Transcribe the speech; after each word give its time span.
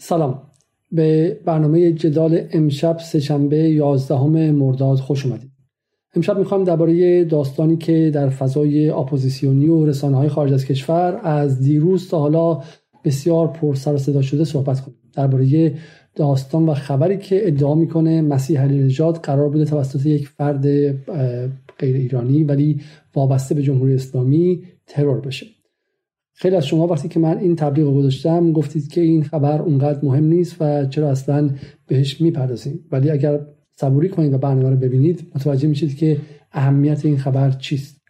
سلام. 0.00 0.42
به 0.92 1.40
برنامه 1.44 1.92
جدال 1.92 2.40
امشب 2.52 2.98
سهشنبه 2.98 3.56
11 3.56 4.50
مرداد 4.50 4.98
خوش 4.98 5.26
اومدید. 5.26 5.50
امشب 6.16 6.38
می‌خوام 6.38 6.64
درباره 6.64 7.24
داستانی 7.24 7.76
که 7.76 8.10
در 8.14 8.28
فضای 8.28 8.88
اپوزیسیونی 8.88 9.68
و 9.68 9.86
رسانه 9.86 10.16
های 10.16 10.28
خارج 10.28 10.52
از 10.52 10.64
کشور 10.64 11.20
از 11.22 11.60
دیروز 11.60 12.08
تا 12.08 12.18
حالا 12.18 12.62
بسیار 13.04 13.48
پر 13.48 13.74
سر 13.74 13.94
و 13.94 13.98
صدا 13.98 14.22
شده 14.22 14.44
صحبت 14.44 14.80
کنیم. 14.80 14.96
درباره 15.12 15.74
داستان 16.14 16.68
و 16.68 16.74
خبری 16.74 17.18
که 17.18 17.48
ادعا 17.48 17.74
می‌کنه 17.74 18.22
مسیح 18.22 18.60
علی 18.60 18.78
نژاد 18.78 19.16
قرار 19.16 19.48
بوده 19.48 19.64
توسط 19.64 20.06
یک 20.06 20.28
فرد 20.28 20.66
غیر 21.78 21.96
ایرانی 21.96 22.44
ولی 22.44 22.80
وابسته 23.14 23.54
به 23.54 23.62
جمهوری 23.62 23.94
اسلامی 23.94 24.62
ترور 24.86 25.20
بشه. 25.20 25.46
خیلی 26.40 26.56
از 26.56 26.66
شما 26.66 26.86
وقتی 26.86 27.08
که 27.08 27.20
من 27.20 27.38
این 27.38 27.56
تبلیغ 27.56 27.86
رو 27.86 27.94
گذاشتم 27.94 28.52
گفتید 28.52 28.88
که 28.88 29.00
این 29.00 29.22
خبر 29.22 29.62
اونقدر 29.62 29.98
مهم 30.02 30.24
نیست 30.24 30.56
و 30.60 30.86
چرا 30.86 31.10
اصلا 31.10 31.50
بهش 31.86 32.20
می‌پردازیم. 32.20 32.80
ولی 32.92 33.10
اگر 33.10 33.40
صبوری 33.76 34.08
کنید 34.08 34.32
و 34.32 34.38
برنامه 34.38 34.70
رو 34.70 34.76
ببینید 34.76 35.26
متوجه 35.34 35.68
میشید 35.68 35.96
که 35.96 36.16
اهمیت 36.52 37.04
این 37.04 37.18
خبر 37.18 37.50
چیست. 37.50 38.00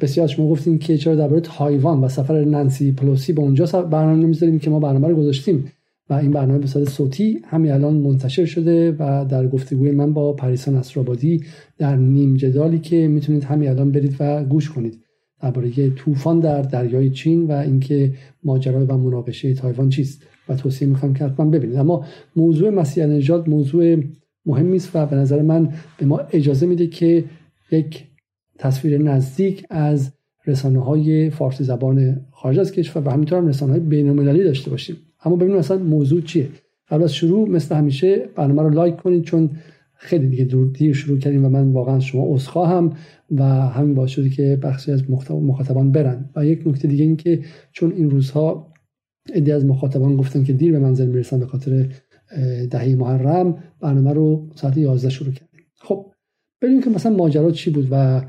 بسیار 0.00 0.26
شما 0.26 0.48
گفتیم 0.48 0.78
که 0.78 0.98
چرا 0.98 1.14
درباره 1.14 1.40
تایوان 1.40 2.00
و 2.00 2.08
سفر 2.08 2.44
نانسی 2.44 2.92
پلوسی 2.92 3.32
به 3.32 3.40
اونجا 3.40 3.66
برنامه 3.82 4.22
نمی‌ذاریم 4.22 4.58
که 4.58 4.70
ما 4.70 4.80
برنامه 4.80 5.08
رو 5.08 5.16
گذاشتیم. 5.16 5.72
و 6.10 6.14
این 6.14 6.30
برنامه 6.30 6.58
به 6.58 6.66
صورت 6.66 6.88
صوتی 6.88 7.38
همین 7.44 7.72
الان 7.72 7.94
منتشر 7.94 8.44
شده 8.44 8.96
و 8.98 9.24
در 9.28 9.48
گفتگوی 9.48 9.90
من 9.90 10.12
با 10.12 10.32
پریسا 10.32 10.70
نصرآبادی 10.70 11.44
در 11.78 11.96
نیم 11.96 12.36
جدالی 12.36 12.78
که 12.78 13.08
می‌تونید 13.08 13.44
همین 13.44 13.68
الان 13.68 13.92
برید 13.92 14.16
و 14.20 14.44
گوش 14.44 14.70
کنید. 14.70 14.98
درباره 15.42 15.90
طوفان 15.90 16.40
در 16.40 16.62
دریای 16.62 17.10
چین 17.10 17.46
و 17.46 17.52
اینکه 17.52 18.12
ماجرا 18.44 18.86
و 18.86 18.98
مناقشه 18.98 19.54
تایوان 19.54 19.88
چیست 19.88 20.22
و 20.48 20.56
توصیه 20.56 20.88
می‌خوام 20.88 21.14
که 21.14 21.24
حتما 21.24 21.50
ببینید. 21.50 21.76
اما 21.76 22.04
موضوع 22.36 22.70
مسیح 22.70 23.06
نژاد 23.06 23.48
موضوع 23.48 23.96
مهمی 24.46 24.76
است 24.76 24.90
و 24.94 25.06
به 25.06 25.16
نظر 25.16 25.42
من 25.42 25.72
به 25.98 26.06
ما 26.06 26.18
اجازه 26.32 26.66
میده 26.66 26.86
که 26.86 27.24
یک 27.70 28.04
تصویر 28.58 28.98
نزدیک 28.98 29.66
از 29.70 30.12
رسانه 30.46 30.84
های 30.84 31.30
فارسی 31.30 31.64
زبان 31.64 32.20
خارج 32.30 32.58
از 32.58 32.72
کشور 32.72 33.02
و 33.06 33.10
همینطور 33.10 33.38
هم 33.38 33.46
رسانه 33.46 33.72
های 33.72 33.80
بین 33.80 34.44
داشته 34.44 34.70
باشیم. 34.70 34.96
اما 35.24 35.36
ببینیم 35.36 35.56
اصلا 35.56 35.78
موضوع 35.78 36.20
چیه. 36.20 36.48
قبل 36.90 37.02
از 37.02 37.14
شروع 37.14 37.48
مثل 37.48 37.74
همیشه 37.74 38.28
برنامه 38.36 38.62
رو 38.62 38.70
لایک 38.70 38.96
کنید 38.96 39.24
چون 39.24 39.50
خیلی 39.94 40.28
دیگه 40.28 40.44
دور 40.44 40.66
دیر 40.66 40.94
شروع 40.94 41.18
کردیم 41.18 41.44
و 41.44 41.48
من 41.48 41.72
واقعا 41.72 42.00
شما 42.00 42.36
هم 42.66 42.92
و 43.30 43.44
همین 43.44 43.94
باعث 43.94 44.10
شده 44.10 44.30
که 44.30 44.58
بخشی 44.62 44.92
از 44.92 45.10
مخاطبان 45.30 45.92
برن. 45.92 46.30
و 46.36 46.46
یک 46.46 46.62
نکته 46.66 46.88
دیگه 46.88 47.04
این 47.04 47.16
که 47.16 47.40
چون 47.72 47.92
این 47.92 48.10
روزها 48.10 48.72
عده 49.34 49.54
از 49.54 49.64
مخاطبان 49.64 50.16
گفتن 50.16 50.44
که 50.44 50.52
دیر 50.52 50.72
به 50.72 50.78
منزل 50.78 51.06
می‌رسن 51.06 51.38
به 51.38 51.46
خاطر 51.46 51.88
دهه 52.70 52.94
محرم 52.94 53.64
برنامه 53.80 54.12
رو 54.12 54.48
ساعت 54.54 54.76
11 54.76 55.08
شروع 55.08 55.32
کردیم. 55.32 55.66
خب 55.74 56.06
ببینیم 56.62 56.82
که 56.82 56.90
مثلا 56.90 57.16
ماجرا 57.16 57.50
چی 57.50 57.70
بود 57.70 57.88
و 57.90 58.22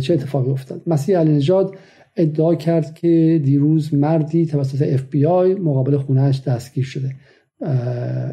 چه 0.00 0.14
اتفاقی 0.14 0.50
افتاد. 0.50 0.82
مسیح 0.86 1.18
علی 1.18 1.32
نژاد 1.32 1.76
ادعا 2.16 2.54
کرد 2.54 2.94
که 2.94 3.40
دیروز 3.44 3.94
مردی 3.94 4.46
توسط 4.46 4.96
FBI 4.96 5.60
مقابل 5.60 5.96
خونهش 5.96 6.40
دستگیر 6.40 6.84
شده. 6.84 7.14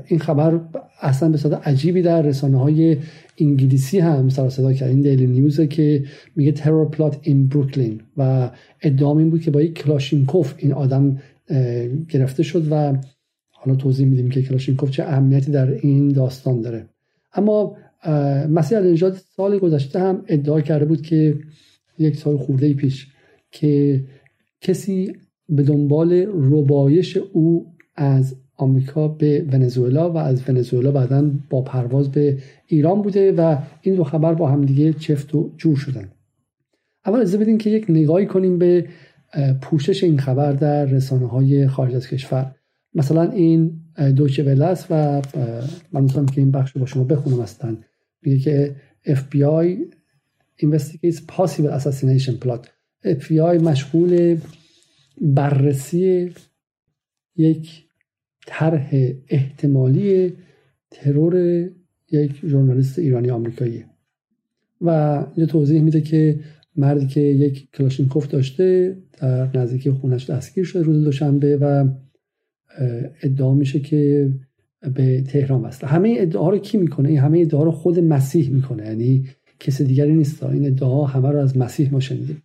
این 0.07 0.19
خبر 0.19 0.59
اصلا 1.01 1.29
به 1.29 1.37
صدا 1.37 1.57
عجیبی 1.57 2.01
در 2.01 2.21
رسانه 2.21 2.59
های 2.59 2.97
انگلیسی 3.37 3.99
هم 3.99 4.29
سر 4.29 4.49
صدا 4.49 4.73
کرد. 4.73 4.89
این 4.89 5.01
دیلی 5.01 5.27
نیوزه 5.27 5.67
که 5.67 6.03
میگه 6.35 6.51
terror 6.51 6.89
plot 6.89 7.19
in 7.21 7.47
Brooklyn 7.47 8.01
و 8.17 8.51
ادعا 8.81 9.17
این 9.19 9.29
بود 9.29 9.41
که 9.41 9.51
با 9.51 9.61
یک 9.61 9.73
کلاشینکوف 9.73 10.53
این 10.57 10.73
آدم 10.73 11.21
گرفته 12.09 12.43
شد 12.43 12.67
و 12.71 12.97
حالا 13.51 13.77
توضیح 13.77 14.07
میدیم 14.07 14.29
که 14.29 14.41
کلاشینکوف 14.41 14.91
چه 14.91 15.03
اهمیتی 15.03 15.51
در 15.51 15.71
این 15.71 16.07
داستان 16.07 16.61
داره. 16.61 16.89
اما 17.33 17.77
مسیح 18.49 18.79
نژاد 18.79 19.17
سال 19.35 19.59
گذشته 19.59 19.99
هم 19.99 20.23
ادعا 20.27 20.61
کرده 20.61 20.85
بود 20.85 21.01
که 21.01 21.37
یک 21.99 22.17
سال 22.17 22.37
خورده 22.37 22.73
پیش 22.73 23.07
که 23.51 24.03
کسی 24.61 25.13
به 25.49 25.63
دنبال 25.63 26.13
ربایش 26.29 27.17
او 27.17 27.65
از 27.95 28.35
آمریکا 28.57 29.07
به 29.07 29.45
ونزوئلا 29.51 30.11
و 30.11 30.17
از 30.17 30.49
ونزوئلا 30.49 30.91
بعدا 30.91 31.31
با 31.49 31.61
پرواز 31.61 32.11
به 32.11 32.37
ایران 32.67 33.01
بوده 33.01 33.31
و 33.31 33.57
این 33.81 33.95
دو 33.95 34.03
خبر 34.03 34.33
با 34.33 34.49
همدیگه 34.49 34.93
چفت 34.93 35.35
و 35.35 35.51
جور 35.57 35.77
شدن. 35.77 36.11
اول 37.05 37.19
از 37.19 37.35
بدین 37.35 37.57
که 37.57 37.69
یک 37.69 37.85
نگاهی 37.89 38.25
کنیم 38.25 38.57
به 38.57 38.87
پوشش 39.61 40.03
این 40.03 40.19
خبر 40.19 40.51
در 40.51 40.85
رسانه 40.85 41.27
های 41.27 41.67
خارج 41.67 41.95
از 41.95 42.07
کشور. 42.07 42.55
مثلا 42.93 43.31
این 43.31 43.79
دوچه 44.15 44.43
ولس 44.43 44.85
و 44.89 45.21
من 45.91 46.03
می‌تونم 46.03 46.25
که 46.25 46.41
این 46.41 46.51
بخش 46.51 46.71
رو 46.71 46.79
با 46.79 46.85
شما 46.85 47.03
بخونم 47.03 47.39
اصلا. 47.39 47.77
میگه 48.21 48.39
که 48.39 48.75
FBI 49.07 49.77
investigates 50.61 51.17
possible 51.31 51.79
assassination 51.79 52.45
plot. 52.45 52.67
FBI 53.05 53.61
مشغول 53.61 54.37
بررسی 55.21 56.33
یک 57.35 57.84
طرح 58.45 59.11
احتمالی 59.29 60.33
ترور 60.91 61.65
یک 62.11 62.31
ژورنالیست 62.45 62.99
ایرانی 62.99 63.29
آمریکایی. 63.29 63.83
و 64.81 64.89
اینجا 65.35 65.51
توضیح 65.51 65.81
میده 65.81 66.01
که 66.01 66.39
مردی 66.75 67.07
که 67.07 67.21
یک 67.21 67.67
کلاشینکوف 67.71 68.27
داشته 68.27 68.97
در 69.21 69.57
نزدیکی 69.57 69.91
خونش 69.91 70.29
دستگیر 70.29 70.63
شده 70.63 70.83
روز 70.83 71.03
دوشنبه 71.03 71.57
و 71.57 71.87
ادعا 73.23 73.53
میشه 73.53 73.79
که 73.79 74.31
به 74.95 75.21
تهران 75.21 75.61
بسته. 75.61 75.87
همه 75.87 76.15
ادعا 76.17 76.49
رو 76.49 76.57
کی 76.57 76.77
می‌کنه؟ 76.77 77.09
این 77.09 77.19
همه 77.19 77.39
ادعا 77.39 77.63
رو 77.63 77.71
خود 77.71 77.99
مسیح 77.99 78.49
می‌کنه. 78.49 78.85
یعنی 78.85 79.25
کسی 79.59 79.83
دیگری 79.83 80.13
نیست. 80.13 80.43
این 80.43 80.65
ادعا 80.65 81.05
همه 81.05 81.31
رو 81.31 81.39
از 81.39 81.57
مسیح 81.57 81.91
ما 81.91 81.99
شنیدیم. 81.99 82.41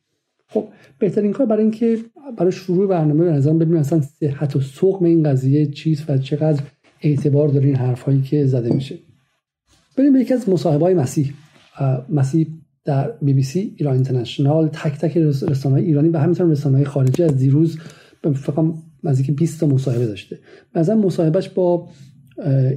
خب 0.48 0.68
بهترین 0.98 1.32
کار 1.32 1.46
برای 1.46 1.62
اینکه 1.62 1.98
برای 2.38 2.52
شروع 2.52 2.88
برنامه 2.88 3.24
به 3.24 3.30
نظرم 3.30 3.58
ببینیم 3.58 3.80
اصلا 3.80 4.00
صحت 4.00 4.56
و 4.56 4.60
سقم 4.60 5.04
این 5.04 5.22
قضیه 5.22 5.66
چیست 5.66 6.10
و 6.10 6.18
چقدر 6.18 6.62
اعتبار 7.02 7.48
داره 7.48 7.66
این 7.66 7.76
حرفهایی 7.76 8.22
که 8.22 8.46
زده 8.46 8.74
میشه. 8.74 8.98
بریم 9.96 10.12
به 10.12 10.20
یکی 10.20 10.34
از 10.34 10.48
مصاحبه 10.48 10.84
های 10.84 10.94
مسیح 10.94 11.32
مسیح 12.08 12.46
در 12.84 13.12
بی 13.22 13.32
بی 13.32 13.42
سی 13.42 13.74
ایران 13.76 13.94
اینترنشنال 13.94 14.68
تک 14.68 14.98
تک 14.98 15.16
رسانه 15.16 15.80
ایرانی 15.80 16.08
و 16.08 16.18
همینطور 16.18 16.46
رسانه 16.46 16.76
های 16.76 16.84
خارجی 16.84 17.22
از 17.22 17.36
دیروز 17.36 17.78
فقط 18.34 18.64
نزدیک 19.04 19.36
20 19.36 19.60
تا 19.60 19.66
مصاحبه 19.66 20.06
داشته. 20.06 20.38
مثلا 20.74 20.96
مصاحبهش 20.96 21.48
با 21.48 21.88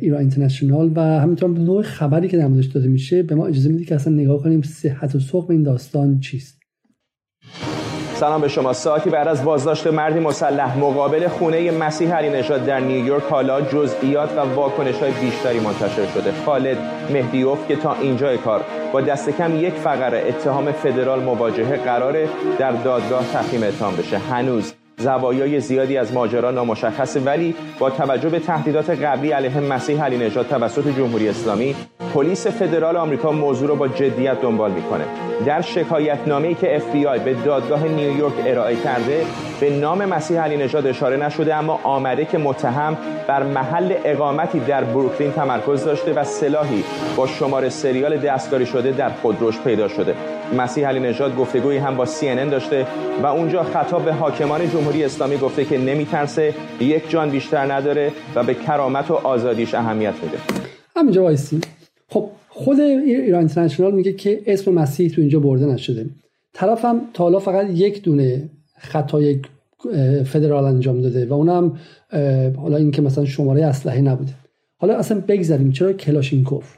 ایران 0.02 0.20
اینترنشنال 0.20 0.92
و 0.96 1.02
همینطور 1.02 1.50
نوع 1.50 1.82
خبری 1.82 2.28
که 2.28 2.38
در 2.38 2.48
داده 2.48 2.88
میشه 2.88 3.24
به 3.24 3.36
ما 3.36 3.48
اجازه 3.48 3.70
میده 3.70 3.86
که 3.86 3.96
اصلا 3.96 4.14
نگاه 4.14 4.44
کنیم 4.44 4.62
صحت 4.62 5.16
و 5.16 5.20
سقم 5.20 5.54
این 5.54 5.64
داستان 5.64 6.20
چیست. 6.20 6.63
سلام 8.24 8.42
به 8.42 8.48
شما. 8.48 8.74
ساعتی 8.74 9.10
بعد 9.10 9.28
از 9.28 9.44
بازداشت 9.44 9.88
مردی 9.88 10.20
مسلح 10.20 10.78
مقابل 10.78 11.28
خونه 11.28 11.72
مسیح 11.72 12.16
علی 12.16 12.30
نژاد 12.30 12.66
در 12.66 12.80
نیویورک 12.80 13.24
حالا 13.24 13.62
جزئیات 13.62 14.38
و 14.38 14.40
واکنش 14.56 15.00
های 15.00 15.12
بیشتری 15.12 15.60
منتشر 15.60 16.06
شده. 16.14 16.34
خالد 16.46 16.78
مهدیوف 17.14 17.68
که 17.68 17.76
تا 17.76 17.96
اینجای 18.02 18.38
کار. 18.38 18.62
با 18.94 19.02
دست 19.02 19.30
کم 19.30 19.56
یک 19.56 19.74
فقره 19.74 20.24
اتهام 20.28 20.72
فدرال 20.72 21.24
مواجهه 21.24 21.78
قراره 21.78 22.30
در 22.60 22.72
دادگاه 22.72 23.32
تقدیم 23.34 23.64
اتهام 23.64 23.96
بشه. 23.96 24.18
هنوز 24.18 24.74
زوایای 24.98 25.60
زیادی 25.60 25.98
از 25.98 26.14
ماجرا 26.14 26.52
نامشخصه 26.52 27.20
ولی 27.20 27.56
با 27.80 27.90
توجه 27.90 28.30
به 28.30 28.40
تهدیدات 28.40 28.90
قبلی 28.90 29.32
علیه 29.32 29.60
مسیح 29.60 30.04
علی 30.04 30.18
نژاد 30.18 30.48
توسط 30.48 30.88
جمهوری 30.88 31.30
اسلامی 31.30 31.76
پلیس 32.14 32.48
فدرال 32.48 32.98
آمریکا 32.98 33.32
موضوع 33.32 33.70
را 33.70 33.76
با 33.76 33.88
جدیت 33.88 34.42
دنبال 34.42 34.72
می‌کنه. 34.72 35.06
در 35.46 35.62
شکایت 35.62 36.20
نامه‌ای 36.28 36.56
که 36.56 36.80
FBI 36.80 37.20
به 37.20 37.34
دادگاه 37.34 37.88
نیویورک 37.88 38.34
ارائه 38.46 38.76
کرده 38.76 39.26
به 39.60 39.70
نام 39.70 40.06
مسیح 40.06 40.42
علی 40.42 40.58
نژاد 40.58 40.88
اشاره 40.88 41.18
نشده 41.18 41.56
اما 41.56 41.80
آمده 41.84 42.26
که 42.26 42.38
متهم 42.38 42.98
بر 43.28 43.44
محل 43.44 43.94
اقامتی 44.06 44.60
در 44.60 44.84
بروکلین 44.84 45.32
تمرکز 45.32 45.86
داشته 45.86 46.14
و 46.14 46.24
سلاحی 46.24 46.84
با 47.18 47.28
شماره 47.28 47.70
سریال 47.70 48.18
دستکاری 48.18 48.66
شده 48.66 48.92
در 48.92 49.10
خودروش 49.10 49.60
پیدا 49.60 49.88
شده. 49.88 50.16
مسیح 50.58 50.88
علی 50.88 51.00
نژاد 51.00 51.36
گفتگویی 51.36 51.78
هم 51.78 51.98
با 51.98 52.06
CNN 52.06 52.52
داشته 52.52 52.88
و 53.24 53.26
اونجا 53.26 53.64
خطاب 53.64 54.06
به 54.06 54.14
حاکمان 54.14 54.70
جمهوری 54.70 55.04
اسلامی 55.04 55.38
گفته 55.38 55.66
که 55.66 55.78
نمیترسه 55.78 56.54
یک 56.80 57.10
جان 57.10 57.30
بیشتر 57.30 57.74
نداره 57.74 58.12
و 58.36 58.44
به 58.44 58.54
کرامت 58.54 59.12
و 59.12 59.14
آزادیش 59.14 59.74
اهمیت 59.74 60.14
میده 60.24 60.38
همینجا 60.96 61.24
وایسیم 61.24 61.62
خب 62.10 62.30
خود 62.50 62.80
ایران 62.80 63.40
اینترنشنال 63.40 63.92
میگه 63.92 64.14
که 64.14 64.42
اسم 64.46 64.72
مسیح 64.72 65.10
تو 65.10 65.22
اینجا 65.22 65.40
برده 65.40 65.66
نشده. 65.66 66.06
طرفم 66.54 67.02
تا 67.14 67.24
حالا 67.24 67.40
فقط 67.40 67.70
یک 67.70 68.04
دونه 68.04 68.50
خطای 68.84 69.40
فدرال 70.26 70.64
انجام 70.64 71.02
داده 71.02 71.26
و 71.26 71.34
اونم 71.34 71.78
حالا 72.58 72.78
اینکه 72.78 73.02
مثلا 73.02 73.26
شماره 73.26 73.66
اسلحه 73.66 74.02
نبوده. 74.02 74.34
حالا 74.78 74.98
اصلا 74.98 75.22
بگذاریم 75.28 75.72
چرا 75.72 75.94
کلاشینکوف؟ 75.94 76.78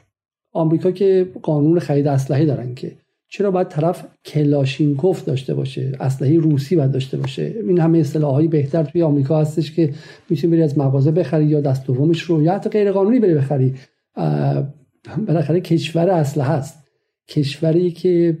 آمریکا 0.52 0.90
که 0.90 1.28
قانون 1.42 1.78
خرید 1.78 2.06
اسلحه 2.06 2.44
دارن 2.44 2.74
که 2.74 2.92
چرا 3.28 3.50
باید 3.50 3.68
طرف 3.68 4.04
کلاشینکوف 4.24 5.24
داشته 5.24 5.54
باشه؟ 5.54 5.92
اسلحه 6.00 6.38
روسی 6.38 6.76
باید 6.76 6.90
داشته 6.90 7.16
باشه. 7.16 7.54
این 7.68 7.78
همه 7.78 7.98
اصطلاحایی 7.98 8.48
بهتر 8.48 8.82
توی 8.82 9.02
آمریکا 9.02 9.40
هستش 9.40 9.72
که 9.72 9.94
می‌تونی 10.30 10.52
بری 10.52 10.62
از 10.62 10.78
مغازه 10.78 11.10
بخری 11.10 11.44
یا 11.44 11.60
دست 11.60 11.86
دومش 11.86 12.22
رو 12.22 12.42
یا 12.42 12.54
حتی 12.54 12.70
غیر 12.70 12.92
قانونی 12.92 13.20
بری 13.20 13.34
بخری. 13.34 13.74
بالاخره 15.26 15.60
کشور 15.60 16.10
اسلحه 16.10 16.48
هست 16.48 16.78
کشوری 17.28 17.90
که 17.90 18.38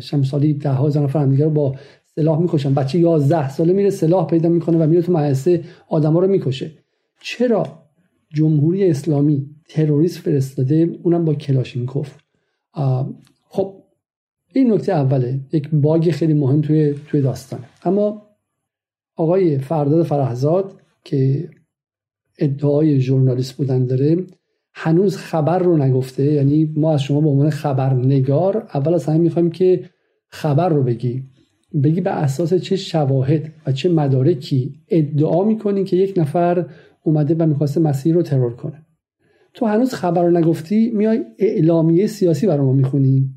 شمسالی 0.00 0.54
ده 0.54 0.70
ها 0.70 0.88
نفر 0.88 1.24
رو 1.24 1.50
با 1.50 1.74
سلاح 2.20 2.40
می‌کشن. 2.40 2.74
بچه 2.74 2.98
11 2.98 3.48
ساله 3.48 3.72
میره 3.72 3.90
سلاح 3.90 4.26
پیدا 4.26 4.48
می‌کنه 4.48 4.78
و 4.78 4.86
میره 4.86 5.02
تو 5.02 5.12
مدرسه 5.12 5.64
آدما 5.88 6.20
رو 6.20 6.26
می‌کشه. 6.28 6.70
چرا 7.20 7.66
جمهوری 8.34 8.90
اسلامی 8.90 9.46
تروریست 9.68 10.18
فرستاده؟ 10.18 10.98
اونم 11.02 11.24
با 11.24 11.34
کلاشینکوف. 11.34 12.14
خب 13.48 13.74
این 14.52 14.72
نکته 14.72 14.92
اوله. 14.92 15.40
یک 15.52 15.68
باگ 15.72 16.10
خیلی 16.10 16.34
مهم 16.34 16.60
توی 16.60 16.94
توی 17.08 17.20
داستانه. 17.20 17.64
اما 17.84 18.22
آقای 19.16 19.58
فرداد 19.58 20.06
فرهزاد 20.06 20.80
که 21.04 21.48
ادعای 22.38 23.00
ژورنالیست 23.00 23.52
بودن 23.52 23.86
داره 23.86 24.16
هنوز 24.74 25.16
خبر 25.16 25.58
رو 25.58 25.76
نگفته. 25.76 26.24
یعنی 26.24 26.72
ما 26.76 26.92
از 26.94 27.02
شما 27.02 27.20
به 27.20 27.28
عنوان 27.28 27.50
خبرنگار 27.50 28.68
اول 28.74 28.94
از 28.94 29.06
همه 29.06 29.18
می‌خوایم 29.18 29.50
که 29.50 29.90
خبر 30.28 30.68
رو 30.68 30.82
بگی. 30.82 31.22
بگی 31.82 32.00
به 32.00 32.10
اساس 32.10 32.54
چه 32.54 32.76
شواهد 32.76 33.52
و 33.66 33.72
چه 33.72 33.88
مدارکی 33.88 34.74
ادعا 34.88 35.44
می‌کنی 35.44 35.84
که 35.84 35.96
یک 35.96 36.14
نفر 36.16 36.66
اومده 37.02 37.34
و 37.38 37.46
می‌خواسته 37.46 37.80
مسیر 37.80 38.14
رو 38.14 38.22
ترور 38.22 38.56
کنه؟ 38.56 38.86
تو 39.54 39.66
هنوز 39.66 39.94
خبر 39.94 40.22
رو 40.24 40.30
نگفتی 40.30 40.90
میای 40.90 41.24
اعلامیه 41.38 42.06
سیاسی 42.06 42.46
برای 42.46 42.66
ما 42.66 42.72
می‌خونی؟ 42.72 43.30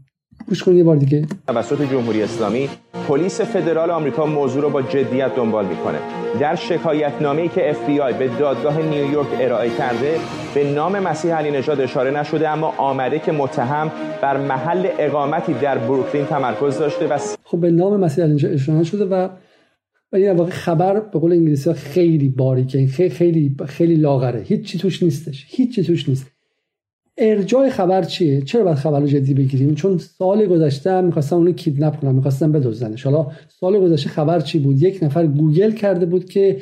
گوش 0.50 0.64
کنید 0.64 0.78
یه 0.78 0.84
بار 0.84 0.96
دیگه. 0.96 1.28
توسط 1.48 1.82
جمهوری 1.92 2.24
اسلامی 2.24 2.70
پلیس 3.08 3.42
فدرال 3.42 3.92
آمریکا 3.92 4.26
موضوع 4.26 4.62
رو 4.62 4.70
با 4.70 4.82
جدیت 4.82 5.36
دنبال 5.36 5.66
می‌کنه. 5.66 5.98
در 6.40 6.56
شکایت 6.56 7.22
ای 7.22 7.48
که 7.48 7.70
اف 7.70 7.86
بی 7.86 8.00
آی 8.00 8.14
به 8.14 8.28
دادگاه 8.40 8.82
نیویورک 8.82 9.28
ارائه 9.40 9.70
کرده 9.70 10.16
به 10.56 10.72
نام 10.72 11.00
مسیح 11.00 11.36
علی 11.36 11.52
نژاد 11.52 11.82
اشاره 11.82 12.20
نشده 12.20 12.50
اما 12.50 12.74
آمده 12.78 13.20
که 13.20 13.32
متهم 13.32 13.92
بر 14.22 14.38
محل 14.38 14.88
اقامتی 15.00 15.54
در 15.54 15.78
بروکلین 15.78 16.26
تمرکز 16.26 16.80
داشته 16.80 17.08
و 17.08 17.18
خب 17.44 17.58
به 17.58 17.72
نام 17.72 18.00
مسیح 18.00 18.24
علی 18.24 18.34
نژاد 18.34 18.54
اشاره 18.54 18.80
نشده 18.80 19.06
و 19.06 19.30
ولی 20.12 20.30
واقع 20.30 20.50
خبر 20.50 21.00
به 21.00 21.20
قول 21.20 21.32
انگلیسی 21.32 21.70
ها 21.70 21.76
خیلی 21.76 22.30
باریکه 22.30 22.88
خیلی 22.88 23.10
خیلی 23.10 23.56
خیلی 23.68 23.96
لاغره. 23.96 24.42
هیچ 24.42 24.66
چی 24.66 24.78
توش 24.78 25.04
نیستش. 25.04 25.46
هیچ 25.50 25.76
چی 25.76 25.84
توش 25.84 26.10
نیست. 26.10 26.33
ارجاع 27.18 27.70
خبر 27.70 28.04
چیه؟ 28.04 28.42
چرا 28.42 28.64
باید 28.64 28.78
خبر 28.78 29.00
رو 29.00 29.08
جدی 29.08 29.34
بگیریم؟ 29.34 29.76
چون 29.76 29.98
سال 29.98 30.46
گذشته 30.46 31.02
می‌خواستم 31.02 31.36
اونو 31.36 31.52
کیدنپ 31.52 32.00
کنم 32.00 32.16
می‌خواستم 32.16 32.52
بدزدنش. 32.52 33.04
حالا 33.04 33.28
سال 33.60 33.80
گذشته 33.80 34.10
خبر 34.10 34.40
چی 34.40 34.60
بود؟ 34.60 34.82
یک 34.84 35.04
نفر 35.04 35.28
گوگل 35.28 35.72
کرده 35.72 36.06
بود 36.06 36.26
که 36.26 36.58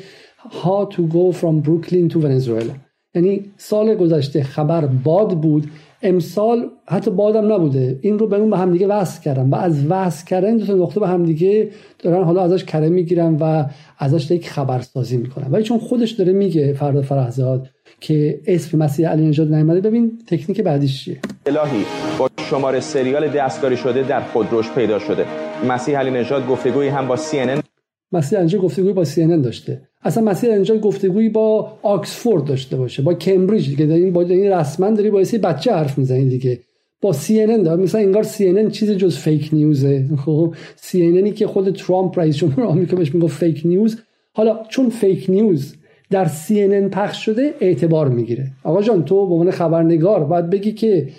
how 0.50 0.94
to 0.94 0.98
go 0.98 1.36
from 1.42 1.68
Brooklyn 1.68 2.14
to 2.14 2.18
Venezuela. 2.18 2.76
یعنی 3.16 3.46
سال 3.58 3.96
گذشته 3.96 4.44
خبر 4.44 4.86
باد 4.86 5.42
بود 5.42 5.72
امسال 6.04 6.70
حتی 6.88 7.12
بادم 7.12 7.54
نبوده. 7.54 8.00
این 8.02 8.20
رو 8.20 8.28
به 8.28 8.38
اون 8.38 8.50
به 8.50 8.58
همدیگه 8.58 8.88
وصل 8.88 9.22
کردم. 9.22 9.52
و 9.52 9.56
از 9.56 9.86
وصل 9.90 10.26
کردن 10.26 10.58
دو 10.58 10.66
تا 10.66 10.74
نقطه 10.74 11.00
به 11.00 11.08
همدیگه 11.08 11.70
دارن 12.00 12.24
حالا 12.24 12.42
ازش 12.42 12.64
کره 12.64 12.90
می‌گیرن 12.90 13.36
و 13.36 13.66
ازش 13.98 14.32
یک 14.32 14.50
خبرسازی 14.50 15.18
می‌کنن. 15.18 15.48
ولی 15.52 15.64
چون 15.64 15.80
خودش 15.80 16.12
داره 16.12 16.34
میگه 16.34 16.74
فردا 16.74 17.02
فرهزاد 17.02 17.68
که 18.00 18.42
اسم 18.48 18.78
مسیح 18.78 19.10
علی 19.10 19.28
نژاد 19.28 19.54
نیامده 19.54 19.82
ببین 19.82 20.12
تکنیک 20.28 20.62
بعدیش 20.62 21.06
چیه؟ 21.06 21.20
الهی 21.46 21.86
با 22.20 22.30
شماره 22.50 22.80
سریال 22.80 23.28
دستکاری 23.28 23.78
شده 23.78 24.04
در 24.04 24.22
خودروش 24.22 24.72
پیدا 24.72 25.00
شده. 25.00 25.26
مسیح 25.70 26.00
علی 26.00 26.12
نژاد 26.12 26.48
گفتگویی 26.48 26.90
هم 26.90 27.08
با 27.08 27.18
CNN 27.18 27.71
مسیح 28.12 28.40
علی 28.40 28.58
گفتگویی 28.58 28.94
با 28.94 29.06
CNN 29.06 29.44
داشته. 29.44 29.82
اصلا 30.04 30.24
مسیح 30.24 30.50
علی 30.50 30.62
نژاد 30.62 30.82
گفتگویی 30.82 31.30
با 31.30 31.74
آکسفورد 31.82 32.46
داشته 32.46 32.78
باشه 32.78 33.02
با 33.02 33.14
کمبریج 33.14 33.78
که 33.78 33.86
دارین 33.86 34.14
با 34.14 34.22
این 34.22 34.52
رسما 34.52 34.90
داری 34.90 35.10
با 35.10 35.24
بچه 35.44 35.74
حرف 35.74 35.98
می‌زنی 35.98 36.30
دیگه. 36.30 36.60
با 37.02 37.14
CNN 37.14 37.64
داره. 37.66 37.82
مثلا 37.82 38.02
انگار 38.02 38.24
CNN 38.24 38.72
چیز 38.72 38.92
جز 38.92 39.18
فیک 39.18 39.50
نیوزه 39.54 40.10
خب 40.26 40.56
CNN 40.78 41.34
که 41.34 41.48
خود 41.48 41.76
ترامپ 41.76 42.20
رئیس 42.20 42.38
جمهور 42.38 42.64
آمریکا 42.64 42.98
بهش 42.98 43.16
میگه 43.16 43.28
فیک 43.28 43.62
نیوز 43.66 43.98
حالا 44.34 44.60
چون 44.70 44.90
فیک 44.90 45.26
نیوز 45.30 45.76
در 46.10 46.28
CNN 46.28 46.90
پخش 46.92 47.26
شده 47.26 47.54
اعتبار 47.62 48.10
می‌گیره. 48.10 48.52
آقا 48.64 48.82
جان 48.82 49.06
تو 49.06 49.28
به 49.28 49.34
عنوان 49.34 49.52
خبرنگار 49.52 50.24
باید 50.24 50.50
بگی 50.50 50.72
که 50.72 51.10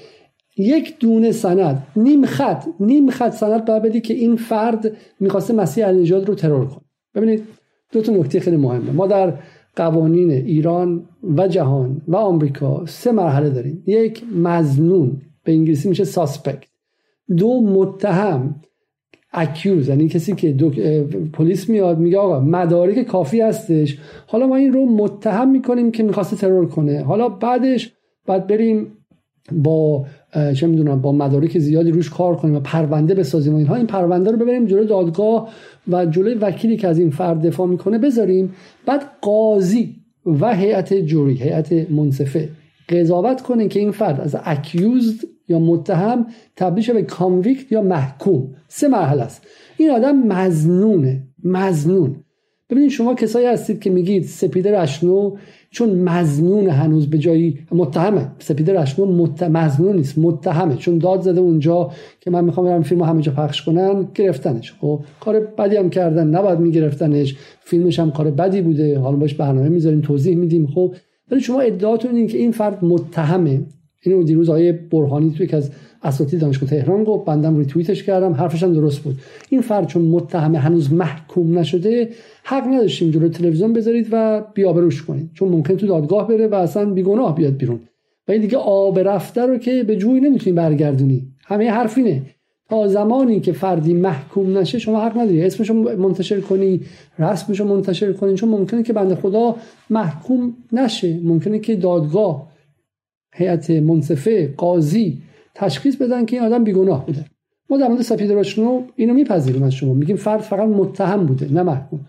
یک 0.57 0.99
دونه 0.99 1.33
سند 1.33 1.87
نیم 1.97 2.27
خط 2.27 2.65
نیم 2.81 3.11
خط 3.11 3.33
سند 3.33 3.65
باید 3.65 3.83
بدی 3.83 4.01
که 4.01 4.15
این 4.15 4.37
فرد 4.37 4.93
می‌خواسته 5.21 5.55
مسیح 5.55 5.87
النجاد 5.87 6.29
رو 6.29 6.35
ترور 6.35 6.67
کنه. 6.67 6.82
ببینید 7.15 7.43
دو 7.93 8.03
تا 8.03 8.13
نکته 8.13 8.41
خیلی 8.41 8.57
مهمه. 8.57 8.91
ما 8.91 9.07
در 9.07 9.35
قوانین 9.77 10.31
ایران 10.31 11.05
و 11.37 11.49
جهان 11.49 12.03
و 12.09 12.17
آمریکا 12.17 12.87
سه 12.87 13.13
مرحله 13.13 13.51
داریم. 13.51 13.83
یک 13.87 14.23
مزنون. 14.35 15.21
به 15.45 15.53
انگلیسی 15.53 15.89
میشه 15.89 16.05
ساسپکت 16.05 16.69
دو 17.37 17.61
متهم. 17.61 18.55
اکیوز 19.33 19.89
یعنی 19.89 20.09
کسی 20.09 20.35
که 20.35 20.53
پلیس 21.33 21.69
میاد 21.69 21.99
میگه 21.99 22.19
آقا 22.19 22.41
مدارک 22.41 23.03
کافی 23.03 23.41
هستش. 23.41 23.99
حالا 24.27 24.47
ما 24.47 24.57
این 24.57 24.73
رو 24.73 24.87
متهم 24.87 25.51
می‌کنیم 25.51 25.91
که 25.91 26.03
می‌خواسته 26.03 26.37
ترور 26.37 26.67
کنه. 26.67 27.03
حالا 27.03 27.29
بعدش 27.29 27.93
بعد 28.27 28.47
بریم 28.47 28.87
با 29.53 30.07
چه 30.55 30.67
می‌دونم 30.67 31.01
با 31.01 31.13
مدارک 31.13 31.59
زیادی 31.59 31.91
روش 31.91 32.11
کار 32.11 32.37
کنیم 32.37 32.57
و 32.57 32.61
پرونده 32.61 33.15
بسازیم 33.15 33.55
و 33.55 33.57
اینها. 33.57 33.75
این 33.75 33.87
پرونده 33.87 34.31
رو 34.31 34.37
ببریم 34.37 34.67
جلوی 34.67 34.87
دادگاه 34.87 35.49
و 35.89 36.07
جلوی 36.07 36.35
وکیلی 36.35 36.77
که 36.77 36.89
از 36.89 36.99
این 36.99 37.11
فرد 37.11 37.47
دفاع 37.47 37.67
می‌کنه 37.67 37.99
بذاریم. 37.99 38.55
بعد 38.87 39.03
قاضی 39.21 39.97
و 40.27 40.55
هیئت 40.55 40.95
جوری 40.95 41.35
هیئت 41.35 41.91
منصفه 41.91 42.49
قضاوت 42.89 43.41
کنه 43.41 43.69
که 43.69 43.81
این 43.81 43.91
فرد 43.91 44.21
از 44.21 44.37
اکیوزد 44.45 45.25
یا 45.49 45.59
متهم 45.59 46.27
تبدیل 46.57 46.93
به 46.93 47.03
کانویکت 47.03 47.73
یا 47.73 47.83
محکوم. 47.83 48.55
سه 48.69 48.89
مرحله 48.89 49.23
است. 49.23 49.47
این 49.77 49.91
آدم 49.91 50.17
مزنونه 50.17 51.23
مزنون 51.45 52.17
ببینید 52.71 52.91
شما 52.91 53.15
کسایی 53.15 53.47
هستید 53.47 53.81
که 53.81 53.91
میگید 53.91 54.25
سپیده 54.25 54.81
رشنو 54.81 55.37
چون 55.73 55.91
مزنون 55.91 56.67
هنوز 56.67 57.11
به 57.11 57.19
جایی 57.19 57.59
متهمه. 57.71 58.29
سپیده 58.39 58.81
رشنو 58.81 59.07
مت... 59.07 59.43
مزنون 59.43 59.97
نیست 59.97 60.19
متهمه. 60.19 60.77
چون 60.77 60.99
داد 60.99 61.21
زده 61.21 61.41
اونجا 61.41 61.91
که 62.21 62.31
من 62.31 62.45
می‌خوام 62.45 62.67
برم 62.67 62.83
فیلم 62.83 63.03
همه 63.03 63.23
جا 63.23 63.33
پخش 63.33 63.63
کنن 63.63 64.09
گرفتنش. 64.15 64.73
خب 64.81 65.01
کار 65.21 65.41
بدی 65.41 65.77
هم 65.77 65.91
کردن 65.91 66.29
نباید 66.29 66.59
میگرفتنش. 66.59 67.37
فیلمش 67.61 67.99
هم 67.99 68.11
کار 68.11 68.31
بدی 68.31 68.61
بوده. 68.63 68.99
حالا 68.99 69.17
باش 69.17 69.35
برنامه 69.35 69.69
می‌ذاریم 69.69 70.01
توضیح 70.01 70.37
میدیم. 70.37 70.67
خب 70.67 70.95
ولی 71.31 71.41
شما 71.41 71.61
ادعاتون 71.61 72.17
این 72.17 72.27
که 72.27 72.39
این 72.39 72.53
فرد 72.53 72.85
متهمه. 72.85 73.67
اینو 74.03 74.23
دیروز 74.23 74.49
آقای 74.49 74.73
برهانی 74.73 75.31
توی 75.31 75.47
که 75.47 75.57
از 75.57 75.71
اساتید 76.05 76.41
دانشگاه 76.41 76.71
تهران 76.71 77.05
گفت 77.05 77.25
بندم 77.25 77.57
روی 77.57 77.65
توییتش 77.65 78.03
کردم 78.03 78.33
حرفش 78.33 78.63
هم 78.63 78.73
درست 78.73 78.99
بود. 78.99 79.19
این 79.49 79.61
فرد 79.61 79.87
چون 79.87 80.03
متهم 80.03 80.55
هنوز 80.55 80.93
محکوم 80.93 81.59
نشده 81.59 82.09
حق 82.43 82.67
نداشتیم 82.67 83.11
جلو 83.11 83.29
تلویزیون 83.29 83.73
بذارید 83.73 84.09
و 84.13 84.45
بیابروش 84.55 85.03
کنید. 85.03 85.31
چون 85.35 85.49
ممکن 85.49 85.77
تو 85.77 85.87
دادگاه 85.87 86.29
بره 86.29 86.47
و 86.47 86.55
اصلا 86.55 86.91
بیگناه 86.91 87.35
بیاد 87.35 87.57
بیرون. 87.57 87.81
و 88.29 88.33
این 88.33 88.41
دیگه 88.41 88.57
آب 88.59 88.99
رفته 88.99 89.47
رو 89.47 89.59
که 89.59 89.83
به 89.83 89.97
جوی 89.97 90.21
نمی‌تونی 90.21 90.57
برگردونی. 90.57 91.29
همه 91.45 91.71
حرفینه 91.71 92.23
تا 92.69 92.89
زمانی 92.89 93.41
که 93.41 93.53
فردی 93.53 93.95
محکوم 93.95 94.59
نشه 94.59 94.79
شما 94.79 95.01
حق 95.01 95.19
نداری. 95.19 95.45
اسمش 95.45 95.71
رو 95.71 95.97
منتشر 95.97 96.41
کنی 96.41 96.81
رسمش 97.19 97.61
رو 97.61 97.67
منتشر 97.67 98.13
کنی. 98.13 98.35
چون 98.35 98.49
ممکنه 98.49 98.83
که 98.83 98.93
بنده 98.93 99.15
خدا 99.15 99.57
محکوم 99.91 100.55
نشه. 100.73 101.21
ممکنه 101.25 101.59
که 101.59 101.77
دادگاه 101.77 102.53
هیئت 103.35 103.71
منصفه 103.71 104.55
قاضی 104.57 105.19
تشخیص 105.55 105.97
بدن 105.97 106.25
که 106.25 106.37
این 106.37 106.47
آدم 106.47 106.65
بیگناه 106.65 107.07
بوده. 107.07 107.25
ما 107.71 107.77
در 107.79 107.89
مورد 107.89 108.03
سپید 108.03 108.33
راشنو 108.33 108.83
اینو 108.97 109.15
میپذیریم 109.15 109.63
از 109.63 109.75
شما. 109.75 109.95
میگیم 109.95 110.17
فرد 110.17 110.41
فقط 110.41 110.69
متهم 110.69 111.27
بوده 111.27 111.53
نه 111.53 111.63
محکوم. 111.63 112.01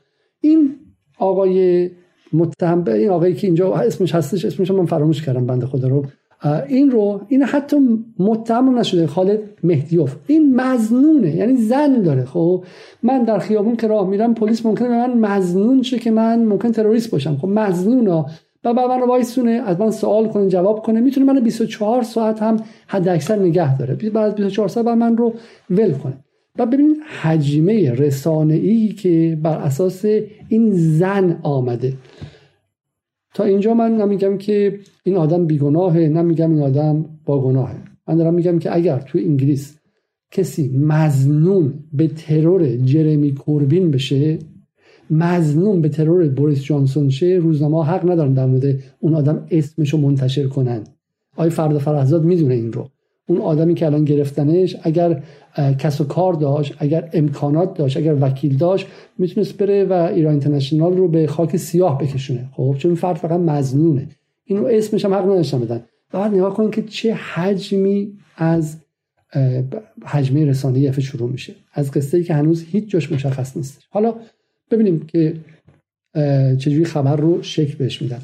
این 0.41 0.75
آقای 1.17 1.89
متهم 2.33 2.83
این 2.87 3.09
آقایی 3.09 3.35
که 3.35 3.47
اینجا 3.47 3.73
اسمش 3.73 4.15
هستش 4.15 4.45
اسمش 4.45 4.71
من 4.71 4.85
فراموش 4.85 5.21
کردم 5.21 5.45
بنده 5.45 5.65
خدا 5.65 5.87
رو. 5.87 6.05
این 6.67 6.91
رو 6.91 7.21
این 7.27 7.43
حتی 7.43 7.77
متهم 8.19 8.79
نشده 8.79 9.07
خالد 9.07 9.39
مهدیوف. 9.63 10.15
این 10.27 10.55
مزنونه 10.55 11.35
یعنی 11.35 11.57
زن 11.57 12.01
داره 12.01 12.25
خب؟ 12.25 12.63
من 13.03 13.23
در 13.23 13.39
خیابون 13.39 13.75
که 13.75 13.87
راه 13.87 14.07
میرم 14.07 14.33
پلیس 14.33 14.65
ممکنه 14.65 14.87
به 14.87 14.95
من 14.95 15.17
مزنون 15.17 15.81
شه 15.81 15.99
که 15.99 16.11
من 16.11 16.45
ممکن 16.45 16.71
تروریست 16.71 17.11
باشم. 17.11 17.37
خب 17.37 17.47
مزنونا 17.47 18.25
و 18.63 18.73
بعد 18.73 18.89
من 18.89 18.99
رو 18.99 19.07
وایسونه 19.07 19.51
از 19.51 19.79
من 19.79 19.91
سوال 19.91 20.27
کنه 20.27 20.47
جواب 20.47 20.81
کنه. 20.81 20.99
می‌تونه 20.99 21.33
من 21.33 21.39
24 21.39 22.03
ساعت 22.03 22.43
هم 22.43 22.57
حد 22.87 23.07
اکثر 23.07 23.35
نگه 23.35 23.77
داره. 23.77 23.95
بعد 23.95 24.17
از 24.17 24.35
24 24.35 24.67
ساعت 24.67 24.85
بعد 24.85 24.97
من 24.97 25.17
رو 25.17 25.33
ول 25.69 25.91
کنه. 25.91 26.17
و 26.59 26.65
ببینید 26.65 26.97
حجمه 27.21 27.91
رسانه 27.91 28.53
ای 28.53 28.87
که 28.87 29.37
بر 29.41 29.57
اساس 29.57 30.05
این 30.49 30.71
زن 30.71 31.39
آمده. 31.43 31.93
تا 33.33 33.43
اینجا 33.43 33.73
من 33.73 33.97
نمیگم 33.97 34.37
که 34.37 34.79
این 35.03 35.17
آدم 35.17 35.45
بیگناهه 35.45 35.99
نمیگم 35.99 36.51
این 36.51 36.61
آدم 36.61 37.05
با 37.25 37.41
گناهه 37.41 37.75
من 38.07 38.15
دارم 38.15 38.33
میگم 38.33 38.59
که 38.59 38.75
اگر 38.75 38.99
تو 38.99 39.17
انگلیس 39.17 39.77
کسی 40.31 40.77
مزنون 40.77 41.73
به 41.93 42.07
ترور 42.07 42.77
جرمی 42.77 43.35
کوربین 43.35 43.91
بشه 43.91 44.39
مزنون 45.13 45.81
به 45.81 45.89
ترور 45.89 46.27
بوریس 46.27 46.63
جانسون 46.63 47.09
شه 47.09 47.25
روزنامه 47.25 47.85
حق 47.85 48.11
ندارن 48.11 48.33
در 48.33 48.45
مورد 48.45 48.79
اون 48.99 49.13
آدم 49.13 49.47
اسمشو 49.51 49.97
منتشر 49.97 50.47
کنن. 50.47 50.83
آقای 51.35 51.49
فرد 51.49 51.77
فرهزاد 51.77 52.23
می‌دونه 52.23 52.53
این 52.53 52.73
رو. 52.73 52.89
اون 53.27 53.41
آدمی 53.41 53.73
که 53.73 53.85
الان 53.85 54.05
گرفتنش 54.05 54.75
اگر 54.83 55.23
کس 55.79 56.01
و 56.01 56.03
کار 56.03 56.33
داشت 56.33 56.75
اگر 56.79 57.09
امکانات 57.13 57.73
داشت 57.73 57.97
اگر 57.97 58.15
وکیل 58.21 58.57
داشت 58.57 58.87
می‌تونست 59.17 59.57
بره 59.57 59.85
و 59.85 59.93
ایران 59.93 60.31
اینترنشنال 60.31 60.97
رو 60.97 61.07
به 61.07 61.27
خاک 61.27 61.57
سیاه 61.57 61.97
بکشونه. 61.97 62.49
خب 62.51 62.75
چون 62.77 62.95
فرد 62.95 63.15
فقط 63.15 63.39
مزنونه 63.39 64.07
اینو 64.45 64.65
اسمش 64.65 65.05
هم 65.05 65.13
حق 65.13 65.23
نداشتن 65.23 65.59
بدن. 65.59 65.83
بعد 66.11 66.33
نگاه 66.33 66.53
کنید 66.53 66.71
که 66.71 66.81
چه 66.81 67.13
حجمی 67.13 68.13
از 68.37 68.77
حجمه 70.05 70.45
رسانه 70.45 70.87
اف 70.87 70.99
شروع 70.99 71.29
میشه. 71.29 71.53
از 71.73 71.91
قصه 71.91 72.17
ای 72.17 72.23
که 72.23 72.33
هنوز 72.33 72.65
هیچ 72.71 72.89
جاش 72.89 73.11
مشخص 73.11 73.57
نیست. 73.57 73.81
حالا 73.89 74.15
ببینیم 74.73 75.05
که 75.05 75.35
چجوری 76.57 76.85
خبر 76.85 77.15
رو 77.15 77.43
شکل 77.43 77.75
بهش 77.77 78.01
میدن. 78.01 78.21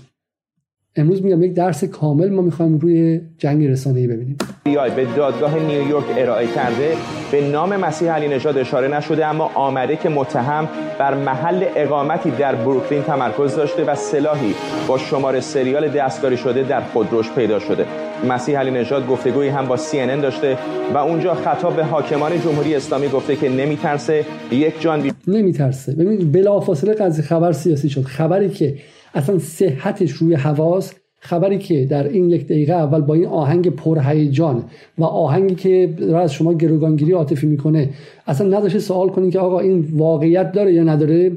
امروز 0.96 1.24
میگم 1.24 1.44
یک 1.44 1.54
درس 1.54 1.84
کامل 1.84 2.30
ما 2.30 2.42
می‌خوایم 2.42 2.78
روی 2.78 3.22
جنگ 3.38 3.66
رسانه‌ای 3.66 4.08
ببینیم. 4.08 4.38
آی 4.66 4.90
به 4.90 5.06
دادگاه 5.18 5.60
نیویورک 5.60 6.04
ارائه 6.18 6.48
کرده 6.48 6.94
به 7.32 7.50
نام 7.52 7.76
مسیح 7.76 8.12
علی 8.12 8.28
نژاد 8.28 8.58
اشاره 8.58 8.88
نشده 8.88 9.26
اما 9.26 9.52
آمده 9.56 9.96
که 9.96 10.10
متهم 10.10 10.70
بر 11.00 11.14
محل 11.14 11.66
اقامتی 11.76 12.32
در 12.32 12.56
بروکلین 12.56 13.04
تمرکز 13.04 13.56
داشته 13.56 13.86
و 13.86 13.96
سلاحی 13.96 14.56
با 14.88 14.98
شماره 14.98 15.40
سریال 15.40 15.88
دستکاری 15.88 16.38
شده 16.38 16.64
در 16.64 16.82
خودروش 16.82 17.32
پیدا 17.32 17.60
شده. 17.60 17.86
مسیح 18.30 18.60
علی 18.60 18.72
نژاد 18.72 19.08
گفتگویی 19.08 19.50
هم 19.50 19.68
با 19.68 19.78
CNN 19.78 20.22
داشته 20.22 20.58
و 20.94 20.98
اونجا 20.98 21.34
خطاب 21.34 21.76
به 21.76 21.84
حاکمان 21.84 22.42
جمهوری 22.42 22.76
اسلامی 22.76 23.08
گفته 23.08 23.36
که 23.36 23.50
نمیترسه 23.50 24.26
یک 24.52 24.82
جان 24.82 25.02
بی... 25.02 25.12
نمیترسه. 25.28 25.96
ببینید 25.96 26.32
بلافاصله 26.32 26.94
قضیه 26.94 27.26
خبر 27.26 27.52
سیاسی 27.52 27.90
شد. 27.90 28.04
خبری 28.04 28.50
که 28.50 28.76
اصلا 29.14 29.40
صحتش 29.40 30.12
روی 30.12 30.36
حواس. 30.36 30.94
خبری 31.22 31.58
که 31.58 31.86
در 31.86 32.08
این 32.08 32.30
یک 32.30 32.46
دقیقه 32.46 32.74
اول 32.74 33.02
با 33.02 33.14
این 33.14 33.26
آهنگ 33.26 33.70
پرهیجان 33.70 34.64
و 34.98 35.04
آهنگی 35.04 35.56
که 35.56 35.96
را 36.00 36.22
از 36.22 36.34
شما 36.34 36.54
گروگانگیری 36.54 37.12
عاطفی 37.12 37.48
می‌کنه 37.48 37.90
اصلا 38.28 38.58
نداشته 38.58 38.80
سوال 38.80 39.10
کنید 39.10 39.34
که 39.34 39.40
آقا 39.40 39.60
این 39.60 39.88
واقعیت 39.94 40.52
داره 40.52 40.74
یا 40.74 40.84
نداره. 40.84 41.32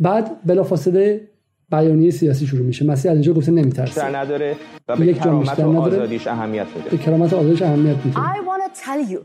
بعد 0.00 0.30
بلافاصله 0.46 1.28
بیانیه 1.70 2.10
سیاسی 2.10 2.46
شروع 2.46 2.66
میشه. 2.66 2.84
مسیح 2.86 3.12
اینجا 3.12 3.32
گفته 3.32 3.52
نمیترسه. 3.52 4.16
نداره 4.16 4.56
و 4.88 4.96
به 4.96 5.14
کرامت 5.14 5.60
و 5.60 5.80
آزادیش 5.80 6.26
اهمیت 6.26 6.66
میده 6.76 6.90
به 6.90 6.96
کرامت 6.96 7.32
و 7.32 7.36
آزادیش 7.36 7.62
اهمیت 7.62 7.96
میده. 8.04 8.16
I 8.16 8.20
want 8.20 8.76
to 8.76 8.80
tell 8.84 9.12
you 9.12 9.20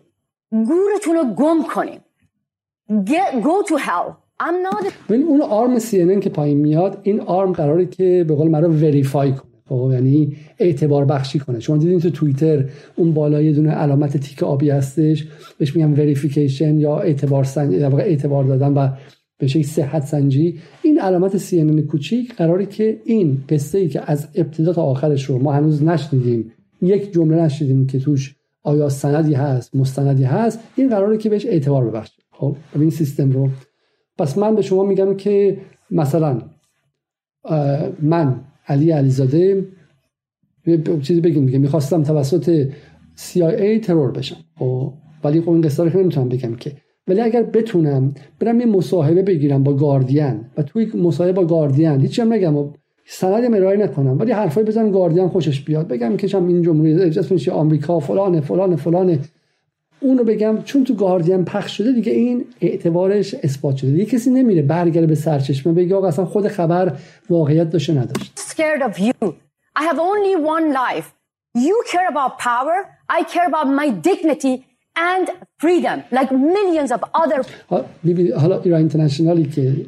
گورتون 0.52 1.16
رو 1.16 1.24
گم 1.36 1.64
کنیم 1.74 2.00
Get, 2.90 3.44
go 3.44 3.64
to 3.70 3.78
hell. 3.78 4.25
ببین 5.10 5.24
اون 5.24 5.42
آرم 5.42 5.80
سی 5.80 6.20
که 6.20 6.30
پایین 6.30 6.58
میاد 6.58 7.00
این 7.04 7.20
آرم 7.20 7.52
قراره 7.52 7.86
که 7.86 8.26
به 8.28 8.36
قول 8.36 8.48
مرا 8.48 8.70
وریفای 8.70 9.32
کنه 9.32 9.52
خب؟ 9.70 9.90
یعنی 9.94 10.36
اعتبار 10.60 11.06
بخشی 11.06 11.40
کنه. 11.40 11.60
شما 11.60 11.78
دیدین 11.78 12.00
تو 12.00 12.10
توییتر 12.10 12.66
اون 12.96 13.14
بالای 13.14 13.54
دونه 13.54 13.72
علامت 13.72 14.18
تیک 14.18 14.44
آبی 14.44 14.70
هستش 14.70 15.28
بهش 15.58 15.76
میگم 15.76 15.94
وریفیکیشن 15.94 16.80
یا 16.80 17.00
اعتبار 17.00 17.44
سنج 17.44 17.82
اعتبار 17.84 18.44
دادن 18.44 18.74
و 18.74 18.90
به 19.38 19.48
شکل 19.48 19.62
صحت 19.62 20.06
سنجی. 20.06 20.60
این 20.82 21.00
علامت 21.00 21.38
سی 21.38 21.60
ان 21.60 21.82
کوچیک 21.82 22.36
قراره 22.36 22.66
که 22.66 23.02
این 23.06 23.44
قصه 23.50 23.78
ای 23.78 23.88
که 23.88 24.12
از 24.12 24.28
ابتدا 24.36 24.74
تا 24.74 24.84
آخرش 24.84 25.26
رو 25.26 25.40
ما 25.40 25.54
هنوز 25.54 25.84
نشنیدیم 25.84 26.52
یک 26.82 27.14
جمله 27.14 27.38
نشنیدیم 27.42 27.88
که 27.88 28.00
توش 28.00 28.36
آیا 28.64 28.90
سندی 28.90 29.34
هست 29.34 29.76
مستندی 29.76 30.24
هست 30.24 30.60
این 30.76 30.90
قراره 30.90 31.18
که 31.18 31.30
بهش 31.30 31.46
اعتبار 31.46 31.90
ببخشه. 31.90 32.22
خب 32.32 32.56
این 32.76 32.90
سیستم 32.90 33.32
رو 33.32 33.50
پس 34.18 34.38
من 34.38 34.56
به 34.56 34.62
شما 34.62 34.84
میگم 34.84 35.18
که 35.18 35.58
مثلا 35.92 36.42
من 38.02 38.40
علی 38.68 38.92
علیزاده 38.92 39.66
چیزی 41.02 41.22
بگیم 41.22 41.44
میگم 41.44 41.62
می‌خواستم 41.62 42.04
توسط 42.04 42.68
CIA 43.18 43.86
ترور 43.86 44.12
بشم 44.12 44.38
خب؟ 44.60 44.94
ولی 45.24 45.42
خب 45.42 45.50
این 45.50 45.62
قصه 45.62 45.84
رو 45.84 46.00
نمی‌تونم 46.00 46.30
بگم 46.30 46.56
که. 46.56 46.72
ولی 47.08 47.22
اگر 47.22 47.44
بتونم 47.44 48.14
برم 48.40 48.60
یه 48.60 48.66
مصاحبه 48.66 49.22
بگیرم 49.22 49.64
با 49.64 49.74
گاردین 49.74 50.46
و 50.58 50.64
توی 50.64 50.86
مصاحبه 50.86 51.34
با 51.34 51.46
گاردین 51.46 52.02
هیچی 52.02 52.22
هم 52.22 52.34
نگم 52.34 52.58
و 52.58 52.74
سند 53.08 53.56
ارائه 53.56 53.78
نکنم 53.78 54.20
ولی 54.20 54.32
حرفای 54.32 54.64
بزنم 54.64 54.92
گاردین 54.92 55.28
خوشش 55.28 55.62
بیاد 55.62 55.88
بگم 55.88 56.18
که 56.18 56.38
این 56.38 56.62
جمهوری 56.62 56.94
اسمش 56.94 57.50
آمریکا 57.50 58.00
فلان 58.00 58.40
فلان 58.40 58.76
فلان 58.76 59.20
اونو 60.00 60.24
بگم 60.24 60.64
چون 60.64 60.84
تو 60.84 60.96
گاردین 60.96 61.46
پخش 61.46 61.78
شده 61.78 61.92
دیگه 61.92 62.12
این 62.12 62.46
اعتبارش 62.62 63.36
اثبات 63.44 63.76
شده. 63.76 63.92
دیگه 63.92 64.06
کسی 64.06 64.30
نمیره 64.30 64.62
برگره 64.62 65.08
به 65.08 65.16
سرچشمه 65.16 65.74
بگه 65.74 65.96
آقا 65.96 66.08
اصلا 66.08 66.26
خود 66.26 66.48
خبر 66.48 66.98
واقعیت 67.30 67.70
داشته 67.70 67.94
نداشت. 67.94 68.40
Scared 68.40 68.82
of 68.82 69.00
you. 69.00 69.34
I 69.80 69.84
have 69.84 70.00
only 70.00 70.36
one 70.56 70.74
life. 70.74 71.08
You 71.56 71.76
care 71.92 72.08
about 72.14 72.38
power 72.40 72.78
I 73.10 73.24
care 73.24 73.48
about 73.48 73.68
my 73.82 73.90
dignity 73.90 74.66
and 75.14 75.30
freedom 75.60 76.04
like 76.12 76.32
millions 76.32 76.92
of 76.92 77.02
other 77.14 77.46
حالا 78.40 78.62
ایران 78.62 78.80
اینترنشنالی 78.80 79.50
که 79.50 79.86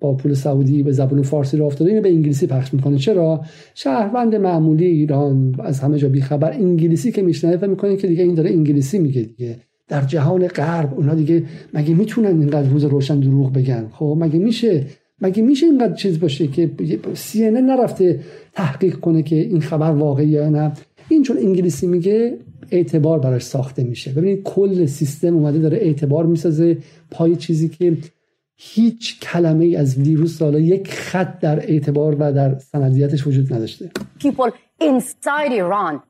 با 0.00 0.14
پول 0.14 0.34
سعودی 0.34 0.82
به 0.82 0.92
زبان 0.92 1.22
فارسی 1.22 1.56
را 1.56 1.66
افتاده 1.66 1.90
اینو 1.90 2.02
به 2.02 2.08
انگلیسی 2.08 2.46
پخش 2.46 2.74
می‌کنه. 2.74 2.98
چرا؟ 2.98 3.40
شهروند 3.74 4.34
معمولی 4.34 4.84
ایران 4.84 5.54
از 5.58 5.80
همه 5.80 5.98
جا 5.98 6.08
بیخبر 6.08 6.52
انگلیسی 6.52 7.12
که 7.12 7.22
میشنوه 7.22 7.66
و 7.66 7.70
می‌کنه 7.70 7.96
که 7.96 8.06
دیگه 8.08 8.22
این 8.22 8.34
داره 8.34 8.50
انگلیسی 8.50 8.98
میگه 8.98 9.22
دیگه. 9.22 9.56
در 9.88 10.02
جهان 10.02 10.46
غرب 10.46 10.94
اونا 10.96 11.14
دیگه 11.14 11.42
مگه 11.74 11.94
می‌تونن 11.94 12.40
اینقدر 12.40 12.68
روز 12.68 12.84
روشن 12.84 13.20
دروغ 13.20 13.52
بگن؟ 13.52 13.88
خب 13.92 14.16
مگه 14.20 14.38
میشه؟ 14.38 14.86
مگه 15.22 15.42
میشه 15.42 15.66
اینقدر 15.66 15.94
چیز 15.94 16.20
باشه 16.20 16.46
که 16.46 16.70
کسی 17.14 17.50
نرفته 17.50 18.20
تحقیق 18.52 18.96
کنه 18.96 19.22
که 19.22 19.36
این 19.36 19.60
خبر 19.60 19.90
واقعی 19.90 20.28
یا 20.28 20.48
نه؟ 20.48 20.72
این 21.08 21.22
چون 21.22 21.38
انگلیسی 21.38 21.86
میگه 21.86 22.36
اعتبار 22.70 23.18
براش 23.18 23.42
ساخته 23.42 23.84
میشه. 23.84 24.12
ببینید 24.12 24.42
کل 24.42 24.86
سیستم 24.86 25.34
اومده 25.34 25.58
داره 25.58 25.76
اعتبار 25.76 26.26
می‌سازه 26.26 26.78
پای 27.10 27.36
چیزی 27.36 27.68
که 27.68 27.96
هیچ 28.62 29.20
کلمه 29.20 29.64
ای 29.64 29.76
از 29.76 29.98
ویروس 29.98 30.42
حالا 30.42 30.58
یک 30.58 30.90
خط 30.90 31.40
در 31.40 31.60
اعتبار 31.60 32.16
و 32.18 32.32
در 32.32 32.58
سندیتش 32.58 33.26
وجود 33.26 33.52
نداشته. 33.52 33.90
People 34.18 34.50
inside 34.82 35.52
Iran. 35.52 36.00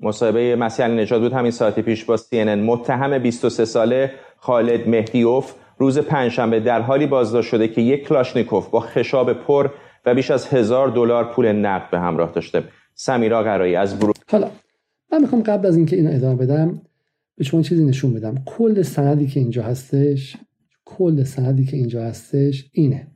مصاحبه 0.00 0.56
مسیح 0.56 0.86
علی 0.86 1.03
نژاد 1.03 1.20
بود. 1.20 1.32
همین 1.32 1.50
ساعتی 1.50 1.82
پیش 1.82 2.04
با 2.04 2.16
CNN 2.16 2.58
متهم 2.66 3.18
23 3.18 3.64
ساله 3.64 4.12
خالد 4.36 4.88
مهدیوف. 4.88 5.54
روز 5.78 5.98
پنجشنبه 5.98 6.60
در 6.60 6.80
حالی 6.80 7.06
بازداشت 7.06 7.48
شده 7.48 7.68
که 7.68 7.80
یک 7.80 8.08
کلاشنیکوف 8.08 8.68
با 8.68 8.80
خشاب 8.80 9.32
پر 9.32 9.70
و 10.06 10.14
بیش 10.14 10.30
از 10.30 10.46
هزار 10.46 10.88
دلار 10.88 11.24
پول 11.32 11.52
نقد 11.52 11.90
به 11.90 11.98
همراه 11.98 12.32
داشته. 12.32 12.64
سمیرا 12.94 13.42
قرایی 13.42 13.76
از 13.76 13.98
برو 13.98 14.12
حالا 14.30 14.50
من 15.12 15.20
می‌خوام 15.20 15.42
قبل 15.42 15.66
از 15.66 15.76
اینکه 15.76 15.96
اینو 15.96 16.10
ادامه 16.14 16.36
بدم 16.36 16.82
به 17.36 17.44
شما 17.44 17.62
چیزی 17.62 17.84
نشون 17.84 18.14
بدم. 18.14 18.42
کل 18.46 18.82
سندی 18.82 19.26
که 19.26 19.40
اینجا 19.40 19.62
هستش 19.62 20.36
کل 20.98 21.24
سندی 21.24 21.64
که 21.64 21.76
اینجا 21.76 22.04
هستش 22.04 22.70
اینه. 22.72 23.06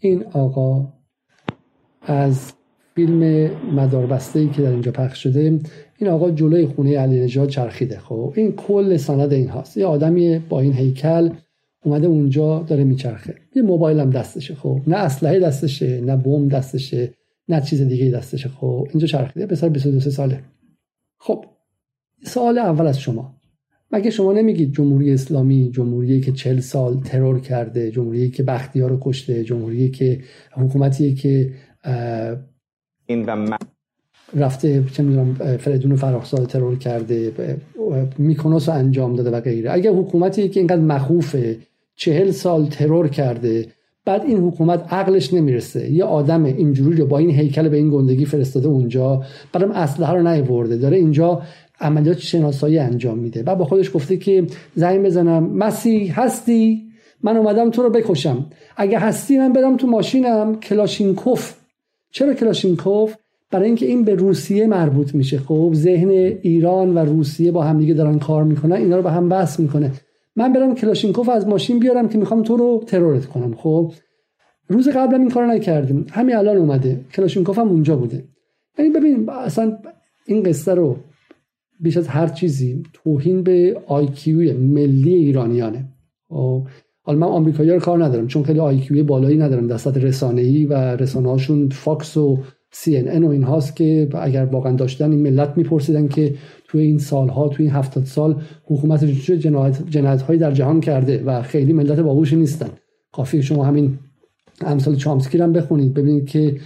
این 0.00 0.24
آقا 0.24 0.92
از 2.02 2.52
فیلم 2.94 3.50
مداربسته 3.74 4.40
ای 4.40 4.48
که 4.48 4.62
در 4.62 4.70
اینجا 4.70 4.92
پخش 4.92 5.22
شده 5.22 5.60
این 5.98 6.08
آقا 6.08 6.30
جلوی 6.30 6.66
خونه 6.66 6.98
علی 6.98 7.20
نجات 7.20 7.48
چرخیده. 7.48 7.98
خب 7.98 8.32
این 8.36 8.52
کل 8.52 8.96
سند 8.96 9.32
این 9.32 9.48
هاست. 9.48 9.76
یه 9.76 9.86
آدمی 9.86 10.38
با 10.38 10.60
این 10.60 10.72
هیکل 10.72 11.30
اومده 11.84 12.06
اونجا 12.06 12.62
داره 12.62 12.84
میچرخه. 12.84 13.34
یه 13.56 13.62
موبایل 13.62 14.00
هم 14.00 14.10
دستشه. 14.10 14.54
خب 14.54 14.80
نه 14.86 14.96
اسلحه 14.96 15.38
دستشه 15.38 16.00
نه 16.00 16.16
بم 16.16 16.48
دستشه 16.48 17.10
نه 17.48 17.60
چیز 17.60 17.80
دیگه 17.82 18.10
دستشه. 18.10 18.48
خب 18.48 18.88
اینجا 18.90 19.06
چرخیده. 19.06 19.54
سال 19.54 19.70
22 19.70 20.10
ساله. 20.10 20.40
خب 21.18 21.44
سوال 22.24 22.58
اول 22.58 22.86
از 22.86 23.00
شما. 23.00 23.34
مگه 23.94 24.10
شما 24.10 24.32
نمیگید 24.32 24.72
جمهوری 24.72 25.12
اسلامی 25.12 25.70
جمهوری 25.70 26.20
که 26.20 26.32
چل 26.32 26.60
سال 26.60 27.00
ترور 27.00 27.40
کرده 27.40 27.90
جمهوری 27.90 28.30
که 28.30 28.42
بختیار 28.42 28.90
رو 28.90 28.98
کشته 29.00 29.44
جمهوری 29.44 29.90
که 29.90 30.20
حکومتی 30.52 31.14
که 31.14 31.50
این 33.06 33.24
و 33.26 33.56
رفته 34.36 34.84
چه 34.92 35.02
می‌دونم 35.02 35.34
فریدون 35.34 35.96
فرخزاد 35.96 36.46
ترور 36.46 36.78
کرده 36.78 37.32
میکنوس 38.18 38.68
رو 38.68 38.74
انجام 38.74 39.16
داده 39.16 39.30
و 39.30 39.40
غیره. 39.40 39.72
اگر 39.72 39.90
حکومتی 39.90 40.48
که 40.48 40.60
اینقدر 40.60 40.80
مخوفه 40.80 41.56
چهل 41.96 42.30
سال 42.30 42.66
ترور 42.66 43.08
کرده 43.08 43.66
بعد 44.04 44.22
این 44.24 44.38
حکومت 44.38 44.92
عقلش 44.92 45.34
نمی‌رسه. 45.34 45.92
یه 45.92 46.04
آدم 46.04 46.44
اینجوری 46.44 46.96
رو 46.96 47.06
با 47.06 47.18
این 47.18 47.30
هیکل 47.30 47.68
به 47.68 47.76
این 47.76 47.90
گندگی 47.90 48.24
فرستاده 48.24 48.68
اونجا 48.68 49.22
بعدم 49.52 49.70
اسلحه 49.70 50.12
رو 50.12 50.22
نیورده. 50.22 50.76
داره 50.76 50.96
اینجا 50.96 51.42
عملیات 51.80 52.18
شناسایی 52.18 52.78
انجام 52.78 53.18
میده. 53.18 53.42
و 53.42 53.54
با 53.54 53.64
خودش 53.64 53.94
گفته 53.94 54.16
که 54.16 54.46
زنگ 54.74 55.06
بزنم. 55.06 55.56
مسیح 55.56 56.20
هستی؟ 56.20 56.82
من 57.22 57.36
اومدم 57.36 57.70
تو 57.70 57.82
رو 57.82 57.90
بکشم. 57.90 58.46
اگه 58.76 58.98
هستی 58.98 59.38
من 59.38 59.52
برم 59.52 59.76
تو 59.76 59.86
ماشینم. 59.86 60.60
کلاشینکوف. 60.60 61.54
چرا 62.10 62.34
کلاشینکوف؟ 62.34 63.14
برای 63.50 63.66
اینکه 63.66 63.86
این 63.86 64.04
به 64.04 64.14
روسیه 64.14 64.66
مربوط 64.66 65.14
میشه. 65.14 65.38
خب 65.38 65.70
ذهن 65.74 66.10
ایران 66.42 66.94
و 66.94 66.98
روسیه 66.98 67.52
با 67.52 67.62
همدیگه 67.62 67.94
دارن 67.94 68.18
کار 68.18 68.44
می‌کنن. 68.44 68.76
اینا 68.76 68.96
رو 68.96 69.02
به 69.02 69.10
هم 69.10 69.28
وصل 69.28 69.60
می‌کنه. 69.60 69.92
من 70.36 70.52
برم 70.52 70.74
کلاشینکوف 70.74 71.28
از 71.28 71.48
ماشین 71.48 71.78
بیارم 71.78 72.08
که 72.08 72.18
می‌خوام 72.18 72.42
تو 72.42 72.56
رو 72.56 72.84
ترورت 72.86 73.26
کنم. 73.26 73.54
خب 73.54 73.92
روز 74.68 74.88
قبلم 74.88 75.20
این 75.20 75.30
کارو 75.30 75.46
نکردیم. 75.46 76.06
همین 76.12 76.36
الان 76.36 76.56
اومده. 76.56 77.00
کلاشینکوف 77.14 77.58
هم 77.58 77.68
اونجا 77.68 77.96
بوده. 77.96 78.24
یعنی 78.78 78.90
ببین 78.90 79.30
اصلا 79.30 79.78
این 80.26 80.42
قصه 80.42 80.74
رو 80.74 80.96
بیش 81.80 81.96
از 81.96 82.08
هر 82.08 82.26
چیزی 82.26 82.82
توهین 82.92 83.42
به 83.42 83.80
IQ 83.86 84.30
ی 84.30 84.52
ملی 84.52 85.14
ایرانیانه. 85.14 85.88
خب 86.28 86.66
حالا 87.02 87.18
من 87.18 87.26
آمریکایی 87.26 87.70
رو 87.70 87.78
کار 87.78 88.04
ندارم 88.04 88.26
چون 88.26 88.42
خیلی 88.42 88.60
IQ 88.60 88.88
ی 88.88 89.02
بالایی 89.02 89.38
ندارم 89.38 89.66
دستات 89.66 89.96
رسانه‌ای 89.96 90.66
و 90.66 90.74
رسانه 90.74 91.28
هاشون 91.28 91.68
Fox 91.68 92.16
و 92.16 92.38
سی 92.70 92.96
ان 92.96 93.24
و 93.24 93.28
این 93.28 93.42
هاست 93.42 93.76
که 93.76 94.08
اگر 94.14 94.44
واقعا 94.44 94.72
داشتن 94.76 95.10
این 95.10 95.20
ملت 95.20 95.52
میپرسیدن 95.56 96.08
که 96.08 96.34
توی 96.68 96.82
این 96.82 96.98
سالها 96.98 97.48
توی 97.48 97.66
این 97.66 97.74
هفتاد 97.74 98.04
سال 98.04 98.42
حکومت 98.64 99.20
چه 99.20 99.38
جنایت, 99.38 100.22
هایی 100.22 100.38
در 100.38 100.52
جهان 100.52 100.80
کرده 100.80 101.22
و 101.22 101.42
خیلی 101.42 101.72
ملت 101.72 102.00
باهوشی 102.00 102.36
نیستن. 102.36 102.68
کافی 103.12 103.42
شما 103.42 103.64
همین 103.64 103.98
امثال 104.60 104.94
چامسکی 104.94 105.38
هم 105.38 105.52
بخونید 105.52 105.94
ببینید 105.94 106.26
که 106.26 106.56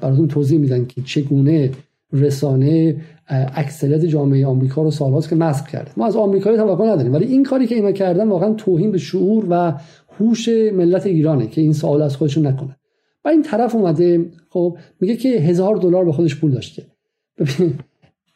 براتون 0.00 0.28
توضیح 0.28 0.58
میدن 0.58 0.84
که 0.84 1.02
چگونه 1.02 1.70
رسانه 2.12 2.96
اکثریت 3.30 4.04
جامعه 4.04 4.46
آمریکا 4.46 4.82
رو 4.82 4.90
سالهاست 4.90 5.28
که 5.28 5.36
مسخ 5.36 5.68
کرده. 5.68 5.90
ما 5.96 6.06
از 6.06 6.16
آمریکایی 6.16 6.56
توقع 6.56 6.86
نداریم 6.86 7.12
ولی 7.12 7.26
این 7.26 7.42
کاری 7.42 7.66
که 7.66 7.74
اینا 7.74 7.92
کردن 7.92 8.28
واقعا 8.28 8.54
توهین 8.54 8.92
به 8.92 8.98
شعور 8.98 9.46
و 9.50 9.72
هوش 10.18 10.48
ملت 10.48 11.06
ایرانه 11.06 11.46
که 11.46 11.60
این 11.60 11.72
سوال 11.72 12.02
از 12.02 12.16
خودشون 12.16 12.46
نکنه. 12.46 12.76
و 13.24 13.28
این 13.28 13.42
طرف 13.42 13.74
اومده 13.74 14.30
خب 14.50 14.78
میگه 15.00 15.16
که 15.16 15.28
هزار 15.28 15.76
دلار 15.76 16.04
به 16.04 16.12
خودش 16.12 16.40
پول 16.40 16.50
داشته. 16.50 16.86
ببین 17.38 17.74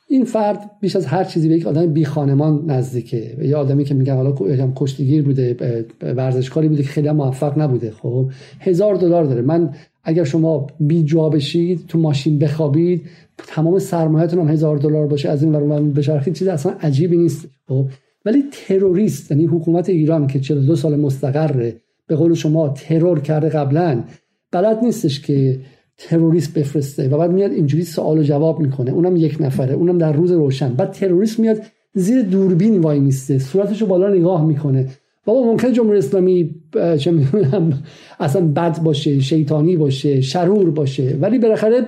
این 0.08 0.24
فرد 0.24 0.70
بیش 0.80 0.96
از 0.96 1.06
هر 1.06 1.24
چیزی 1.24 1.48
به 1.48 1.54
یک 1.54 1.66
آدم 1.66 1.92
بی 1.92 2.04
خانمان 2.04 2.70
نزدیکه. 2.70 3.36
یا 3.40 3.60
آدمی 3.60 3.84
که 3.84 3.94
میگن 3.94 4.16
حالا 4.16 4.54
یکم 4.54 4.72
کشتیگیر 4.76 5.22
بوده 5.22 5.56
ورزشکاری 6.02 6.68
بوده 6.68 6.82
که 6.82 6.88
خیلی 6.88 7.10
موفق 7.10 7.58
نبوده 7.58 7.90
خب. 7.90 8.30
هزار 8.60 8.94
دلار 8.94 9.24
داره. 9.24 9.42
من 9.42 9.74
اگر 10.04 10.24
شما 10.24 10.66
بی 10.80 11.02
جا 11.02 11.28
بشید 11.28 11.86
تو 11.88 11.98
ماشین 11.98 12.38
بخوابید 12.38 13.02
تمام 13.36 13.78
سرمایه‌تون 13.78 14.40
هم 14.40 14.48
هزار 14.48 14.76
دلار 14.76 15.06
باشه 15.06 15.28
از 15.28 15.42
این 15.42 15.54
ور 15.54 15.80
بچرخید 15.80 16.34
چیز 16.34 16.48
اصلا 16.48 16.72
عجیبی 16.80 17.16
نیست. 17.16 17.48
خب؟ 17.68 17.86
ولی 18.24 18.44
تروریست 18.52 19.30
یعنی 19.30 19.44
حکومت 19.44 19.88
ایران 19.88 20.26
که 20.26 20.40
42 20.40 20.76
سال 20.76 21.00
مستقره 21.00 21.76
به 22.06 22.16
قول 22.16 22.34
شما 22.34 22.68
ترور 22.68 23.20
کرده 23.20 23.48
قبلا 23.48 24.04
بلد 24.52 24.84
نیستش 24.84 25.20
که 25.20 25.60
تروریست 25.98 26.54
بفرسته 26.58 27.08
و 27.08 27.18
بعد 27.18 27.30
میاد 27.30 27.52
اینجوری 27.52 27.84
سوال 27.84 28.18
و 28.18 28.22
جواب 28.22 28.60
می‌کنه. 28.60 28.90
اونم 28.90 29.16
یک 29.16 29.36
نفره 29.40 29.74
اونم 29.74 29.98
در 29.98 30.12
روز 30.12 30.32
روشن. 30.32 30.74
بعد 30.74 30.90
تروریست 30.90 31.40
میاد 31.40 31.62
زیر 31.94 32.22
دوربین 32.22 32.80
وای 32.80 33.00
میسته 33.00 33.38
صورتشو 33.38 33.86
بالا 33.86 34.14
نگاه 34.14 34.46
می‌کنه. 34.46 34.88
بابا 35.24 35.42
ممکن 35.52 35.72
جمهوری 35.72 35.98
اسلامی 35.98 36.61
چه 36.98 37.10
می‌دونم 37.10 37.82
اصلا 38.20 38.46
بد 38.46 38.82
باشه 38.82 39.20
شیطانی 39.20 39.76
باشه 39.76 40.20
شرور 40.20 40.70
باشه. 40.70 41.16
ولی 41.20 41.38
بالاخره 41.38 41.86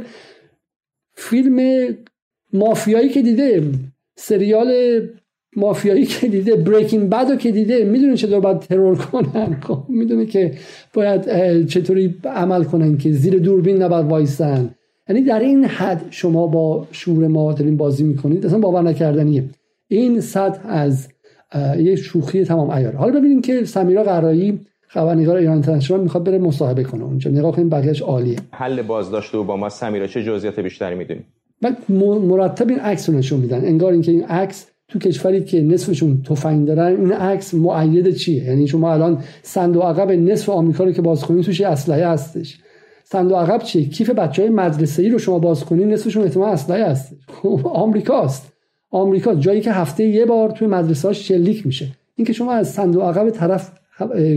فیلم 1.14 1.86
مافیایی 2.52 3.08
که 3.08 3.22
دیده 3.22 3.62
سریال 4.16 4.72
مافیایی 5.56 6.06
که 6.06 6.28
دیده 6.28 6.56
بریکینگ 6.56 7.10
بد 7.10 7.38
که 7.38 7.52
دیده 7.52 7.84
می‌دونه 7.84 8.16
چطور 8.16 8.40
باید 8.40 8.58
ترور 8.58 8.96
کنن؟ 8.96 9.60
خب 9.66 9.84
می‌دونه 9.88 10.26
که 10.26 10.54
باید 10.94 11.66
چطوری 11.66 12.14
عمل 12.24 12.64
کنن 12.64 12.96
که 12.96 13.12
زیر 13.12 13.38
دوربین 13.38 13.82
نباید 13.82 14.06
وایسن. 14.06 14.74
یعنی 15.08 15.22
در 15.22 15.40
این 15.40 15.64
حد 15.64 16.02
شما 16.10 16.46
با 16.46 16.86
شعور 16.92 17.26
ما 17.26 17.52
دارین 17.52 17.76
بازی 17.76 18.04
می‌کنید 18.04 18.46
اصلا 18.46 18.58
باور 18.58 18.82
نکردنیه. 18.82 19.44
این 19.88 20.20
صد 20.20 20.60
از 20.68 21.08
یه 21.78 21.96
شوخی 21.96 22.44
تمام 22.44 22.70
ایار. 22.70 22.96
حالا 22.96 23.18
ببینیم 23.18 23.40
که 23.40 23.64
سمیرا 23.64 24.02
قرایی 24.02 24.60
خبرنگار 24.94 25.36
ایران 25.36 25.52
اینترنشنال 25.52 26.00
می‌خواد 26.00 26.24
بره 26.24 26.38
مصاحبه 26.38 26.82
کنه 26.82 27.04
اونجا. 27.04 27.30
نگاه 27.30 27.52
کنیم 27.52 27.68
بقیه‌اش 27.68 28.02
عالیه. 28.02 28.36
حل 28.50 28.82
بازداشت 28.82 29.34
اوباما 29.34 29.68
سمیرا 29.68 30.06
چه 30.06 30.24
جزئیات 30.24 30.60
بیشتری 30.60 30.94
می‌دونیم؟ 30.94 31.24
بعد 31.62 31.76
مرتب 32.28 32.68
این 32.68 32.78
عکس 32.78 33.08
رو 33.08 33.16
نشون 33.16 33.40
میدن. 33.40 33.64
انگار 33.64 33.92
اینکه 33.92 34.10
این 34.10 34.24
عکس 34.24 34.66
تو 34.88 34.98
کشوری 34.98 35.44
که 35.44 35.62
نصفشون 35.62 36.22
تفنگ 36.22 36.66
دارن 36.66 36.96
این 37.00 37.12
عکس 37.12 37.54
معید 37.54 38.14
چیه؟ 38.14 38.44
یعنی 38.44 38.68
شما 38.68 38.92
الان 38.92 39.18
صندوق 39.42 39.84
عقب 39.84 40.10
نصف 40.10 40.48
آمریکا 40.48 40.84
رو 40.84 40.92
که 40.92 41.02
باز 41.02 41.24
کنید 41.24 41.44
توش 41.44 41.60
اسلحه 41.60 42.06
هستش. 42.06 42.58
صندوق 43.04 43.38
عقب 43.38 43.62
چیه؟ 43.62 43.88
کیف 43.88 44.10
بچه 44.10 44.42
های 44.42 44.50
مدرسه 44.50 45.02
ای 45.02 45.08
رو 45.08 45.18
شما 45.18 45.38
باز 45.38 45.64
کنید 45.64 45.86
نصفشون 45.86 46.24
احتمال 46.24 46.48
اسلحه 46.48 46.84
هست 46.84 47.16
خب، 47.28 47.60
آمریکاست. 47.64 48.52
آمریکا 48.90 49.34
جایی 49.34 49.60
که 49.60 49.72
هفته 49.72 50.04
یه 50.04 50.26
بار 50.26 50.50
توی 50.50 50.68
مدرسه 50.68 51.08
ها 51.08 51.14
شلیک 51.14 51.66
میشه. 51.66 51.86
اینکه 52.16 52.32
شما 52.32 52.52
از 52.52 52.68
صندوق 52.68 53.02
عقب 53.02 53.30
طرف 53.30 53.70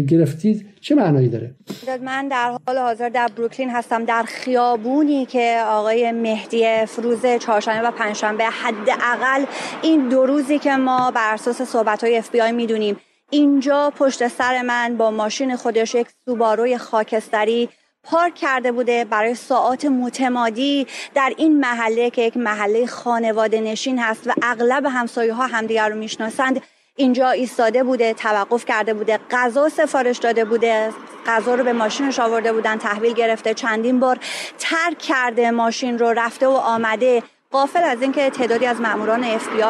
گرفتید 0.08 0.80
چه 0.82 0.96
معنایی 0.96 1.30
داره؟ 1.30 1.56
من 2.02 2.28
در 2.28 2.58
حال 2.67 2.78
حاضر 2.78 3.10
در 3.10 3.28
بروکلین 3.28 3.70
هستم 3.70 4.06
در 4.06 4.24
خیابونی 4.24 5.26
که 5.26 5.63
آقای 5.67 6.12
مهدی 6.12 6.86
فروز 6.86 7.26
چهارشنبه 7.39 7.88
و 7.88 7.91
پنجشنبه 7.91 8.43
حداقل 8.43 9.46
این 9.82 10.10
دو 10.10 10.26
روزی 10.26 10.60
که 10.60 10.76
ما 10.76 11.12
بر 11.12 11.34
اساس 11.34 11.62
صحبت 11.62 12.04
های 12.04 12.17
اف 12.17 12.36
می‌دونیم 12.36 12.98
اینجا 13.30 13.93
پشت 13.96 14.28
سر 14.28 14.62
من 14.62 14.98
با 14.98 15.12
ماشین 15.12 15.56
خودش 15.56 15.96
یک 15.96 16.08
سوباروی 16.26 16.78
خاکستری 16.78 17.70
پارک 18.04 18.36
کرده 18.36 18.72
بوده 18.72 19.06
برای 19.06 19.36
ساعات 19.36 19.86
متمادی 19.86 20.88
در 21.15 21.34
این 21.38 21.60
محله 21.60 22.10
که 22.10 22.22
یک 22.22 22.38
محله 22.38 22.86
خانواده 22.86 23.62
نشین 23.62 24.00
هست 24.00 24.28
و 24.28 24.32
اغلب 24.41 24.86
همسایه 24.86 25.34
ها 25.34 25.48
همدیگر 25.48 25.89
رو 25.89 25.96
می‌شناسند. 25.96 26.62
اینجا 27.00 27.30
ایستاده 27.30 27.84
بوده 27.84 28.14
توقف 28.14 28.66
کرده 28.66 28.94
بوده 28.94 29.20
غذا 29.32 29.70
سفارش 29.70 30.18
داده 30.18 30.46
بوده 30.46 30.90
غذا 31.28 31.56
رو 31.56 31.64
به 31.64 31.74
ماشینش 31.74 32.20
آورده 32.20 32.54
بودن 32.54 32.78
تحویل 32.78 33.14
گرفته 33.14 33.54
چندین 33.54 34.00
بار 34.00 34.18
ترک 34.60 34.98
کرده 34.98 35.52
ماشین 35.52 36.00
رو 36.00 36.14
رفته 36.18 36.48
و 36.48 36.52
آمده. 36.52 37.24
قافل 37.52 37.84
از 37.84 38.02
اینکه 38.02 38.30
تعدادی 38.30 38.66
از 38.66 38.82
ماموران 38.82 39.24
اف 39.24 39.48
بی 39.56 39.62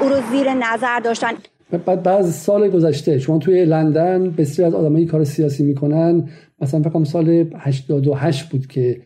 او 0.00 0.08
رو 0.08 0.16
زیر 0.30 0.54
نظر 0.54 1.00
داشتن. 1.00 1.32
بعد 1.86 2.02
بعض 2.02 2.34
سال 2.34 2.68
گذشته 2.68 3.18
شما 3.18 3.38
توی 3.38 3.64
لندن 3.64 4.30
بسیار 4.30 4.68
از 4.68 4.74
آدمایی 4.74 5.06
کار 5.06 5.24
سیاسی 5.24 5.64
می‌کنن. 5.64 6.28
مثلا 6.60 6.82
فکر 6.82 7.04
سال 7.04 7.50
88 7.58 8.44
بود 8.44 8.66
که 8.66 9.00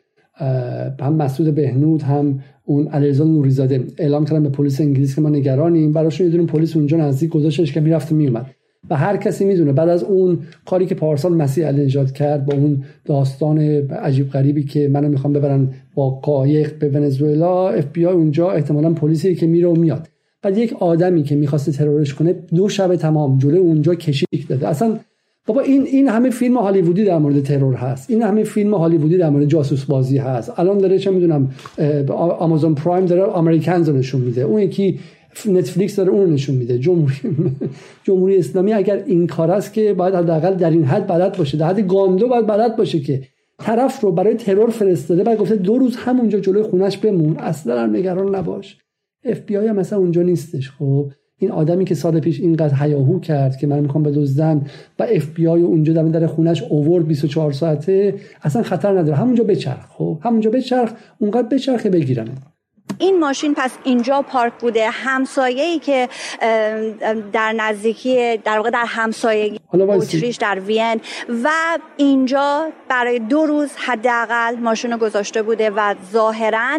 هم 1.00 1.14
مسعود 1.14 1.54
بهنود 1.54 2.02
هم 2.02 2.40
اون 2.70 2.88
علیرضا 2.88 3.24
نوریزاده. 3.24 3.84
اعلام 3.98 4.24
کردن 4.24 4.42
به 4.42 4.48
پلیس 4.48 4.80
انگلیس 4.80 5.14
که 5.14 5.20
ما 5.20 5.28
نگرانیم. 5.28 5.92
براشون 5.92 6.26
یه 6.26 6.32
دونه 6.32 6.46
پلیس 6.46 6.76
اونجا 6.76 6.96
نزدیک 6.96 7.30
گذاشتش 7.30 7.72
که 7.72 7.80
می‌رفت 7.80 8.12
میومد 8.12 8.46
و 8.90 8.96
هر 8.96 9.16
کسی 9.16 9.44
می‌دونه 9.44 9.72
بعد 9.72 9.88
از 9.88 10.04
اون 10.04 10.38
کاری 10.66 10.86
که 10.86 10.94
پارسال 10.94 11.34
مسیح 11.34 11.66
علی 11.66 11.84
نجات 11.84 12.12
کرد 12.12 12.46
با 12.46 12.54
اون 12.54 12.84
داستان 13.04 13.58
عجیب 13.58 14.30
غریبی 14.30 14.64
که 14.64 14.88
منو 14.88 15.08
می‌خوام 15.08 15.32
ببرن 15.32 15.68
با 15.94 16.10
قایق 16.10 16.78
به 16.78 16.88
ونزوئلا 16.88 17.68
اف 17.68 17.86
بی 17.92 18.06
آی 18.06 18.14
اونجا 18.14 18.50
احتمالا 18.50 18.92
پلیسی 18.92 19.34
که 19.34 19.46
میره 19.46 19.68
و 19.68 19.74
میاد. 19.74 20.08
بعد 20.42 20.58
یک 20.58 20.72
آدمی 20.72 21.22
که 21.22 21.36
می‌خواسته 21.36 21.72
ترورش 21.72 22.14
کنه 22.14 22.32
دو 22.32 22.68
شب 22.68 22.96
تمام 22.96 23.38
جلوی 23.38 23.58
اونجا 23.58 23.94
کشیک 23.94 24.48
داده. 24.48 24.68
اصلا 24.68 24.98
بابا 25.46 25.60
این 25.60 25.82
این 25.82 26.08
همه 26.08 26.30
فیلم 26.30 26.56
هالیوودی 26.56 27.04
در 27.04 27.18
مورد 27.18 27.42
ترور 27.42 27.74
هست. 27.74 28.10
این 28.10 28.22
همه 28.22 28.44
فیلم 28.44 28.74
هالیوودی 28.74 29.18
در 29.18 29.30
مورد 29.30 29.44
جاسوس 29.44 29.84
بازی 29.84 30.18
هست. 30.18 30.58
الان 30.58 30.78
داره 30.78 30.98
چه 30.98 31.10
می‌دونم 31.10 31.50
Amazon 32.38 32.74
Prime 32.74 33.06
داره 33.06 33.36
Americans 33.38 33.88
رو 33.88 33.96
نشون 33.96 34.20
میده. 34.20 34.42
اون 34.42 34.60
یکی 34.60 35.00
Netflix 35.46 35.96
داره 35.96 36.10
اون 36.10 36.32
نشون 36.32 36.54
میده. 36.54 36.78
جمهوری 36.78 37.14
جمهوری 38.06 38.38
اسلامی 38.38 38.72
اگر 38.72 39.02
این 39.06 39.26
کار 39.26 39.50
است 39.50 39.72
که 39.72 39.94
باید 39.94 40.14
حداقل 40.14 40.54
در 40.54 40.70
این 40.70 40.84
حد 40.84 41.06
بلد 41.06 41.36
باشه. 41.36 41.58
در 41.58 41.66
حد 41.66 41.80
گاندو 41.80 42.28
باید 42.28 42.46
بلد 42.46 42.76
باشه 42.76 43.00
که 43.00 43.22
طرف 43.58 44.00
رو 44.00 44.12
برای 44.12 44.34
ترور 44.34 44.70
فرستاده 44.70 45.24
بعد 45.24 45.38
گفته 45.38 45.56
دو 45.56 45.78
روز 45.78 45.96
همونجا 45.96 46.40
جلوی 46.40 46.62
خونش 46.62 46.98
بمون. 46.98 47.36
اصلا 47.36 47.86
نگران 47.86 48.34
نباش. 48.34 48.78
اف 49.24 49.40
بی 49.40 49.56
آی 49.56 49.66
هم 49.66 49.76
مثلا 49.76 49.98
اونجا 49.98 50.22
نیستش 50.22 50.70
خب. 50.70 51.10
این 51.40 51.50
آدمی 51.50 51.84
که 51.84 51.94
سال 51.94 52.20
پیش 52.20 52.40
اینقدر 52.40 52.74
هیاهو 52.74 53.20
کرد 53.20 53.56
که 53.56 53.66
من 53.66 53.80
می‌خوام 53.80 54.02
بدزدن 54.02 54.66
و 54.98 55.02
اف 55.02 55.26
بی 55.26 55.46
آی 55.46 55.62
اونجا 55.62 55.92
در 55.92 56.02
در 56.02 56.26
خونش 56.26 56.62
اوورد 56.62 57.06
24 57.06 57.52
ساعته 57.52 58.14
اصلا 58.42 58.62
خطر 58.62 58.98
نداره. 58.98 59.16
همونجا 59.16 59.44
بچرخ 59.44 59.86
خب؟ 59.88 60.18
همونجا 60.22 60.50
بچرخ 60.50 60.90
اونقدر 61.18 61.48
بچرخه 61.48 61.90
بگیرن 61.90 62.28
این 62.98 63.18
ماشین 63.18 63.54
پس 63.56 63.70
اینجا 63.84 64.22
پارک 64.22 64.52
بوده 64.60 64.90
همسایه‌ای 64.90 65.78
که 65.78 66.08
در 67.32 67.52
نزدیکی 67.52 68.36
در 68.36 68.56
واقع 68.56 68.70
در 68.70 68.84
همسایگی 68.86 69.60
اتریش 69.72 70.36
در 70.36 70.60
وین 70.60 71.00
و 71.44 71.50
اینجا 71.96 72.68
برای 72.88 73.18
دو 73.18 73.46
روز 73.46 73.70
حداقل 73.76 74.56
ماشین 74.56 74.92
رو 74.92 74.98
گذاشته 74.98 75.42
بوده 75.42 75.70
و 75.70 75.94
ظاهرا 76.12 76.78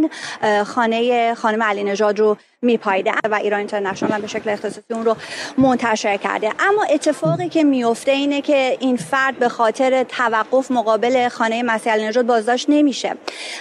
خانه 0.65 1.33
خانم 1.33 1.63
علی 1.63 1.83
نژاد 1.83 2.19
رو 2.19 2.37
میپایده 2.61 3.11
و 3.31 3.35
ایران 3.35 3.59
اینترنشنال 3.59 4.21
به 4.21 4.27
شکل 4.27 4.49
اختصاصی 4.49 4.93
اون 4.93 5.05
رو 5.05 5.15
منتشر 5.57 6.17
کرده. 6.17 6.51
اما 6.59 6.83
اتفاقی 6.83 7.49
که 7.49 7.63
میفته 7.63 8.11
اینه 8.11 8.41
که 8.41 8.77
این 8.79 8.97
فرد 8.97 9.39
به 9.39 9.49
خاطر 9.49 10.03
توقف 10.03 10.71
مقابل 10.71 11.29
خانه 11.29 11.63
مسیح 11.63 11.95
نژاد 11.95 12.25
بازداشت 12.25 12.65
نمیشه. 12.69 13.15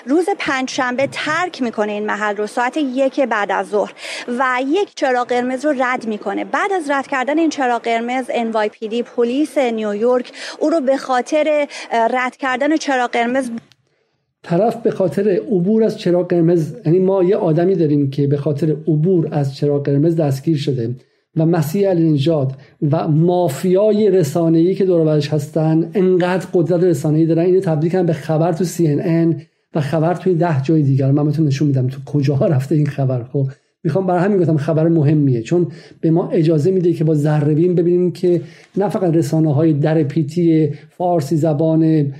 روز 0.06 0.26
پنجشنبه 0.38 1.06
ترک 1.12 1.62
می‌کنه 1.62 1.92
این 1.92 2.06
محل 2.06 2.36
رو 2.36 2.46
ساعت 2.46 2.76
یک 2.76 3.20
بعد 3.20 3.52
از 3.52 3.68
ظهر 3.68 3.92
و 4.28 4.58
یک 4.66 4.94
چراغ 4.94 5.28
قرمز 5.28 5.64
رو 5.64 5.74
رد 5.82 6.06
می‌کنه. 6.06 6.44
بعد 6.44 6.72
از 6.72 6.90
رد 6.90 7.06
کردن 7.06 7.38
این 7.38 7.50
چراغ 7.50 7.82
قرمز 7.82 8.30
NYPD 8.30 9.02
پلیس 9.16 9.58
نیویورک 9.58 10.32
او 10.58 10.70
رو 10.70 10.80
به 10.80 10.96
خاطر 10.96 11.68
رد 11.92 12.36
کردن 12.36 12.76
چراغ 12.76 13.10
قرمز 13.10 13.50
طرف 14.42 14.83
به 14.83 14.90
خاطر 14.90 15.29
عبور 15.29 15.85
از 15.85 15.98
چراغ 15.98 16.29
قرمز 16.29 16.74
یعنی 16.87 16.98
ما 16.98 17.22
یه 17.22 17.37
آدمی 17.37 17.74
داریم 17.74 18.11
که 18.11 18.26
به 18.26 18.37
خاطر 18.37 18.70
عبور 18.70 19.29
از 19.31 19.57
چراغ 19.57 19.85
قرمز 19.85 20.16
دستگیر 20.16 20.57
شده 20.57 20.94
و 21.37 21.46
مسیح 21.46 21.88
علی 21.88 22.12
نژاد 22.12 22.53
و 22.90 23.09
مافیای 23.09 24.11
رسانه‌ای 24.11 24.74
که 24.74 24.85
دور 24.85 25.09
هستن 25.09 25.90
انقدر 25.94 26.46
قدرت 26.55 26.85
رسانه‌ای 26.85 27.26
دارن. 27.26 27.44
اینو 27.44 27.61
تبدیل 27.61 27.90
کردن 27.90 28.07
به 28.07 28.12
خبر 28.12 28.53
تو 28.53 28.64
CNN 28.64 29.42
و 29.74 29.81
خبر 29.81 30.14
توی 30.14 30.35
ده 30.35 30.62
جای 30.62 30.83
دیگر. 30.83 31.11
من 31.11 31.24
بهتون 31.24 31.46
نشون 31.46 31.68
میدم 31.68 31.87
تو 31.87 32.00
کجاها 32.07 32.46
رفته 32.57 32.74
این 32.74 32.87
خبر. 32.87 33.24
خب 33.24 33.46
می‌خوام 33.85 34.07
برای 34.07 34.24
همین 34.24 34.38
گفتم 34.38 34.57
خبر 34.57 34.88
مهمیه 34.88 35.42
چون 35.42 35.66
به 36.00 36.11
ما 36.11 36.31
اجازه 36.31 36.70
میده 36.70 36.92
که 36.92 37.05
با 37.05 37.14
ذره 37.14 37.55
ببینیم 37.55 38.12
که 38.12 38.40
نه 38.76 38.88
فقط 38.88 39.14
رسانه 39.14 39.55
های 39.55 39.72
در 39.72 40.03
پیتی 40.03 40.70
فارسی 40.90 41.37
زبان 41.37 42.12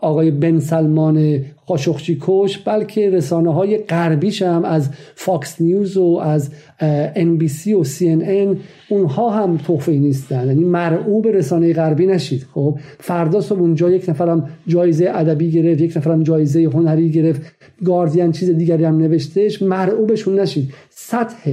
آقای 0.00 0.30
بن 0.30 0.58
سلمان 0.58 1.44
قاشقچی 1.66 2.18
کش 2.20 2.58
بلکه 2.58 3.10
رسانه 3.10 3.54
های 3.54 3.78
غربیش 3.78 4.42
هم 4.42 4.64
از 4.64 4.90
Fox 5.14 5.60
News 5.60 5.96
و 5.96 6.20
از 6.22 6.50
NBC 6.80 7.74
و 7.74 7.84
CNN 7.84 8.56
اونها 8.88 9.30
هم 9.30 9.56
تحفه 9.56 9.92
نیستن. 9.92 10.46
یعنی 10.46 10.64
مرعوب 10.64 11.28
رسانه 11.28 11.72
غربی 11.72 12.06
نشید. 12.06 12.46
خب 12.54 12.78
فردا 13.00 13.40
صبح 13.40 13.60
اونجا 13.60 13.90
یک 13.90 14.08
نفرم 14.08 14.50
جایزه 14.66 15.10
ادبی 15.14 15.50
گرفت 15.50 15.80
یک 15.80 15.96
نفرم 15.96 16.22
جایزه 16.22 16.64
هنری 16.64 17.10
گرفت 17.10 17.42
گاردین 17.84 18.32
چیز 18.32 18.50
دیگری 18.50 18.84
هم 18.84 18.98
نوشتهش 18.98 19.62
مرعوبشون 19.62 20.40
نشید. 20.40 20.74
سطح 20.90 21.52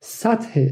سطح 0.00 0.68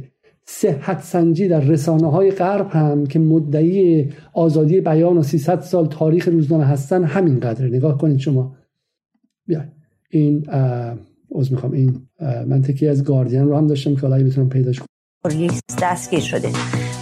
صحت 0.52 1.02
سنجی 1.02 1.48
در 1.48 1.60
رسانه 1.60 2.10
های 2.10 2.30
غرب 2.30 2.70
هم 2.70 3.06
که 3.06 3.18
مدعی 3.18 4.12
آزادی 4.32 4.80
بیان 4.80 5.18
و 5.18 5.22
300 5.22 5.60
سال 5.60 5.86
تاریخ 5.86 6.28
روزنامه 6.28 6.64
هستن 6.64 7.04
همینقدر 7.04 7.64
نگاه 7.64 7.98
کنید 7.98 8.18
شما. 8.18 8.56
بیا 9.46 9.64
این 10.10 10.50
از 11.38 11.52
می‌خوام. 11.52 11.72
این 11.72 12.08
منطقی 12.46 12.88
از 12.88 13.04
گاردین 13.04 13.44
رو 13.44 13.56
هم 13.56 13.66
داشتم 13.66 13.94
که 13.94 14.00
حالا 14.00 14.24
بتونم 14.24 14.48
پیداش 14.48 14.78
کنم. 14.78 14.86
دستگیر 15.82 16.20
شده. 16.20 16.48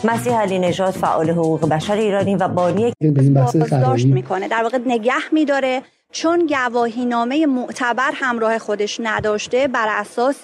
مسیح 0.05 0.41
علی 0.41 0.59
نژاد 0.59 0.91
فعال 0.91 1.31
حقوق 1.31 1.69
بشر 1.69 1.97
ایرانی 1.97 2.37
و 2.37 2.49
بانی 2.49 2.93
بازداشت 3.35 4.07
می‌کنه. 4.07 4.49
در 4.49 4.63
واقع 4.63 4.79
نگه 4.87 5.13
میداره. 5.33 5.83
چون 6.12 6.47
گواهی 6.47 7.05
نامه 7.05 7.47
معتبر 7.47 8.11
همراه 8.14 8.59
خودش 8.59 9.01
نداشته 9.03 9.68
بر 9.68 9.87
اساس 9.88 10.42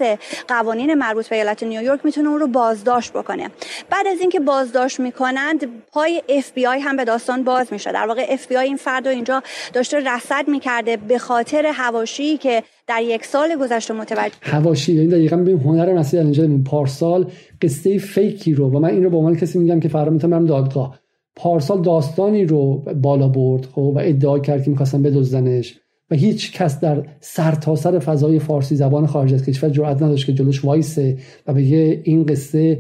قوانین 0.48 0.94
مربوط 0.94 1.28
به 1.28 1.36
ایالت 1.36 1.62
نیویورک 1.62 2.00
می‌تونه 2.04 2.28
اون 2.28 2.40
رو 2.40 2.46
بازداشت 2.46 3.12
بکنه. 3.12 3.50
بعد 3.90 4.06
از 4.06 4.20
اینکه 4.20 4.40
بازداشت 4.40 5.00
می‌کنند 5.00 5.66
پای 5.92 6.22
اف 6.28 6.52
بی 6.52 6.66
آی 6.66 6.80
هم 6.80 6.96
به 6.96 7.04
داستان 7.04 7.44
باز 7.44 7.72
میشه. 7.72 7.92
در 7.92 8.06
واقع 8.06 8.26
اف 8.28 8.46
بی 8.46 8.56
آی 8.56 8.66
این 8.66 8.76
فرد 8.76 9.06
اینجا 9.06 9.42
داشته 9.72 10.00
رصد 10.00 10.48
می‌کرده 10.48 10.96
به 10.96 11.18
خاطر 11.18 11.66
حواشی 11.66 12.36
که 12.36 12.62
در 12.86 13.02
یک 13.02 13.24
سال 13.24 13.56
گذشته 13.56 13.94
متوجه 13.94 14.34
حواشی 14.42 14.92
یعنی 14.92 15.08
دقیقاً 15.08 15.36
به 15.36 15.52
هنر 15.52 15.92
مسیح 15.92 16.20
اینجا 16.20 16.48
پارسال 16.66 17.30
قصه 17.62 17.98
fake 17.98 18.43
ی 18.43 18.54
رو 18.54 18.70
و 18.70 18.78
من 18.78 18.88
این 18.88 19.04
رو 19.04 19.10
به 19.10 19.16
عنوان 19.16 19.36
کسی 19.36 19.58
میگم 19.58 19.80
که 19.80 19.88
فردا 19.88 20.10
می‌تونم 20.10 20.46
دادگاه 20.46 21.03
پارسال 21.36 21.82
داستانی 21.82 22.44
رو 22.44 22.76
بالا 23.02 23.28
برد 23.28 23.66
خب 23.66 23.78
و 23.78 23.98
ادعا 23.98 24.38
کرد 24.38 24.62
که 24.62 24.70
می‌خواستن 24.70 25.02
بدزدنش. 25.02 25.80
و 26.10 26.14
هیچ 26.14 26.52
کس 26.52 26.80
در 26.80 27.06
سرتاسر 27.20 27.90
سر 27.90 27.98
فضای 27.98 28.38
فارسی 28.38 28.76
زبان 28.76 29.06
خارج 29.06 29.34
از 29.34 29.44
کشور 29.44 29.70
جرئت 29.70 30.02
نداشت 30.02 30.26
که 30.26 30.32
جلوش 30.32 30.64
وایسه 30.64 31.18
و 31.46 31.54
بگه 31.54 32.00
این 32.04 32.26
قصه 32.26 32.78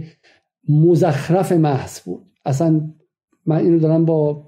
مزخرف 0.68 1.52
محض 1.52 2.00
بود. 2.00 2.22
اصلا 2.44 2.90
من 3.46 3.56
اینو 3.56 3.78
دارم 3.78 4.04
با 4.04 4.46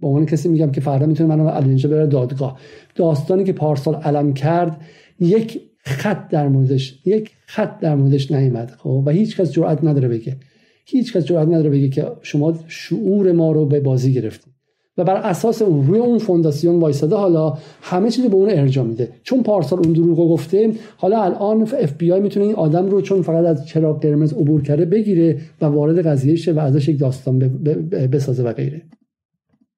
با 0.00 0.08
عنوان 0.08 0.26
کسی 0.26 0.48
میگم 0.48 0.70
که 0.70 0.80
فردا 0.80 1.06
می‌تونه 1.06 1.36
منو 1.36 1.46
الان 1.46 1.68
اینجا 1.68 1.88
بره 1.88 2.06
دادگاه. 2.06 2.58
داستانی 2.94 3.44
که 3.44 3.52
پارسال 3.52 3.94
علم 3.94 4.32
کرد 4.32 4.80
یک 5.20 5.60
خط 5.78 6.28
در 6.28 6.48
موردش 6.48 7.06
یک 7.06 7.30
خط 7.46 7.80
در 7.80 7.94
موردش 7.94 8.32
نیامد 8.32 8.70
خب 8.70 9.02
و 9.06 9.10
هیچ 9.10 9.40
کس 9.40 9.52
جرئت 9.52 9.84
نداره 9.84 10.08
بگه. 10.08 10.36
هیچ 10.90 11.12
کس 11.12 11.24
جرئت 11.24 11.48
نداره 11.48 11.70
بگه 11.70 11.88
که 11.88 12.06
شما 12.22 12.54
شعور 12.68 13.32
ما 13.32 13.52
رو 13.52 13.66
به 13.66 13.80
بازی 13.80 14.12
گرفتید 14.12 14.52
و 14.98 15.04
بر 15.04 15.16
اساس 15.16 15.62
اون 15.62 15.86
روی 15.86 15.98
اون 15.98 16.18
فونداسیون 16.18 16.80
وایساده 16.80 17.16
حالا 17.16 17.58
همه 17.82 18.10
چیز 18.10 18.26
به 18.26 18.34
اون 18.34 18.50
ارجاع 18.50 18.84
میده. 18.84 19.12
چون 19.22 19.42
پارسال 19.42 19.78
اون 19.78 19.92
دروغو 19.92 20.28
گفته 20.28 20.72
حالا 20.96 21.22
الان 21.22 21.62
اف 21.62 21.92
بی 21.92 22.12
آی 22.12 22.20
می‌تونه 22.20 22.46
این 22.46 22.54
آدم 22.54 22.86
رو 22.86 23.00
چون 23.00 23.22
فقط 23.22 23.44
از 23.44 23.66
چراغ 23.66 24.02
قرمز 24.02 24.32
عبور 24.32 24.62
کرده 24.62 24.84
بگیره 24.84 25.38
و 25.60 25.66
وارد 25.66 26.06
قضیه 26.06 26.36
شه 26.36 26.52
و 26.52 26.58
ازش 26.58 26.88
یک 26.88 26.98
داستان 26.98 27.38
بسازه 28.12 28.42
و 28.42 28.52
غیره. 28.52 28.82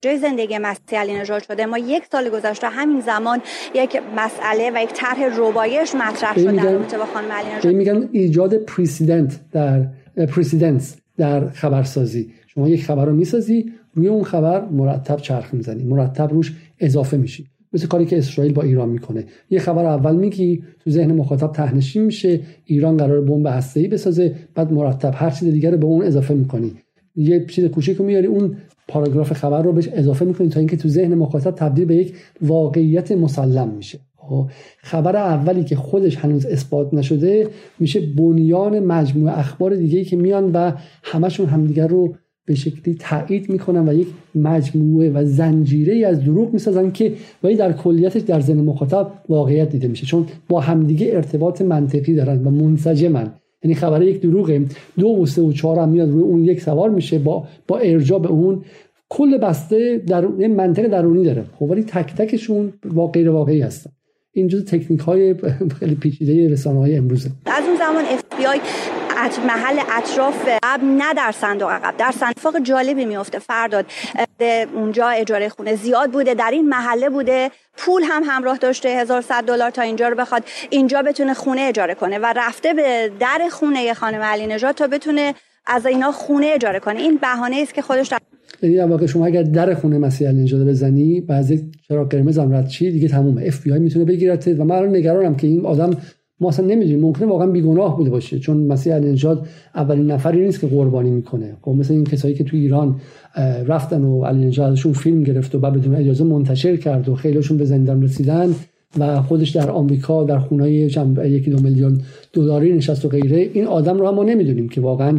جای 0.03 0.19
زندگی 0.19 0.59
مسیح 0.59 1.01
علی 1.01 1.15
نژاد 1.15 1.43
شده. 1.43 1.67
ما 1.67 1.79
یک 1.79 2.03
سال 2.13 2.31
گذشته 2.31 2.67
همین 2.67 3.01
زمان 3.01 3.39
یک 3.75 3.99
مسئله 4.17 4.71
و 4.75 4.83
یک 4.83 4.91
طرح 4.95 5.39
ربایش 5.39 5.95
مطرح 5.95 6.39
شده 6.39 6.53
در 6.53 6.73
رابطه 6.73 6.99
با 6.99 7.05
خانم 7.05 7.33
علی 7.33 7.49
نژاد. 7.59 7.75
میگن 7.75 8.09
ایجاد 8.13 8.55
پرسیدنت 8.55 9.41
در 9.53 9.87
پرسیدنس 10.27 10.97
در 11.17 11.49
خبرسازی. 11.49 12.31
شما 12.47 12.69
یک 12.69 12.85
خبر 12.85 13.05
رو 13.05 13.17
می‌سازی 13.17 13.73
روی 13.95 14.09
اون 14.09 14.23
خبر 14.23 14.65
مرتب 14.69 15.17
چرخ 15.17 15.55
می‌زنی 15.55 15.85
مرتب 15.85 16.31
روش 16.33 16.57
اضافه 16.79 17.17
میشی. 17.17 17.47
مثل 17.73 17.87
کاری 17.87 18.07
که 18.07 18.19
اسرائیل 18.19 18.53
با 18.53 18.63
ایران 18.63 18.89
می‌کنه. 18.89 19.25
یه 19.51 19.59
خبر 19.59 19.85
اول 19.85 20.17
میگی 20.17 20.63
تو 20.85 20.91
ذهن 20.91 21.13
مخاطب 21.13 21.53
تهنشین 21.53 22.03
میشه 22.03 22.41
ایران 22.65 22.97
قرار 22.97 23.21
بمب 23.21 23.47
هسته‌ای 23.47 23.89
بسازه 23.89 24.35
بعد 24.55 24.73
مرتب 24.73 25.13
هر 25.15 25.31
چیز 25.31 25.49
دیگر 25.49 25.71
رو 25.71 25.77
به 25.77 25.87
اون 25.87 26.05
اضافه 26.05 26.35
می‌کنی. 26.35 26.73
یه 27.17 27.47
چیز 27.47 27.65
کوچیک 27.65 28.01
میاری 28.01 28.27
اون 28.27 28.57
پاراگراف 28.89 29.33
خبر 29.33 29.63
رو 29.63 29.73
بهش 29.73 29.89
اضافه 29.89 30.25
می‌کنی 30.25 30.49
تا 30.49 30.61
اینکه 30.61 30.77
تو 30.77 30.89
ذهن 30.89 31.15
مخاطب 31.15 31.51
تبدیل 31.51 31.85
به 31.85 31.97
یک 31.97 32.15
واقعیت 32.43 33.13
مسلم 33.13 33.69
میشه. 33.69 33.99
خب، 34.31 34.47
خبر 34.79 35.17
اولی 35.17 35.65
که 35.65 35.77
خودش 35.77 36.17
هنوز 36.17 36.47
اثبات 36.47 36.95
نشده 36.95 37.49
میشه 37.79 38.01
بنیان 38.01 38.79
مجموعه 38.79 39.39
اخبار 39.39 39.75
دیگه 39.75 40.05
که 40.05 40.17
میان 40.17 40.53
و 40.53 40.73
همشون 41.03 41.47
همدیگر 41.47 41.87
رو 41.87 42.15
به 42.47 42.55
شکلی 42.55 42.95
تایید 42.95 43.51
می‌کنن 43.51 43.89
و 43.89 43.95
یک 43.95 44.07
مجموعه 44.35 45.11
و 45.11 45.25
زنجیره 45.25 46.07
از 46.07 46.25
دروغ 46.25 46.53
می‌سازن 46.53 46.91
که 46.91 47.13
ولی 47.43 47.57
در 47.57 47.73
کلیتش 47.73 48.21
در 48.21 48.41
ذهن 48.41 48.61
مخاطب 48.61 49.13
واقعیت 49.29 49.71
دیده 49.71 49.89
میشه. 49.89 50.07
چون 50.07 50.27
با 50.49 50.61
همدیگه 50.61 51.11
ارتباط 51.13 51.63
منطقی 51.63 52.15
دارن 52.15 52.45
و 52.45 52.51
منسجمن. 52.51 53.35
یعنی 53.63 53.75
خبر 53.75 54.03
یک 54.03 54.21
دروغه. 54.21 54.65
دو 54.99 55.09
و 55.09 55.27
سه 55.27 55.43
و 55.43 55.53
چهار 55.53 55.79
هم 55.79 55.89
میاد 55.89 56.11
روی 56.11 56.23
اون 56.23 56.45
یک 56.45 56.61
سوار 56.61 56.91
میشه 56.91 57.19
با 57.19 57.45
با 57.69 57.79
ارجاع 57.79 58.19
به 58.19 58.29
اون. 58.29 58.63
کل 59.09 59.39
بسته 59.39 60.03
در 60.07 60.27
منطق 60.27 60.89
درونی 60.89 61.25
داره. 61.25 61.45
خب 61.59 61.63
ولی 61.63 61.83
تک 61.83 62.15
تکشون 62.15 62.73
واقعی 62.85 63.29
واقعی 63.29 63.61
هستن. 63.61 63.91
این 64.33 64.49
جز 64.49 64.65
تکنیک 64.65 65.01
های 65.01 65.35
خیلی 65.81 65.95
پیچیده 65.95 66.53
رسانه 66.53 66.79
های 66.79 66.97
امروزه. 66.97 67.31
از 67.47 67.65
اون 67.65 67.77
زمان 67.77 68.05
آی 68.49 68.61
محل 69.47 69.79
اطراف 69.99 70.49
عقب 70.63 70.85
نه 70.85 71.15
در 71.15 71.33
صندوق 71.33 71.71
عقب 71.71 71.97
در 71.97 72.11
صندوق 72.11 72.63
جالبی 72.63 73.05
میفته 73.05 73.39
فرداد 73.39 73.87
اونجا 74.75 75.09
اجاره 75.09 75.49
خونه 75.49 75.77
زیاد 75.77 76.11
بوده 76.11 76.35
در 76.35 76.51
این 76.51 76.69
محله 76.69 77.09
بوده. 77.11 77.51
پول 77.77 78.03
هم 78.03 78.23
همراه 78.27 78.59
داشته 78.59 78.89
1100 78.89 79.45
دلار 79.45 79.71
تا 79.71 79.83
اینجا 79.83 80.09
رو 80.09 80.17
بخواد. 80.17 80.45
اینجا 80.71 81.03
بتونه 81.03 81.35
خونه 81.35 81.61
اجاره 81.61 81.95
کنه 81.95 82.19
و 82.19 82.27
رفته 82.37 82.75
به 82.75 83.13
در 83.21 83.49
خونه 83.51 83.95
خانم 83.95 84.23
علی 84.23 84.47
نژاد 84.47 84.75
تا 84.75 84.87
بتونه 84.87 85.35
از 85.67 85.87
اینا 85.87 86.13
خونه 86.13 86.51
اجاره 86.55 86.81
کنه. 86.81 87.01
این 87.01 87.17
بهانه 87.17 87.57
است 87.63 87.75
که 87.75 87.83
خودش 87.83 88.09
در 88.09 88.19
یعنی 88.63 88.77
در 88.77 88.87
واقع 88.87 89.07
شما 89.07 89.27
اگر 89.27 89.43
در 89.43 89.75
خونه 89.75 89.99
مسیح 89.99 90.29
علی 90.29 90.65
بزنی 90.65 91.21
بعضی 91.21 91.71
چرا 91.89 92.05
قرمز 92.05 92.39
هم 92.39 92.53
رد 92.53 92.69
چی 92.69 92.91
دیگه 92.91 93.09
تمومه. 93.09 93.43
اف 93.47 93.63
بی 93.63 93.73
آی 93.73 93.79
می‌تونه 93.79 94.05
بگیرت. 94.05 94.49
و 94.59 94.65
من 94.65 94.77
الان 94.77 94.97
نگرانم 94.97 95.35
که 95.35 95.47
این 95.47 95.67
آدم 95.67 95.91
ما 96.41 96.49
اصلا 96.49 96.67
نمی‌دونیم. 96.67 97.01
ممکنه 97.01 97.27
واقعا 97.27 97.47
بیگناه 97.47 97.97
بوده 97.97 98.11
باشه. 98.11 98.39
چون 98.39 98.57
مسیح 98.57 98.95
علی 98.95 99.23
اولین 99.75 100.11
نفری 100.11 100.45
نیست 100.45 100.61
که 100.61 100.67
قربانی 100.67 101.11
می‌کنه. 101.11 101.57
خب 101.63 101.71
مثل 101.71 101.95
این 101.95 102.05
کسایی 102.05 102.35
که 102.35 102.45
تو 102.45 102.57
ایران 102.57 103.01
رفتن 103.67 104.03
و 104.03 104.25
علی 104.25 104.61
ازشون 104.61 104.93
فیلم 104.93 105.23
گرفت 105.23 105.55
و 105.55 105.59
بعد 105.59 105.73
بدون 105.73 105.95
اجازه 105.95 106.25
منتشر 106.25 106.77
کرد 106.77 107.09
و 107.09 107.15
خیلیشون 107.15 107.57
به 107.57 107.65
زندان 107.65 108.03
رسیدن 108.03 108.55
و 108.99 109.23
خودش 109.23 109.51
در 109.51 109.71
آمریکا 109.71 110.25
در 110.25 110.39
خونه 110.39 110.73
یکی 110.73 111.51
دو 111.51 111.63
میلیون 111.63 112.01
دلاری 112.33 112.73
نشست 112.73 113.05
و 113.05 113.09
غیره. 113.09 113.49
این 113.53 113.67
آدم 113.67 113.99
رو 113.99 114.09
هم 114.09 114.15
ما 114.15 114.25
نمی‌دونیم 114.25 114.69
که 114.69 114.81
واقعا 114.81 115.19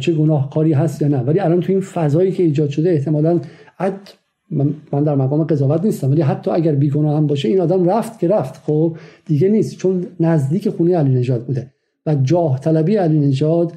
چه 0.00 0.12
گناهکاری 0.12 0.72
هست 0.72 1.02
یا 1.02 1.08
نه. 1.08 1.18
ولی 1.18 1.40
الان 1.40 1.60
تو 1.60 1.72
این 1.72 1.80
فضایی 1.80 2.32
که 2.32 2.42
ایجاد 2.42 2.68
شده 2.68 2.90
احتمالا 2.90 3.40
من 4.92 5.04
در 5.04 5.14
مقام 5.14 5.44
قضاوت 5.44 5.84
نیستم 5.84 6.10
ولی 6.10 6.22
حتی 6.22 6.50
اگر 6.50 6.74
بیگناه 6.74 7.16
هم 7.16 7.26
باشه 7.26 7.48
این 7.48 7.60
آدم 7.60 7.90
رفت 7.90 8.18
که 8.18 8.28
رفت. 8.28 8.62
خب 8.64 8.96
دیگه 9.26 9.48
نیست. 9.48 9.78
چون 9.78 10.06
نزدیک 10.20 10.68
خونه 10.68 10.96
علی 10.96 11.14
نجات 11.14 11.46
بوده 11.46 11.70
و 12.06 12.14
جاه 12.14 12.60
طلبی 12.60 12.96
علی 12.96 13.18
نجات 13.18 13.72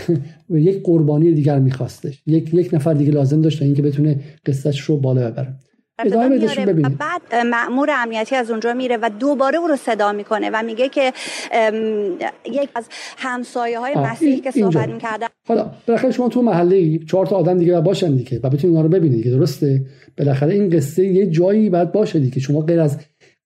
یک 0.50 0.82
قربانی 0.82 1.32
دیگر 1.32 1.58
میخواستش. 1.58 2.22
یک 2.26 2.54
یک 2.54 2.74
نفر 2.74 2.94
دیگه 2.94 3.12
لازم 3.12 3.40
داشت 3.40 3.62
اینکه 3.62 3.82
بتونه 3.82 4.20
قصتش 4.46 4.80
رو 4.80 4.96
بالا 4.96 5.30
ببره. 5.30 5.54
ادامه 5.98 6.38
بعد 6.98 7.34
مأمور 7.46 7.90
امنیتی 7.90 8.36
از 8.36 8.50
اونجا 8.50 8.74
میره 8.74 8.98
و 9.02 9.10
دوباره 9.20 9.58
او 9.58 9.66
رو 9.66 9.76
صدا 9.76 10.12
می‌کنه 10.12 10.50
و 10.50 10.62
میگه 10.62 10.88
که 10.88 11.12
یک 12.52 12.68
از 12.74 12.84
همسایه 13.16 13.78
های 13.78 13.94
مسیح 13.94 14.40
که 14.40 14.50
صحبت 14.50 14.88
می‌کردن. 14.88 15.26
حالا 15.48 15.70
بالاخره 15.86 16.10
شما 16.10 16.28
تو 16.28 16.42
محله 16.42 16.98
چهار 16.98 17.26
تا 17.26 17.36
آدم 17.36 17.58
دیگه 17.58 17.80
باشن 17.80 18.16
دیگه 18.16 18.40
و 18.42 18.48
بتونید 18.48 18.66
اینا 18.66 18.80
رو 18.80 18.88
ببینید 18.88 19.22
دیگه 19.22 19.36
درسته؟ 19.36 19.84
بالاخره 20.18 20.54
این 20.54 20.70
قصه 20.70 21.04
یه 21.04 21.26
جایی 21.26 21.70
باید 21.70 21.92
باشه 21.92 22.18
دیگه. 22.18 22.40
شما 22.40 22.60
غیر 22.60 22.80
از 22.80 22.98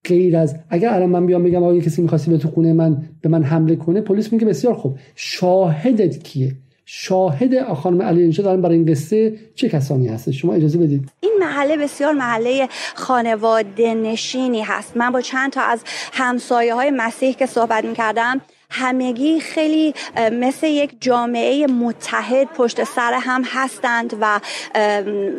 غیر 0.04 0.36
از 0.36 0.56
اگر 0.70 0.88
الان 0.88 1.10
من 1.10 1.26
بیام 1.26 1.44
بگم 1.44 1.62
آقا 1.62 1.78
کسی 1.78 2.02
می‌خواستی 2.02 2.30
به 2.30 2.38
تو 2.38 2.48
خونه 2.48 2.72
من 2.72 3.02
به 3.22 3.28
من 3.28 3.42
حمله 3.42 3.76
کنه 3.76 4.00
پلیس 4.00 4.32
میگه 4.32 4.46
بسیار 4.46 4.74
خوب. 4.74 4.98
شاهدت 5.14 6.22
کیه؟ 6.22 6.52
شاهد 6.88 7.74
خانم 7.74 8.02
علی 8.02 8.22
اینجا 8.22 8.44
دارن 8.44 8.62
برای 8.62 8.76
این 8.76 8.86
قصه 8.86 9.38
چه 9.54 9.68
کسانی 9.68 10.08
هست 10.08 10.30
شما 10.30 10.54
اجازه 10.54 10.78
بدید. 10.78 11.08
این 11.20 11.32
محله 11.40 11.76
بسیار 11.76 12.12
محله 12.12 12.68
خانواده 12.94 13.94
نشینی 13.94 14.62
هست. 14.62 14.96
من 14.96 15.10
با 15.10 15.20
چند 15.20 15.52
تا 15.52 15.60
از 15.62 15.80
همسایه 16.12 16.74
های 16.74 16.90
مسیح 16.90 17.32
که 17.32 17.46
صحبت 17.46 17.84
می‌کردم 17.84 18.40
همگی 18.70 19.40
خیلی 19.40 19.94
مثل 20.32 20.66
یک 20.66 20.96
جامعه 21.00 21.66
متحد 21.66 22.48
پشت 22.48 22.84
سر 22.84 23.12
هم 23.12 23.42
هستند 23.46 24.16
و 24.20 24.40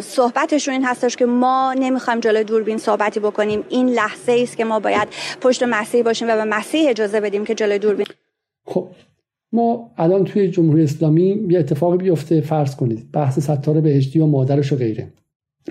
صحبتشون 0.01 0.73
این 0.73 0.85
هستش 0.85 1.15
که 1.15 1.25
ما 1.25 1.75
نمی‌خوایم 1.79 2.19
جلوی 2.19 2.43
دوربین 2.43 2.77
صحبتی 2.77 3.19
بکنیم. 3.19 3.63
این 3.69 3.89
لحظه 3.89 4.39
است 4.43 4.57
که 4.57 4.65
ما 4.65 4.79
باید 4.79 5.07
پشت 5.41 5.63
مسیح 5.63 6.03
باشیم 6.03 6.27
و 6.29 6.35
به 6.35 6.43
مسیح 6.43 6.89
اجازه 6.89 7.19
بدیم 7.19 7.45
که 7.45 7.55
جلوی 7.55 7.79
دوربین 7.79 8.05
خب 8.65 8.87
ما 9.51 9.91
الان 9.97 10.23
توی 10.23 10.47
جمهوری 10.47 10.83
اسلامی 10.83 11.45
یه 11.49 11.59
اتفاقی 11.59 11.97
بیفته 11.97 12.41
فرض 12.41 12.75
کنید. 12.75 13.11
بحث 13.13 13.39
ستاره 13.39 13.81
بهشتی 13.81 14.19
و 14.19 14.25
مادرش 14.25 14.73
و 14.73 14.75
غیره. 14.75 15.07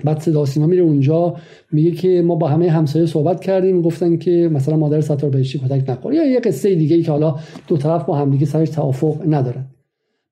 بعد 0.03 0.19
صدا 0.19 0.45
سیما 0.45 0.67
میره 0.67 0.81
اونجا 0.81 1.35
میگه 1.71 1.91
که 1.91 2.21
ما 2.21 2.35
با 2.35 2.47
همه 2.47 2.69
همسایه 2.69 3.05
صحبت 3.05 3.39
کردیم. 3.41 3.81
گفتن 3.81 4.17
که 4.17 4.49
مثلا 4.53 4.77
مادر 4.77 5.01
ستاره 5.01 5.29
بهشتی 5.29 5.59
کتک 5.59 5.89
نخوره 5.89 6.15
یا 6.15 6.25
یه 6.25 6.39
قصه 6.39 6.75
دیگه 6.75 6.95
ای 6.95 7.03
که 7.03 7.11
حالا 7.11 7.35
دو 7.67 7.77
طرف 7.77 8.03
با 8.05 8.17
همدیگه 8.17 8.45
سرش 8.45 8.69
توافق 8.69 9.21
ندارن. 9.27 9.65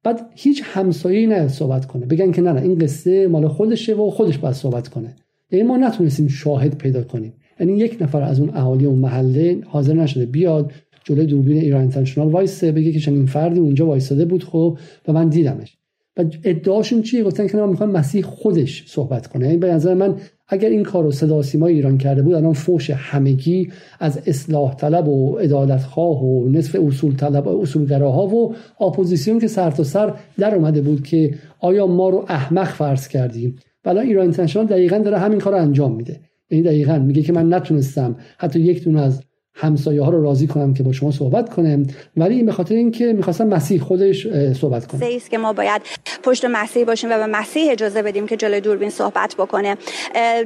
بعد 0.03 0.29
هیچ 0.35 0.61
همسایه‌ای 0.65 1.27
نه 1.27 1.47
صحبت 1.47 1.85
کنه. 1.85 2.05
بگن 2.05 2.31
که 2.31 2.41
نه 2.41 2.51
نه 2.51 2.61
این 2.61 2.77
قصه 2.77 3.27
مال 3.27 3.47
خودشه 3.47 3.95
و 3.95 4.09
خودش 4.09 4.37
باید 4.37 4.55
صحبت 4.55 4.87
کنه. 4.87 5.15
یعنی 5.51 5.65
ما 5.67 5.77
نتونستیم 5.77 6.27
شاهد 6.27 6.77
پیدا 6.77 7.03
کنیم. 7.03 7.33
یعنی 7.59 7.77
یک 7.77 7.97
نفر 8.01 8.21
از 8.21 8.39
اون 8.39 8.49
اهالی 8.49 8.85
اون 8.85 8.99
محله 8.99 9.61
حاضر 9.65 9.93
نشده 9.93 10.25
بیاد 10.25 10.71
جلوی 11.05 11.25
دوربین 11.25 11.57
ایران 11.57 11.81
اینترنشنال 11.81 12.27
وایسه 12.27 12.71
بگه 12.71 12.91
که 12.91 12.99
چنین 12.99 13.25
فردی 13.25 13.59
اونجا 13.59 13.85
وایساده 13.85 14.25
بود 14.25 14.43
خب 14.43 14.77
و 15.07 15.13
من 15.13 15.29
دیدمش. 15.29 15.77
و 16.17 16.25
ادعاشون 16.43 17.01
چیه؟ 17.01 17.23
گفتن 17.23 17.47
که 17.47 17.57
ما 17.57 17.67
می‌خوایم 17.67 17.91
مسیح 17.91 18.23
خودش 18.23 18.83
صحبت 18.87 19.27
کنه. 19.27 19.45
یعنی 19.45 19.57
به 19.57 19.67
نظر 19.73 19.93
من 19.93 20.15
اگر 20.47 20.69
این 20.69 20.83
کارو 20.83 21.11
صدا 21.11 21.41
سیما 21.41 21.67
ایران 21.67 21.97
کرده 21.97 22.21
بود 22.21 22.33
الان 22.33 22.53
فوش 22.53 22.89
همگی 22.89 23.71
از 23.99 24.21
اصلاح 24.25 24.75
طلب 24.75 25.07
و 25.07 25.37
عدالت 25.37 25.81
خواه 25.81 26.23
و 26.23 26.49
نصف 26.49 26.75
اصول 26.87 27.15
طلب 27.15 27.47
اصولگراها 27.47 28.27
و 28.27 28.55
اپوزیسیون 28.81 29.39
که 29.39 29.47
سر 29.47 29.71
تا 29.71 29.83
سر 29.83 30.13
در 30.37 30.55
اومده 30.55 30.81
بود 30.81 31.03
که 31.03 31.33
آیا 31.59 31.87
ما 31.87 32.09
رو 32.09 32.25
احمق 32.27 32.67
فرض 32.67 33.07
کردیم؟ 33.07 33.55
و 33.85 33.89
الان 33.89 34.05
ایران 34.05 34.23
اینترنشنال 34.23 34.65
دقیقا 34.65 34.97
داره 34.97 35.17
همین 35.17 35.39
کار 35.39 35.53
رو 35.53 35.61
انجام 35.61 35.95
میده. 35.95 36.19
یعنی 36.51 36.63
دقیقا 36.63 36.99
میگه 36.99 37.21
که 37.21 37.33
من 37.33 37.53
نتونستم 37.53 38.15
حتی 38.37 38.59
یک 38.59 38.83
دونه 38.83 39.01
از 39.01 39.23
همسایه 39.57 40.01
ها 40.01 40.09
رو 40.09 40.23
راضی 40.23 40.47
کنم 40.47 40.73
که 40.73 40.83
با 40.83 40.91
شما 40.91 41.11
صحبت 41.11 41.53
کنم. 41.53 41.87
ولی 42.17 42.35
این 42.35 42.45
به 42.45 42.51
خاطر 42.51 42.75
اینکه 42.75 43.13
می‌خواستم 43.13 43.47
مسیح 43.47 43.81
خودش 43.81 44.27
صحبت 44.53 44.87
کنه. 44.87 45.05
است 45.15 45.29
که 45.29 45.37
ما 45.37 45.53
باید 45.53 45.81
پشت 46.23 46.45
مسیح 46.45 46.85
باشیم 46.85 47.09
و 47.11 47.17
به 47.17 47.25
مسیح 47.25 47.71
اجازه 47.71 48.01
بدیم 48.01 48.27
که 48.27 48.37
جلوی 48.37 48.61
دوربین 48.61 48.89
صحبت 48.89 49.35
بکنه. 49.35 49.77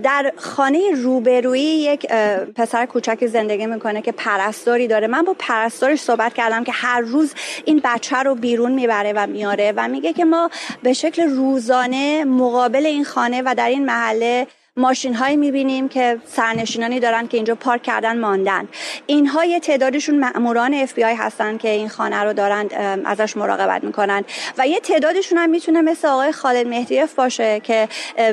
در 0.03 0.31
خانه 0.35 0.79
روبرویی 1.03 1.61
یک 1.61 2.07
پسر 2.55 2.85
کوچکی 2.85 3.27
زندگی 3.27 3.65
می‌کنه 3.65 4.01
که 4.01 4.11
پرستاری 4.11 4.87
داره. 4.87 5.07
من 5.07 5.21
با 5.21 5.35
پرستارش 5.39 5.99
صحبت 5.99 6.33
کردم 6.33 6.63
که 6.63 6.71
هر 6.71 7.01
روز 7.01 7.33
این 7.65 7.81
بچه 7.83 8.17
رو 8.17 8.35
بیرون 8.35 8.71
می‌بره 8.71 9.13
و 9.15 9.27
میاره 9.27 9.73
و 9.77 9.87
میگه 9.87 10.13
که 10.13 10.25
ما 10.25 10.49
به 10.83 10.93
شکل 10.93 11.21
روزانه 11.21 12.25
مقابل 12.25 12.85
این 12.85 13.03
خانه 13.03 13.41
و 13.45 13.55
در 13.57 13.69
این 13.69 13.85
محله 13.85 14.47
ماشین 14.79 15.15
هایی 15.15 15.37
می‌بینیم 15.37 15.89
که 15.89 16.17
سرنشینانی 16.25 16.99
دارن 16.99 17.27
که 17.27 17.37
اینجا 17.37 17.55
پارک 17.55 17.83
کردن 17.83 18.19
ماندن. 18.19 18.67
اینها 19.05 19.45
یه 19.45 19.59
تعدادشون 19.59 20.19
ماموران 20.19 20.73
اف 20.73 20.93
بی 20.93 21.03
آی 21.03 21.13
هستن 21.13 21.57
که 21.57 21.69
این 21.69 21.89
خانه 21.89 22.23
رو 22.23 22.33
دارن 22.33 22.69
ازش 23.05 23.37
مراقبت 23.37 23.83
می‌کنن. 23.83 24.23
و 24.57 24.67
یه 24.67 24.79
تعدادشون 24.79 25.37
هم 25.37 25.49
می‌تونه 25.49 25.81
مثل 25.81 26.07
آقای 26.07 26.31
خالد 26.31 26.67
مهدیف 26.67 27.13
باشه 27.13 27.59
که 27.59 27.87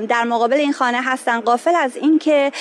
در 0.08 0.24
مقابل 0.24 0.56
این 0.56 0.72
خانه 0.72 1.02
هستن. 1.02 1.40
غافل 1.40 1.74
از 1.74 1.96
اینکه 1.96 2.52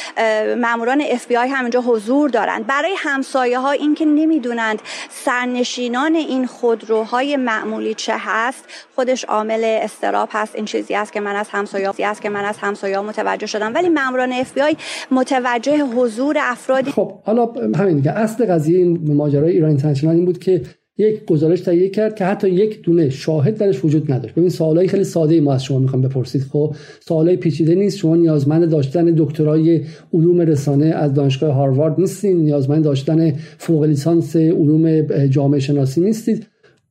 ماموران 0.57 1.03
اف 1.09 1.27
بی 1.27 1.37
آی 1.37 1.49
هم 1.49 1.61
اینجا 1.61 1.81
حضور 1.81 2.29
دارن. 2.29 2.63
برای 2.63 2.95
همسایه 2.97 3.59
ها 3.59 3.71
اینکه 3.71 4.05
نمی‌دونند 4.05 4.81
سرنشینان 5.09 6.15
این 6.15 6.47
خودروهای 6.47 7.37
معمولی 7.37 7.93
چه 7.93 8.15
هست 8.17 8.63
خودش 8.95 9.23
عامل 9.23 9.63
استراب 9.63 10.29
هست. 10.31 10.55
این 10.55 10.65
چیزی 10.65 10.95
است 10.95 11.13
که 11.13 11.19
من 11.19 11.35
از 11.35 11.49
همسایه 11.49 11.93
است 11.99 12.21
که 12.21 12.29
من 12.29 12.45
از 12.45 12.57
همسایه 12.57 12.99
متوجه 12.99 13.47
شدم. 13.47 13.74
ولی 13.75 13.89
ماموران 13.89 14.31
اف 14.31 14.53
بی 14.53 14.61
آی 14.61 14.75
متوجه 15.11 15.83
حضور 15.83 16.35
افرادی 16.39 16.91
خب 16.91 17.11
حالا 17.23 17.45
همین 17.75 17.95
دیگه 17.95 18.11
اصل 18.11 18.45
قضیه 18.45 18.77
این 18.77 19.13
ماجرای 19.13 19.51
ایران 19.51 19.69
اینترنشنال 19.69 20.15
این 20.15 20.25
بود 20.25 20.39
که 20.39 20.61
یک 20.97 21.25
گزارش 21.25 21.61
تهیه 21.61 21.89
کرد 21.89 22.15
که 22.15 22.25
حتی 22.25 22.49
یک 22.49 22.81
دونه 22.81 23.09
شاهد 23.09 23.57
درش 23.57 23.85
وجود 23.85 24.11
نداشت. 24.11 24.35
ببین 24.35 24.49
سوالای 24.49 24.87
خیلی 24.87 25.03
ساده 25.03 25.41
ما 25.41 25.53
از 25.53 25.63
شما 25.63 25.79
می‌خوام 25.79 26.01
بپرسید. 26.01 26.41
خب 26.41 26.75
سوالای 26.99 27.37
پیچیده 27.37 27.75
نیست. 27.75 27.97
شما 27.97 28.15
نیازمند 28.15 28.69
داشتن 28.69 29.05
دکترای 29.17 29.81
علوم 30.13 30.41
رسانه 30.41 30.85
از 30.85 31.13
دانشگاه 31.13 31.53
هاروارد 31.53 31.99
نیستین. 31.99 32.37
نیازمند 32.37 32.83
داشتن 32.83 33.31
فوق 33.57 33.83
لیسانس 33.83 34.35
علوم 34.35 35.01
جامعه 35.27 35.59
شناسی 35.59 36.01
نیستید. 36.01 36.47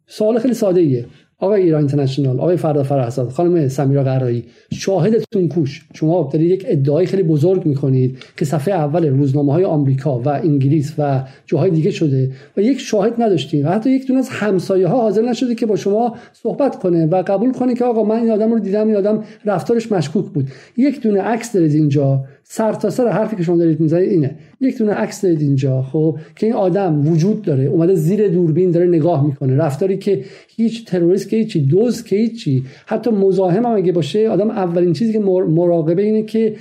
سوال 0.06 0.38
خیلی 0.38 0.54
ساده 0.54 0.80
ایه 0.80 1.06
آقای 1.44 1.62
ایران 1.62 1.78
اینترنشنال 1.78 2.40
آقای 2.40 2.56
فردا 2.56 2.82
فرحزاد 2.82 3.28
خانم 3.28 3.68
سمیرا 3.68 4.04
قرایی 4.04 4.44
شاهدتون 4.72 5.48
کوش. 5.48 5.84
شما 5.94 6.30
دارید 6.32 6.50
یک 6.50 6.64
ادعای 6.68 7.06
خیلی 7.06 7.22
بزرگ 7.22 7.66
می‌کنید 7.66 8.18
که 8.36 8.44
صفحه 8.44 8.74
اول 8.74 9.06
روزنامه 9.06 9.52
های 9.52 9.64
آمریکا 9.64 10.18
و 10.18 10.28
انگلیس 10.28 10.92
و 10.98 11.22
جاهای 11.46 11.70
دیگه 11.70 11.90
شده 11.90 12.30
و 12.56 12.60
یک 12.60 12.80
شاهد 12.80 13.22
نداشتیم 13.22 13.66
و 13.66 13.68
حتی 13.68 13.90
یک 13.90 14.06
دونه 14.06 14.18
از 14.18 14.28
همسایه 14.28 14.88
ها 14.88 15.00
حاضر 15.02 15.22
نشده 15.22 15.54
که 15.54 15.66
با 15.66 15.76
شما 15.76 16.14
صحبت 16.32 16.78
کنه 16.78 17.06
و 17.06 17.22
قبول 17.22 17.52
کنه 17.52 17.74
که 17.74 17.84
آقا 17.84 18.02
من 18.04 18.16
این 18.16 18.30
آدم 18.30 18.52
رو 18.52 18.58
دیدم 18.58 18.86
این 18.86 18.96
آدم 18.96 19.24
رفتارش 19.44 19.92
مشکوک 19.92 20.24
بود. 20.24 20.48
یک 20.76 21.00
دونه 21.00 21.20
عکس 21.20 21.52
دارید 21.52 21.74
اینجا 21.74 22.24
سر 22.42 22.72
تا 22.72 22.90
سر 22.90 23.08
حرفی 23.08 23.36
که 23.36 23.42
شما 23.42 23.56
دارید 23.56 23.80
می‌زنید 23.80 24.10
اینه. 24.10 24.36
یک 24.60 24.78
دونه 24.78 24.92
عکس 24.92 25.22
دارید 25.22 25.40
اینجا 25.40 25.82
خب 25.82 26.18
که 26.36 26.46
این 26.46 26.54
آدم 26.54 27.08
وجود 27.08 27.42
داره 27.42 27.64
اومده 27.64 27.94
زیر 27.94 28.28
دوربین 28.28 28.70
داره 28.70 28.86
نگاه 28.86 29.26
می‌کنه. 29.26 29.56
رفتاری 29.56 29.98
که 29.98 30.24
هیچ 30.56 30.86
تروریست 30.86 31.28
که 31.34 31.38
هیچی 31.38 31.60
دوز 31.60 32.02
که 32.02 32.16
هیچی. 32.16 32.64
حتی 32.86 33.10
مزاحم 33.10 33.66
هم 33.66 33.76
اگه 33.76 33.92
باشه 33.92 34.28
آدم 34.28 34.50
اولین 34.50 34.92
چیزی 34.92 35.12
که 35.12 35.18
مراقبه 35.18 36.02
اینه 36.02 36.22
که 36.22 36.56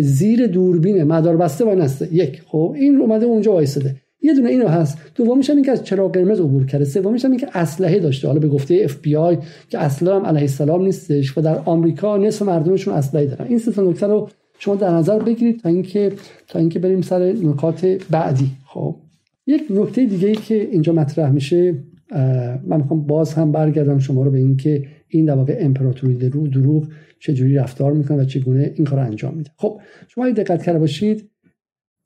زیر 0.00 0.46
دوربینه 0.46 1.04
مدار 1.04 1.36
بسته 1.36 1.64
وای 1.64 1.76
نسته. 1.76 2.08
یک 2.12 2.42
خب 2.46 2.74
این 2.76 3.00
اومده 3.00 3.26
اونجا 3.26 3.52
وایساده 3.52 3.96
یه 4.22 4.34
دونه 4.34 4.48
اینو 4.48 4.68
هست. 4.68 4.98
دومیش 5.14 5.50
هم 5.50 5.56
این 5.56 5.64
که 5.64 5.72
از 5.72 5.84
چراغ 5.84 6.12
قرمز 6.12 6.40
عبور 6.40 6.66
کرده. 6.66 6.84
سومیش 6.84 7.24
هم 7.24 7.30
این 7.30 7.40
که 7.40 7.48
اسلحه 7.54 7.98
داشته. 7.98 8.28
حالا 8.28 8.40
به 8.40 8.48
گفته 8.48 8.80
اف 8.84 8.96
بی 9.02 9.16
آی 9.16 9.38
که 9.68 9.78
اصلا 9.78 10.16
هم 10.16 10.26
علیه 10.26 10.40
السلام 10.40 10.84
نیستش 10.84 11.38
و 11.38 11.40
در 11.40 11.58
آمریکا 11.64 12.16
نصف 12.16 12.42
مردمشون 12.42 12.94
اسلحه 12.94 13.26
دارن. 13.26 13.46
این 13.48 13.58
سه 13.58 13.82
نکته 13.82 14.06
رو 14.06 14.28
شما 14.58 14.74
در 14.74 14.90
نظر 14.90 15.18
بگیرید 15.18 15.60
تا 15.60 15.68
اینکه 15.68 16.12
تا 16.48 16.58
اینکه 16.58 16.78
بریم 16.78 17.00
سر 17.00 17.32
نکات 17.32 17.86
بعدی. 18.10 18.50
خب 18.66 18.94
یک 19.46 19.62
نکته 19.70 20.04
دیگه 20.04 20.28
ای 20.28 20.34
که 20.34 20.68
اینجا 20.72 20.92
مطرح 20.92 21.30
میشه 21.30 21.74
من 22.64 22.76
می‌خوام 22.76 23.06
باز 23.06 23.34
هم 23.34 23.52
برگردم 23.52 23.98
شما 23.98 24.22
رو 24.22 24.30
به 24.30 24.38
اینکه 24.38 24.86
این 25.08 25.24
در 25.24 25.34
واقع 25.34 25.56
امپراتوری 25.60 26.14
درو 26.14 26.48
دروغ 26.48 26.88
چجوری 27.20 27.54
رفتار 27.54 27.92
می‌کنه 27.92 28.22
و 28.22 28.24
چگونه 28.24 28.72
این 28.74 28.84
کار 28.84 28.98
انجام 28.98 29.34
میده. 29.34 29.50
خب 29.56 29.80
شما 30.08 30.30
دقت 30.30 30.62
کرده 30.62 30.78
باشید 30.78 31.30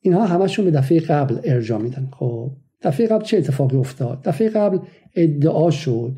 اینها 0.01 0.25
همشون 0.25 0.65
به 0.65 0.71
دفعه 0.71 0.99
قبل 0.99 1.35
ارجاع 1.43 1.81
میدن. 1.81 2.09
خب 2.11 2.51
دفعه 2.81 3.07
قبل 3.07 3.23
چه 3.23 3.37
اتفاقی 3.37 3.77
افتاد؟ 3.77 4.21
دفعه 4.23 4.49
قبل 4.49 4.79
ادعا 5.15 5.71
شد 5.71 6.15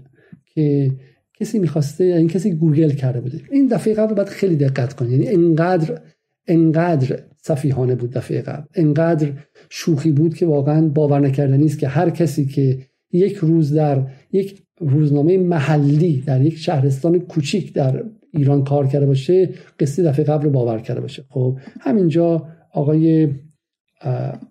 که 0.54 0.92
کسی 1.40 1.60
می‌خواسته 1.60 2.04
این 2.04 2.28
کسی 2.28 2.54
گوگل 2.54 2.90
کرده 2.90 3.22
بوده. 3.22 3.42
این 3.52 3.68
دفعه 3.68 3.94
قبل 3.94 4.14
باید 4.14 4.30
خیلی 4.30 4.56
دقت 4.56 4.94
کنید. 4.94 5.12
یعنی 5.12 5.28
اینقدر 5.28 6.02
انقدر 6.48 7.20
صفیحانه 7.42 7.96
بود 7.96 8.12
دفعه 8.12 8.42
قبل. 8.42 8.66
انقدر 8.76 9.32
شوخی 9.70 10.12
بود 10.12 10.36
که 10.36 10.46
واقعا 10.46 10.88
باور 10.88 11.20
نکردنی 11.20 11.66
است 11.66 11.80
که 11.80 11.88
هر 11.88 12.10
کسی 12.10 12.46
که 12.46 12.80
یک 13.14 13.36
روز 13.36 13.74
در 13.74 14.08
یک 14.32 14.64
روزنامه 14.80 15.38
محلی 15.38 16.22
در 16.22 16.42
یک 16.42 16.58
شهرستان 16.58 17.20
کوچیک 17.20 17.74
در 17.74 18.04
ایران 18.34 18.64
کار 18.64 18.88
کرده 18.88 19.06
باشه 19.06 19.50
قصه 19.80 20.04
دفعه 20.04 20.26
قبل 20.26 20.44
رو 20.44 20.50
باور 20.50 20.80
کرده 20.80 21.02
باشه. 21.02 21.24
خب 21.30 21.58
همینجا 21.82 22.48
آقای 22.74 23.30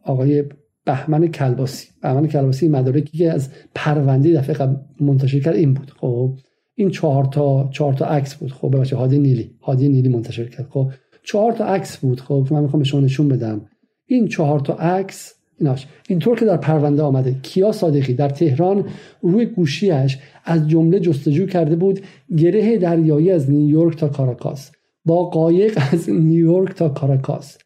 آقای 0.05 0.45
بهمن 0.85 1.27
کلباسی 1.27 1.89
بهمن 2.03 2.27
کلباسی 2.27 2.69
مدارکی 2.69 3.19
که 3.19 3.33
از 3.33 3.49
پرونده 3.75 4.33
دفعه 4.33 4.55
قبل 4.55 4.77
منتشر 5.01 5.41
کرد 5.41 5.57
این 5.57 5.75
بود. 5.75 5.91
خب 5.91 6.39
این 6.75 6.91
چهار 6.91 7.25
تا 7.25 7.71
چهار 7.73 7.95
تا 7.95 8.07
عکس 8.07 8.35
بود. 8.35 8.53
خب 8.53 8.81
بچه 8.81 8.97
هادی 8.97 9.19
نیلی 9.19 9.51
هادی 9.63 9.89
نیلی 9.89 10.09
منتشر 10.09 10.49
کرد. 10.49 10.67
خب 10.71 10.93
چهار 11.25 11.53
تا 11.53 11.65
عکس 11.65 11.97
بود. 11.97 12.21
خب 12.21 12.49
من 12.51 12.63
می‌خوام 12.63 12.83
به 12.83 12.89
شما 12.89 13.01
نشون 13.01 13.29
بدم. 13.29 13.61
این 14.07 14.29
چهار 14.29 14.61
تا 14.61 14.75
عکس 14.75 15.35
ایناش 15.63 15.87
اینطور 16.09 16.39
که 16.39 16.45
در 16.45 16.57
پرونده 16.57 17.03
آمده 17.03 17.37
کیا 17.43 17.73
صادقی؟ 17.73 18.15
در 18.15 18.29
تهران 18.29 18.85
روی 19.21 19.47
گوشیش 19.47 20.19
از 20.45 20.69
جمله 20.69 21.01
جستجو 21.01 21.47
کرده 21.47 21.77
بود 21.77 22.01
گره 22.37 22.79
دریایی 22.79 23.31
از 23.31 23.51
نیویورک 23.51 23.99
تا 23.99 24.09
کاراکاس. 24.09 24.71
با 25.05 25.25
قایق 25.25 25.79
از 25.93 26.11
نیویورک 26.11 26.75
تا 26.75 26.89
کاراکاس. 26.89 27.59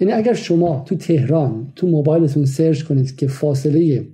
یعنی 0.00 0.12
اگر 0.12 0.34
شما 0.34 0.82
تو 0.86 0.96
تهران 0.96 1.72
تو 1.76 1.86
موبایلتون 1.86 2.44
search 2.44 2.82
کنید 2.82 3.16
که 3.16 3.26
فاصله 3.26 4.08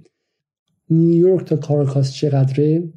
نیویورک 0.91 1.47
تا 1.47 1.57
کاراکاس 1.57 2.13
چقدره 2.13 2.93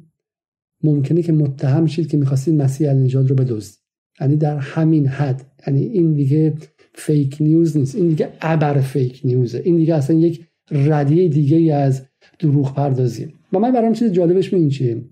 ممکنه 0.82 1.22
که 1.22 1.32
متهم 1.32 1.86
شید 1.86 2.10
که 2.10 2.16
می‌خواستید 2.16 2.54
مسیح 2.54 2.88
علی 2.88 3.09
نژاد 3.09 3.30
رو 3.30 3.36
بدزدید. 3.36 3.80
یعنی 4.20 4.36
در 4.36 4.56
همین 4.56 5.06
حد. 5.06 5.42
یعنی 5.66 5.82
این 5.82 6.14
دیگه 6.14 6.54
fake 6.94 7.36
news 7.40 7.76
نیست. 7.76 7.94
این 7.94 8.08
دیگه 8.08 8.32
ابر 8.40 8.80
fake 8.80 9.20
news 9.24 9.54
ه 9.54 9.62
این 9.64 9.76
دیگه 9.76 9.94
اصلا 9.94 10.16
یک 10.16 10.46
رده‌ی 10.70 11.28
دیگه 11.28 11.74
از 11.74 12.02
دروغ 12.38 12.74
پردازی. 12.74 13.28
و 13.52 13.58
من 13.58 13.72
برام 13.72 13.92
چیز 13.92 14.12
جالبش 14.12 14.54
این 14.54 14.68
چیه؟ 14.68 15.04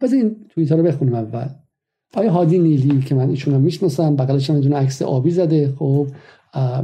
بس 0.00 0.12
این 0.12 0.36
توییتر 0.48 0.76
رو 0.76 0.82
بخونیم 0.82 1.14
اول. 1.14 1.48
آیا 2.14 2.32
هادی 2.32 2.58
نیلی 2.58 3.00
که 3.00 3.14
من 3.14 3.30
ایشون 3.30 3.54
رو 3.54 3.60
می‌شناسم 3.60 4.16
بغلش 4.16 4.50
هم 4.50 4.74
عکس 4.74 5.02
آبی 5.02 5.30
زده. 5.30 5.74
خب 5.78 6.06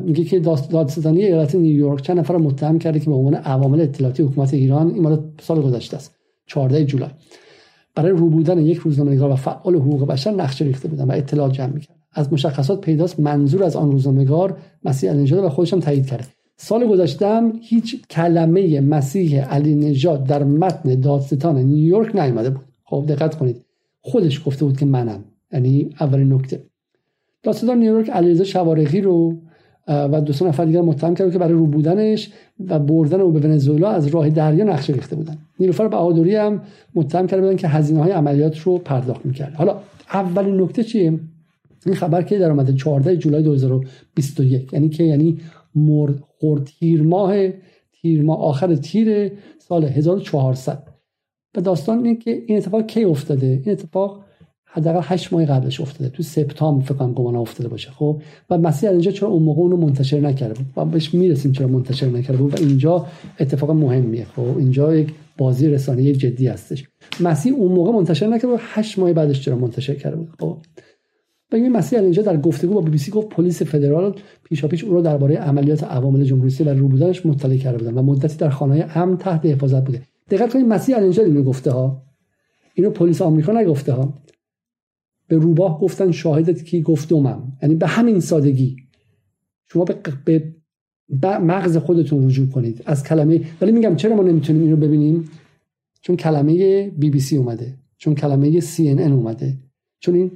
میگه 0.05 0.25
که 0.25 0.41
دادستانی 0.41 1.25
ایالت 1.25 1.55
نیویورک 1.55 2.03
چند 2.03 2.19
نفر 2.19 2.37
متهم 2.37 2.79
کرده 2.79 3.01
که 3.01 3.07
به 3.07 3.17
عنوان 3.17 3.35
عوامل 3.35 3.81
اطلاعاتی 3.81 4.23
حکومت 4.23 4.55
ایران 4.55 4.89
این 4.89 5.03
مال 5.03 5.31
سال 5.41 5.63
گذشته 5.63 5.97
است 5.97 6.17
14 6.47 6.85
جولای. 6.85 7.11
برای 7.95 8.13
رو 8.13 8.31
بودن 8.31 8.59
یک 8.59 8.77
روزنامه‌نگار 8.77 9.31
و 9.31 9.37
فعال 9.37 9.75
حقوق 9.75 10.07
بشر 10.07 10.31
نقشه 10.31 10.65
ریخته 10.65 10.89
بودن 10.89 11.05
و 11.05 11.13
اطلاع 11.13 11.51
جمع 11.51 11.73
می‌کرد. 11.73 11.96
از 12.17 12.33
مشخصات 12.33 12.81
پیداست 12.81 13.21
منظور 13.21 13.65
از 13.65 13.77
آن 13.77 13.93
روزنامه‌نگار 13.93 14.57
مسیح 14.85 15.11
علی 15.11 15.23
نژاد 15.23 15.45
و 15.45 15.49
خودشم 15.49 15.81
تایید 15.81 16.07
کرده. 16.07 16.25
سال 16.57 16.87
گذشتم 16.87 17.53
هیچ 17.63 18.07
کلمه 18.11 18.81
مسیح 18.81 19.45
علی 19.45 19.75
نژاد 19.75 20.25
در 20.25 20.45
متن 20.45 21.01
دادستان 21.01 21.59
نیویورک 21.59 22.17
نیامده 22.17 22.51
بود. 22.51 22.65
خب 22.85 23.05
دقت 23.09 23.35
کنید. 23.35 23.65
خودش 24.01 24.43
گفته 24.47 24.65
بود 24.65 24.77
که 24.77 24.87
منم. 24.87 25.25
یعنی 25.53 25.91
اولین 26.01 26.33
نکته. 26.33 26.63
دادستان 27.43 27.79
نیویورک 27.79 28.11
علیرضا 28.11 28.45
شوارقی 28.45 29.01
رو 29.01 29.35
و 29.89 30.21
دو 30.21 30.33
سه 30.33 30.45
نفر 30.45 30.65
دیگر 30.65 30.81
متهم 30.81 31.15
کرد 31.15 31.33
که 31.33 31.39
برای 31.39 31.53
رو 31.53 31.67
بودنش 31.67 32.33
و 32.69 32.79
بردن 32.79 33.21
او 33.21 33.33
به 33.33 33.41
ونزوئلا 33.41 33.91
از 33.91 34.07
راه 34.07 34.31
دریا 34.31 34.65
نقشه 34.65 34.93
ریخته 34.93 35.17
بودن. 35.17 35.39
نیلوفر 35.61 35.89
بهادری 35.89 36.37
هم 36.37 36.61
متهم 36.95 37.27
کرده 37.27 37.43
بودن 37.43 37.57
که 37.57 37.69
هزینه 37.69 38.03
های 38.03 38.13
عملیات 38.13 38.59
رو 38.59 38.79
پرداخت 38.79 39.27
می‌کرد. 39.27 39.55
حالا 39.55 39.77
اولین 40.13 40.61
نکته 40.61 40.85
چیه؟ 40.85 41.21
این 41.87 41.95
خبر 41.95 42.23
که 42.23 42.39
در 42.39 42.51
اومده؟ 42.51 42.73
14 42.73 43.17
جولای 43.17 43.43
2021 43.43 44.73
یعنی 44.73 44.89
که 44.89 45.05
یعنی 45.05 45.39
مرد 45.75 46.23
خورد 46.39 46.65
تیر 46.65 47.03
ماه 47.03 47.35
تیر 48.03 48.23
ماه 48.23 48.39
آخر 48.39 48.75
تیر 48.75 49.33
سال 49.59 49.85
1400 49.85 50.83
و 51.57 51.61
داستان 51.61 52.05
اینه 52.05 52.19
که 52.19 52.43
این 52.47 52.59
اتفاق 52.59 52.87
کی 52.87 53.05
افتاده؟ 53.05 53.47
این 53.47 53.73
اتفاق 53.73 54.25
حداقل 54.65 55.01
8 55.03 55.33
ماه 55.33 55.45
قبلش 55.45 55.81
افتاده. 55.81 56.11
تو 56.11 56.23
سپتامبر 56.23 56.85
فکر 56.85 56.95
کنم 56.95 57.13
گمان 57.13 57.37
افتاده 57.37 57.69
باشه. 57.69 57.91
خب 57.91 58.23
و 58.51 58.59
مسیح 58.59 58.91
اینجا 58.91 59.11
چرا 59.11 59.29
اون 59.29 59.43
موقع 59.43 59.61
اونو 59.61 59.77
منتشر 59.77 60.21
نکرده 60.21 60.55
بود؟ 60.55 60.67
و 60.77 60.85
بهش 60.85 61.15
می‌رسیم 61.15 61.53
چرا 61.53 61.67
منتشر 61.67 62.07
نکرده 62.07 62.39
بود؟ 62.39 62.55
و 62.55 62.65
اینجا 62.65 63.07
اتفاق 63.41 63.71
مهمیه. 63.71 64.25
خب 64.25 64.59
اینجا 64.59 64.97
یک 64.97 65.13
بازی 65.39 65.69
رسانه 65.69 66.13
جدی 66.13 66.47
هستش. 66.47 66.85
مسیح 67.21 67.55
اون 67.55 67.73
موقع 67.73 67.93
منتشر 67.93 68.27
نکرده 68.27 68.47
بود 68.47 68.61
8 68.63 68.99
ماه 68.99 69.13
بعدش 69.13 69.41
چرا 69.41 69.57
منتشر 69.57 69.95
کرده 69.95 70.17
بود؟ 70.17 70.29
خب 70.39 70.57
و 71.53 71.57
این 71.57 71.73
مسیح 71.73 71.99
اینجا 71.99 72.23
در 72.23 72.37
گفتگو 72.37 72.75
با 72.75 72.81
بی 72.81 72.91
بی 72.91 72.99
سی 72.99 73.11
گفت 73.11 73.29
پلیس 73.29 73.63
فدرال 73.63 74.21
پیشاپیش 74.45 74.85
او 74.85 74.95
را 74.95 75.01
درباره 75.01 75.37
عملیات 75.37 75.85
عوامل 75.85 76.25
جمهوری 76.25 76.65
و 76.65 76.69
رو 76.69 76.89
بودنش 76.89 77.27
مطلع 77.27 77.57
کرده 77.57 77.79
بودن 77.79 77.95
و 77.95 78.03
مدتی 78.03 78.37
در 78.37 78.51
خانه 78.51 78.89
امن 78.95 79.17
تحت 79.17 79.47
حفاظت 79.47 79.85
بوده. 79.85 80.03
دقت 80.31 80.53
کنید 80.53 80.67
مسیح 80.67 80.99
اینجا 80.99 81.23
اینو 81.23 81.43
گفته 81.43 81.71
ها 81.71 82.03
اینو 82.75 82.91
پلیس 82.91 83.23
آمریکا 83.23 83.53
نگفته 83.53 83.93
ها 83.93 84.23
به 85.29 85.37
روباه 85.37 85.81
گفتن 85.81 86.11
شاهدت 86.11 86.65
کی 86.65 86.83
گفتمم 86.83 87.53
یعنی 87.63 87.75
به 87.75 87.87
همین 87.87 88.21
سادگی. 88.21 88.77
شما 89.67 89.85
به, 89.85 90.53
به 91.09 91.39
مغز 91.39 91.77
خودتون 91.77 92.27
رجوع 92.27 92.47
کنید. 92.47 92.83
از 92.87 93.05
کلمه 93.05 93.41
ولی 93.61 93.73
میگم 93.73 93.97
چرا 93.97 94.17
ما 94.17 94.23
نمی‌تونیم 94.23 94.63
اینو 94.63 94.77
ببینیم؟ 94.77 95.31
چون 96.01 96.17
کلمه 96.17 96.89
بی 96.91 97.11
بی 97.11 97.21
سی 97.21 97.37
اومده. 97.37 97.75
چون 97.97 98.15
کلمه 98.15 98.61
سی 98.61 98.91
ان 98.91 99.13
اومده. 99.13 99.59
چون 100.01 100.15
این 100.15 100.31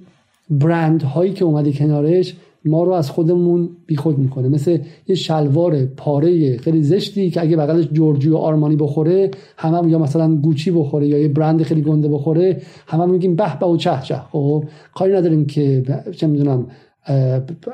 برند 0.51 1.03
هایی 1.03 1.33
که 1.33 1.45
اومده 1.45 1.73
کنارش 1.73 2.37
ما 2.65 2.85
رو 2.85 2.93
از 2.93 3.11
خودمون 3.11 3.69
بیخود 3.87 4.19
می‌کنه. 4.19 4.49
مثل 4.49 4.79
یه 5.09 5.15
شلوار 5.15 5.85
پاره 5.85 6.57
خیلی 6.57 6.83
زشتی 6.83 7.31
که 7.31 7.41
اگه 7.41 7.57
بغلش 7.57 7.89
جورجی 7.93 8.29
و 8.29 8.37
آرمانی 8.37 8.77
بخوره 8.77 9.31
همه 9.57 9.77
هم 9.77 9.89
یا 9.89 9.99
مثلا 9.99 10.37
گوچی 10.37 10.71
بخوره 10.71 11.07
یا 11.07 11.19
یه 11.19 11.29
برند 11.29 11.63
خیلی 11.63 11.83
گنده 11.83 12.09
بخوره 12.09 12.63
همه 12.87 13.03
هم 13.03 13.11
میگیم 13.11 13.37
به 13.37 13.59
به 13.61 13.67
و 13.67 13.77
چه 13.77 13.99
چه. 14.03 14.17
خب 14.17 14.65
کاری 14.95 15.13
نداریم 15.13 15.47
که 15.47 15.83
چه 16.17 16.27
می‌دونم 16.27 16.67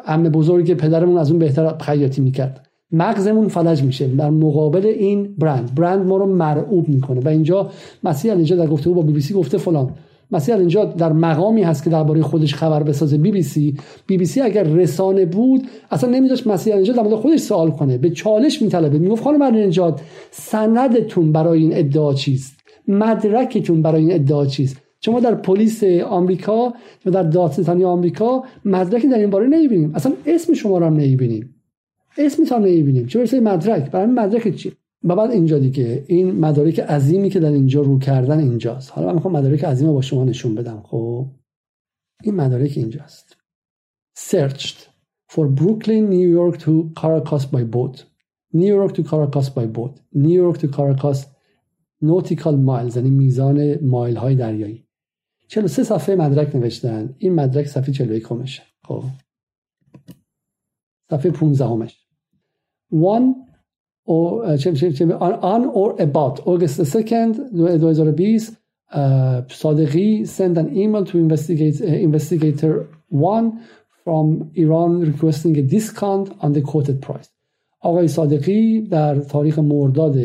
امن 0.06 0.28
بزرگی 0.28 0.74
پدرمون 0.74 1.18
از 1.18 1.30
اون 1.30 1.38
بهتر 1.38 1.78
خیاطی 1.78 2.20
می‌کرد. 2.20 2.66
مغزمون 2.92 3.48
فلج 3.48 3.82
میشه. 3.82 4.06
در 4.06 4.30
مقابل 4.30 4.86
این 4.86 5.34
برند 5.38 5.74
برند 5.74 6.06
ما 6.06 6.16
رو 6.16 6.26
مرعوب 6.26 6.88
می‌کنه. 6.88 7.20
و 7.20 7.28
اینجا 7.28 7.70
مسیح 8.04 8.32
اینجا 8.32 8.56
در 8.56 8.66
گفتگو 8.66 8.94
با 8.94 9.02
بی 9.02 9.12
بی 9.12 9.20
سی 9.20 9.34
گفته 9.34 9.58
فلان. 9.58 9.90
مسیح 10.30 10.54
اینجا 10.54 10.84
در 10.84 11.12
مقامی 11.12 11.62
هست 11.62 11.84
که 11.84 11.90
درباره 11.90 12.22
خودش 12.22 12.54
خبر 12.54 12.82
بسازه. 12.82 13.18
بی 13.18 13.30
بی 13.30 13.42
سی 13.42 13.76
بی 14.06 14.16
بی 14.16 14.24
سی 14.24 14.40
اگر 14.40 14.62
رسانه 14.62 15.26
بود 15.26 15.62
اصلا 15.90 16.10
نمیداشت 16.10 16.46
مسیح 16.46 16.74
اینجا 16.74 16.92
در 16.92 17.16
خودش 17.16 17.40
سوال 17.40 17.70
کنه. 17.70 17.98
به 17.98 18.10
چالش 18.10 18.62
میطلبه. 18.62 18.98
می‌گفت 18.98 19.22
خانم 19.22 19.42
نجات 19.42 20.00
سندتون 20.30 21.32
برای 21.32 21.60
این 21.60 21.76
ادعا 21.76 22.14
چیست؟ 22.14 22.56
مدرکتون 22.88 23.82
برای 23.82 24.02
این 24.02 24.12
ادعا 24.12 24.46
چیست؟ 24.46 24.76
شما 25.00 25.20
در 25.20 25.34
پلیس 25.34 25.84
آمریکا 26.08 26.74
و 27.06 27.10
در 27.10 27.22
دادستانی 27.22 27.84
آمریکا 27.84 28.42
مدرکی 28.64 29.08
در 29.08 29.18
این 29.18 29.30
باره 29.30 29.46
نمی‌بینیم. 29.46 29.92
اصلا 29.94 30.12
اسم 30.26 30.54
شما 30.54 30.78
رو 30.78 30.86
هم 30.86 30.94
نمی‌بینیم. 30.94 31.54
اسمتون 32.18 32.58
هم 32.58 32.64
نمی‌بینیم. 32.64 33.06
چه 33.06 33.18
برسه 33.18 33.40
مدرک؟ 33.40 33.90
برای 33.90 34.06
مدرک 34.06 34.56
چی 34.56 34.72
و 35.06 35.16
بعد 35.16 35.30
اینجا 35.30 35.58
دیگه. 35.58 36.04
این 36.06 36.40
مدارک 36.40 36.80
عظیمی 36.80 37.30
که 37.30 37.40
در 37.40 37.52
اینجا 37.52 37.80
رو 37.82 37.98
کردن 37.98 38.38
اینجاست. 38.38 38.92
حالا 38.92 39.06
من 39.06 39.14
می‌خوام 39.14 39.36
مدارک 39.36 39.64
عظیم 39.64 39.86
رو 39.86 39.92
با 39.92 40.00
شما 40.00 40.24
نشون 40.24 40.54
بدم 40.54 40.82
خب؟ 40.82 41.26
این 42.22 42.34
مدارک 42.34 42.72
اینجاست. 42.76 43.36
Searched 44.18 44.76
for 45.32 45.46
Brooklyn 45.60 46.10
New 46.10 46.28
York 46.40 46.56
to 46.58 46.72
Caracas 47.00 47.44
by 47.44 47.64
boat. 47.74 48.04
New 48.54 48.72
York 48.78 48.92
to 48.96 49.02
Caracas 49.02 49.48
by 49.56 49.66
boat. 49.76 49.94
New 50.14 50.36
York 50.42 50.58
to 50.58 50.68
Caracas 50.76 51.18
nautical 52.02 52.56
miles 52.66 52.96
یعنی 52.96 53.10
میزان 53.10 53.84
مایل 53.84 54.16
های 54.16 54.34
دریایی 54.34 54.86
43 55.48 55.84
صفحه 55.84 56.16
مدرک 56.16 56.56
نوشتن. 56.56 57.14
این 57.18 57.34
مدرک 57.34 57.66
صفحه 57.66 57.92
41 57.92 58.26
همشه. 58.30 58.62
خب. 58.84 59.04
صفحه 61.10 61.30
15 61.30 61.64
همش 61.66 62.06
one 62.92 63.45
آن 65.40 65.70
or 65.74 66.00
about. 66.00 66.40
August 66.46 66.80
2nd 66.80 67.36
2020 67.52 68.56
صادقی 69.48 70.24
send 70.26 70.58
an 70.58 70.76
email 70.76 71.04
to 71.04 71.16
investigate 71.18 71.80
investigator 71.80 72.86
one 73.10 73.52
from 74.04 74.50
Iran 74.54 75.00
requesting 75.10 75.56
a 75.58 75.62
discount 75.62 76.26
on 76.40 76.52
the 76.52 76.62
quoted 76.62 77.00
price. 77.02 77.28
آقای 77.80 78.08
صادقی 78.08 78.80
در 78.80 79.18
تاریخ 79.18 79.58
مرداد 79.58 80.16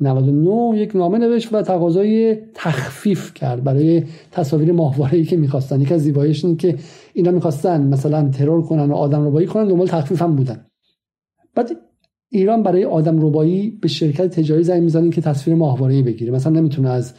99 0.00 0.78
یک 0.78 0.96
نامه 0.96 1.18
نوشت 1.18 1.52
و 1.52 1.62
تقاضای 1.62 2.36
تخفیف 2.54 3.34
کرد 3.34 3.64
برای 3.64 4.04
تصاویر 4.32 4.72
ماهواره‌ای 4.72 5.24
که 5.24 5.36
می‌خواستن. 5.36 5.80
یک 5.80 5.92
از 5.92 6.00
زیباییش 6.00 6.44
این 6.44 6.56
که 6.56 6.76
اینا 7.12 7.30
می‌خواستن 7.30 7.86
مثلا 7.86 8.28
ترور 8.28 8.62
کنن 8.62 8.90
و 8.90 8.94
آدم 8.94 9.24
رو 9.24 9.30
بایی 9.30 9.46
کنن 9.46 9.68
دنبال 9.68 9.86
تخفیف 9.86 10.22
هم 10.22 10.36
بودن. 10.36 10.66
بعد 11.54 11.70
ایران 12.30 12.62
برای 12.62 12.84
آدم 12.84 13.26
ربایی 13.26 13.70
به 13.70 13.88
شرکت 13.88 14.26
تجاری 14.26 14.62
زنگ 14.62 14.82
می‌زنه 14.82 15.10
که 15.10 15.20
تصویر 15.20 15.56
ماهواره 15.56 16.02
بگیره. 16.02 16.32
مثلا 16.32 16.52
نمی‌تونه 16.52 16.88
از 16.88 17.14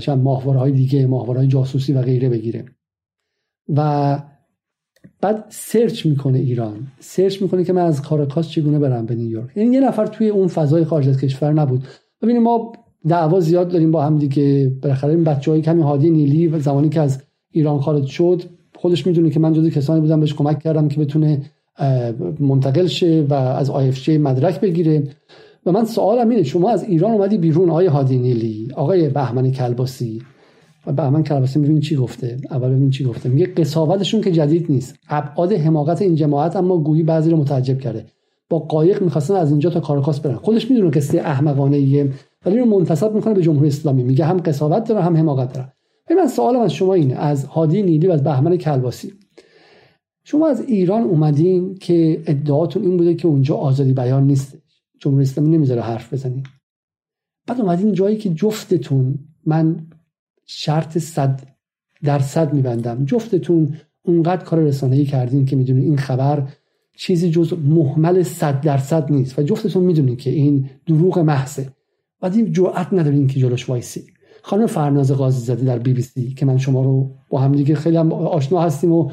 چند 0.00 0.22
ماهواره 0.22 0.58
های 0.58 0.72
دیگه 0.72 1.06
ماهواره 1.06 1.38
های 1.38 1.48
جاسوسی 1.48 1.92
و 1.92 2.02
غیره 2.02 2.28
بگیره. 2.28 2.64
و 3.76 4.22
بعد 5.20 5.44
search 5.48 6.06
می‌کنه 6.06 6.38
ایران. 6.38 6.86
search 7.00 7.42
می‌کنه 7.42 7.64
که 7.64 7.72
من 7.72 7.82
از 7.82 8.02
کاراکاس 8.02 8.48
چگونه 8.48 8.78
برم 8.78 9.06
به 9.06 9.14
نیویورک. 9.14 9.56
یعنی 9.56 9.74
یه 9.74 9.80
نفر 9.80 10.06
توی 10.06 10.28
اون 10.28 10.48
فضای 10.48 10.84
خارج 10.84 11.08
از 11.08 11.20
کشور 11.20 11.52
نبود. 11.52 11.84
ببینید 12.22 12.42
ما 12.42 12.72
دعوا 13.08 13.40
زیاد 13.40 13.68
داریم 13.68 13.90
با 13.90 14.02
هم 14.02 14.18
دیگه. 14.18 14.72
بالاخره 14.82 15.10
این 15.10 15.24
بچهای 15.24 15.62
کمی 15.62 15.82
هادی 15.82 16.10
نیلی 16.10 16.46
و 16.46 16.58
زمانی 16.58 16.88
که 16.88 17.00
از 17.00 17.22
ایران 17.50 17.80
خارج 17.80 18.06
شد 18.06 18.42
خودش 18.76 19.06
می‌دونه 19.06 19.30
که 19.30 19.40
من 19.40 19.52
جزو 19.52 19.70
کسانی 19.70 20.00
بودم 20.00 20.20
بهش 20.20 20.34
کمک 20.34 20.58
کردم 20.58 20.88
که 20.88 21.00
بتونه 21.00 21.42
منتقل 22.40 22.86
شه 22.86 23.26
و 23.30 23.34
از 23.34 23.70
آی 23.70 23.92
مدرک 24.18 24.60
بگیره. 24.60 25.02
و 25.66 25.72
من 25.72 25.84
سوالم 25.84 26.28
اینه 26.28 26.42
شما 26.42 26.70
از 26.70 26.84
ایران 26.84 27.10
اومدی 27.10 27.38
بیرون 27.38 27.70
آقای 27.70 27.86
هادی 27.86 28.18
نیلی 28.18 28.68
آقای 28.76 29.08
بهمن 29.08 29.50
کلباسی. 29.50 30.22
و 30.86 30.92
بهمن 30.92 31.22
کلباسی 31.22 31.58
می‌بینید 31.58 31.82
چی 31.82 31.96
گفته؟ 31.96 32.36
اول 32.50 32.68
ببین 32.68 32.90
چی 32.90 33.04
گفته. 33.04 33.28
میگه 33.28 33.46
قساوتشون 33.46 34.20
که 34.20 34.32
جدید 34.32 34.66
نیست. 34.68 34.94
ابعاد 35.08 35.52
حماقت 35.52 36.02
این 36.02 36.14
جماعت 36.14 36.56
اما 36.56 36.78
گویی 36.78 37.02
بعضی 37.02 37.30
رو 37.30 37.36
متعجب 37.36 37.78
کرده. 37.78 38.06
با 38.48 38.58
قایق 38.58 39.02
می‌خواستن 39.02 39.34
از 39.34 39.50
اینجا 39.50 39.70
تا 39.70 39.80
کارکاس 39.80 40.20
برن. 40.20 40.34
خودش 40.34 40.70
می‌دونه 40.70 40.90
که 40.90 41.00
سه 41.00 41.18
احمقانه 41.18 41.76
ایه 41.76 42.12
ولی 42.46 42.58
رو 42.58 42.64
منتصب 42.64 43.14
می‌کنه 43.14 43.34
به 43.34 43.42
جمهوری 43.42 43.68
اسلامی. 43.68 44.02
میگه 44.02 44.24
هم 44.24 44.36
قساوت 44.36 44.88
داره 44.88 45.02
هم 45.02 45.16
حماقت 45.16 45.52
داره. 45.52 45.72
من 46.18 46.26
سوالم 46.26 46.60
از 46.60 46.72
شما 46.72 46.94
اینه 46.94 47.14
از 47.14 47.44
هادی 47.44 47.82
نیلی 47.82 48.06
و 48.06 48.12
از 48.12 48.24
بهمن 48.24 48.56
کلباسی. 48.56 49.12
شما 50.30 50.48
از 50.48 50.60
ایران 50.60 51.02
اومدین 51.02 51.74
که 51.74 52.22
ادعاتون 52.26 52.82
این 52.82 52.96
بوده 52.96 53.14
که 53.14 53.28
اونجا 53.28 53.56
آزادی 53.56 53.92
بیان 53.92 54.26
نیست. 54.26 54.58
جمهوری 54.98 55.22
اسلامی 55.22 55.56
نمی‌ذاره 55.56 55.82
حرف 55.82 56.12
بزنید 56.12 56.46
بعد 57.46 57.60
اومدین 57.60 57.92
جایی 57.92 58.16
که 58.16 58.30
جفتتون 58.30 59.18
من 59.46 59.86
شرط 60.46 60.98
صد 60.98 61.40
درصد 62.02 62.54
میبندم. 62.54 63.04
جفتتون 63.04 63.76
اونقدر 64.02 64.44
کار 64.44 64.60
رسانه‌ای 64.60 65.04
کردین 65.04 65.44
که 65.44 65.56
می‌دونید 65.56 65.84
این 65.84 65.96
خبر 65.96 66.48
چیزی 66.96 67.30
جز 67.30 67.52
محمل 67.52 68.22
صد 68.22 68.60
درصد 68.60 69.12
نیست. 69.12 69.38
و 69.38 69.42
جفتتون 69.42 69.84
می‌دونید 69.84 70.18
که 70.18 70.30
این 70.30 70.70
دروغ 70.86 71.18
محضه. 71.18 71.68
بعد 72.20 72.36
این 72.36 72.52
جرأت 72.52 72.92
ندارین 72.92 73.26
که 73.26 73.40
جلوش 73.40 73.68
وایسی. 73.68 74.06
خانم 74.42 74.66
فرناز 74.66 75.12
قاضی 75.12 75.44
زاده 75.44 75.64
در 75.64 75.78
بی 75.78 75.92
بی 75.92 76.02
سی 76.02 76.34
که 76.34 76.46
من 76.46 76.58
شما 76.58 76.82
رو 76.82 77.10
با 77.28 77.38
همدیگه 77.38 77.74
خیلی 77.74 77.96
هم 77.96 78.12
آشنا 78.12 78.60
هستیم 78.60 78.92
و 78.92 79.10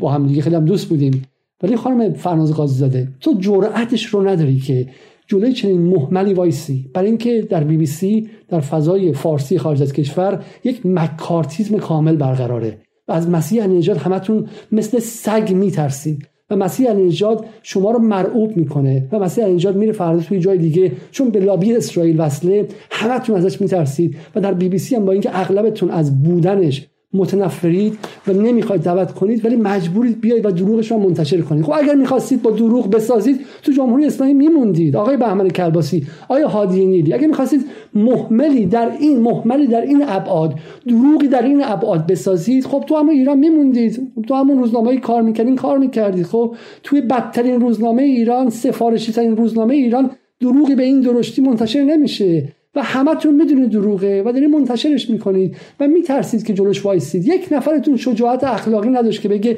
با 0.00 0.12
همدیگه 0.12 0.42
خیلی 0.42 0.56
هم 0.56 0.64
دوست 0.64 0.88
بودیم. 0.88 1.22
ولی 1.62 1.76
خانم 1.76 2.12
فرناز 2.12 2.52
قاضی 2.52 2.74
زاده 2.74 3.08
تو 3.20 3.34
جرأتش 3.40 4.06
رو 4.06 4.28
نداری 4.28 4.58
که 4.58 4.88
جلوی 5.26 5.52
چنین 5.52 5.80
مهملی 5.80 6.34
وایسی. 6.34 6.90
برای 6.94 7.08
اینکه 7.08 7.46
در 7.50 7.64
بی 7.64 7.76
بی 7.76 7.86
سی 7.86 8.28
در 8.48 8.60
فضای 8.60 9.12
فارسی 9.12 9.58
خارج 9.58 9.82
از 9.82 9.92
کشور 9.92 10.44
یک 10.64 10.86
مکارتیزم 10.86 11.78
کامل 11.78 12.16
برقراره. 12.16 12.78
و 13.08 13.12
از 13.12 13.28
مسیح 13.28 13.66
نژاد 13.66 13.96
همتون 13.96 14.46
مثل 14.72 14.98
سگ 14.98 15.52
میترسید. 15.54 16.28
و 16.52 16.56
مسیح 16.56 16.92
نژاد 16.92 17.44
شما 17.62 17.90
رو 17.90 17.98
مرعوب 17.98 18.56
می‌کنه 18.56 19.08
و 19.12 19.18
مسیح 19.18 19.44
نژاد 19.44 19.76
میره 19.76 19.92
فردا 19.92 20.22
توی 20.22 20.38
جای 20.38 20.58
دیگه. 20.58 20.92
چون 21.10 21.30
به 21.30 21.40
لابی 21.40 21.76
اسرائیل 21.76 22.20
وصله 22.20 22.66
همتون 22.90 23.36
ازش 23.36 23.60
میترسید. 23.60 24.16
و 24.34 24.40
در 24.40 24.54
بی 24.54 24.68
بی 24.68 24.78
سی 24.78 24.94
هم 24.96 25.04
با 25.04 25.12
اینکه 25.12 25.30
اغلبتون 25.38 25.90
از 25.90 26.22
بودنش 26.22 26.86
متنفرید 27.14 27.98
و 28.26 28.32
نمی‌خواید 28.32 28.82
دعوت 28.82 29.12
کنید 29.12 29.44
ولی 29.44 29.56
مجبورید 29.56 30.20
بیاید 30.20 30.46
و 30.46 30.50
دروغش 30.50 30.90
رو 30.90 30.98
منتشر 30.98 31.40
کنید. 31.40 31.64
خب 31.64 31.72
اگر 31.72 31.94
می‌خواستید 31.94 32.42
با 32.42 32.50
دروغ 32.50 32.90
بسازید 32.90 33.40
تو 33.62 33.72
جمهوری 33.72 34.06
اسلامی 34.06 34.34
میموندید. 34.34 34.96
آقای 34.96 35.16
بهمن 35.16 35.48
کلباسی 35.48 36.06
آیا 36.28 36.48
هادی 36.48 36.86
نیلی 36.86 37.12
اگر 37.12 37.26
می‌خواستید 37.26 37.64
محملی 37.94 38.66
در 38.66 38.92
این 39.00 39.20
محملی 39.20 39.66
در 39.66 39.80
این 39.80 40.04
ابعاد 40.08 40.54
دروغی 40.88 41.28
در 41.28 41.42
این 41.42 41.62
ابعاد 41.64 42.06
بسازید 42.06 42.64
خب 42.64 42.84
تو 42.86 42.96
همون 42.96 43.14
ایران 43.14 43.38
میموندید. 43.38 44.12
تو 44.28 44.34
همون 44.34 44.58
روزنامه 44.58 44.96
کار 44.96 45.22
می‌کردین 45.22 45.56
کار 45.56 45.78
می‌کردید. 45.78 46.26
خب 46.26 46.54
توی 46.82 47.00
بدترین 47.00 47.60
روزنامه 47.60 48.02
ایران 48.02 48.50
سفارشی 48.50 49.12
ترین 49.12 49.36
روزنامه 49.36 49.74
ایران 49.74 50.10
دروغی 50.40 50.74
به 50.74 50.82
این 50.82 51.00
درشتی 51.00 51.42
منتشر 51.42 51.82
نمیشه. 51.82 52.48
و 52.74 52.82
همتون 52.82 53.34
می‌دونید 53.34 53.70
دروغه 53.70 54.22
و 54.22 54.32
دارید 54.32 54.50
منتشرش 54.50 55.10
می‌کنید 55.10 55.56
و 55.80 55.88
میترسید 55.88 56.46
که 56.46 56.54
جلوش 56.54 56.86
وایسید. 56.86 57.26
یک 57.26 57.48
نفرتون 57.50 57.96
شجاعت 57.96 58.44
اخلاقی 58.44 58.88
نداشت 58.88 59.22
که 59.22 59.28
بگه 59.28 59.56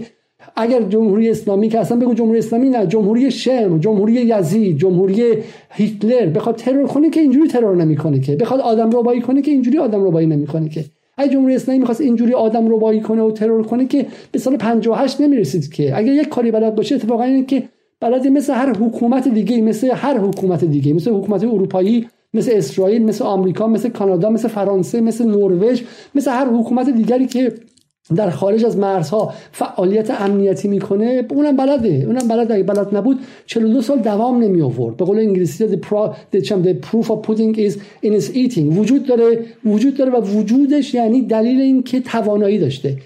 اگر 0.56 0.82
جمهوری 0.82 1.30
اسلامی 1.30 1.68
که 1.68 1.78
اصلا 1.78 1.98
بگو 1.98 2.14
جمهوری 2.14 2.38
اسلامی 2.38 2.70
نه 2.70 2.86
جمهوری 2.86 3.30
شم 3.30 3.78
جمهوری 3.78 4.12
یزید 4.12 4.78
جمهوری 4.78 5.22
هیتلر 5.70 6.26
بخواد 6.26 6.56
ترور 6.56 6.86
کنه 6.86 7.10
که 7.10 7.20
اینجوری 7.20 7.48
ترور 7.48 7.76
نمی‌کنه 7.76 8.20
که. 8.20 8.36
بخواد 8.36 8.60
آدم 8.60 8.90
ربایی 8.90 9.20
کنه 9.20 9.42
که 9.42 9.50
اینجوری 9.50 9.78
آدم 9.78 10.04
ربایی 10.04 10.26
نمی‌کنه 10.26 10.68
که. 10.68 10.84
اگه 11.16 11.32
جمهوری 11.32 11.54
اسلامی 11.54 11.80
می‌خواست 11.80 12.00
اینجوری 12.00 12.32
آدم 12.32 12.74
ربایی 12.74 13.00
کنه 13.00 13.22
و 13.22 13.30
ترور 13.30 13.62
کنه 13.62 13.86
که 13.86 14.06
به 14.32 14.38
سال 14.38 14.56
58 14.56 15.20
نمی‌رسید 15.20 15.72
که. 15.72 15.96
اگر 15.96 16.12
یک 16.12 16.28
کاری 16.28 16.50
بلد 16.50 16.74
باشه 16.74 16.94
اتفاقا 16.94 17.22
اینه 17.22 17.44
که 17.44 17.62
بلد 18.00 18.26
مثل 18.26 18.52
هر 18.52 18.72
حکومت 18.72 19.28
دیگه 19.28 19.60
مثل 19.60 19.90
هر 19.90 20.18
حکومت 20.18 20.64
دیگه 20.64 20.92
مثل 20.92 21.10
حکومت 21.10 21.44
اروپایی 21.44 22.06
مثل 22.34 22.52
اسرائیل 22.54 23.04
مثل 23.04 23.24
آمریکا 23.24 23.66
مثل 23.66 23.88
کانادا 23.88 24.30
مثل 24.30 24.48
فرانسه 24.48 25.00
مثل 25.00 25.26
نروژ 25.26 25.82
مثل 26.14 26.30
هر 26.30 26.46
حکومت 26.46 26.90
دیگری 26.90 27.26
که 27.26 27.52
در 28.16 28.30
خارج 28.30 28.64
از 28.64 28.76
مرزها 28.76 29.32
فعالیت 29.52 30.10
امنیتی 30.10 30.68
می‌کنه 30.68 31.26
اونم 31.30 31.56
بلده. 31.56 32.04
اونم 32.06 32.28
بلده 32.28 32.54
اگه 32.54 32.62
بلد 32.62 32.96
نبود 32.96 33.18
42 33.46 33.82
سال 33.82 33.98
دوام 33.98 34.42
نمی 34.42 34.62
آورد 34.62 34.96
به 34.96 35.04
قول 35.04 35.18
انگلیسی 35.18 35.68
the, 35.68 35.78
pro, 35.78 36.14
the, 36.34 36.40
the 36.40 36.74
proof 36.86 37.10
of 37.10 37.22
pudding 37.26 37.56
is 37.56 37.74
in 38.04 38.12
its 38.20 38.36
eating. 38.36 38.78
وجود 38.78 39.06
داره 39.06 39.44
وجود 39.64 39.96
داره 39.96 40.10
و 40.10 40.20
وجودش 40.20 40.94
یعنی 40.94 41.22
دلیل 41.22 41.60
این 41.60 41.82
که 41.82 42.00
توانایی 42.00 42.58
داشته. 42.58 42.96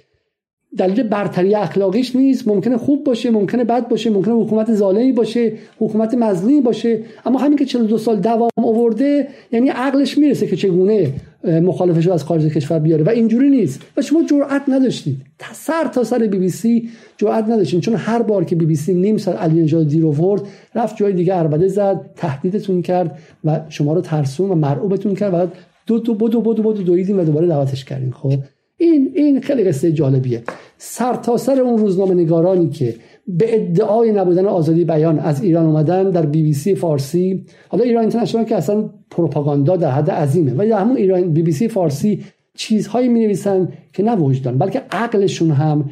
دلیل 0.78 1.02
برتری 1.02 1.54
اخلاقیش 1.54 2.16
نیست. 2.16 2.48
ممکنه 2.48 2.76
خوب 2.76 3.04
باشه 3.04 3.30
ممکنه 3.30 3.64
بد 3.64 3.88
باشه 3.88 4.10
ممکنه 4.10 4.34
حکومت 4.34 4.74
ظالمی 4.74 5.12
باشه 5.12 5.52
حکومت 5.78 6.14
مظلومی 6.14 6.60
باشه. 6.60 7.00
اما 7.26 7.38
همین 7.38 7.58
که 7.58 7.64
42 7.64 7.98
سال 7.98 8.20
دوام 8.20 8.50
آورده 8.56 9.28
یعنی 9.52 9.68
عقلش 9.68 10.18
می‌رسه 10.18 10.46
که 10.46 10.56
چگونه 10.56 11.12
مخالفش 11.44 12.06
رو 12.06 12.12
از 12.12 12.24
خارج 12.24 12.46
کشور 12.46 12.78
بیاره. 12.78 13.04
و 13.04 13.08
اینجوری 13.08 13.50
نیست. 13.50 13.80
و 13.96 14.02
شما 14.02 14.22
جرأت 14.22 14.62
نداشتید. 14.68 15.16
سر 15.52 15.84
تا 15.84 16.04
سر 16.04 16.18
بی 16.18 16.38
بی 16.38 16.48
سی 16.48 16.88
جرأت 17.16 17.44
نداشتید 17.44 17.80
چون 17.80 17.94
هر 17.94 18.22
بار 18.22 18.44
که 18.44 18.56
بی 18.56 18.66
بی 18.66 18.76
سی 18.76 18.94
نیم 18.94 19.16
سال 19.16 19.34
علی 19.34 19.62
نژاد 19.62 19.88
دیر 19.88 20.06
آورد 20.06 20.42
رفت 20.74 20.96
جای 20.96 21.12
دیگه 21.12 21.36
اربده 21.36 21.68
زد 21.68 22.10
تهدیدتون 22.16 22.82
کرد 22.82 23.18
و 23.44 23.60
شما 23.68 23.92
رو 23.92 24.00
ترسون 24.00 24.50
و 24.50 24.54
مرعوبتون 24.54 25.14
کرد 25.14 25.34
و 25.34 25.46
دو 25.86 25.98
دو 25.98 26.14
بدو 26.14 26.40
بدو 26.40 26.62
بدو 26.62 26.82
دویدیم 26.82 27.18
و 27.18 27.24
دوباره 27.24 27.46
دعوتش 27.46 27.84
کردیم 27.84 28.10
خب؟ 28.10 28.34
این 28.78 29.12
این 29.14 29.40
خیلی 29.40 29.64
قصه 29.64 29.92
جالبیه. 29.92 30.42
سر 30.78 31.14
تا 31.14 31.36
سر 31.36 31.60
اون 31.60 31.78
روزنامه 31.78 32.14
نگارانی 32.14 32.68
که 32.68 32.94
به 33.26 33.54
ادعای 33.54 34.12
نبودن 34.12 34.46
آزادی 34.46 34.84
بیان 34.84 35.18
از 35.18 35.42
ایران 35.42 35.66
اومدن 35.66 36.10
در 36.10 36.26
بی 36.26 36.42
بی 36.42 36.52
سی 36.52 36.74
فارسی 36.74 37.44
حالا 37.68 37.84
ایران 37.84 38.00
اینترنشنال 38.00 38.44
که 38.44 38.56
اصلا 38.56 38.90
پروپاگاندا 39.10 39.76
در 39.76 39.90
حد 39.90 40.10
عظیمه 40.10 40.54
ولی 40.54 40.68
در 40.68 40.78
همون 40.78 40.96
ایران 40.96 41.32
بی 41.32 41.42
بی 41.42 41.52
سی 41.52 41.68
فارسی 41.68 42.24
چیزهایی 42.54 43.08
می 43.08 43.20
نویسن 43.20 43.68
که 43.92 44.02
نه 44.02 44.16
وجدان 44.16 44.58
بلکه 44.58 44.82
عقلشون 44.90 45.50
هم 45.50 45.90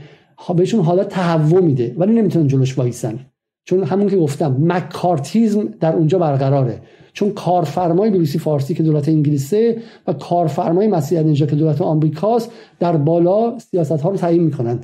بهشون 0.57 0.81
حالا 0.81 1.05
تهوع 1.05 1.61
میده 1.61 1.95
ولی 1.99 2.13
نمی‌تونن 2.13 2.47
جلوش 2.47 2.79
وایسن. 2.79 3.19
چون 3.67 3.85
همون 3.85 4.09
که 4.09 4.17
گفتم 4.17 4.57
مکارتیزم 4.61 5.69
در 5.81 5.97
اونجا 5.97 6.19
برقراره. 6.19 6.81
چون 7.13 7.31
کارفرمای 7.31 8.11
بی 8.11 8.19
بی 8.19 8.27
سی 8.27 8.39
فارسی 8.39 8.75
که 8.75 8.83
دولت 8.83 9.09
انگلیسه 9.09 9.77
و 10.07 10.13
کارفرمای 10.13 10.87
مسیح 10.87 11.23
نژاد 11.23 11.51
که 11.51 11.57
دولت 11.57 11.83
آمریکاست 11.83 12.51
در 12.81 12.97
بالا 12.97 13.59
سیاست 13.59 14.01
ها 14.01 14.11
رو 14.11 14.17
تعیین 14.17 14.43
می‌کنن. 14.43 14.79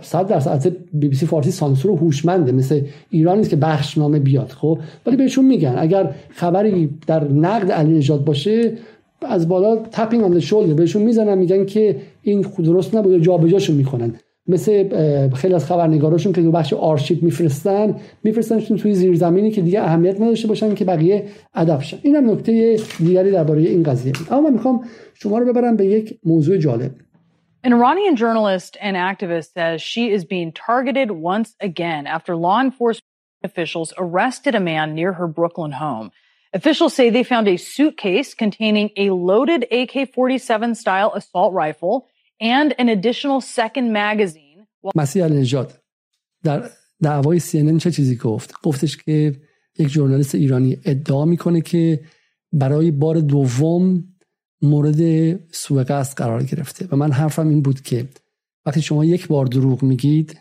صد 0.00 0.26
درصد 0.26 0.76
بی 0.92 1.08
بی 1.08 1.16
سی 1.16 1.26
فارسی 1.26 1.50
سانسور 1.50 1.98
هوشمنده 1.98 2.52
مثل 2.52 2.80
ایران 3.10 3.38
نیست 3.38 3.50
که 3.50 3.56
بخشنامه 3.56 4.18
بیاد 4.18 4.48
خب؟ 4.48 4.78
ولی 5.06 5.16
بهشون 5.16 5.44
میگن 5.44 5.74
اگر 5.78 6.14
خبری 6.30 6.90
در 7.06 7.24
نقد 7.24 7.72
علی 7.72 7.92
نژاد 7.98 8.24
باشه 8.24 8.72
از 9.22 9.48
بالا 9.48 9.76
تپینگ 9.76 10.24
آن 10.24 10.34
بهشون 10.76 11.02
می‌زنن 11.02 11.38
میگن 11.38 11.64
که 11.64 11.96
این 12.22 12.46
درست 12.58 12.94
نبوده 12.94 13.20
جابجاشون 13.20 13.76
می‌کنن. 13.76 14.14
مثل 14.47 14.89
خیلی 15.35 15.53
از 15.53 15.65
خبرنگاراشون 15.65 16.33
که 16.33 16.41
دو 16.41 16.51
بخش 16.51 16.73
آرشیو 16.73 17.17
میفرستن 17.21 17.95
میفرستنشون 18.23 18.77
توی 18.77 18.93
زیرزمینی 18.93 19.51
که 19.51 19.61
دیگه 19.61 19.81
اهمیت 19.81 20.21
نداشته 20.21 20.47
باشن 20.47 20.75
که 20.75 20.85
بقیه 20.85 21.23
ادب 21.53 21.81
شن 21.81 21.97
اینم 22.01 22.31
نکته 22.31 22.79
دیگری 22.99 23.31
درباره 23.31 23.61
این 23.61 23.83
قضیه 23.83 24.13
اما 24.31 24.41
من 24.41 24.53
میخوام 24.53 24.83
شما 25.13 25.37
رو 25.37 25.53
ببرم 25.53 25.75
به 25.75 25.85
یک 25.85 26.19
موضوع 26.23 26.57
جالب 26.57 26.91
An 27.65 27.73
Iranian 27.73 28.15
journalist 28.15 28.77
and 28.79 28.95
activist 28.95 29.53
says 29.53 29.81
she 29.81 30.11
is 30.11 30.23
being 30.23 30.51
targeted 30.51 31.09
once 31.09 31.55
again 31.59 32.05
after 32.05 32.35
law 32.35 32.61
enforcement 32.61 33.09
officials 33.43 33.91
arrested 33.97 34.53
a 34.53 34.59
man 34.59 34.93
near 34.93 35.13
her 35.13 35.27
Brooklyn 35.27 35.71
home. 35.71 36.11
Officials 36.53 36.93
say 36.93 37.09
they 37.09 37.23
found 37.23 37.47
a 37.47 37.57
suitcase 37.57 38.35
containing 38.35 38.91
a 38.97 39.09
loaded 39.09 39.65
AK 39.71 40.13
47 40.13 40.75
style 40.75 41.11
assault 41.15 41.53
rifle 41.53 42.07
and 42.40 42.74
an 42.78 42.88
additional 42.88 43.40
second 43.40 43.92
magazine. 43.92 44.66
مسیح 44.94 45.24
نژاد 45.24 45.78
در 46.42 46.70
دعوای 47.02 47.40
CNN 47.40 47.78
چه 47.78 47.90
چیزی 47.90 48.16
گفت 48.16 48.54
گفتش 48.62 48.96
که 48.96 49.40
یک 49.78 49.88
ژورنالیست 49.88 50.34
ایرانی 50.34 50.76
ادعا 50.84 51.24
می‌کنه 51.24 51.60
که 51.60 52.00
برای 52.52 52.90
بار 52.90 53.20
دوم 53.20 54.04
مورد 54.62 55.00
سوء 55.52 55.82
قصد 55.82 56.18
قرار 56.18 56.42
گرفته 56.42 56.88
و 56.90 56.96
من 56.96 57.12
حرفم 57.12 57.48
این 57.48 57.62
بود 57.62 57.80
که 57.80 58.08
وقتی 58.66 58.82
شما 58.82 59.04
یک 59.04 59.28
بار 59.28 59.46
دروغ 59.46 59.82
میگید 59.82 60.38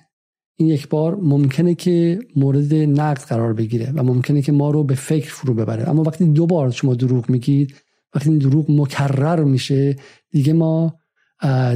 این 0.56 0.70
یک 0.70 0.90
بار 0.90 1.16
ممکنه 1.16 1.76
که 1.76 2.20
مورد 2.36 2.74
نقد 2.74 3.22
قرار 3.22 3.54
بگیره 3.54 3.92
و 3.96 4.04
ممکنه 4.04 4.42
که 4.42 4.52
ما 4.52 4.72
رو 4.72 4.84
به 4.84 4.96
فکر 4.96 5.34
فرو 5.34 5.54
ببره 5.54 5.90
اما 5.90 6.04
وقتی 6.04 6.26
دو 6.26 6.46
بار 6.46 6.72
شما 6.72 6.96
دروغ 6.96 7.30
میگید 7.30 7.76
وقتی 8.16 8.30
این 8.30 8.38
دروغ 8.38 8.72
مکرر 8.72 9.44
میشه 9.44 9.96
دیگه 10.32 10.54
ما 10.54 11.00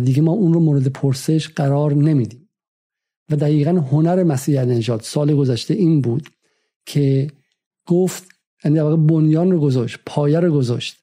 دیگه 0.06 0.22
ما 0.22 0.32
اون 0.32 0.54
رو 0.54 0.60
مورد 0.60 0.88
پرسش 0.88 1.48
قرار 1.48 1.94
نمیدیم. 1.94 2.50
و 3.32 3.36
دقیقا 3.36 3.72
هنر 3.72 4.24
مسیح 4.24 4.62
نژاد 4.62 5.02
سال 5.02 5.36
گذشته 5.36 5.74
این 5.74 6.02
بود 6.02 6.30
که 6.86 7.28
گفت 7.88 8.24
یعنی 8.66 8.98
بنیان 8.98 9.52
رو 9.52 9.60
گذاشت 9.60 10.00
پایه 10.06 10.40
رو 10.40 10.54
گذاشت. 10.54 10.96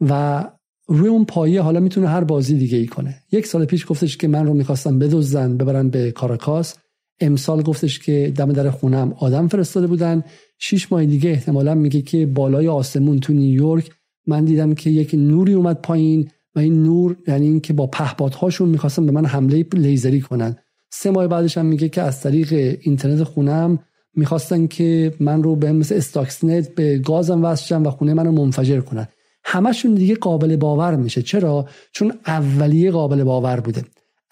و 0.00 0.44
روی 0.86 1.08
اون 1.08 1.24
پایه 1.24 1.62
حالا 1.62 1.80
می‌تونه 1.80 2.08
هر 2.08 2.24
بازی 2.24 2.58
دیگه 2.58 2.78
ای 2.78 2.86
کنه. 2.86 3.22
یک 3.32 3.46
سال 3.46 3.64
پیش 3.64 3.86
گفتش 3.88 4.16
که 4.16 4.28
من 4.28 4.46
رو 4.46 4.54
می‌خواستم 4.54 4.98
بدزدن 4.98 5.56
ببرن 5.56 5.88
به 5.88 6.10
کاراکاس. 6.10 6.74
امسال 7.20 7.62
گفتش 7.62 7.98
که 7.98 8.32
دم 8.36 8.52
در 8.52 8.70
خونم 8.70 9.12
آدم 9.12 9.48
فرستاده 9.48 9.86
بودن. 9.86 10.24
شیش 10.58 10.92
ماه 10.92 11.06
دیگه 11.06 11.30
احتمالا 11.30 11.74
میگه 11.74 12.02
که 12.02 12.26
بالای 12.26 12.68
آسمون 12.68 13.20
تو 13.20 13.32
نیویورک 13.32 13.90
من 14.26 14.44
دیدم 14.44 14.74
که 14.74 14.90
یک 14.90 15.14
نوری 15.14 15.52
اومد 15.52 15.80
پایین. 15.82 16.30
و 16.56 16.58
این 16.58 16.82
نور 16.82 17.16
یعنی 17.28 17.46
این 17.46 17.60
که 17.60 17.72
با 17.72 17.86
پهپادهاشون 17.86 18.68
می‌خواستن 18.68 19.06
به 19.06 19.12
من 19.12 19.26
حمله 19.26 19.66
لیزری 19.74 20.20
کنن. 20.20 20.56
سه 20.90 21.10
ماه 21.10 21.26
بعدش 21.26 21.58
هم 21.58 21.66
میگه 21.66 21.88
که 21.88 22.02
از 22.02 22.20
طریق 22.20 22.78
اینترنت 22.80 23.22
خونم 23.22 23.78
می‌خواستن 24.14 24.66
که 24.66 25.14
من 25.20 25.42
رو 25.42 25.56
به 25.56 25.72
مثل 25.72 25.94
استاکسنت 25.94 26.74
به 26.74 26.98
گازم 26.98 27.44
وصل 27.44 27.86
و 27.86 27.90
خونه 27.90 28.14
منو 28.14 28.32
منفجر 28.32 28.80
کنن. 28.80 29.08
همشون 29.44 29.94
دیگه 29.94 30.14
قابل 30.14 30.56
باور 30.56 30.96
میشه. 30.96 31.22
چرا؟ 31.22 31.68
چون 31.92 32.12
اولیه 32.26 32.90
قابل 32.90 33.24
باور 33.24 33.60
بوده. 33.60 33.84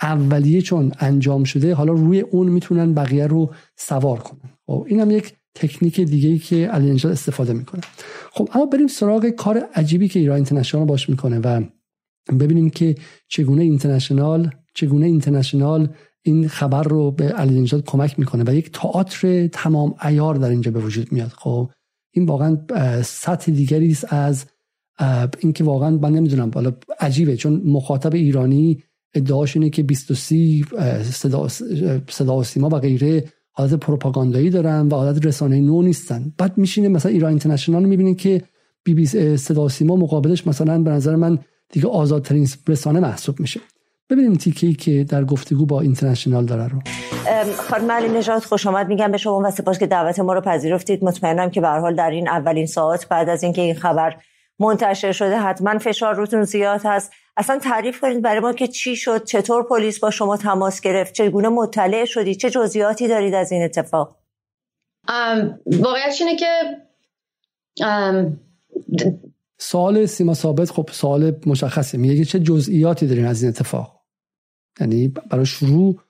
اولیه 0.02 0.62
چون 0.62 0.92
انجام 0.98 1.44
شده 1.44 1.74
حالا 1.74 1.92
روی 1.92 2.20
اون 2.20 2.48
می‌تونن 2.48 2.94
بقیه 2.94 3.26
رو 3.26 3.50
سوار 3.76 4.18
کنن. 4.18 4.50
خب 4.66 4.86
اینم 4.88 5.10
یک 5.10 5.34
تکنیک 5.54 6.00
دیگه 6.00 6.28
ای 6.28 6.38
که 6.38 6.56
علی 6.56 6.90
استفاده 6.90 7.52
می‌کنه. 7.52 7.80
خب 8.30 8.48
اما 8.54 8.66
بریم 8.66 8.86
سراغ 8.86 9.28
کار 9.28 9.68
عجیبی 9.74 10.08
که 10.08 10.20
ایران 10.20 10.36
اینترنشنال 10.36 10.84
باش 10.84 11.08
می‌کنه 11.08 11.38
و 11.38 11.62
ببینیم 12.38 12.70
که 12.70 12.94
چگونه 13.28 13.62
اینترنشنال 13.62 14.50
چگونه 14.74 15.06
اینترنشنال 15.06 15.88
این 16.22 16.48
خبر 16.48 16.82
رو 16.82 17.10
به 17.10 17.28
علی 17.28 17.66
کمک 17.86 18.18
می‌کنه 18.18 18.44
و 18.46 18.54
یک 18.54 18.72
تئاتر 18.72 19.46
تمام 19.46 19.94
ایار 20.04 20.34
در 20.34 20.50
اینجا 20.50 20.70
به 20.70 20.80
وجود 20.80 21.12
میاد. 21.12 21.28
خب 21.28 21.70
این 22.12 22.26
واقعا 22.26 22.58
سطح 23.02 23.52
دیگری 23.52 23.90
است 23.90 24.12
از 24.12 24.44
اینکه 25.38 25.64
واقعا 25.64 25.90
من 25.90 26.12
نمی‌دونم 26.12 26.50
حالا 26.54 26.72
عجیبه 27.00 27.36
چون 27.36 27.62
مخاطب 27.64 28.14
ایرانی 28.14 28.82
ادعاش 29.14 29.56
اینه 29.56 29.70
که 29.70 29.82
23 29.82 31.02
صدا, 31.02 31.48
صدا 32.08 32.36
و 32.36 32.44
سیما 32.44 32.68
و 32.68 32.78
غیره 32.78 33.24
حالت 33.52 33.74
پروپاگاندایی 33.74 34.50
دارن 34.50 34.88
و 34.88 34.94
حالت 34.94 35.26
رسانه 35.26 35.60
نو 35.60 35.82
نیستن. 35.82 36.32
بعد 36.38 36.58
میشینه 36.58 36.88
مثلا 36.88 37.12
ایران 37.12 37.30
اینترنشنال 37.30 37.84
می‌بینید 37.84 38.18
که 38.18 38.42
بی 38.84 38.94
بی 38.94 39.06
صدا 39.36 39.68
سیما 39.68 39.96
مقابلش 39.96 40.46
مثلا 40.46 40.82
به 40.82 40.90
نظر 40.90 41.16
من 41.16 41.38
دیگه 41.72 41.88
آزادترین 41.88 42.48
رسانه 42.68 43.00
محسوب 43.00 43.40
میشه. 43.40 43.60
ببینیم 44.10 44.34
تیکی 44.34 44.74
که 44.74 45.04
در 45.04 45.24
گفتگو 45.24 45.66
با 45.66 45.80
اینترنشنال 45.80 46.46
داره 46.46 46.68
رو. 46.68 46.78
خانم 47.56 47.90
علی 47.90 48.08
نژاد 48.08 48.42
خوش 48.42 48.66
آمد. 48.66 48.88
میگم 48.88 49.10
به 49.12 49.18
شما 49.18 49.40
و 49.44 49.50
سپاس 49.50 49.78
که 49.78 49.86
دعوت 49.86 50.18
ما 50.18 50.32
رو 50.32 50.40
پذیرفتید. 50.40 51.04
مطمئنم 51.04 51.50
که 51.50 51.60
به 51.60 51.68
حال 51.68 51.94
در 51.94 52.10
این 52.10 52.28
اولین 52.28 52.66
ساعت 52.66 53.08
بعد 53.08 53.28
از 53.28 53.42
اینکه 53.42 53.62
این 53.62 53.74
خبر 53.74 54.16
منتشر 54.58 55.12
شده 55.12 55.38
حتما 55.38 55.78
فشار 55.78 56.14
روتون 56.14 56.42
زیاد 56.42 56.80
هست. 56.84 57.12
اصلا 57.36 57.58
تعریف 57.58 58.00
کنید 58.00 58.22
برای 58.22 58.40
ما 58.40 58.52
که 58.52 58.68
چی 58.68 58.96
شد 58.96 59.24
چطور 59.24 59.62
پلیس 59.62 60.00
با 60.00 60.10
شما 60.10 60.36
تماس 60.36 60.80
گرفت 60.80 61.14
چگونه 61.14 61.48
مطلع 61.48 62.04
شدید 62.04 62.36
چه 62.36 62.50
جزئیاتی 62.50 63.08
دارید 63.08 63.34
از 63.34 63.52
این 63.52 63.62
اتفاق؟ 63.62 64.16
واقعیت 65.66 66.14
اینه 66.20 66.36
که 66.36 66.46
سوال 69.62 70.06
سیما 70.06 70.34
ثابت 70.34 70.70
خب 70.70 70.90
سوال 70.92 71.32
مشخصه. 71.46 71.98
میگه 71.98 72.24
چه 72.24 72.40
جزئیاتی 72.40 73.06
دارین 73.06 73.26
از 73.26 73.42
این 73.42 73.48
اتفاق؟ 73.48 74.00
یعنی 74.80 75.08
برای 75.08 75.46
شروع 75.46 76.00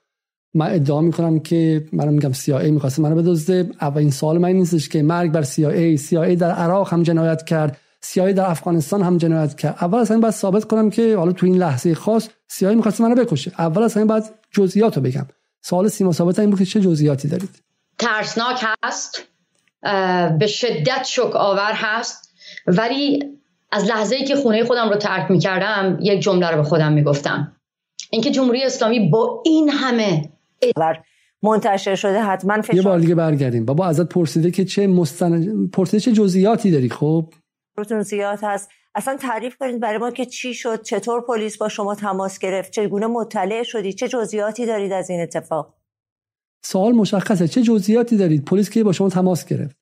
من 0.54 0.74
ادعا 0.74 1.00
می‌کنم 1.00 1.40
که 1.40 1.88
من 1.92 2.08
میگم 2.08 2.32
CIA 2.32 2.70
می‌خواسته 2.70 3.02
منو 3.02 3.14
بدزده. 3.14 3.70
اولین 3.80 4.10
سوال 4.10 4.38
من 4.38 4.52
نیستش 4.52 4.88
که 4.88 5.02
مرگ 5.02 5.32
بر 5.32 5.44
CIA 5.44 6.00
CIA 6.00 6.36
در 6.38 6.50
عراق 6.50 6.92
هم 6.92 7.02
جنایت 7.02 7.44
کرد. 7.44 7.78
CIA 8.04 8.18
در 8.18 8.50
افغانستان 8.50 9.02
هم 9.02 9.18
جنایت 9.18 9.54
کرد. 9.54 9.76
اول 9.80 10.06
همین 10.06 10.20
باید 10.20 10.34
ثابت 10.34 10.64
کنم 10.64 10.90
که 10.90 11.16
حالا 11.16 11.32
تو 11.32 11.46
این 11.46 11.56
لحظه 11.56 11.94
خاص 11.94 12.28
CIA 12.52 12.62
می‌خواسته 12.62 13.04
منو 13.04 13.14
بکشه. 13.14 13.52
اول 13.58 13.88
همین 13.90 14.06
باید 14.06 14.24
جزئیات 14.50 14.96
رو 14.96 15.02
بگم. 15.02 15.26
سوال 15.62 15.88
سیما 15.88 16.12
ثابت 16.12 16.38
این 16.38 16.50
بود 16.50 16.62
چه 16.62 16.80
جزئیاتی 16.80 17.28
دارید؟ 17.28 17.62
ترسناک 17.98 18.64
هست. 18.82 19.22
به 20.38 20.46
شدت 20.46 21.04
شک 21.04 21.36
آور 21.36 21.72
هست. 21.74 22.30
ولی 22.66 23.39
از 23.72 23.84
لحظه 23.84 24.16
ای 24.16 24.24
که 24.24 24.36
خونه 24.36 24.64
خودم 24.64 24.88
رو 24.88 24.96
ترک 24.96 25.30
می‌کردم 25.30 25.98
یک 26.00 26.20
جمله 26.20 26.50
رو 26.50 26.56
به 26.56 26.62
خودم 26.62 26.92
می‌گفتم. 26.92 27.56
اینکه 28.10 28.30
جمهوری 28.30 28.62
اسلامی 28.62 29.10
با 29.10 29.42
این 29.44 29.68
همه 29.68 30.32
منتشر 31.42 31.94
شده 31.94 32.22
حتما 32.22 32.62
فشار 32.62 32.76
یه 32.76 32.82
بار 32.82 32.98
دیگه 32.98 33.14
برگردیم. 33.14 33.64
بابا 33.64 33.86
ازت 33.86 34.08
پرسیده 34.08 34.50
که 34.50 34.64
چه 34.64 34.86
مستند 34.86 35.70
پرسیده 35.70 36.00
چه 36.00 36.12
جزئیاتی 36.12 36.70
داری 36.70 36.88
خب؟ 36.88 37.32
روتون 37.76 38.02
زیاد 38.02 38.38
هست. 38.42 38.70
اصلا 38.94 39.16
تعریف 39.16 39.56
کنید 39.56 39.80
برای 39.80 39.98
ما 39.98 40.10
که 40.10 40.26
چی 40.26 40.54
شد 40.54 40.82
چطور 40.82 41.20
پلیس 41.20 41.58
با 41.58 41.68
شما 41.68 41.94
تماس 41.94 42.38
گرفت 42.38 42.72
چگونه 42.72 43.06
مطلع 43.06 43.62
شدید 43.62 43.96
چه 43.96 44.08
جزئیاتی 44.08 44.66
دارید 44.66 44.92
از 44.92 45.10
این 45.10 45.20
اتفاق؟ 45.20 45.74
سوال 46.64 46.92
مشخصه. 46.92 47.48
چه 47.48 47.62
جزئیاتی 47.62 48.16
دارید؟ 48.16 48.44
پلیس 48.44 48.70
که 48.70 48.84
با 48.84 48.92
شما 48.92 49.08
تماس 49.08 49.46
گرفت؟ 49.46 49.76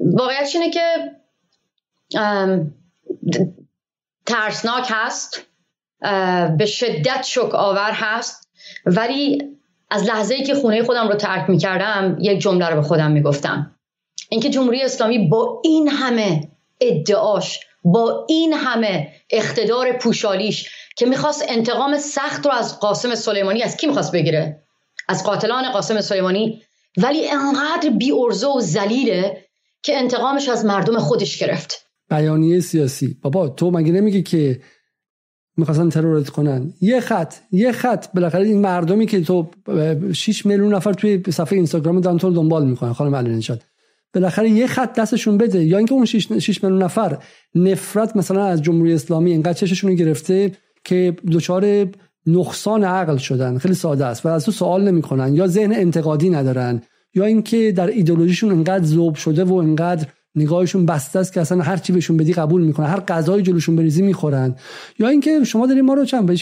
واقعیت 0.00 0.50
اینه 0.54 0.70
که 0.70 0.80
ترسناک 4.26 4.86
هست. 4.88 5.42
به 6.58 6.66
شدت 6.66 7.22
شک 7.22 7.54
آور 7.54 7.90
هست. 7.92 8.48
ولی 8.86 9.42
از 9.90 10.04
لحظه 10.04 10.34
ای 10.34 10.44
که 10.44 10.54
خونه 10.54 10.82
خودم 10.82 11.08
رو 11.08 11.14
ترک 11.14 11.50
می 11.50 11.58
کردم 11.58 12.16
یک 12.20 12.40
جمله 12.40 12.68
رو 12.68 12.76
به 12.76 12.82
خودم 12.82 13.10
می 13.10 13.22
گفتم 13.22 13.76
اینکه 14.28 14.50
جمهوری 14.50 14.82
اسلامی 14.82 15.28
با 15.28 15.60
این 15.64 15.88
همه 15.88 16.48
ادعاش 16.80 17.60
با 17.84 18.26
این 18.28 18.52
همه 18.52 19.12
اقتدار 19.30 19.92
پوشالیش 19.92 20.70
که 20.96 21.06
می‌خواست 21.06 21.44
انتقام 21.48 21.98
سخت 21.98 22.46
رو 22.46 22.52
از 22.52 22.80
قاسم 22.80 23.14
سلیمانی 23.14 23.62
از 23.62 23.76
کی 23.76 23.86
می‌خواست 23.86 24.12
بگیره؟ 24.12 24.62
از 25.08 25.24
قاتلان 25.24 25.70
قاسم 25.70 26.00
سلیمانی. 26.00 26.62
ولی 26.96 27.30
انقدر 27.30 27.90
بی 27.90 28.12
ارزه 28.12 28.46
و 28.46 28.60
زلیله 28.60 29.44
که 29.82 29.98
انتقامش 29.98 30.48
از 30.48 30.64
مردم 30.64 30.98
خودش 30.98 31.38
گرفت. 31.38 31.85
بیانیه 32.10 32.60
سیاسی. 32.60 33.16
بابا 33.22 33.48
تو 33.48 33.70
مگه 33.70 33.92
نمیگی 33.92 34.22
که 34.22 34.60
می‌خواستن 35.56 35.88
ترورت 35.88 36.28
کنن؟ 36.28 36.72
یه 36.80 37.00
خط 37.00 37.34
یه 37.52 37.72
خط. 37.72 38.06
بالاخره 38.14 38.46
این 38.46 38.60
مردمی 38.60 39.06
که 39.06 39.20
تو 39.20 39.50
6 40.12 40.46
میلیون 40.46 40.74
نفر 40.74 40.92
توی 40.92 41.22
صفحه 41.30 41.56
اینستاگرام 41.56 42.00
دارن 42.00 42.18
تو 42.18 42.30
دنبال 42.30 42.66
می‌کنن 42.66 42.92
خانم 42.92 43.14
علی 43.14 43.42
بالاخره 44.14 44.50
یه 44.50 44.66
خط 44.66 44.98
دستشون 44.98 45.38
بده. 45.38 45.64
یا 45.64 45.78
اینکه 45.78 45.94
اون 45.94 46.04
6 46.04 46.30
میلیون 46.64 46.82
نفر 46.82 47.18
نفرت 47.54 48.16
مثلا 48.16 48.44
از 48.44 48.62
جمهوری 48.62 48.92
اسلامی 48.92 49.30
اینقدر 49.30 49.52
چششون 49.52 49.94
گرفته 49.94 50.52
که 50.84 51.16
دچار 51.32 51.86
نقصان 52.26 52.84
عقل 52.84 53.16
شدن. 53.16 53.58
خیلی 53.58 53.74
ساده 53.74 54.04
است 54.04 54.26
و 54.26 54.28
از 54.28 54.44
تو 54.44 54.52
سوال 54.52 54.84
نمی‌کنن. 54.84 55.34
یا 55.34 55.46
ذهن 55.46 55.72
انتقادی 55.72 56.30
ندارن. 56.30 56.82
یا 57.14 57.24
اینکه 57.24 57.72
در 57.72 57.86
ایدولوژیشون 57.86 58.50
انقدر 58.50 58.84
ذوب 58.84 59.14
شده 59.14 59.44
و 59.44 59.54
انقدر 59.54 60.06
نگاهشون 60.36 60.86
بسته 60.86 61.18
است 61.18 61.32
که 61.32 61.40
اصلا 61.40 61.62
هر 61.62 61.76
چی 61.76 61.92
بهشون 61.92 62.16
بدی 62.16 62.32
قبول 62.32 62.62
می‌کنن. 62.62 62.86
هر 62.86 63.00
غذای 63.00 63.42
جلوشون 63.42 63.76
بریزی 63.76 64.02
می‌خورن. 64.02 64.56
یا 64.98 65.08
اینکه 65.08 65.44
شما 65.44 65.66
داری 65.66 65.80
ما 65.80 65.94
رو 65.94 66.04
چند 66.04 66.40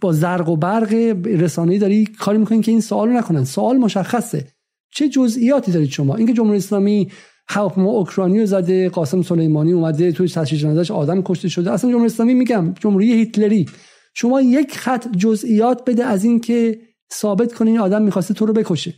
با 0.00 0.12
زرق 0.12 0.48
و 0.48 0.56
برق 0.56 0.92
رسانه‌ای 1.24 1.78
داری 1.78 2.06
کاری 2.06 2.38
می‌کنین 2.38 2.62
که 2.62 2.70
این 2.70 2.80
سوال 2.80 3.08
نکنن. 3.08 3.44
سوال 3.44 3.76
مشخصه. 3.76 4.46
چه 4.94 5.08
جزئیاتی 5.08 5.72
دارید 5.72 5.90
شما؟ 5.90 6.14
اینکه 6.14 6.32
جمهوری 6.32 6.58
اسلامی 6.58 7.10
هواپیما 7.48 7.90
اوکراینی 7.90 8.40
رو 8.40 8.46
زده 8.46 8.88
قاسم 8.88 9.22
سلیمانی 9.22 9.72
اومده 9.72 10.12
توی 10.12 10.28
تشییع 10.28 10.60
جنازش 10.60 10.90
آدم 10.90 11.22
کشته 11.22 11.48
شده. 11.48 11.70
اصلا 11.70 11.90
جمهوری 11.90 12.06
اسلامی 12.06 12.34
میگم 12.34 12.74
جمهوری 12.80 13.12
هیتلری. 13.12 13.66
شما 14.14 14.40
یک 14.40 14.78
خط 14.78 15.08
جزئیات 15.16 15.90
بده 15.90 16.04
از 16.04 16.24
اینکه 16.24 16.78
ثابت 17.12 17.52
کنین 17.52 17.78
آدم 17.78 18.02
می‌خواسته 18.02 18.34
تو 18.34 18.46
رو 18.46 18.52
بکشه. 18.52 18.94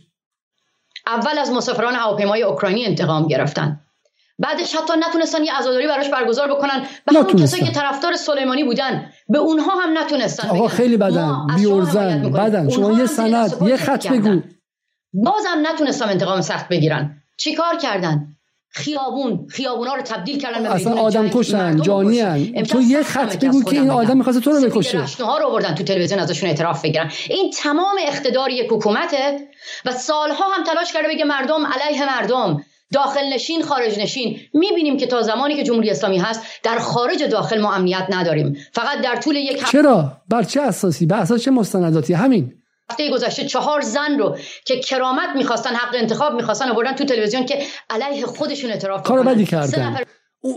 اول 1.07 1.37
از 1.37 1.51
مسافران 1.51 1.93
هواپیمای 1.93 2.43
اوکراینی 2.43 2.85
انتقام 2.85 3.27
گرفتن. 3.27 3.84
بعدش 4.39 4.75
حتی 4.75 4.93
نتونستن 5.09 5.43
یه 5.43 5.57
عزاداری 5.57 5.87
براش 5.87 6.09
برگزار 6.09 6.47
بکنن. 6.47 6.85
به 7.05 7.19
همون 7.19 7.43
کسایی 7.43 7.63
که 7.63 7.71
طرفدار 7.71 8.15
سلیمانی 8.15 8.63
بودن. 8.63 9.11
به 9.29 9.37
اونها 9.37 9.71
هم 9.75 9.97
نتونستن 9.97 10.49
آقا 10.49 10.67
خیلی 10.67 10.97
بدن. 10.97 11.47
بیورزن. 11.55 12.31
بدن. 12.31 12.69
شما 12.69 12.99
یه 12.99 13.05
سند 13.05 13.57
یه 13.61 13.77
خط 13.77 14.07
بگو. 14.07 14.41
بازم 15.13 15.63
نتونستم 15.73 16.09
انتقام 16.09 16.41
سخت 16.41 16.67
بگیرن. 16.67 17.21
چیکار 17.37 17.77
کردن؟ 17.77 18.27
خیابون. 18.69 19.47
خیابونا 19.47 19.93
رو 19.93 20.01
تبدیل 20.01 20.39
کردن 20.39 20.63
به 20.63 20.71
اصلا 20.71 20.93
آدم 20.93 21.29
کشن 21.29 21.81
جانی 21.81 22.63
تو 22.63 22.81
یه 22.81 23.03
خط 23.03 23.45
بگو 23.45 23.63
که 23.63 23.79
این 23.79 23.89
آدم 23.89 24.17
می‌خواست 24.17 24.39
تو 24.39 24.51
رو 24.51 24.69
بکشه. 24.69 25.05
ها 25.19 25.37
رو 25.37 25.47
آوردن 25.47 25.75
تو 25.75 25.83
تلویزیون 25.83 26.19
ازشون 26.19 26.49
اعتراف 26.49 26.81
بگیرن. 26.81 27.11
این 27.29 27.51
تمام 27.51 27.95
اقتدار 28.07 28.49
یک 28.49 28.67
حکومته 28.71 29.47
و 29.85 29.91
سالها 29.91 30.45
هم 30.53 30.63
تلاش 30.63 30.93
کرده 30.93 31.07
بگه 31.07 31.25
مردم 31.25 31.65
علیه 31.65 32.05
مردم. 32.05 32.63
داخل 32.93 33.33
نشین 33.33 33.61
خارج 33.61 33.99
نشین. 33.99 34.39
می‌بینیم 34.53 34.97
که 34.97 35.07
تا 35.07 35.21
زمانی 35.21 35.55
که 35.55 35.63
جمهوری 35.63 35.89
اسلامی 35.89 36.17
هست 36.17 36.41
در 36.63 36.77
خارج 36.79 37.23
داخل 37.23 37.61
ما 37.61 37.73
امنیت 37.73 38.07
نداریم. 38.09 38.57
فقط 38.73 39.01
در 39.01 39.15
طول 39.15 39.35
یک 39.35 39.65
چرا؟ 39.65 40.11
بر 40.29 40.43
چه 40.43 40.61
اساسی؟ 40.61 41.05
به 41.05 41.15
اساس 41.15 41.41
چه 41.41 41.51
مستنداتی؟ 41.51 42.13
همین. 42.13 42.53
هفته 42.91 43.11
گذشته 43.11 43.45
چهار 43.45 43.81
زن 43.81 44.19
رو 44.19 44.37
که 44.65 44.79
کرامت 44.79 45.29
می‌خواستن 45.35 45.69
حق 45.69 45.95
انتخاب 45.95 46.33
می‌خواستن 46.33 46.69
آوردن 46.69 46.91
تو 46.91 47.05
تلویزیون 47.05 47.45
که 47.45 47.59
علیه 47.89 48.25
خودشون 48.25 48.71
اعتراف 48.71 49.03
کارو 49.03 49.23
بدی 49.23 49.45
کردن. 49.45 49.97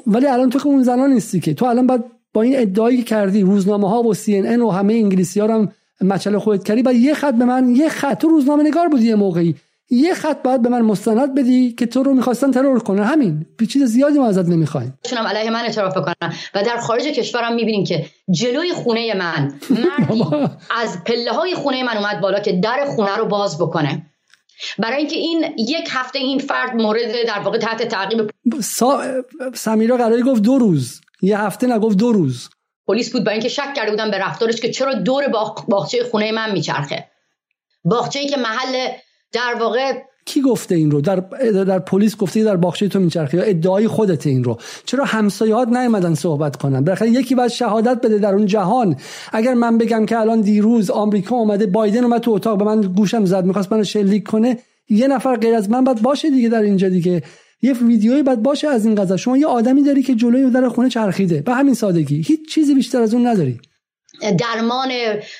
ولی 0.07 0.27
الان 0.27 0.51
تو 0.51 0.59
که 0.59 0.67
اون 0.67 0.83
زنان 0.83 1.11
نیستی 1.11 1.41
که. 1.41 1.55
تو 1.55 1.65
الان 1.65 1.87
بعد 1.87 2.05
با 2.35 2.43
این 2.43 2.59
ادعایی 2.59 2.97
که 2.97 3.05
کردی 3.05 3.43
روزنامه 3.43 3.91
ها 3.91 4.03
و 4.03 4.15
سی 4.15 4.39
ان 4.39 4.63
و 4.63 4.71
همه 4.71 4.95
انگلیسی 4.95 5.41
ها 5.41 5.47
هم 5.47 5.73
مچل 6.01 6.39
خودت 6.39 6.65
کردی 6.65 6.83
بعد 6.83 6.95
یه 6.95 7.15
خط 7.15 7.35
به 7.35 7.45
من 7.45 7.77
یه 7.77 7.89
خط. 7.89 8.19
تو 8.19 8.29
روزنامه 8.29 8.63
نگار 8.63 8.89
بودی 8.89 9.07
یه 9.07 9.15
موقعی. 9.15 9.55
یه 9.91 10.15
خط 10.15 10.43
باید 10.43 10.63
به 10.63 10.69
من 10.69 10.81
مستند 10.81 11.35
بدی 11.35 11.73
که 11.73 11.87
تو 11.87 12.03
رو 12.03 12.15
می‌خواستن 12.15 12.51
ترور 12.51 12.79
کنه 12.79 13.05
همین. 13.05 13.47
چیز 13.71 13.83
زیادی 13.83 14.19
ما 14.19 14.27
ازت 14.27 14.49
نمی‌خوایم. 14.49 14.99
شونم 15.11 15.27
علیه 15.27 15.51
من 15.51 15.61
اعتراف 15.61 15.97
بکنم 15.97 16.35
و 16.55 16.63
در 16.63 16.77
خارج 16.77 17.03
کشورم 17.03 17.55
می‌بینیم 17.55 17.85
که 17.85 18.07
جلوی 18.31 18.73
خونه 18.73 19.15
من 19.15 19.61
مردی 19.71 20.25
از 20.83 21.05
پله 21.05 21.33
های 21.33 21.55
خونه 21.55 21.83
من 21.83 21.97
اومد 21.97 22.21
بالا 22.21 22.41
که 22.41 22.53
در 22.53 22.85
خونه 22.97 23.17
رو 23.17 23.27
باز 23.27 23.59
بکنه. 23.59 24.07
برای 24.79 24.97
اینکه 24.97 25.17
این 25.17 25.45
یک 25.59 25.89
هفته 25.91 26.19
این 26.19 26.39
فرد 26.39 26.77
مورد 26.77 27.27
در 27.27 27.39
واقع 27.39 27.59
تحت 27.59 27.83
تعقیب 27.83 28.31
سا... 28.63 29.03
سمیرا 29.55 29.97
قراری 29.97 30.23
گفت 30.23 30.43
دو 30.43 30.59
روز. 30.59 31.01
یه 31.23 31.41
هفته 31.41 31.67
نگفت 31.67 31.97
دو 31.97 32.13
روز. 32.13 32.49
پلیس 32.87 33.13
بود 33.13 33.25
برای 33.25 33.35
اینکه 33.35 33.49
شک 33.49 33.75
کرده 33.77 33.91
بودن 33.91 34.11
به 34.11 34.19
رفتارش 34.19 34.61
که 34.61 34.71
چرا 34.71 34.95
دور 34.95 35.29
باغچه 35.69 36.05
خونه 36.11 36.33
من 36.33 36.53
میچرخه. 36.53 37.09
باغچه‌ای 37.85 38.27
که 38.27 38.37
محل 38.37 38.89
در 39.33 39.55
واقع 39.61 39.93
کی 40.25 40.41
گفته 40.41 40.75
این 40.75 40.91
رو؟ 40.91 41.01
در 41.01 41.17
در 41.65 41.79
پلیس 41.79 42.17
گفته 42.17 42.45
در 42.45 42.57
باغچه 42.57 42.89
تو 42.89 43.01
میچرخه 43.01 43.37
یا 43.37 43.43
ادعای 43.43 43.89
خودت 43.89 44.27
این 44.27 44.45
رو؟ 44.45 44.59
چرا 44.85 45.05
همسایه‌هات 45.05 45.69
نیومدن 45.69 46.15
صحبت 46.15 46.57
کنن؟ 46.57 46.85
بالاخره 46.85 47.09
یکی 47.09 47.35
باید 47.35 47.51
شهادت 47.51 48.01
بده 48.01 48.19
در 48.19 48.35
اون 48.35 48.47
جهان. 48.47 48.97
اگر 49.33 49.55
من 49.55 49.79
بگم 49.79 50.07
که 50.07 50.19
الان 50.19 50.41
دیروز 50.41 50.91
آمریکا 50.91 51.37
اومده 51.37 51.67
بایدن 51.67 52.05
اومد 52.05 52.21
تو 52.21 52.31
اتاق 52.31 52.59
به 52.59 52.65
من 52.65 52.81
گوشم 52.81 53.25
زد 53.25 53.45
می‌خواست 53.45 53.73
منو 53.73 53.85
شلیک 53.85 54.25
کنه 54.25 54.59
یه 54.89 55.09
نفر 55.09 55.37
غیر 55.37 55.55
از 55.55 55.71
من 55.71 55.85
باید 55.85 56.03
باشه 56.03 56.31
دیگه 56.31 56.49
در 56.49 56.63
اینجا 56.63 56.89
دیگه. 56.89 57.23
یه 57.63 57.73
ویدیویی 57.73 58.23
باید 58.23 58.43
باشه 58.43 58.69
از 58.69 58.87
این 58.87 58.95
قضا 58.95 59.17
شما 59.17 59.37
یه 59.37 59.47
آدمی 59.47 59.83
داری 59.83 60.03
که 60.03 60.15
جلوی 60.15 60.51
در 60.51 60.69
خونه 60.69 60.89
چرخیده. 60.89 61.43
به 61.43 61.55
همین 61.55 61.75
سادگی. 61.75 62.23
هیچ 62.23 62.41
چیزی 62.55 62.75
بیشتر 62.75 63.01
از 63.01 63.15
اون 63.15 63.27
نداری. 63.27 63.61
درمان 64.39 64.89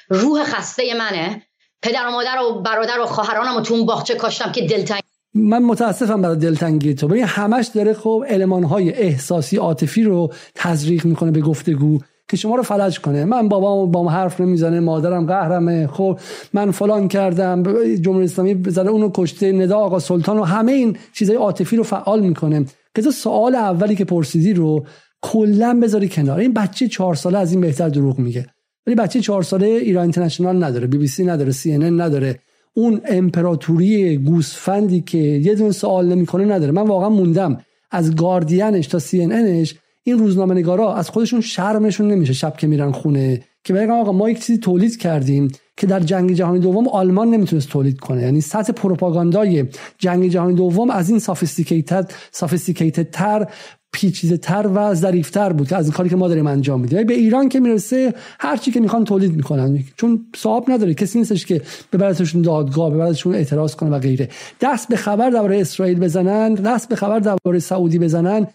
روح 0.09 0.45
خسته 0.45 0.83
منه. 0.99 1.43
پدر 1.83 2.09
و 2.09 2.11
مادر 2.11 2.37
و 2.51 2.63
برادر 2.63 3.01
و 3.03 3.07
خواهرانم 3.07 3.57
و 3.57 3.61
تو 3.61 3.75
اون 3.75 3.87
باغچه 3.87 4.15
کاشتم 4.15 4.53
که 4.53 4.67
دلتنگ. 4.67 5.01
من 5.35 5.63
متاسفم 5.63 6.23
برای 6.23 6.37
دلتنگی 6.37 6.95
تو. 6.95 7.09
ببین 7.09 7.25
همش 7.25 7.67
داره 7.67 7.95
خب 7.95 8.25
های 8.71 8.93
احساسی 8.93 9.57
عاطفی 9.57 10.03
رو 10.03 10.33
تزریق 10.55 11.05
می‌کنه 11.05 11.31
به 11.31 11.41
گفتگو 11.41 11.99
که 12.31 12.37
شما 12.37 12.57
رو 12.57 12.63
فلج 12.63 13.01
کنه. 13.01 13.25
من 13.25 13.49
بابام 13.49 13.91
با 13.91 14.09
حرف 14.09 14.41
نمی‌زنه 14.41 14.81
مادرم 14.81 15.27
قهرمه. 15.27 15.87
خب 15.87 16.19
من 16.53 16.71
فلان 16.71 17.09
کردم 17.09 17.63
جمهوری 17.97 18.25
اسلامی 18.25 18.63
زده 18.67 18.91
اونو 18.91 19.11
کشته 19.15 19.53
ندا 19.53 19.79
آقا 19.79 19.99
سلطان 19.99 20.39
و 20.39 20.45
همه 20.45 20.73
این 20.73 20.97
چیزای 21.13 21.37
عاطفی 21.37 21.77
رو 21.77 21.83
فعال 21.83 22.21
می‌کنه. 22.21 22.65
که 22.95 23.03
تو 23.03 23.11
سوال 23.11 23.55
اولی 23.55 23.97
که 23.97 24.05
پرسیدی 24.05 24.53
رو 24.53 24.87
کلا 25.23 25.81
بذاری 25.83 26.09
کنار. 26.09 26.39
این 26.39 26.53
بچه 26.53 26.89
چهار 26.89 27.15
ساله 27.15 27.39
از 27.39 27.53
این 27.53 27.61
بهتر 27.61 27.89
دروغ 27.89 28.19
میگه. 28.19 28.47
ولی 28.89 28.95
بچه 28.95 29.21
چهار 29.21 29.43
ساله 29.43 29.67
ایران 29.67 30.03
اینترنشنال 30.03 30.65
نداره 30.65 30.87
بی 30.87 30.99
بی 30.99 31.07
سی 31.07 31.25
نداره 31.25 31.53
سی 31.53 31.73
ان 31.73 32.01
نداره. 32.01 32.39
اون 32.75 33.01
امپراتوری 33.05 34.17
گوسفندی 34.17 35.01
که 35.01 35.19
یه 35.19 35.55
دون 35.55 35.73
سوال 35.73 36.07
نمی‌کنه 36.07 36.45
نداره. 36.45 36.73
من 36.73 36.83
واقعا 36.83 37.09
موندم. 37.09 37.61
از 37.91 38.17
گاردینش 38.17 38.87
تا 38.87 38.99
سی 38.99 39.23
ان 39.23 39.33
انش 39.33 39.75
این 40.03 40.19
روزنامه 40.19 40.55
نگارا 40.55 40.95
از 40.95 41.11
خودشون 41.11 41.41
شرمشون 41.41 42.09
نمیشه 42.09 42.33
شب 42.33 42.57
که 42.57 42.67
میرن 42.67 42.93
خونه. 42.93 43.41
که 43.65 43.73
بگن 43.75 43.91
آقا 43.91 44.13
ما 44.13 44.31
یک 44.31 44.41
چیزی 44.41 44.59
تولید 44.59 44.97
کردیم 44.97 45.49
که 45.77 45.87
در 45.87 46.01
جنگ 46.01 46.33
جهانی 46.33 46.59
دوم 46.59 46.89
آلمان 46.89 47.31
نمی‌تونست 47.31 47.69
تولید 47.69 48.01
کنه. 48.01 48.23
یعنی 48.23 48.41
سطح 48.41 48.73
پروپاگاندای 48.73 49.65
جنگ 49.99 50.29
جهانی 50.29 50.55
دوم 50.55 50.91
از 50.91 51.11
این 51.11 51.19
sophisticated 51.19 52.13
sophisticated 52.33 53.11
تر 53.11 53.47
پیچیده 53.93 54.37
تر 54.37 54.71
و 54.75 54.95
ظریفتر 54.95 55.53
بود 55.53 55.75
از 55.75 55.85
این 55.85 55.93
کاری 55.93 56.09
که 56.09 56.17
ما 56.17 56.29
داریم 56.29 56.47
انجام 56.47 56.81
میدیم. 56.81 57.07
به 57.07 57.15
ایران 57.15 57.49
که 57.49 57.61
می‌رسه 57.61 58.15
هر 58.41 58.57
چی 58.57 58.71
که 58.71 58.81
می‌خوان 58.81 59.05
تولید 59.05 59.37
می‌کنن. 59.37 59.85
چون 59.97 60.27
صاحب 60.37 60.71
نداره. 60.71 60.95
کسی 60.95 61.19
نیستش 61.19 61.47
که 61.47 61.63
ببرتشون 61.93 62.43
دادگاه 62.43 62.91
ببرتشون 62.91 63.35
اعتراض 63.35 63.75
کنه 63.75 63.91
و 63.91 63.99
غیره. 63.99 64.29
دست 64.61 64.89
به 64.89 64.97
خبر 64.97 65.31
درباره 65.31 65.61
اسرائیل 65.61 65.99
بزنن 65.99 66.55
دست 66.55 66.89
به 66.89 66.97
خبر 66.97 67.19
درباره 67.19 67.59
سعودی 67.59 67.99
بزنن 67.99 68.47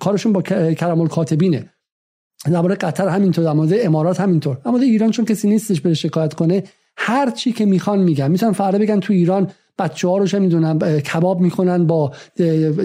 کارشون 0.00 0.32
با 0.32 0.42
کرم 0.74 1.00
الکاتبینه 1.00 1.70
درباره 2.44 2.74
قطر 2.74 3.08
همینطور 3.08 3.44
در 3.44 3.52
مورد 3.52 3.72
امارات 3.74 4.20
همینطور. 4.20 4.58
اما 4.64 4.78
ایران 4.78 5.10
چون 5.10 5.24
کسی 5.24 5.48
نیستش 5.48 5.80
بره 5.80 5.94
شکایت 5.94 6.34
کنه 6.34 6.62
هر 6.96 7.30
چی 7.30 7.52
که 7.52 7.66
می‌خوان 7.66 7.98
میگن. 7.98 8.30
می‌تونن 8.30 8.52
فردا 8.52 8.78
بگن 8.78 9.00
تو 9.00 9.12
ایران 9.12 9.50
بچه 9.78 10.08
ها 10.08 10.18
رو 10.18 10.26
چه 10.26 10.38
می‌دونن 10.38 11.00
کباب 11.00 11.40
می‌کنن 11.40 11.86
با 11.86 12.12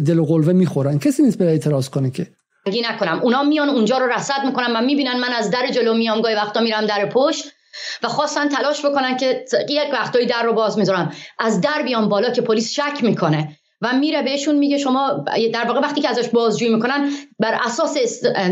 دل 0.06 0.20
و 0.20 0.26
قلوه 0.26 0.54
می‌خورن. 0.54 1.00
کسی 1.00 1.24
نیست 1.24 1.38
به 1.38 1.46
اعتراض 1.46 1.90
کنه 1.90 2.12
که. 2.12 2.28
نکنم. 2.90 3.20
اونا 3.24 3.44
میان 3.44 3.70
اونجا 3.70 3.98
رو 3.98 4.12
رصد 4.12 4.46
می‌کنن 4.46 4.76
و 4.76 4.82
می‌بینن 4.82 5.20
من 5.20 5.34
از 5.34 5.52
در 5.52 5.68
جلو 5.72 5.94
میام 5.94 6.22
گاهی 6.22 6.36
وقتا 6.36 6.62
میرم 6.62 6.86
در 6.86 7.06
پشت 7.06 7.46
و 8.04 8.08
خواستن 8.08 8.50
تلاش 8.50 8.86
بکنن 8.86 9.18
که 9.18 9.46
یک 9.70 9.94
وقتایی 9.94 10.26
در 10.26 10.44
رو 10.44 10.54
باز 10.54 10.78
می‌ذارن 10.78 11.14
از 11.40 11.62
در 11.62 11.82
بیام 11.84 12.10
بالا 12.10 12.30
که 12.30 12.42
پلیس 12.42 12.72
شک 12.72 13.04
می‌کنه 13.04 13.58
و 13.82 13.94
میره 13.94 14.22
بهشون 14.22 14.56
میگه 14.56 14.78
شما 14.78 15.26
در 15.54 15.66
واقع 15.68 15.80
وقتی 15.80 16.02
که 16.02 16.10
ازش 16.10 16.28
بازجویی 16.28 16.76
می‌کنن 16.76 17.10
بر 17.40 17.60
اساس 17.66 17.98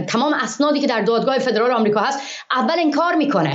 تمام 0.08 0.34
اسنادی 0.34 0.80
که 0.80 0.88
در 0.88 1.02
دادگاه 1.02 1.40
فدرال 1.40 1.72
آمریکا 1.72 2.00
هست 2.00 2.20
اول 2.52 2.76
انکار 2.80 3.16
می‌کنه. 3.16 3.54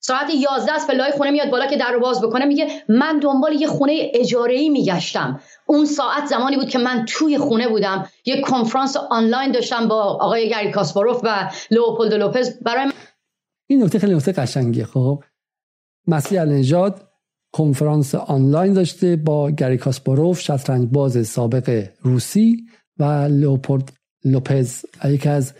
ساعت 0.00 0.30
11 0.34 0.72
از 0.72 0.86
پله‌های 0.86 1.12
خونه 1.12 1.30
میاد 1.30 1.50
بالا 1.50 1.66
که 1.66 1.76
در 1.76 1.92
رو 1.92 2.00
باز 2.00 2.20
بکنه 2.20 2.44
میگه 2.44 2.68
من 2.88 3.18
دنبال 3.18 3.52
یه 3.52 3.66
خونه 3.66 4.10
اجاره 4.14 4.54
ای 4.54 4.68
میگشتم. 4.68 5.40
اون 5.66 5.84
ساعت 5.84 6.26
زمانی 6.26 6.56
بود 6.56 6.68
که 6.68 6.78
من 6.78 7.04
توی 7.08 7.38
خونه 7.38 7.68
بودم. 7.68 8.08
یه 8.24 8.40
کنفرانس 8.40 8.96
آنلاین 8.96 9.52
داشتم 9.52 9.88
با 9.88 10.02
آقای 10.02 10.48
گری 10.50 10.70
کاسپاروف 10.70 11.20
و 11.24 11.50
لئوپولدو 11.70 12.16
لوپز 12.16 12.62
برای 12.62 12.84
من... 12.84 12.92
این 13.66 13.82
نکته 13.82 13.98
خیلی 13.98 14.14
نکته 14.14 14.32
قشنگیه. 14.32 14.84
خب 14.84 15.22
مسیح 16.06 16.40
النژاد 16.40 17.08
کنفرانس 17.52 18.14
آنلاین 18.14 18.72
داشته 18.72 19.16
با 19.16 19.50
گری 19.50 19.78
کاسپاروف 19.78 20.40
شطرنج 20.40 20.88
باز 20.92 21.28
سابق 21.28 21.88
روسی 22.00 22.56
و 22.98 23.28
لئوپولد 23.30 23.92
لوپز. 24.24 24.84
یکی 25.04 25.28
از 25.28 25.54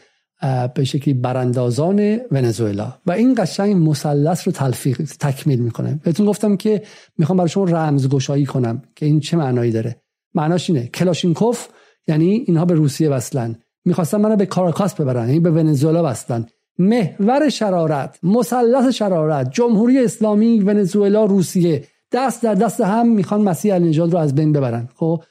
به 0.75 0.85
شکلی 0.85 1.15
براندازان 1.15 2.21
ونزوئلا. 2.31 2.95
و 3.07 3.13
این 3.13 3.35
قشنگ 3.39 3.89
مثلث 3.89 4.49
رو 4.49 4.53
تلفیق 4.53 5.03
تکمیل 5.21 5.59
می‌کنه. 5.61 6.01
بهتون 6.05 6.27
گفتم 6.27 6.57
که 6.57 6.83
می‌خوام 7.19 7.37
برای 7.37 7.49
شما 7.49 7.65
رمزگشایی 7.65 8.47
کنم 8.47 8.83
که 8.97 9.07
این 9.07 9.21
چه 9.21 9.37
معنایی 9.37 9.73
داره. 9.73 9.97
معناش 10.35 10.71
اینه. 10.71 10.87
کلاشینکوف 10.87 11.67
یعنی 12.09 12.45
اینها 12.47 12.65
به 12.65 12.75
روسیه 12.75 13.11
وصلن. 13.11 13.57
می‌خواستن 13.85 14.21
منو 14.21 14.37
به 14.37 14.47
کاراکاس 14.47 14.95
ببرن 14.95 15.27
یعنی 15.27 15.41
به 15.41 15.51
ونزوئلا 15.51 16.11
وصلن. 16.11 16.47
محور 16.79 17.49
شرارت 17.49 18.19
مثلث 18.23 18.95
شرارت 18.95 19.51
جمهوری 19.51 20.05
اسلامی 20.05 20.61
ونزوئلا 20.61 21.25
روسیه. 21.25 21.85
دست 22.13 22.43
در 22.43 22.55
دست 22.55 22.81
هم 22.81 23.09
می‌خوان 23.09 23.41
مسیح 23.41 23.75
النژاد 23.75 24.13
رو 24.13 24.19
از 24.19 24.35
بین 24.35 24.53
ببرن. 24.53 24.89
خب؟ 24.97 25.23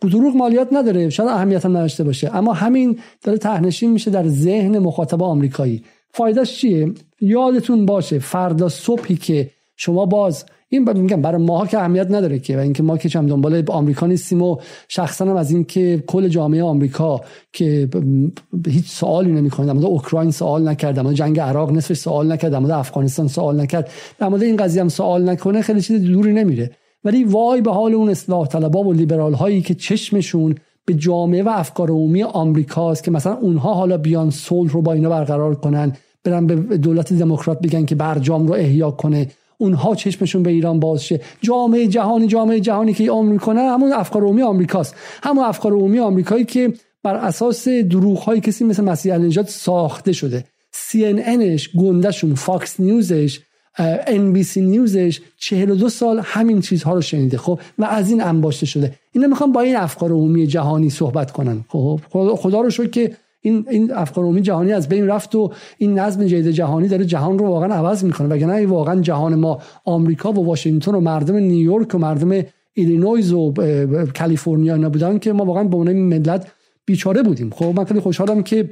دروغ 0.00 0.36
مالیات 0.36 0.68
نداره. 0.72 1.10
شاید 1.10 1.28
اهمیت 1.28 1.64
هم 1.64 1.76
نداشته 1.76 2.04
باشه. 2.04 2.36
اما 2.36 2.52
همین 2.52 2.98
داره 3.22 3.38
تهنشین 3.38 3.90
میشه 3.90 4.10
در 4.10 4.28
ذهن 4.28 4.78
مخاطب 4.78 5.22
آمریکایی. 5.22 5.82
فایدهش 6.10 6.58
چیه؟ 6.58 6.92
یادتون 7.20 7.86
باشه 7.86 8.18
فردا 8.18 8.68
صبحی 8.68 9.16
که 9.16 9.50
شما 9.76 10.06
باز 10.06 10.44
این 10.68 10.98
میگم 10.98 11.22
برای 11.22 11.42
ماها 11.42 11.66
که 11.66 11.78
اهمیت 11.78 12.06
نداره 12.10 12.38
که 12.38 12.56
و 12.56 12.60
اینکه 12.60 12.82
ما 12.82 12.98
که 12.98 13.08
چم 13.08 13.26
دنبال 13.26 13.64
آمریکا 13.68 14.06
نیستیم 14.06 14.42
و 14.42 14.56
شخصا 14.88 15.24
هم 15.24 15.36
از 15.36 15.50
اینکه 15.50 16.04
کل 16.06 16.28
جامعه 16.28 16.62
آمریکا 16.62 17.20
که 17.52 17.88
هیچ 18.66 18.90
سوالی 18.90 19.32
نمی‌کنه 19.32 19.66
در 19.66 19.72
مورد 19.72 19.84
اوکراین 19.84 20.30
سوال 20.30 20.68
نکرد 20.68 20.94
در 20.94 21.12
جنگ 21.12 21.40
عراق 21.40 21.72
نصفش 21.72 21.98
سوال 21.98 22.32
نکرد 22.32 22.52
در 22.52 22.72
افغانستان 22.72 23.28
سوال 23.28 23.60
نکرد 23.60 23.90
در 24.18 24.28
مورد 24.28 24.42
این 24.42 24.56
قضیه 24.56 24.82
هم 24.82 24.88
سوال 24.88 25.28
نکنه 25.28 25.62
خیلی 25.62 25.80
چیز 25.80 26.02
دوری 26.02 26.32
نمیره. 26.32 26.70
ولی 27.04 27.24
وای 27.24 27.60
به 27.60 27.72
حال 27.72 27.94
اون 27.94 28.10
اصلاح 28.10 28.46
طلبا 28.46 28.82
و 28.84 28.92
لیبرال 28.92 29.34
هایی 29.34 29.62
که 29.62 29.74
چشمشون 29.74 30.54
به 30.84 30.94
جامعه 30.94 31.42
و 31.42 31.48
افکار 31.48 31.90
عمومی 31.90 32.22
آمریکاست 32.22 33.04
که 33.04 33.10
مثلا 33.10 33.34
اونها 33.34 33.74
حالا 33.74 33.98
بیان 33.98 34.30
صلح 34.30 34.72
رو 34.72 34.82
با 34.82 34.92
اینا 34.92 35.08
برقرار 35.08 35.54
کنن 35.54 35.92
برن 36.24 36.46
به 36.46 36.78
دولت 36.78 37.12
دموکرات 37.12 37.60
بگن 37.60 37.84
که 37.84 37.94
برجام 37.94 38.46
رو 38.46 38.54
احیا 38.54 38.90
کنه. 38.90 39.28
اونها 39.58 39.94
چشمشون 39.94 40.42
به 40.42 40.50
ایران 40.50 40.80
باز 40.80 41.04
شه. 41.04 41.20
جامعه 41.40 41.86
جهانی 41.86 42.26
جامعه 42.26 42.60
جهانی 42.60 42.94
که 42.94 43.10
عمر 43.10 43.32
می‌کنه 43.32 43.60
همون 43.60 43.92
افکار 43.92 44.22
عمومی 44.22 44.42
آمریکاست. 44.42 44.94
همون 45.22 45.44
افکار 45.44 45.72
عمومی 45.72 45.98
آمریکایی 45.98 46.44
که 46.44 46.72
بر 47.02 47.14
اساس 47.14 47.68
دروغ 47.68 48.18
های 48.18 48.40
کسی 48.40 48.64
مثل 48.64 48.84
مسیح 48.84 49.14
النجات 49.14 49.48
ساخته 49.48 50.12
شده. 50.12 50.44
CNN 50.74 51.76
گندهشون 51.78 52.34
فاکس 52.34 52.80
نیوزش 52.80 53.40
NBC 54.06 54.56
نیوزش 54.56 55.20
42 55.36 55.88
سال 55.88 56.20
همین 56.24 56.60
چیزها 56.60 56.94
رو 56.94 57.00
شنیده 57.00 57.38
خب؟ 57.38 57.60
و 57.78 57.84
از 57.84 58.10
این 58.10 58.22
انباشته 58.22 58.66
شده. 58.66 58.94
اینا 59.12 59.26
می‌خوان 59.26 59.52
با 59.52 59.60
این 59.60 59.76
افکار 59.76 60.10
عمومی 60.10 60.46
جهانی 60.46 60.90
صحبت 60.90 61.30
کنن. 61.30 61.64
خب؟ 61.68 62.00
خدا 62.36 62.60
رو 62.60 62.70
شکر 62.70 62.90
که 62.90 63.16
این 63.40 63.66
این 63.70 63.92
افکار 63.92 64.24
عمومی 64.24 64.42
جهانی 64.42 64.72
از 64.72 64.88
بین 64.88 65.06
رفت 65.06 65.34
و 65.34 65.52
این 65.78 65.98
نظم 65.98 66.26
جدید 66.26 66.50
جهانی 66.50 66.88
داره 66.88 67.04
جهان 67.04 67.38
رو 67.38 67.46
واقعا 67.46 67.74
عوض 67.74 68.04
می‌کنه. 68.04 68.28
وگرنه 68.28 68.66
واقعا 68.66 69.00
جهان 69.00 69.34
ما 69.34 69.62
آمریکا 69.84 70.32
و 70.32 70.46
واشنگتن 70.46 70.94
و 70.94 71.00
مردم 71.00 71.36
نیویورک 71.36 71.94
و 71.94 71.98
مردم 71.98 72.44
ایلینویز 72.74 73.32
و 73.32 73.52
کالیفرنیا 74.18 74.76
نبودن 74.76 75.18
که 75.18 75.32
ما 75.32 75.44
واقعا 75.44 75.64
به 75.64 75.76
عنوان 75.76 75.96
ملت 75.96 76.46
بیچاره 76.86 77.22
بودیم. 77.22 77.50
خب؟ 77.50 77.72
من 77.76 77.84
خیلی 77.84 78.00
خوشحالم 78.00 78.42
که 78.42 78.70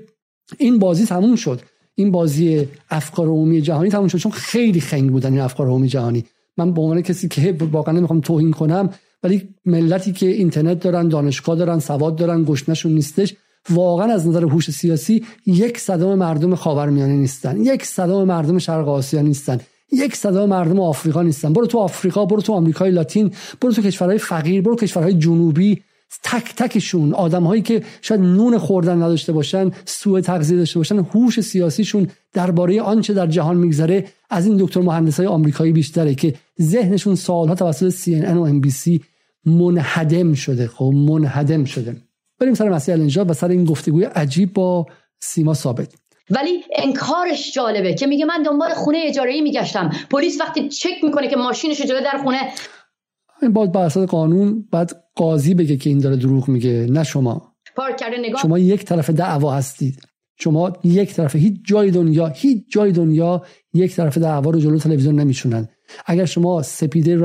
این 0.59 0.79
بازی 0.79 1.07
تموم 1.07 1.37
شد. 1.37 1.61
این 1.95 2.11
بازی 2.11 2.69
افکار 2.91 3.27
عمومی 3.27 3.63
جهانی 3.63 3.91
تموم 3.91 4.09
شد. 4.09 4.19
چون 4.19 4.33
خیلی 4.33 4.81
خنگ 4.81 5.11
بودن 5.11 5.33
این 5.33 5.41
افکار 5.41 5.67
عمومی 5.67 5.89
جهانی. 5.89 6.25
من 6.57 6.73
به 6.73 6.81
عنوان 6.81 7.03
کسی 7.03 7.29
که 7.29 7.57
واقعا 7.73 7.95
نمی‌خوام 7.95 8.21
توهین 8.21 8.51
کنم 8.51 8.91
ولی 9.23 9.49
ملتی 9.65 10.13
که 10.13 10.27
اینترنت 10.27 10.81
دارن 10.81 11.09
دانشگاه 11.09 11.57
دارن 11.57 11.79
سواد 11.79 12.17
دارن 12.17 12.45
گشنشون 12.45 12.93
نیستش 12.93 13.35
واقعا 13.71 14.13
از 14.13 14.27
نظر 14.27 14.45
هوش 14.45 14.71
سیاسی 14.71 15.25
یک 15.47 15.79
صدام 15.79 16.19
مردم 16.19 16.55
خاورمیانه 16.55 17.17
نیستن. 17.17 17.61
یک 17.61 17.85
صدام 17.85 18.25
مردم 18.25 18.59
شرق 18.59 18.89
آسیا 18.89 19.21
نیستن. 19.21 19.61
یک 19.93 20.17
صدام 20.17 20.49
مردم 20.49 20.81
آفریقا 20.81 21.23
نیستن. 21.23 21.53
برو 21.53 21.67
تو 21.67 21.79
آفریقا 21.79 22.25
برو 22.25 22.41
تو 22.43 22.53
آمریکای 22.53 22.91
لاتین 22.91 23.31
برو 23.61 23.73
تو 23.73 23.83
کشورهای 23.83 24.19
فقیر 24.19 24.63
برو 24.63 24.77
کشورهای 24.77 25.15
جنوبی. 25.15 25.83
تک 26.23 26.55
تکشون 26.57 27.15
آدم 27.15 27.45
هایی 27.45 27.63
که 27.63 27.83
شاید 28.03 28.21
نون 28.21 28.59
خوردن 28.59 28.97
نداشته 28.97 29.33
باشن 29.33 29.71
سوء 29.85 30.21
تغذیه 30.21 30.59
داشته 30.59 30.79
باشن 30.79 30.99
هوش 30.99 31.41
سیاسیشون 31.41 32.09
درباره 32.33 32.83
آنچه 32.83 33.15
در 33.15 33.27
جهان 33.27 33.57
میگذره 33.57 34.07
از 34.31 34.47
این 34.47 34.57
دکتر 34.57 34.81
مهندس 34.81 35.17
های 35.17 35.27
آمریکایی 35.27 35.73
بیشتره 35.73 36.15
که 36.15 36.35
ذهنشون 36.61 37.15
سالها 37.15 37.55
توسط 37.55 37.91
CNN 37.91 38.37
و 38.37 38.61
NBC 38.61 39.01
منهدم 39.45 40.35
شده. 40.35 40.69
خب 40.69 40.93
منهدم 40.95 41.65
شده. 41.65 41.97
بریم 42.41 42.55
سر 42.55 42.69
مسئله 42.69 42.95
الانجاب 42.95 43.31
و 43.31 43.33
سر 43.33 43.49
این 43.49 43.65
گفتگوی 43.65 44.05
عجیب 44.05 44.53
با 44.53 44.87
سیما 45.21 45.55
ثابت. 45.55 45.95
ولی 46.31 46.63
انکارش 46.77 47.55
جالبه 47.55 47.95
که 47.95 48.07
میگه 48.07 48.25
من 48.25 48.43
دنبال 48.43 48.75
خونه 48.75 48.99
اجاره 49.07 49.33
ای 49.33 49.41
میگشتم. 49.41 49.91
پلیس 50.11 50.41
وقتی 50.41 50.69
چک 50.69 51.05
می‌کنه 51.05 51.29
که 51.29 51.37
ماشینش 51.37 51.83
جلو 51.83 52.01
در 52.01 52.19
خونه 52.23 52.39
این 53.43 53.53
باید 53.53 53.73
بر 53.73 53.85
اساس 53.85 54.09
قانون 54.09 54.69
بعد 54.73 54.93
قاضی 55.15 55.55
بگه 55.55 55.77
که 55.77 55.91
این 55.91 55.99
داره 55.99 56.17
دروغ 56.17 56.49
میگه 56.49 56.87
نه 56.91 57.05
شما. 57.05 57.53
پارک 57.77 57.97
کرده 57.97 58.17
نگاه. 58.19 58.43
شما 58.43 58.59
یک 58.59 58.85
طرف 58.85 59.11
دعوا 59.11 59.55
هستید. 59.55 60.03
شما 60.39 60.73
یک 60.85 61.15
طرف 61.15 61.37
هیچ 61.37 61.61
جای 61.65 61.91
دنیا 61.91 62.27
هیچ 62.27 62.65
جای 62.73 62.93
دنیا 62.93 63.43
یک 63.75 63.97
طرف 63.97 64.19
دعوا 64.19 64.51
رو 64.51 64.61
جلو 64.61 64.79
تلویزیون 64.79 65.21
نمیشونن 65.21 65.69
اگر 66.07 66.25
شما 66.25 66.63
سپیده 66.63 67.17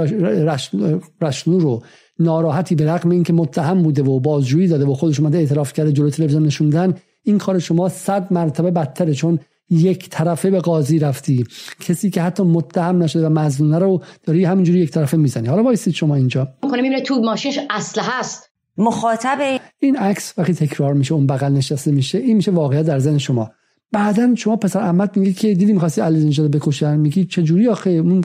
رشنو 1.22 1.60
رو 1.60 1.84
ناراحتی 2.20 2.76
به 2.76 2.92
رغم 2.92 3.10
اینکه 3.10 3.34
متهم 3.34 3.84
بوده 3.84 4.04
و 4.04 4.20
بازجویی 4.20 4.68
داده 4.68 4.86
و 4.86 4.94
خودش 4.94 5.20
اومده 5.20 5.38
اعتراف 5.38 5.74
کرده 5.74 5.92
جلو 5.92 6.10
تلویزیون 6.10 6.46
نشوندن 6.46 6.94
این 7.24 7.38
کار 7.38 7.60
شما 7.60 7.90
صد 7.90 8.34
مرتبه 8.34 8.72
بدتره. 8.72 9.14
چون 9.14 9.40
یک 9.70 10.10
طرفه 10.10 10.50
به 10.50 10.60
قاضی 10.60 11.00
رفتی. 11.00 11.46
کسی 11.80 12.10
که 12.10 12.22
حتی 12.22 12.44
متهم 12.44 13.04
نشده 13.04 13.28
و 13.28 13.30
مظنونه 13.30 13.80
رو 13.80 14.04
داری 14.24 14.46
همینجوری 14.46 14.80
یک 14.80 14.92
طرفه 14.92 15.18
می‌زنی. 15.18 15.48
حالا 15.48 15.64
وایسید 15.64 15.94
شما 15.94 16.16
اینجا. 16.16 16.48
می‌کنه 16.64 16.82
می‌بینه 16.82 17.02
تو 17.02 17.20
ماشینش 17.20 17.60
اسلحه 17.70 18.20
هست. 18.20 18.50
مخاطب 18.78 19.60
این 19.80 19.98
عکس 19.98 20.34
وقتی 20.38 20.54
تکرار 20.54 20.94
میشه 20.94 21.14
اون 21.14 21.28
بغل 21.28 21.52
نشسته 21.52 21.92
میشه 21.92 22.18
این 22.18 22.38
میشه 22.38 22.52
واقعیت 22.52 22.86
در 22.86 23.00
ذهن 23.00 23.18
شما. 23.18 23.52
بعدا 23.92 24.36
شما 24.36 24.56
پسر 24.56 24.80
احمد 24.80 25.18
میگه 25.18 25.34
که 25.34 25.54
دیدی 25.54 25.74
می‌خواستی 25.74 26.02
علی 26.02 26.26
نژاد 26.26 26.52
بکشن 26.52 26.98
میگی 26.98 27.26
چه 27.26 27.44
جوری 27.44 27.68
آخه؟ 27.68 27.90
اون 27.90 28.24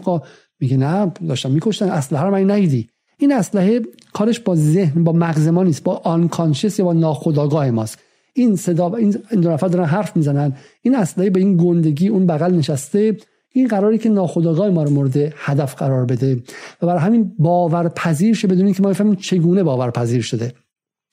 میگه 0.60 0.76
نه 0.76 1.12
داشتم 1.28 1.50
میکشتن 1.50 1.88
اسلحه 1.88 2.24
رو 2.24 2.30
من 2.30 2.50
ندیدی. 2.50 2.88
این 3.18 3.32
اسلحه 3.32 3.80
کارش 4.12 4.40
با 4.40 4.54
ذهن 4.54 5.04
با 5.04 5.12
مغز 5.12 5.48
ما 5.48 5.62
نیست 5.62 5.82
با 5.82 6.00
آنکانشس 6.04 6.78
یا 6.78 6.84
با 6.84 6.92
ناخودآگاه 6.92 7.70
ماست. 7.70 7.98
این 8.34 8.56
صدا 8.56 8.94
این 8.94 9.10
دو 9.30 9.50
نفر 9.50 9.68
دارن 9.68 9.84
حرف 9.84 10.16
می‌زنن. 10.16 10.56
این 10.82 10.96
اسلحه 10.96 11.30
به 11.30 11.40
این 11.40 11.56
گندگی 11.56 12.08
اون 12.08 12.26
بغل 12.26 12.54
نشسته. 12.54 13.16
این 13.54 13.68
قراری 13.68 13.98
که 13.98 14.08
ناخودآگاه 14.08 14.70
ما 14.70 14.82
رو 14.82 14.90
مورد 14.90 15.16
هدف 15.16 15.74
قرار 15.74 16.04
بده. 16.04 16.42
و 16.82 16.86
برای 16.86 17.00
همین 17.00 17.32
باورپذیر 17.38 18.34
شه 18.34 18.48
بدون 18.48 18.64
اینکه 18.64 18.82
ما 18.82 18.88
بفهمیم 18.88 19.14
چگونه 19.14 19.62
باورپذیر 19.62 20.22
شده. 20.22 20.52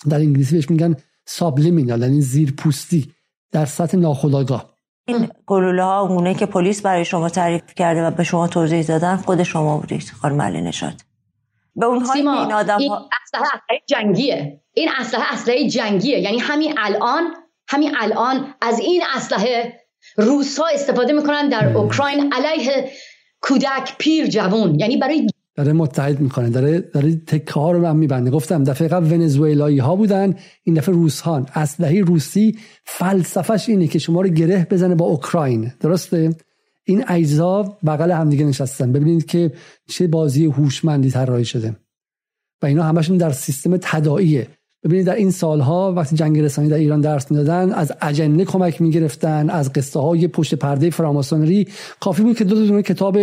در 0.09 0.17
انگلیسی 0.17 0.55
بهش 0.55 0.69
میگن 0.69 0.95
سابلیمینال 1.25 2.01
یعنی 2.01 2.21
زیر 2.21 2.51
پوستی 2.51 3.11
در 3.51 3.65
سطح 3.65 3.97
ناخودآگاه. 3.97 4.73
این 5.07 5.27
گلوله 5.45 5.83
ها 5.83 6.01
اونه 6.01 6.33
که 6.33 6.45
پلیس 6.45 6.81
برای 6.81 7.05
شما 7.05 7.29
تعریف 7.29 7.73
کرده 7.75 8.03
و 8.03 8.11
به 8.11 8.23
شما 8.23 8.47
توضیح 8.47 8.85
دادن 8.85 9.15
خود 9.15 9.43
شما 9.43 9.77
بودید 9.77 10.11
خانم 10.21 10.41
علی 10.41 10.61
نشاد 10.61 11.08
به 11.79 11.85
اون 11.85 12.05
این 12.15 12.53
آدم 12.53 12.77
این 12.77 12.91
اسلحه 12.91 13.81
جنگیه. 13.87 14.61
این 14.73 14.89
اسلحه 14.99 15.33
اسلحه 15.33 15.69
جنگیه. 15.69 16.19
یعنی 16.19 16.39
همین 16.39 16.73
الان 16.77 17.33
همین 17.69 17.91
الان 17.99 18.53
از 18.61 18.79
این 18.79 19.01
اسلحه 19.15 19.79
روس 20.17 20.59
ها 20.59 20.65
استفاده 20.73 21.13
می‌کنن 21.13 21.49
در 21.49 21.77
اوکراین 21.77 22.33
علیه 22.33 22.91
کودک 23.41 23.95
پیر 23.97 24.27
جوون 24.27 24.79
یعنی 24.79 24.97
برای 24.97 25.27
داره 25.55 25.73
متحد 25.73 26.19
می‌کنه 26.19 26.49
داره 26.49 26.79
داره 26.79 27.15
تکه 27.15 27.53
ها 27.53 27.71
رو 27.71 27.85
هم 27.85 27.95
میبنده. 27.95 28.31
گفتم 28.31 28.63
دفعه 28.63 28.87
قبل 28.87 29.13
ونزوئلایی 29.13 29.79
ها 29.79 29.95
بودن 29.95 30.35
این 30.63 30.75
دفعه 30.75 30.95
روس 30.95 31.21
ها 31.21 31.45
اسلحه 31.55 32.01
روسی 32.01 32.59
فلسفش 32.85 33.69
اینه 33.69 33.87
که 33.87 33.99
شما 33.99 34.21
رو 34.21 34.27
گره 34.27 34.67
بزنه 34.71 34.95
با 34.95 35.05
اوکراین. 35.05 35.71
درسته؟ 35.79 36.29
این 36.89 37.03
اجزا 37.07 37.77
بغل 37.85 38.11
همدیگه 38.11 38.45
نشستن. 38.45 38.91
ببینید 38.91 39.25
که 39.25 39.51
چه 39.89 40.07
بازی 40.07 40.45
هوشمندی 40.45 41.11
طراحی 41.11 41.45
شده. 41.45 41.75
و 42.61 42.65
اینا 42.65 42.83
همشون 42.83 43.17
در 43.17 43.31
سیستم 43.31 43.77
تداعیه. 43.81 44.47
ببینید 44.83 45.05
در 45.05 45.15
این 45.15 45.31
سالها 45.31 45.93
وقتی 45.93 46.15
جنگ 46.15 46.39
رسانی 46.39 46.69
در 46.69 46.77
ایران 46.77 47.01
درس 47.01 47.31
می‌دادن 47.31 47.71
از 47.71 47.91
اجنه 48.01 48.45
کمک 48.45 48.81
می‌گرفتن 48.81 49.49
از 49.49 49.73
قصه 49.73 49.99
های 49.99 50.27
پشت 50.27 50.55
پرده 50.55 50.89
فراماسونری. 50.89 51.67
کافی 51.99 52.23
بود 52.23 52.37
که 52.37 52.43
دو 52.43 52.65
دونه 52.65 52.81
کتاب 52.81 53.17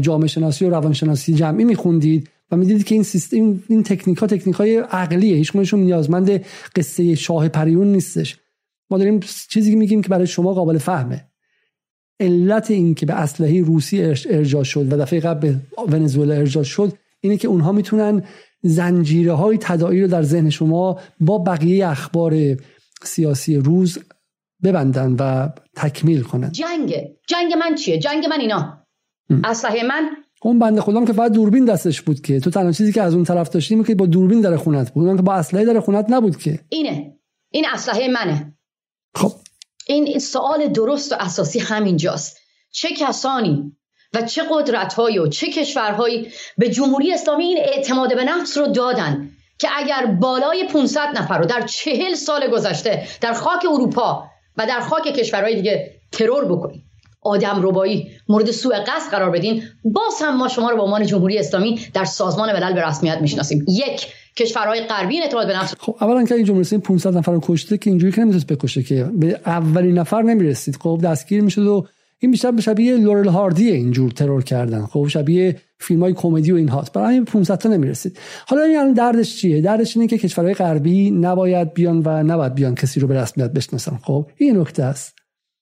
جامعه 0.00 0.28
شناسی 0.28 0.64
و 0.64 0.70
روانشناسی 0.70 1.34
جمعی 1.34 1.64
میخوندید 1.64 2.28
و 2.50 2.56
می‌دیدید 2.56 2.84
که 2.84 2.94
این 2.94 3.04
سیستم 3.04 3.62
این 3.68 3.82
تکنیک 3.82 4.18
ها 4.18 4.26
تکنیک 4.26 4.56
های 4.56 4.76
عقلیه. 4.76 5.36
هیچ 5.36 5.56
نیازمند 5.72 6.44
قصه 6.76 7.14
شاه 7.14 7.48
پریون 7.48 7.92
نیستش. 7.92 8.36
ما 8.90 8.98
داریم 8.98 9.20
چیزی 9.48 9.76
میگیم 9.76 10.02
که 10.02 10.08
برای 10.08 10.26
شما 10.26 10.54
قابل 10.54 10.78
فهمه. 10.78 11.27
علت 12.20 12.70
این 12.70 12.94
که 12.94 13.06
به 13.06 13.14
اسلحه 13.14 13.62
روسی 13.62 14.02
ارجاع 14.30 14.62
شد 14.62 14.92
و 14.92 14.96
دفعه 14.96 15.20
قبل 15.20 15.40
به 15.40 15.58
ونزوئلا 15.88 16.34
ارجاع 16.34 16.64
شد 16.64 16.92
اینه 17.20 17.36
که 17.36 17.48
اونها 17.48 17.72
می‌تونن 17.72 18.22
زنجیره 18.62 19.32
های 19.32 19.58
تداعی 19.60 20.00
رو 20.00 20.08
در 20.08 20.22
ذهن 20.22 20.50
شما 20.50 21.00
با 21.20 21.38
بقیه 21.38 21.88
اخبار 21.88 22.56
سیاسی 23.02 23.56
روز 23.56 23.98
ببندن 24.64 25.16
و 25.18 25.48
تکمیل 25.76 26.22
کنن. 26.22 26.52
جنگ. 26.52 26.94
جنگ 27.28 27.52
من 27.60 27.74
چیه؟ 27.74 27.98
جنگ 27.98 28.26
من 28.26 28.40
اینا. 28.40 28.86
اسلحه 29.44 29.82
من؟ 29.82 30.10
اون 30.42 30.58
بنده 30.58 30.80
خودم 30.80 31.04
که 31.04 31.12
فقط 31.12 31.32
دوربین 31.32 31.64
دستش 31.64 32.02
بود 32.02 32.20
که. 32.20 32.40
تو 32.40 32.50
تنها 32.50 32.72
چیزی 32.72 32.92
که 32.92 33.02
از 33.02 33.14
اون 33.14 33.24
طرف 33.24 33.48
داشتیم 33.48 33.84
که 33.84 33.94
با 33.94 34.06
دوربین 34.06 34.40
در 34.40 34.56
خونت 34.56 34.92
بود. 34.92 35.06
اون 35.06 35.16
که 35.16 35.22
با 35.22 35.34
اسلحه 35.34 35.64
در 35.64 35.80
خونت 35.80 36.06
نبود 36.08 36.36
که. 36.36 36.60
اینه. 36.68 37.14
این 37.50 37.64
اسلحه 37.72 38.08
منه. 38.08 38.54
خب. 39.14 39.32
این 39.88 40.18
سوال 40.18 40.68
درست 40.68 41.12
و 41.12 41.16
اساسی 41.18 41.58
همینجاست. 41.58 42.36
چه 42.72 42.88
کسانی 42.88 43.72
و 44.14 44.22
چه 44.22 44.42
قدرتهایی 44.50 45.18
و 45.18 45.26
چه 45.26 45.52
کشورهایی 45.52 46.28
به 46.58 46.70
جمهوری 46.70 47.12
اسلامی 47.12 47.44
این 47.44 47.58
اعتماد 47.58 48.14
به 48.16 48.24
نفس 48.24 48.58
رو 48.58 48.66
دادن 48.66 49.30
که 49.58 49.68
اگر 49.76 50.06
بالای 50.06 50.64
500 50.64 51.18
نفر 51.18 51.38
رو 51.38 51.44
در 51.44 51.60
چهل 51.66 52.14
سال 52.14 52.50
گذشته 52.50 53.08
در 53.20 53.32
خاک 53.32 53.64
اروپا 53.70 54.24
و 54.56 54.66
در 54.66 54.80
خاک 54.80 55.02
کشورهای 55.02 55.54
دیگه 55.54 56.00
ترور 56.12 56.44
بکنید 56.44 56.82
آدم 57.22 57.60
ربایی 57.62 58.10
مورد 58.28 58.50
سوء 58.50 58.80
قصد 58.86 59.10
قرار 59.10 59.30
بدین 59.30 59.62
باز 59.84 60.14
هم 60.20 60.36
ما 60.36 60.48
شما 60.48 60.70
رو 60.70 60.76
به 60.76 60.82
عنوان 60.82 61.06
جمهوری 61.06 61.38
اسلامی 61.38 61.80
در 61.94 62.04
سازمان 62.04 62.52
ملل 62.52 62.72
به 62.72 62.86
رسمیت 62.86 63.18
می‌شناسیم. 63.18 63.64
یک 63.68 64.06
کشورهای 64.38 64.80
غربی 64.80 65.20
اعتماد 65.20 65.46
به 65.46 65.56
نفس 65.56 65.74
خب 65.78 65.96
اولا 66.00 66.24
که 66.24 66.34
این 66.34 66.44
جمهوری 66.44 66.60
اسلامی 66.60 66.82
500 66.82 67.16
نفر 67.16 67.32
رو 67.32 67.40
کشته 67.42 67.78
که 67.78 67.90
اینجوری 67.90 68.12
که 68.12 68.20
نمی‌تونست 68.20 68.46
بکشه 68.46 68.82
که 68.82 69.04
به 69.14 69.40
اولین 69.46 69.98
نفر 69.98 70.22
نمی‌رسید. 70.22 70.76
خب 70.76 71.00
دستگیر 71.04 71.42
می‌شد 71.42 71.66
و 71.66 71.86
این 72.20 72.30
بیشتر 72.30 72.50
به 72.50 72.62
شبیه 72.62 72.96
لورل 72.96 73.28
هاردی 73.28 73.70
اینجور 73.70 74.10
ترور 74.10 74.44
کردن. 74.44 74.86
خب 74.86 75.06
شبیه 75.08 75.60
فیلم 75.78 76.00
های 76.00 76.12
کمدی 76.12 76.52
و 76.52 76.56
این 76.56 76.68
هاست 76.68 76.92
برای 76.92 77.08
همین 77.08 77.24
500 77.24 77.58
تا 77.58 77.68
نمی‌رسید. 77.68 78.18
حالا 78.46 78.62
این 78.62 78.92
دردش 78.92 79.36
چیه؟ 79.36 79.60
دردش 79.60 79.96
اینه 79.96 80.08
که 80.08 80.18
کشورهای 80.18 80.54
غربی 80.54 81.10
نباید 81.10 81.74
بیان 81.74 82.02
و 82.04 82.22
نباید 82.22 82.54
بیان 82.54 82.74
کسی 82.74 83.00
رو 83.00 83.08
به 83.08 83.14
رسمیت 83.14 83.50
بشناسن. 83.50 83.98
خب 84.02 84.26
این 84.36 84.60
نکته 84.60 84.82
است. 84.82 85.18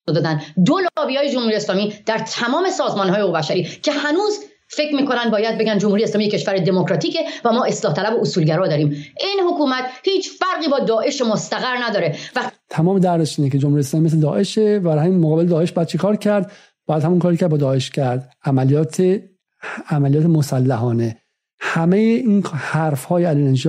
دادن. 0.07 0.41
دو 0.65 0.79
لابی 0.99 1.17
های 1.17 1.33
جمهوری 1.33 1.55
اسلامی 1.55 1.95
در 2.07 2.19
تمام 2.19 2.71
سازمان 2.71 3.09
های 3.09 3.33
بشری 3.33 3.65
که 3.83 3.93
هنوز 3.93 4.39
فکر 4.69 4.95
می‌کنن 4.95 5.31
باید 5.31 5.59
بگن 5.59 5.79
جمهوری 5.79 6.05
اسلامی 6.05 6.29
کشور 6.29 6.57
دموکراتیکه 6.57 7.19
و 7.45 7.53
ما 7.53 7.65
اصلاح 7.65 7.95
طلب 7.95 8.15
و 8.15 8.21
اصولگرا 8.21 8.69
داریم. 8.69 8.89
این 9.21 9.41
حکومت 9.51 9.85
هیچ 10.05 10.29
فرقی 10.31 10.69
با 10.71 10.79
داعش 10.79 11.23
مستقر 11.23 11.77
نداره. 11.89 12.17
و 12.37 12.51
تمام 12.69 12.99
درش 12.99 13.39
اینه 13.39 13.51
که 13.51 13.59
جمهوری 13.59 13.81
اسلامی 13.81 14.07
مثل 14.07 14.21
داعشه 14.21 14.81
و 14.85 14.91
همین 14.91 15.19
مقابل 15.19 15.47
داعش 15.47 15.73
بعد 15.73 15.97
کار 15.97 16.17
کرد؟ 16.17 16.53
بعد 16.87 17.05
همون 17.05 17.19
کاری 17.19 17.37
که 17.37 17.49
با 17.49 17.57
داعش 17.57 17.91
کرد. 17.91 18.33
عملیات 18.45 19.21
عملیات 19.91 20.27
مسلحانه. 20.27 21.17
همه 21.61 21.97
این 21.97 22.43
حرف 22.47 23.05
های 23.05 23.25
علی 23.25 23.65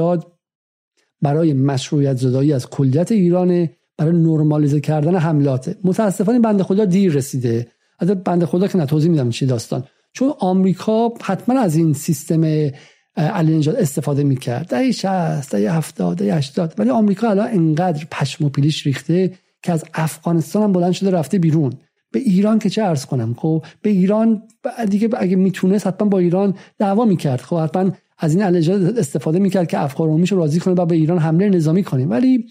برای 1.21 1.53
مشروعیت 1.53 2.17
زدایی 2.17 2.53
از 2.53 2.69
کلیت 2.69 3.11
ایران 3.11 3.69
برای 3.97 4.11
نرمالیزه 4.11 4.79
کردن 4.79 5.15
حملات. 5.15 5.75
متاسفانه 5.83 6.39
بنده 6.39 6.63
خدا 6.63 6.85
دیر 6.85 7.13
رسیده. 7.13 7.67
از 7.99 8.09
بنده 8.23 8.45
خدا 8.45 8.67
که 8.67 8.85
توضیح 8.85 9.11
میدم 9.11 9.29
چی 9.29 9.45
داستان. 9.45 9.83
چون 10.17 10.33
آمریکا 10.39 11.13
حتما 11.21 11.59
از 11.59 11.75
این 11.75 11.93
سیستم 11.93 12.71
علی 13.15 13.57
نژاد 13.57 13.75
استفاده 13.75 14.23
می‌کرد. 14.23 14.67
دهه 14.67 14.91
60 14.91 15.51
دهه 15.51 15.77
70 15.77 16.17
دهه 16.17 16.35
80 16.37 16.73
ولی 16.77 16.89
آمریکا 16.89 17.29
الان 17.29 17.47
انقدر 17.51 18.05
پشم 18.11 18.45
و 18.45 18.49
پیلیش 18.49 18.85
ریخته 18.85 19.31
که 19.63 19.71
از 19.71 19.83
افغانستان 19.93 20.63
هم 20.63 20.71
بلند 20.71 20.91
شده 20.91 21.11
رفته 21.11 21.39
بیرون. 21.39 21.73
به 22.11 22.19
ایران 22.19 22.59
که 22.59 22.69
چه 22.69 22.83
ارز 22.83 23.05
کنم؟ 23.05 23.35
خب 23.37 23.65
به 23.81 23.89
ایران 23.89 24.41
دیگه 24.89 25.09
اگه 25.17 25.35
می‌تونست 25.35 25.87
حتما 25.87 26.07
با 26.07 26.19
ایران 26.19 26.53
دعوا 26.79 27.05
می‌کرد. 27.05 27.41
خب 27.41 27.57
حتما 27.57 27.91
از 28.17 28.33
این 28.33 28.43
علی 28.43 28.71
استفاده 28.71 29.39
می‌کرد 29.39 29.67
که 29.67 29.79
افکار 29.79 30.07
رو 30.07 30.37
راضی 30.37 30.59
کنه 30.59 30.73
و 30.73 30.85
به 30.85 30.95
ایران 30.95 31.17
حمله 31.17 31.49
نظامی 31.49 31.83
کنیم 31.83 32.09
ولی 32.09 32.45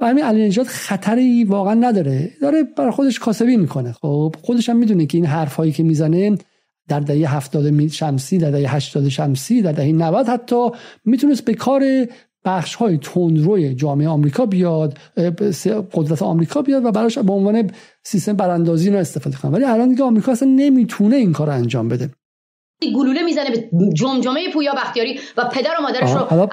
و 0.00 0.06
همین 0.06 0.24
نجات 0.24 0.66
خطری 0.66 1.44
واقعا 1.44 1.74
نداره. 1.74 2.30
داره 2.42 2.62
برای 2.62 2.90
خودش 2.90 3.18
کاسبی 3.18 3.56
می‌کنه. 3.56 3.92
خب 3.92 4.34
خودش 4.42 4.68
هم 4.68 4.76
می‌دونه 4.76 5.06
که 5.06 5.18
این 5.18 5.26
حرف 5.26 5.54
هایی 5.54 5.72
که 5.72 5.82
می‌زنه 5.82 6.36
در 6.88 7.00
دهه 7.00 7.36
70 7.36 7.88
شمسی 7.88 8.38
در 8.38 8.50
دهه 8.50 8.74
80 8.74 9.08
شمسی 9.08 9.62
در 9.62 9.72
دهه 9.72 9.92
90 9.92 10.28
حتی 10.28 10.70
می‌تونست 11.04 11.44
به 11.44 11.54
کار 11.54 11.82
بخش 12.44 12.74
های 12.74 12.98
تندروی 12.98 13.74
جامعه 13.74 14.08
آمریکا 14.08 14.46
بیاد 14.46 14.98
قدرت 15.92 16.22
آمریکا 16.22 16.62
بیاد 16.62 16.84
و 16.84 16.90
براش 16.90 17.18
به 17.18 17.32
عنوان 17.32 17.70
سیستم 18.04 18.32
براندازی 18.32 18.90
رو 18.90 18.98
استفاده 18.98 19.36
کنه. 19.36 19.50
ولی 19.50 19.64
الان 19.64 19.88
دیگه 19.88 20.04
آمریکا 20.04 20.32
اصلا 20.32 20.48
نمی‌تونه 20.48 21.16
این 21.16 21.32
کار 21.32 21.46
رو 21.46 21.52
انجام 21.52 21.88
بده. 21.88 22.10
گلوله 22.96 23.22
می‌زنه 23.22 23.50
به 23.50 23.68
جمجمه 23.94 24.52
پویا 24.52 24.74
بختیاری 24.74 25.20
و 25.36 25.44
پدر 25.44 25.70
و 25.78 25.82
مادرش 25.82 26.10
رو 26.10 26.46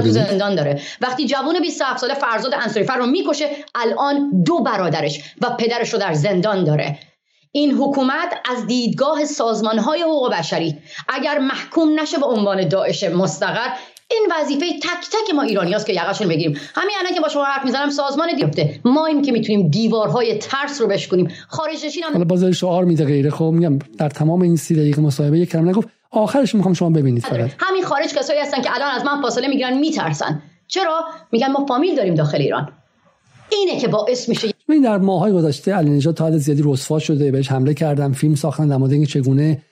تو 0.00 0.10
زندان 0.10 0.54
داره. 0.54 0.80
وقتی 1.00 1.26
جوون 1.26 1.60
27 1.62 2.00
ساله 2.00 2.14
فرزاد 2.14 2.54
انصاریفر 2.62 2.96
رو 2.96 3.06
می‌کشه 3.06 3.44
الان 3.74 4.42
دو 4.46 4.60
برادرش 4.60 5.34
و 5.42 5.50
پدرش 5.58 5.92
رو 5.92 5.98
در 5.98 6.14
زندان 6.14 6.64
داره. 6.64 6.98
این 7.56 7.72
حکومت 7.72 8.38
از 8.50 8.66
دیدگاه 8.66 9.24
سازمان 9.24 9.78
های 9.78 10.02
حقوق 10.02 10.32
بشری 10.32 10.78
اگر 11.08 11.38
محکوم 11.38 12.00
نشه 12.00 12.18
به 12.18 12.26
عنوان 12.26 12.68
داعش 12.68 13.04
مستقر 13.04 13.68
این 14.10 14.28
وظیفه 14.36 14.66
تک 14.82 15.08
تک 15.12 15.34
ما 15.34 15.42
ایرانیاست 15.42 15.86
که 15.86 15.92
یقشون 15.92 16.28
بگیریم. 16.28 16.58
همین 16.74 16.94
الان 17.00 17.14
که 17.14 17.20
با 17.20 17.28
شما 17.28 17.44
حرف 17.44 17.64
می‌زنم 17.64 17.90
سازمان 17.90 18.36
دیفته 18.36 18.80
ما 18.84 19.06
این 19.06 19.22
که 19.22 19.32
می‌تونیم 19.32 19.68
دیوارهای 19.68 20.38
ترس 20.38 20.80
رو 20.80 20.86
بشکنیم. 20.86 21.28
خارج 21.48 21.86
نشین 21.86 22.02
هم 22.02 22.12
حالا 22.12 22.24
باز 22.24 22.44
شعار 22.44 22.84
میده 22.84 23.04
غیره. 23.04 23.30
خب 23.30 23.44
میگم 23.44 23.78
در 23.98 24.08
تمام 24.08 24.42
این 24.42 24.56
سی 24.56 24.74
دقیقه 24.74 25.02
مصاحبه 25.02 25.38
یک 25.38 25.50
کلمه 25.50 25.68
نگفت. 25.68 25.88
آخرش 26.10 26.54
می‌خوام 26.54 26.74
شما 26.74 26.90
ببینید 26.90 27.22
فقط. 27.22 27.50
همین 27.58 27.84
خارج 27.84 28.14
کسایی 28.14 28.40
هستن 28.40 28.62
که 28.62 28.74
الان 28.74 28.90
از 28.90 29.04
من 29.04 29.22
فاصله 29.22 29.48
می‌گیرن 29.48 29.78
میترسن. 29.78 30.42
چرا؟ 30.68 31.04
میگن 31.32 31.52
ما 31.52 31.66
فامیل 31.66 31.96
داریم 31.96 32.14
داخل 32.14 32.38
ایران. 32.38 32.72
اینه 33.50 33.80
که 33.80 33.88
باعث 33.88 34.28
میشه 34.28 34.48
این 34.68 34.82
در 34.82 34.98
ماهای 34.98 35.32
گذشته 35.32 35.72
علی 35.72 36.00
تا 36.00 36.26
حد 36.26 36.36
زیادی 36.36 36.62
رسوا 36.64 36.98
شده 36.98 37.30
بهش 37.30 37.50
حمله 37.52 37.74
کردن 37.74 38.12
فیلم 38.12 38.34
ساختن 38.34 38.68
در 38.68 38.76
مورد 38.76 39.04
چگونه 39.04 39.62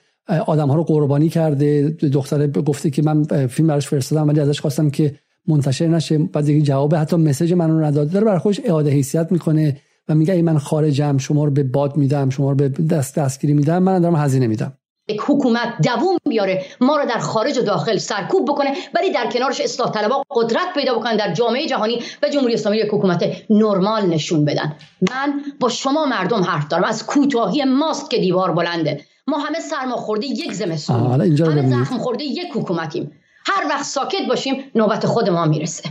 آدم 0.45 0.69
ها 0.69 0.75
رو 0.75 0.83
قربانی 0.83 1.29
کرده. 1.29 1.89
دختره 1.89 2.47
گفته 2.47 2.89
که 2.89 3.01
من 3.01 3.47
فیلم 3.47 3.67
براش 3.67 3.87
فرستادم 3.87 4.27
ولی 4.27 4.39
ازش 4.39 4.61
خواستم 4.61 4.89
که 4.89 5.15
منتشر 5.47 5.87
نشه. 5.87 6.17
بعد 6.17 6.45
دیگه 6.45 6.61
جواب 6.61 6.95
حتی 6.95 7.15
مسیج 7.15 7.53
من 7.53 7.71
رو 7.71 7.83
نداد. 7.83 8.11
داره 8.11 8.25
برای 8.25 8.39
خودش 8.39 8.61
اعاده 8.65 8.89
حیثیت 8.89 9.31
می‌کنه 9.31 9.77
و 10.09 10.15
میگه 10.15 10.33
ای 10.33 10.41
من 10.41 10.57
خارجم 10.57 11.17
شما 11.17 11.45
رو 11.45 11.51
به 11.51 11.63
باد 11.63 11.97
میدم 11.97 12.29
شما 12.29 12.49
رو 12.51 12.55
به 12.55 12.69
دست 12.69 13.15
دستگیری 13.15 13.53
میدم 13.53 13.83
من 13.83 13.99
دارم 13.99 14.15
هزینه 14.15 14.47
میدم. 14.47 14.73
یک 15.07 15.21
حکومت 15.27 15.81
دووم 15.83 16.17
بیاره 16.29 16.65
ما 16.81 16.97
رو 16.97 17.05
در 17.05 17.19
خارج 17.19 17.57
و 17.57 17.61
داخل 17.61 17.97
سرکوب 17.97 18.45
بکنه 18.51 18.73
ولی 18.95 19.11
در 19.11 19.29
کنارش 19.31 19.61
اصلاح 19.61 19.91
طلبا 19.91 20.23
قدرت 20.31 20.73
پیدا 20.75 20.95
بکنن 20.95 21.17
در 21.17 21.33
جامعه 21.33 21.67
جهانی 21.67 21.99
و 22.23 22.29
جمهوری 22.29 22.53
اسلامی 22.53 22.77
یک 22.77 22.87
حکومت 22.91 23.23
نرمال 23.49 24.05
نشون 24.05 24.45
بدن. 24.45 24.75
من 25.11 25.41
با 25.59 25.69
شما 25.69 26.05
مردم 26.05 26.43
حرف 26.43 26.67
دارم. 26.67 26.83
از 26.83 27.05
کوتاهی 27.05 27.63
ماست 27.63 28.09
که 28.09 28.17
دیوار 28.17 28.51
بلنده. 28.51 29.05
ما 29.27 29.37
همه 29.37 29.59
سرما 29.59 29.95
خورده 29.95 30.27
یک 30.27 30.53
زمستون. 30.53 31.21
همه 31.21 31.69
زخم 31.69 31.97
خورده 31.97 32.23
یک 32.23 32.47
حکومتیم. 32.55 33.11
هر 33.45 33.67
وقت 33.69 33.83
ساکت 33.83 34.27
باشیم 34.27 34.55
نوبت 34.75 35.05
خود 35.05 35.29
ما 35.29 35.45
می‌رسه. 35.45 35.89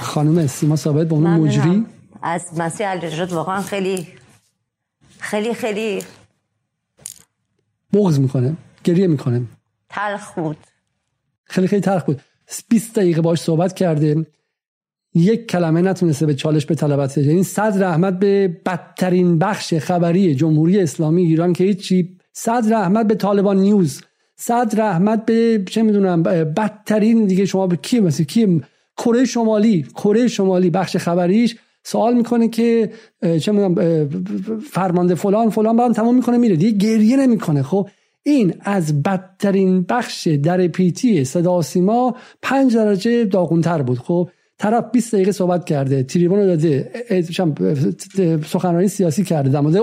خانم 0.00 0.46
سیما 0.46 0.76
ثابت 0.76 1.06
به 1.06 1.14
اون 1.14 1.26
مجری؟ 1.26 1.86
از 2.22 2.58
مسیح 2.58 2.90
الرجاد 2.90 3.32
واقعا 3.32 3.62
خیلی 3.62 4.06
خیلی 5.18 5.54
خیلی 5.54 6.02
بغض 7.92 8.18
می‌کنه 8.18 8.56
گریه 8.84 9.06
می‌کنه. 9.06 9.42
تلخ 9.88 10.34
بود. 10.34 10.56
خیلی 11.44 11.66
خیلی 11.66 11.82
تلخ 11.82 12.04
بود. 12.04 12.20
20 12.68 12.94
دقیقه 12.94 13.20
باش 13.20 13.40
صحبت 13.40 13.74
کرده. 13.74 14.26
یک 15.14 15.46
کلمه 15.46 15.82
نتونسته 15.82 16.26
به 16.26 16.34
چالش 16.34 16.66
به 16.66 16.74
طلبت 16.74 17.18
یعنی 17.18 17.42
صد 17.42 17.82
رحمت 17.82 18.18
به 18.18 18.48
بدترین 18.66 19.38
بخش 19.38 19.74
خبری 19.74 20.34
جمهوری 20.34 20.80
اسلامی 20.80 21.22
ایران 21.22 21.52
که 21.52 21.64
هیچی. 21.64 22.16
صد 22.32 22.72
رحمت 22.72 23.06
به 23.06 23.14
طالبان 23.14 23.56
نیوز. 23.56 24.02
صد 24.36 24.80
رحمت 24.80 25.24
به 25.26 25.64
چه 25.70 25.82
می‌دونم 25.82 26.22
بدترین 26.22 27.26
دیگه 27.26 27.44
شما 27.44 27.66
به 27.66 27.76
کی 27.76 28.00
مثل 28.00 28.24
کی 28.24 28.62
کره 28.96 29.24
شمالی. 29.24 29.82
کره 29.82 30.28
شمالی 30.28 30.70
بخش 30.70 30.96
خبریش. 30.96 31.56
سوال 31.84 32.14
می‌کنه 32.14 32.48
که 32.48 32.90
چه 33.40 33.52
می‌دونم 33.52 34.08
فرمانده 34.58 35.14
فلان 35.14 35.50
فلان 35.50 35.76
بعد 35.76 35.92
تمام 35.92 36.14
می‌کنه 36.14 36.38
میره. 36.38 36.56
دیگه 36.56 36.78
گریه 36.88 37.16
نمی‌کنه. 37.16 37.62
خب 37.62 37.88
این 38.22 38.54
از 38.60 39.02
بدترین 39.02 39.82
بخش 39.82 40.28
در 40.28 40.66
پیتی 40.66 41.24
صدا 41.24 41.62
سیما 41.62 42.16
پنج 42.42 42.76
درجه 42.76 43.24
داغونتر 43.24 43.82
بود. 43.82 43.98
خب 43.98 44.30
طرف 44.58 44.84
20 44.92 45.14
دقیقه 45.14 45.32
صحبت 45.32 45.64
کرده 45.64 46.02
تریبون 46.02 46.38
رو 46.38 46.46
داده 46.46 46.90
سخنرانی 48.46 48.88
سیاسی 48.88 49.24
کرده 49.24 49.50
در 49.50 49.60
مورد 49.60 49.76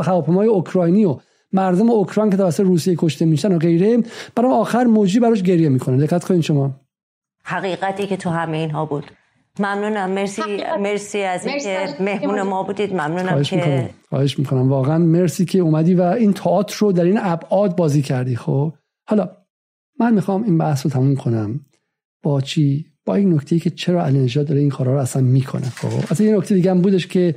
هواپیمای 0.00 0.48
اوکراینی 0.48 1.04
و 1.04 1.16
مردم 1.52 1.90
اوکراین 1.90 2.30
که 2.30 2.36
توسط 2.36 2.60
روسیه 2.60 2.94
کشته 2.98 3.24
میشن 3.24 3.54
و 3.54 3.58
غیره. 3.58 3.98
برای 4.34 4.52
آخر 4.52 4.84
موجی 4.84 5.20
براش 5.20 5.42
گریه 5.42 5.68
می‌کنه. 5.68 6.06
دقت 6.06 6.24
کنید 6.24 6.40
شما. 6.40 6.80
حقیقتی 7.44 8.06
که 8.06 8.16
تو 8.16 8.30
همه 8.30 8.56
اینها 8.56 8.86
بود. 8.86 9.04
ممنونم. 9.58 10.10
مرسی 10.10 10.42
مرسی 10.80 11.18
از 11.18 11.46
اینکه 11.46 11.94
مهمون 12.00 12.42
ما 12.42 12.62
بودید. 12.62 12.92
ممنونم 12.92 13.28
خواهش 13.28 13.50
که 13.50 13.56
می‌کنم. 13.56 13.88
خواهش 14.08 14.38
می‌کنم. 14.38 14.68
واقعا 14.68 14.98
مرسی 14.98 15.44
که 15.44 15.58
اومدی 15.58 15.94
و 15.94 16.02
این 16.02 16.32
تئاتر 16.32 16.76
رو 16.78 16.92
در 16.92 17.04
این 17.04 17.18
ابعاد 17.20 17.76
بازی 17.76 18.02
کردی. 18.02 18.36
خب 18.36 18.72
حالا 19.06 19.30
من 20.00 20.14
می‌خوام 20.14 20.42
این 20.42 20.58
بحث 20.58 20.86
رو 20.86 20.90
تموم 20.90 21.16
کنم 21.16 21.60
با 22.22 22.40
چی؟ 22.40 22.86
با 23.04 23.14
این 23.14 23.34
نکته 23.34 23.58
که 23.58 23.70
چرا 23.70 24.04
علی 24.04 24.18
نژاد 24.18 24.46
داره 24.46 24.60
این 24.60 24.70
کارا 24.70 24.94
رو 24.94 25.00
اصلا 25.00 25.22
می‌کنه. 25.22 25.68
خب 25.68 26.10
اصلا 26.10 26.26
یه 26.26 26.36
نکته 26.36 26.54
دیگه 26.54 26.70
هم 26.70 26.80
بودش 26.80 27.06
که 27.06 27.34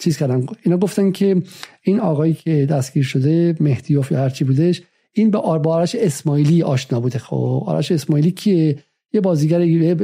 چیز 0.00 0.18
کردن 0.18 0.46
اینا 0.62 0.78
گفتن 0.78 1.12
که 1.12 1.42
این 1.82 2.00
آقایی 2.00 2.34
که 2.34 2.66
دستگیر 2.66 3.02
شده 3.02 3.56
مهدیوف 3.60 4.12
یا 4.12 4.18
هرچی 4.18 4.44
بودش 4.44 4.82
این 5.12 5.30
به 5.30 5.38
آرش 5.38 5.94
اسماعیلی 5.94 6.62
آشنا 6.62 7.00
بوده. 7.00 7.18
خب 7.18 7.62
آرش 7.66 7.92
اسماعیلی 7.92 8.30
که 8.30 8.76
یه 9.12 9.20
بازیگر 9.20 9.94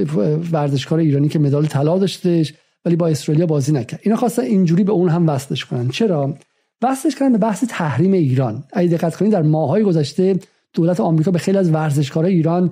ورزشکار 0.52 0.98
ایرانی 0.98 1.28
که 1.28 1.38
مدال 1.38 1.66
طلا 1.66 1.98
داشتهش 1.98 2.54
ولی 2.84 2.96
با 2.96 3.08
اسرائیل 3.08 3.46
بازی 3.46 3.72
نکرد. 3.72 4.00
اینا 4.02 4.16
خواستن 4.16 4.42
اینجوری 4.42 4.84
به 4.84 4.92
اون 4.92 5.08
هم 5.08 5.28
وصلش 5.28 5.64
کنن. 5.64 5.88
چرا؟ 5.88 6.34
وصلش 6.82 7.14
کردن 7.14 7.32
به 7.32 7.38
بحث 7.38 7.64
تحریم 7.68 8.12
ایران. 8.12 8.64
اگه 8.72 8.96
دقت 8.96 9.16
کنید 9.16 9.32
در 9.32 9.42
ماهای 9.42 9.82
گذشته 9.82 10.38
دولت 10.72 11.00
آمریکا 11.00 11.30
به 11.30 11.38
خیلی 11.38 11.58
از 11.58 11.70
ورزشکارای 11.70 12.34
ایران 12.34 12.70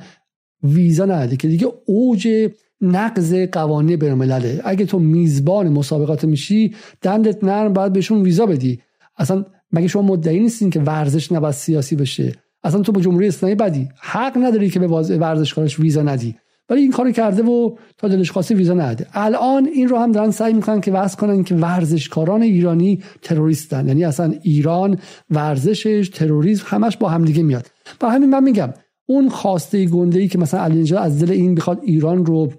ویزا 0.62 1.04
نداده 1.04 1.36
که 1.36 1.48
دیگه 1.48 1.66
اوج 1.86 2.50
نقض 2.80 3.34
قوانین 3.34 3.96
بین 3.96 4.32
اگه 4.64 4.86
تو 4.86 4.98
میزبان 4.98 5.68
مسابقات 5.68 6.24
میشی 6.24 6.74
دندت 7.02 7.44
نرم 7.44 7.72
باید 7.72 7.92
بهشون 7.92 8.22
ویزا 8.22 8.46
بدی. 8.46 8.80
اصلا 9.16 9.44
مگه 9.72 9.88
شما 9.88 10.02
مدعی 10.02 10.40
نیستین 10.40 10.70
که 10.70 10.80
ورزش 10.80 11.32
نباید 11.32 11.54
سیاسی 11.54 11.96
بشه؟ 11.96 12.32
اصلا 12.66 12.80
تو 12.80 12.92
با 12.92 13.00
جمهوری 13.00 13.28
اسلامی 13.28 13.54
بدی. 13.54 13.88
حق 14.00 14.38
نداری 14.38 14.70
که 14.70 14.80
به 14.80 14.86
ورزشکارش 15.18 15.80
ویزا 15.80 16.02
ندی. 16.02 16.36
ولی 16.68 16.80
این 16.80 16.92
کارو 16.92 17.12
کرده 17.12 17.42
و 17.42 17.76
تا 17.98 18.08
دلش 18.08 18.30
خواسته 18.30 18.54
ویزا 18.54 18.74
نده. 18.74 19.06
الان 19.12 19.66
این 19.66 19.88
رو 19.88 19.98
هم 19.98 20.12
دارن 20.12 20.30
سعی 20.30 20.52
می‌کنن 20.52 20.80
که 20.80 20.92
وضع 20.92 21.16
کنن 21.16 21.44
که 21.44 21.54
ورزشکاران 21.54 22.42
ایرانی 22.42 23.02
تروریستن. 23.22 23.88
یعنی 23.88 24.04
اصلا 24.04 24.34
ایران 24.42 24.98
ورزشش 25.30 26.10
تروریسم 26.14 26.64
همش 26.66 26.96
با 26.96 27.08
همدیگه 27.08 27.42
میاد. 27.42 27.66
با 28.00 28.10
همین 28.10 28.30
من 28.30 28.42
میگم 28.42 28.72
اون 29.06 29.28
خواسته 29.28 29.84
گنده 29.84 30.20
ای 30.20 30.28
که 30.28 30.38
مثلا 30.38 30.60
علی 30.60 30.96
از 30.96 31.22
دل 31.22 31.30
این 31.30 31.54
بخواد 31.54 31.80
ایران 31.82 32.26
رو 32.26 32.52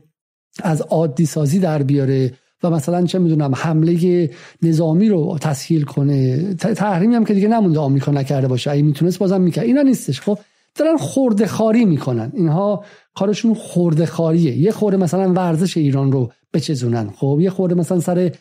از 0.63 0.81
عادی 0.81 1.25
سازی 1.25 1.59
در 1.59 1.83
بیاره 1.83 2.31
و 2.63 2.69
مثلا 2.69 3.05
چه 3.05 3.19
می‌دونم 3.19 3.51
حمله 3.55 4.29
نظامی 4.61 5.09
رو 5.09 5.37
تسهیل 5.41 5.83
کنه. 5.83 6.53
تحریمی 6.53 7.15
هم 7.15 7.25
که 7.25 7.33
دیگه 7.33 7.47
نمونده 7.47 7.79
آمریکا 7.79 8.11
نکرده 8.11 8.47
باشه. 8.47 8.71
اگه 8.71 8.81
می‌تونست 8.81 9.19
بازم 9.19 9.41
می‌کرد. 9.41 9.65
اینا 9.65 9.81
نیستش. 9.81 10.21
خب 10.21 10.37
دارن 10.75 10.97
خورده 10.97 11.47
خاری 11.47 11.85
می‌کنن. 11.85 12.31
اینها 12.35 12.83
کارشون 13.15 13.53
خورده 13.53 14.05
خاریه. 14.05 14.57
یه 14.57 14.71
خورده 14.71 14.97
مثلا 14.97 15.33
ورزش 15.33 15.77
ایران 15.77 16.11
رو 16.11 16.31
بچزونن. 16.53 17.09
خب 17.15 17.37
یه 17.41 17.49
خورده 17.49 17.75
مثلا 17.75 17.99
سر 17.99 18.31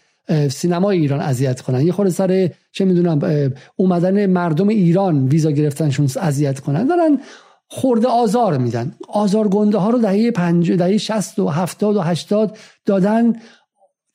سینمای 0.50 0.98
ایران 0.98 1.20
اذیت 1.20 1.60
کنن. 1.60 1.86
یه 1.86 1.92
خورده 1.92 2.10
سر 2.10 2.50
چه 2.72 2.84
می‌دونم 2.84 3.52
اومدن 3.76 4.26
مردم 4.26 4.68
ایران 4.68 5.28
ویزا 5.28 5.50
گرفتنشون 5.50 6.08
اذیت 6.20 6.60
کنن. 6.60 6.86
دارن 6.86 7.20
خورده 7.68 8.08
آزار 8.08 8.58
میدن. 8.58 8.94
آزار 9.08 9.48
گنده 9.48 9.78
ها 9.78 9.90
رو 9.90 9.98
دهه 9.98 10.30
پنج 10.30 10.72
دهه 10.72 10.98
60 10.98 11.38
و 11.38 11.48
70 11.48 11.96
و 11.96 12.00
80 12.00 12.56
دادن 12.84 13.32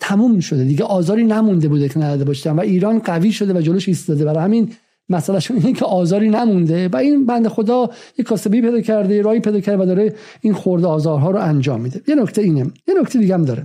تموم 0.02 0.40
شده. 0.40 0.64
دیگه 0.64 0.84
آزاری 0.84 1.24
نمونده 1.24 1.68
بوده 1.68 1.90
که 1.90 2.00
نداده 2.00 2.24
باشن 2.24 2.52
و 2.52 2.60
ایران 2.60 3.00
قوی 3.00 3.32
شده 3.32 3.54
و 3.54 3.62
جلوش 3.62 3.88
ایستاده. 3.88 4.26
برای 4.26 4.44
همین 4.44 4.74
مسئلهشون 5.10 5.58
اینه 5.58 5.74
که 5.74 5.86
آزاری 5.86 6.30
نمونده 6.30 6.88
و 6.88 6.96
این 6.96 7.26
بند 7.26 7.48
خدا 7.48 7.90
یک 8.18 8.26
کاسبی 8.26 8.62
پیدا 8.62 8.82
کرده 8.82 9.22
رای 9.22 9.40
پیدا 9.40 9.60
کرده 9.60 9.84
و 9.84 9.86
داره 9.86 10.16
این 10.42 10.54
خورده 10.54 10.88
آزارها 10.88 11.32
رو 11.32 11.40
انجام 11.40 11.82
میده. 11.82 12.02
یه 12.08 12.16
نکته 12.16 12.42
اینه. 12.42 12.72
یه 12.88 12.94
نکته 13.02 13.20
دیگه 13.20 13.34
هم 13.34 13.46
داره. 13.46 13.64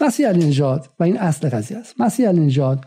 مسیح 0.00 0.28
علی 0.28 0.46
نژاد 0.46 0.88
و 1.00 1.04
این 1.04 1.18
اصل 1.18 1.48
قضیه 1.48 1.78
است. 1.78 2.00
مسیح 2.00 2.28
علی 2.28 2.40
نژاد 2.40 2.84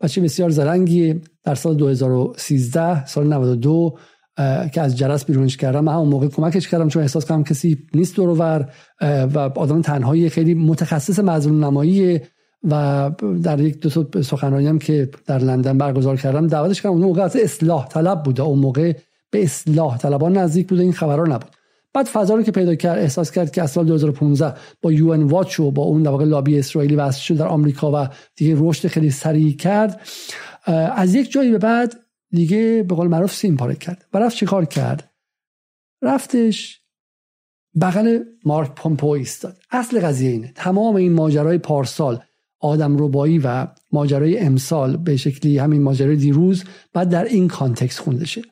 بچه 0.00 0.20
بسیار 0.20 0.50
زرنگی 0.50 1.20
در 1.44 1.54
سال 1.54 1.76
2013 1.76 3.06
سال 3.06 3.26
92 3.26 3.98
که 4.72 4.80
از 4.80 4.98
جرس 4.98 5.24
بیرونش 5.24 5.56
کردم. 5.56 5.84
من 5.84 5.92
همون 5.92 6.08
موقع 6.08 6.28
کمکش 6.28 6.68
کردم 6.68 6.88
چون 6.88 7.02
احساس 7.02 7.24
کردم 7.24 7.44
کسی 7.44 7.78
نیست 7.94 8.16
دور 8.16 8.28
و 9.34 9.38
آدم 9.38 9.82
تنهایی 9.82 10.28
خیلی 10.28 10.54
متخصص 10.54 11.18
مظلوم 11.18 11.64
نمایی 11.64 12.20
و 12.70 13.10
در 13.42 13.60
یک 13.60 13.80
دو 13.80 14.04
تا 14.04 14.22
سخنرانی 14.22 14.66
هم 14.66 14.78
که 14.78 15.10
در 15.26 15.38
لندن 15.38 15.78
برگزار 15.78 16.16
کردم 16.16 16.46
دعوتش 16.46 16.82
کردم 16.82 16.94
اون 16.94 17.02
موقع 17.04 17.22
از 17.22 17.36
اصلاح 17.36 17.88
طلب 17.88 18.22
بوده. 18.22 18.42
اون 18.42 18.58
موقع 18.58 18.92
به 19.30 19.42
اصلاح 19.42 19.98
طلبان 19.98 20.38
نزدیک 20.38 20.68
بوده. 20.68 20.82
این 20.82 20.92
خبرها 20.92 21.24
نبود. 21.24 21.50
بعد 21.94 22.06
فضا 22.06 22.34
رو 22.34 22.42
که 22.42 22.52
پیدا 22.52 22.74
کرد 22.74 22.98
احساس 22.98 23.30
کرد 23.30 23.50
که 23.50 23.62
از 23.62 23.70
سال 23.70 23.86
2015 23.86 24.54
با 24.82 24.92
یو 24.92 25.08
ان 25.08 25.22
واچ 25.22 25.60
و 25.60 25.70
با 25.70 25.82
اون 25.82 26.02
در 26.02 26.10
لابی 26.10 26.58
اسرائیلی 26.58 26.96
واسه 26.96 27.20
شد 27.20 27.36
در 27.36 27.46
آمریکا 27.46 27.92
و 27.94 28.08
دیگه 28.36 28.56
رشد 28.58 28.88
خیلی 28.88 29.10
سریع 29.10 29.56
کرد. 29.56 30.00
از 30.96 31.14
یک 31.14 31.32
جایی 31.32 31.50
به 31.50 31.58
بعد 31.58 31.94
دیگه 32.30 32.84
به 32.88 32.94
قول 32.94 33.06
معروف 33.06 33.34
سیم 33.34 33.56
پاره 33.56 33.74
کرد. 33.74 34.06
و 34.12 34.18
رفت 34.18 34.36
چیکار 34.36 34.64
کرد؟ 34.64 35.10
رفتش 36.02 36.82
بغل 37.80 38.18
مارک 38.44 38.74
پومپو 38.74 39.08
ایستاد. 39.08 39.58
اصل 39.70 40.00
قضیه 40.00 40.30
اینه. 40.30 40.52
تمام 40.56 40.96
این 40.96 41.12
ماجرای 41.12 41.58
پارسال 41.58 42.22
آدم 42.60 43.04
ربایی 43.04 43.38
و 43.38 43.66
ماجرای 43.92 44.38
امسال 44.38 44.96
به 44.96 45.16
شکلی 45.16 45.58
همین 45.58 45.82
ماجرای 45.82 46.16
دیروز 46.16 46.64
بعد 46.92 47.08
در 47.08 47.24
این 47.24 47.48
context 47.48 47.98
خونده 47.98 48.24
شه 48.24 48.42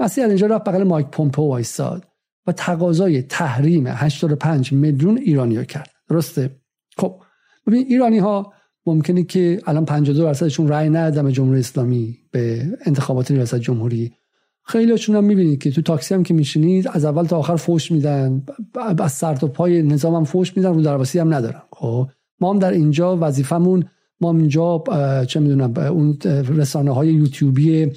مسیح 0.00 0.24
اینجا 0.24 0.46
رفت 0.46 0.64
بغل 0.64 0.82
مایک 0.82 1.06
پومپو 1.06 1.48
وایستاد 1.48 2.06
و 2.46 2.52
تقاضای 2.52 3.22
تحریم 3.22 3.86
85 3.86 4.72
میلیون 4.72 5.18
ایرانی 5.18 5.66
کرد. 5.66 5.90
درسته؟ 6.08 6.60
خب 6.96 7.22
ببین 7.66 7.86
ایرانی 7.86 8.18
ها 8.18 8.52
ممکنه 8.94 9.22
که 9.22 9.60
الان 9.66 9.84
52 9.84 10.24
درصدشون 10.24 10.68
رأی 10.68 10.90
ندادن 10.90 11.32
جمهوری 11.32 11.60
اسلامی 11.60 12.18
به 12.30 12.66
انتخابات 12.86 13.30
ریاست 13.30 13.54
جمهوری. 13.54 14.12
خیلیشون 14.64 15.16
هم 15.16 15.24
می‌بینید 15.24 15.62
که 15.62 15.70
تو 15.70 15.82
تاکسی 15.82 16.14
هم 16.14 16.22
که 16.22 16.34
میشینید 16.34 16.88
از 16.92 17.04
اول 17.04 17.26
تا 17.26 17.38
آخر 17.38 17.56
فوش 17.56 17.92
میدن. 17.92 18.42
از 18.98 19.12
سر 19.12 19.34
تا 19.34 19.46
پای 19.46 19.82
نظام 19.82 20.14
هم 20.14 20.24
فوش 20.24 20.56
میدن 20.56 20.74
رو 20.74 20.82
درواسی 20.82 21.18
هم 21.18 21.34
ندارن. 21.34 21.62
خب 21.72 22.08
ما 22.40 22.52
هم 22.52 22.58
در 22.58 22.70
اینجا 22.70 23.18
وظیفمون 23.20 23.84
ما 24.20 24.32
اینجا 24.32 24.84
چه 25.28 25.40
می‌دونم 25.40 25.76
اون 25.76 26.18
رسانه 26.48 26.90
های 26.90 27.08
یوتیوبی 27.08 27.92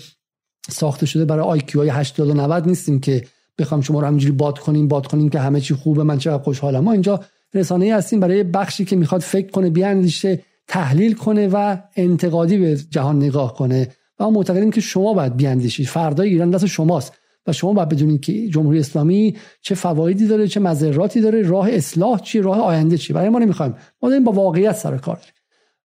ساخته 0.69 1.05
شده 1.05 1.25
برای 1.25 1.45
آی 1.45 1.59
کیو 1.59 1.81
های 1.81 1.89
80 1.89 2.29
و 2.29 2.33
90 2.33 2.67
نیستیم 2.67 2.99
که 2.99 3.23
بخوام 3.57 3.81
شما 3.81 3.99
رو 3.99 4.07
همینجوری 4.07 4.31
باد 4.31 4.59
کنیم 4.59 4.87
باد 4.87 5.07
کنیم 5.07 5.29
که 5.29 5.39
همه 5.39 5.61
چی 5.61 5.73
خوبه 5.73 6.03
من 6.03 6.17
چقدر 6.17 6.43
خوشحالم. 6.43 6.83
ما 6.83 6.91
اینجا 6.91 7.19
رسانه 7.53 7.95
هستیم 7.95 8.19
برای 8.19 8.43
بخشی 8.43 8.85
که 8.85 8.95
می‌خواد 8.95 9.21
فکر 9.21 9.51
کنه 9.51 9.69
بیاندیشه 9.69 10.39
تحلیل 10.67 11.13
کنه 11.13 11.47
و 11.47 11.77
انتقادی 11.95 12.57
به 12.57 12.75
جهان 12.89 13.17
نگاه 13.17 13.55
کنه. 13.55 13.87
و 14.19 14.23
ما 14.23 14.29
معتقدیم 14.29 14.71
که 14.71 14.81
شما 14.81 15.13
باید 15.13 15.37
بیاندیشید. 15.37 15.87
فردای 15.87 16.29
ایران 16.29 16.49
دست 16.49 16.65
شماست 16.65 17.13
و 17.47 17.53
شما 17.53 17.73
باید 17.73 17.89
بدونید 17.89 18.21
که 18.21 18.47
جمهوری 18.47 18.79
اسلامی 18.79 19.35
چه 19.61 19.75
فوایدی 19.75 20.27
داره 20.27 20.47
چه 20.47 20.59
مذراتی 20.59 21.21
داره 21.21 21.41
راه 21.41 21.69
اصلاح 21.69 22.19
چی 22.19 22.41
راه 22.41 22.59
آینده 22.59 22.97
چی. 22.97 23.13
برای 23.13 23.29
ما 23.29 23.39
نمی‌خوایم. 23.39 23.75
ما 24.01 24.09
داریم 24.09 24.23
با 24.23 24.31
واقعیت 24.31 24.75
سر 24.75 24.97
کار 24.97 25.15
داریم. 25.15 25.33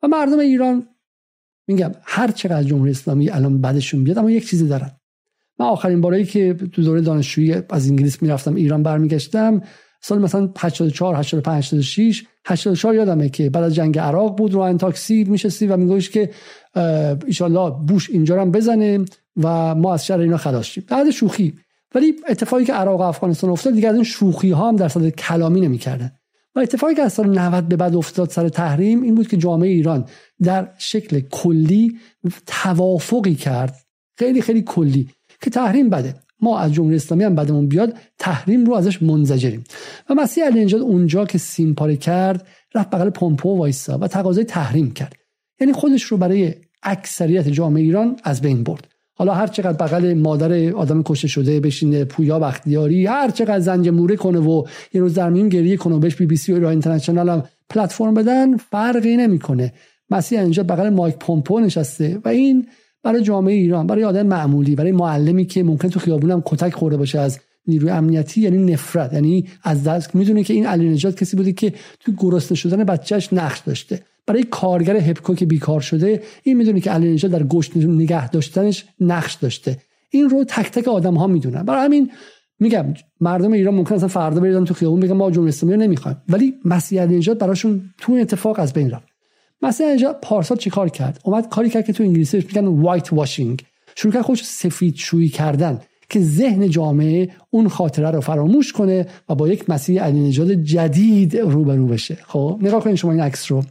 و 0.03 0.07
مردم 0.07 0.39
ایران 0.39 0.87
میگم 1.67 1.91
هر 2.03 2.31
چقدر 2.31 2.63
جمهوری 2.63 2.91
اسلامی 2.91 3.29
الان 3.29 3.61
بعدشون 3.61 4.03
بیاد 4.03 4.17
اما 4.17 4.31
یک 4.31 4.49
چیزی 4.49 4.67
دارن. 4.67 4.91
من 5.59 5.65
آخرین 5.65 6.01
بارایی 6.01 6.25
که 6.25 6.53
تو 6.53 6.83
دوره 6.83 7.01
دانشجویی 7.01 7.55
از 7.69 7.89
انگلیس 7.89 8.21
می‌رفتم 8.21 8.55
ایران 8.55 8.83
برمیگشتم 8.83 9.61
سال 10.07 10.21
مثلا 10.21 10.49
84 10.57 11.15
85 11.15 11.63
86 11.63 12.23
84 12.45 12.95
یادمه 12.95 13.29
که 13.29 13.49
بعد 13.49 13.63
از 13.63 13.75
جنگ 13.75 13.99
عراق 13.99 14.37
بود 14.37 14.53
رو 14.53 14.77
تاکسی 14.77 15.23
میشستی 15.23 15.67
و 15.67 15.77
میگوش 15.77 16.09
که 16.09 16.29
ایشالله 17.25 17.69
بوش 17.87 18.09
اینجا 18.09 18.41
هم 18.41 18.51
بزنه 18.51 19.05
و 19.43 19.75
ما 19.75 19.93
از 19.93 20.05
شر 20.05 20.19
اینا 20.19 20.37
خلاص 20.37 20.65
شیم. 20.65 20.83
بعد 20.89 21.09
شوخی. 21.09 21.53
ولی 21.95 22.13
اتفاقی 22.29 22.65
که 22.65 22.73
عراق 22.73 22.99
و 22.99 23.03
افغانستان 23.03 23.49
افتاد 23.49 23.73
دیگه 23.73 23.87
از 23.87 23.95
این 23.95 24.03
شوخی 24.03 24.51
ها 24.51 24.67
هم 24.67 24.75
در 24.75 24.87
صد 24.87 25.09
کلامی 25.09 25.61
نمی‌کردن. 25.61 26.11
و 26.55 26.59
اتفاقی 26.59 26.95
که 26.95 27.01
از 27.01 27.13
سال 27.13 27.39
90 27.39 27.67
به 27.67 27.75
بعد 27.75 27.95
افتاد 27.95 28.29
سر 28.29 28.49
تحریم 28.49 29.01
این 29.01 29.15
بود 29.15 29.27
که 29.27 29.37
جامعه 29.37 29.69
ایران 29.69 30.05
در 30.43 30.69
شکل 30.77 31.19
کلی 31.19 31.97
توافقی 32.45 33.35
کرد. 33.35 33.75
خیلی 34.17 34.41
خیلی 34.41 34.61
کلی 34.61 35.09
که 35.41 35.49
تحریم 35.49 35.89
بده. 35.89 36.15
ما 36.41 36.59
از 36.59 36.73
جمهوری 36.73 36.95
اسلامی 36.95 37.23
هم 37.23 37.35
بعدمون 37.35 37.67
بیاد 37.67 37.93
تحریم 38.19 38.65
رو 38.65 38.73
ازش 38.73 39.01
منزجریم. 39.01 39.63
و 40.09 40.13
مسیح 40.13 40.45
علی 40.45 40.73
اونجا 40.73 41.25
که 41.25 41.37
سیم 41.37 41.73
پاره 41.73 41.95
کرد 41.95 42.47
رفت 42.75 42.89
بغل 42.89 43.09
پومپو 43.09 43.57
وایسا 43.57 43.97
و 43.97 44.07
تقاضای 44.07 44.43
تحریم 44.43 44.91
کرد. 44.91 45.15
یعنی 45.59 45.73
خودش 45.73 46.03
رو 46.03 46.17
برای 46.17 46.53
اکثریت 46.83 47.47
جامعه 47.47 47.83
ایران 47.83 48.15
از 48.23 48.41
بین 48.41 48.63
برد. 48.63 48.87
حالا 49.13 49.33
هر 49.33 49.47
چقدر 49.47 49.85
بغل 49.85 50.13
مادر 50.13 50.73
آدم 50.73 51.03
کشته 51.03 51.27
شده 51.27 51.59
بشینه 51.59 52.05
پویا 52.05 52.39
بختیاری 52.39 53.05
هر 53.05 53.31
چقدر 53.31 53.59
زنج 53.59 53.89
موره 53.89 54.15
کنه 54.15 54.39
و 54.39 54.63
یه 54.93 55.01
روز 55.01 55.13
در 55.13 55.29
میون 55.29 55.49
گریه 55.49 55.77
کنه 55.77 55.95
و 55.95 55.99
بهش 55.99 56.15
بی 56.15 56.25
بی 56.25 56.35
سی 56.35 56.51
و 56.51 56.55
ایران 56.55 56.71
اینترنشنال 56.71 57.29
هم 57.29 57.43
پلتفرم 57.69 58.13
بدن 58.13 58.57
فرقی 58.57 59.17
نمی‌کنه. 59.17 59.73
مسیح 60.09 60.39
اینجا 60.39 60.63
بغل 60.63 60.89
مایک 60.89 61.15
پومپو 61.15 61.59
نشسته 61.59 62.19
و 62.25 62.29
این 62.29 62.67
برای 63.03 63.21
جامعه 63.23 63.53
ایران 63.53 63.87
برای 63.87 64.03
آدم 64.03 64.27
معمولی 64.27 64.75
برای 64.75 64.91
معلمی 64.91 65.45
که 65.45 65.63
ممکن 65.63 65.89
تو 65.89 65.99
خیابونم 65.99 66.41
کتک 66.45 66.73
خورده 66.73 66.97
باشه 66.97 67.19
از 67.19 67.39
نیروی 67.67 67.89
امنیتی 67.89 68.41
یعنی 68.41 68.73
نفرت 68.73 69.13
یعنی 69.13 69.47
از 69.63 69.83
دست. 69.83 70.15
می‌دونه 70.15 70.43
که 70.43 70.53
این 70.53 70.65
علی 70.65 70.89
نجات 70.89 71.15
کسی 71.15 71.37
بوده 71.37 71.53
که 71.53 71.73
تو 71.99 72.11
گرسنه 72.17 72.57
شدن 72.57 72.83
بچهش 72.83 73.33
نقش 73.33 73.59
داشته. 73.59 74.01
برای 74.27 74.43
کارگر 74.43 74.97
هپکو 74.97 75.35
که 75.35 75.45
بیکار 75.45 75.81
شده 75.81 76.21
این 76.43 76.57
می‌دونه 76.57 76.79
که 76.79 76.91
علی 76.91 77.13
نجات 77.13 77.31
در 77.31 77.43
گشت 77.43 77.77
نگه 77.77 78.29
داشتنش 78.29 78.85
نقش 78.99 79.33
داشته. 79.33 79.77
این 80.09 80.29
رو 80.29 80.43
تک 80.43 80.71
تک 80.71 80.87
آدم 80.87 81.15
ها 81.15 81.27
می‌دونن. 81.27 81.63
برای 81.63 81.85
همین 81.85 82.11
میگم 82.59 82.93
مردم 83.21 83.51
ایران 83.51 83.75
ممکن 83.75 83.95
اصلا 83.95 84.07
فردا 84.07 84.39
بریدن 84.41 84.65
تو 84.65 84.73
خیابون 84.73 84.99
بگن 84.99 85.13
ما 85.13 85.31
جمهوری 85.31 85.49
اسلامی 85.49 85.77
نمی‌خوایم. 85.77 86.17
ولی 86.29 86.53
مسیح 86.65 87.05
نجات 87.05 87.39
براشون 87.39 87.81
تو 87.97 88.13
اتفاق 88.13 88.59
از 88.59 88.73
بین 88.73 88.91
رفت. 88.91 89.16
مثلا 89.61 89.87
اینجا 89.87 90.13
پارسال 90.13 90.57
چیکار 90.57 90.89
کرد؟ 90.89 91.19
اومد 91.23 91.49
کاری 91.49 91.69
کرد 91.69 91.85
که 91.85 91.93
تو 91.93 92.03
انگلیسی 92.03 92.37
میگن 92.37 92.65
وایت 92.65 93.13
واشینگ 93.13 93.63
شروع 93.95 94.13
کرد 94.13 94.21
خودش 94.21 94.43
سفید 94.43 94.95
شویی 94.95 95.29
کردن 95.29 95.79
که 96.09 96.19
ذهن 96.19 96.69
جامعه 96.69 97.29
اون 97.49 97.67
خاطره 97.67 98.11
رو 98.11 98.21
فراموش 98.21 98.73
کنه 98.73 99.07
و 99.29 99.35
با 99.35 99.47
یک 99.47 99.69
مسیح 99.69 100.01
علی 100.01 100.27
نژاد 100.27 100.51
جدید 100.51 101.37
روبرو 101.37 101.87
بشه. 101.87 102.17
خب 102.27 102.59
نگاه 102.61 102.83
کنید 102.83 102.95
شما 102.95 103.11
این 103.11 103.21
عکس 103.21 103.51
رو. 103.51 103.63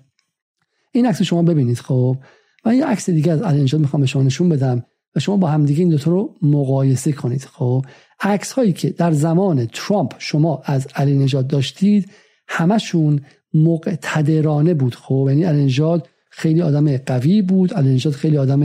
این 0.93 1.07
عکس 1.07 1.23
شما 1.23 1.43
ببینید 1.43 1.79
خب. 1.79 2.17
من 2.65 2.77
یه 2.77 2.87
عکس 2.87 3.11
دیگه 3.11 3.33
از 3.33 3.43
علی 3.43 3.63
نژاد 3.63 3.81
می‌خوام 3.81 4.01
به 4.01 4.07
شما 4.07 4.23
نشون 4.23 4.49
بدم 4.49 4.85
و 5.17 5.21
شما 5.21 5.37
با 5.37 5.49
همدیگه 5.49 5.81
این 5.81 5.89
دوتا 5.89 6.11
رو 6.11 6.35
مقایسه 6.43 7.13
کنید 7.13 7.45
خب. 7.45 7.85
عکس 8.21 8.53
هایی 8.53 8.73
که 8.73 8.91
در 8.91 9.13
زمان 9.13 9.67
ترامپ 9.67 10.15
شما 10.19 10.63
از 10.65 10.87
علی 10.95 11.19
نژاد 11.19 11.47
داشتید 11.47 12.11
همشون 12.49 13.21
مقتدرانه 13.65 14.75
بود. 14.75 14.95
خب 14.95 15.27
یعنی 15.29 15.45
النجاد 15.45 16.09
خیلی 16.31 16.63
آدم 16.63 16.97
قوی 16.97 17.43
بود. 17.43 17.75
النجاد 17.75 18.13
خیلی 18.13 18.39
آدم 18.39 18.61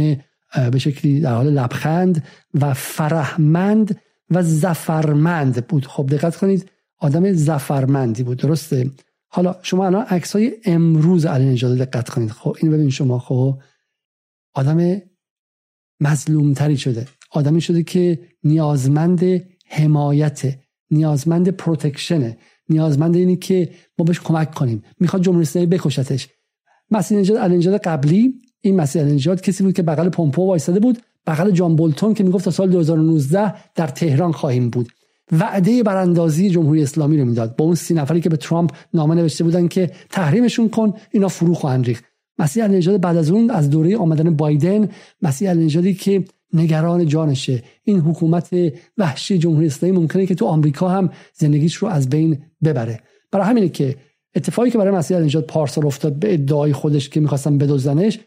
به 0.72 0.80
شکلی 0.80 1.20
در 1.20 1.34
حال 1.34 1.50
لبخند 1.50 2.24
و 2.54 2.74
فرهمند 2.74 4.00
و 4.30 4.44
زفرمند 4.44 5.68
بود. 5.68 5.86
خب 5.86 6.08
دقت 6.12 6.36
کنید 6.36 6.70
آدم 6.98 7.32
زفرمندی 7.32 8.24
بود. 8.24 8.38
درسته؟ 8.38 8.92
حالا 9.28 9.56
شما 9.62 9.86
الان 9.86 10.06
عکس 10.06 10.36
های 10.36 10.52
امروز 10.66 11.26
نجات 11.26 11.78
دقت 11.78 12.10
کنید. 12.10 12.32
خب 12.32 12.58
این 12.62 12.72
ببین 12.72 12.90
شما. 12.90 13.20
خب 13.20 13.58
آدم 14.54 15.02
مظلومتری 16.00 16.78
شده. 16.78 17.08
آدمی 17.32 17.62
شده 17.62 17.84
که 17.84 18.20
نیازمند 18.44 19.22
حمایت 19.68 20.56
نیازمند 20.92 21.50
پروتکشنه. 21.50 22.38
نیازمند 22.72 23.16
اینه 23.16 23.36
که 23.36 23.70
ما 23.98 24.06
بهش 24.06 24.20
کمک 24.20 24.54
کنیم. 24.54 24.84
می‌خواد 25.00 25.22
جمهوری 25.22 25.42
اسلامی 25.42 25.68
بکشتش. 25.68 26.28
مسیح 26.92 27.18
نجات 27.18 27.88
قبلی 27.88 28.34
این 28.62 28.76
مسیح 28.76 29.02
نجات 29.02 29.42
کسی 29.42 29.64
بود 29.64 29.74
که 29.74 29.84
بغل 29.84 30.10
پومپو 30.10 30.48
وایساده 30.48 30.80
بود. 30.80 30.98
بغل 31.28 31.52
جان 31.52 31.76
بولتون 31.76 32.14
که 32.14 32.24
می‌گفت 32.24 32.46
تا 32.46 32.52
سال 32.52 32.70
2019 32.70 33.54
در 33.76 33.88
تهران 33.88 34.32
خواهیم 34.32 34.70
بود. 34.70 34.88
وعده 35.32 35.84
براندازی 35.84 36.50
جمهوری 36.50 36.84
اسلامی 36.84 37.18
رو 37.18 37.26
می‌داد. 37.26 37.56
با 37.56 37.66
اون 37.66 37.76
سی 37.76 37.94
نفری 37.94 38.22
که 38.22 38.30
به 38.30 38.38
ترامپ 38.38 38.72
نامه 38.94 39.16
نوشته 39.16 39.44
بودن 39.44 39.68
که 39.68 39.92
تحریمشون 40.10 40.70
کن 40.70 40.94
اینا 41.12 41.28
فرو 41.28 41.54
خواهند 41.54 41.86
ریخت. 41.86 42.04
مسیح 42.40 42.64
النژاد 42.64 43.02
بعد 43.02 43.18
از 43.18 43.32
اون 43.32 43.50
از 43.50 43.70
دوره 43.70 43.98
آمدن 43.98 44.36
بایدن 44.36 44.90
مسیح 45.22 45.50
النژادی 45.50 45.94
که 45.94 46.26
نگران 46.54 47.08
جانشه. 47.08 47.64
این 47.84 48.00
حکومت 48.00 48.50
وحشی 48.98 49.38
جمهوری 49.38 49.68
اسلامی 49.68 49.98
ممکنه 49.98 50.26
که 50.26 50.36
تو 50.36 50.46
آمریکا 50.46 50.90
هم 50.90 51.10
زندگیش 51.34 51.76
رو 51.76 51.88
از 51.88 52.10
بین 52.10 52.38
ببره. 52.64 53.00
برای 53.32 53.46
همینه 53.46 53.70
که 53.70 53.96
اتفاقی 54.36 54.70
که 54.70 54.78
برای 54.78 54.96
مسیح 54.96 55.18
النژاد 55.18 55.46
پارسال 55.46 55.86
افتاد 55.86 56.14
به 56.14 56.34
ادعای 56.34 56.74
خودش 56.74 57.10
که 57.10 57.20
می‌خواستن 57.20 57.58
بدزدنش 57.58 58.20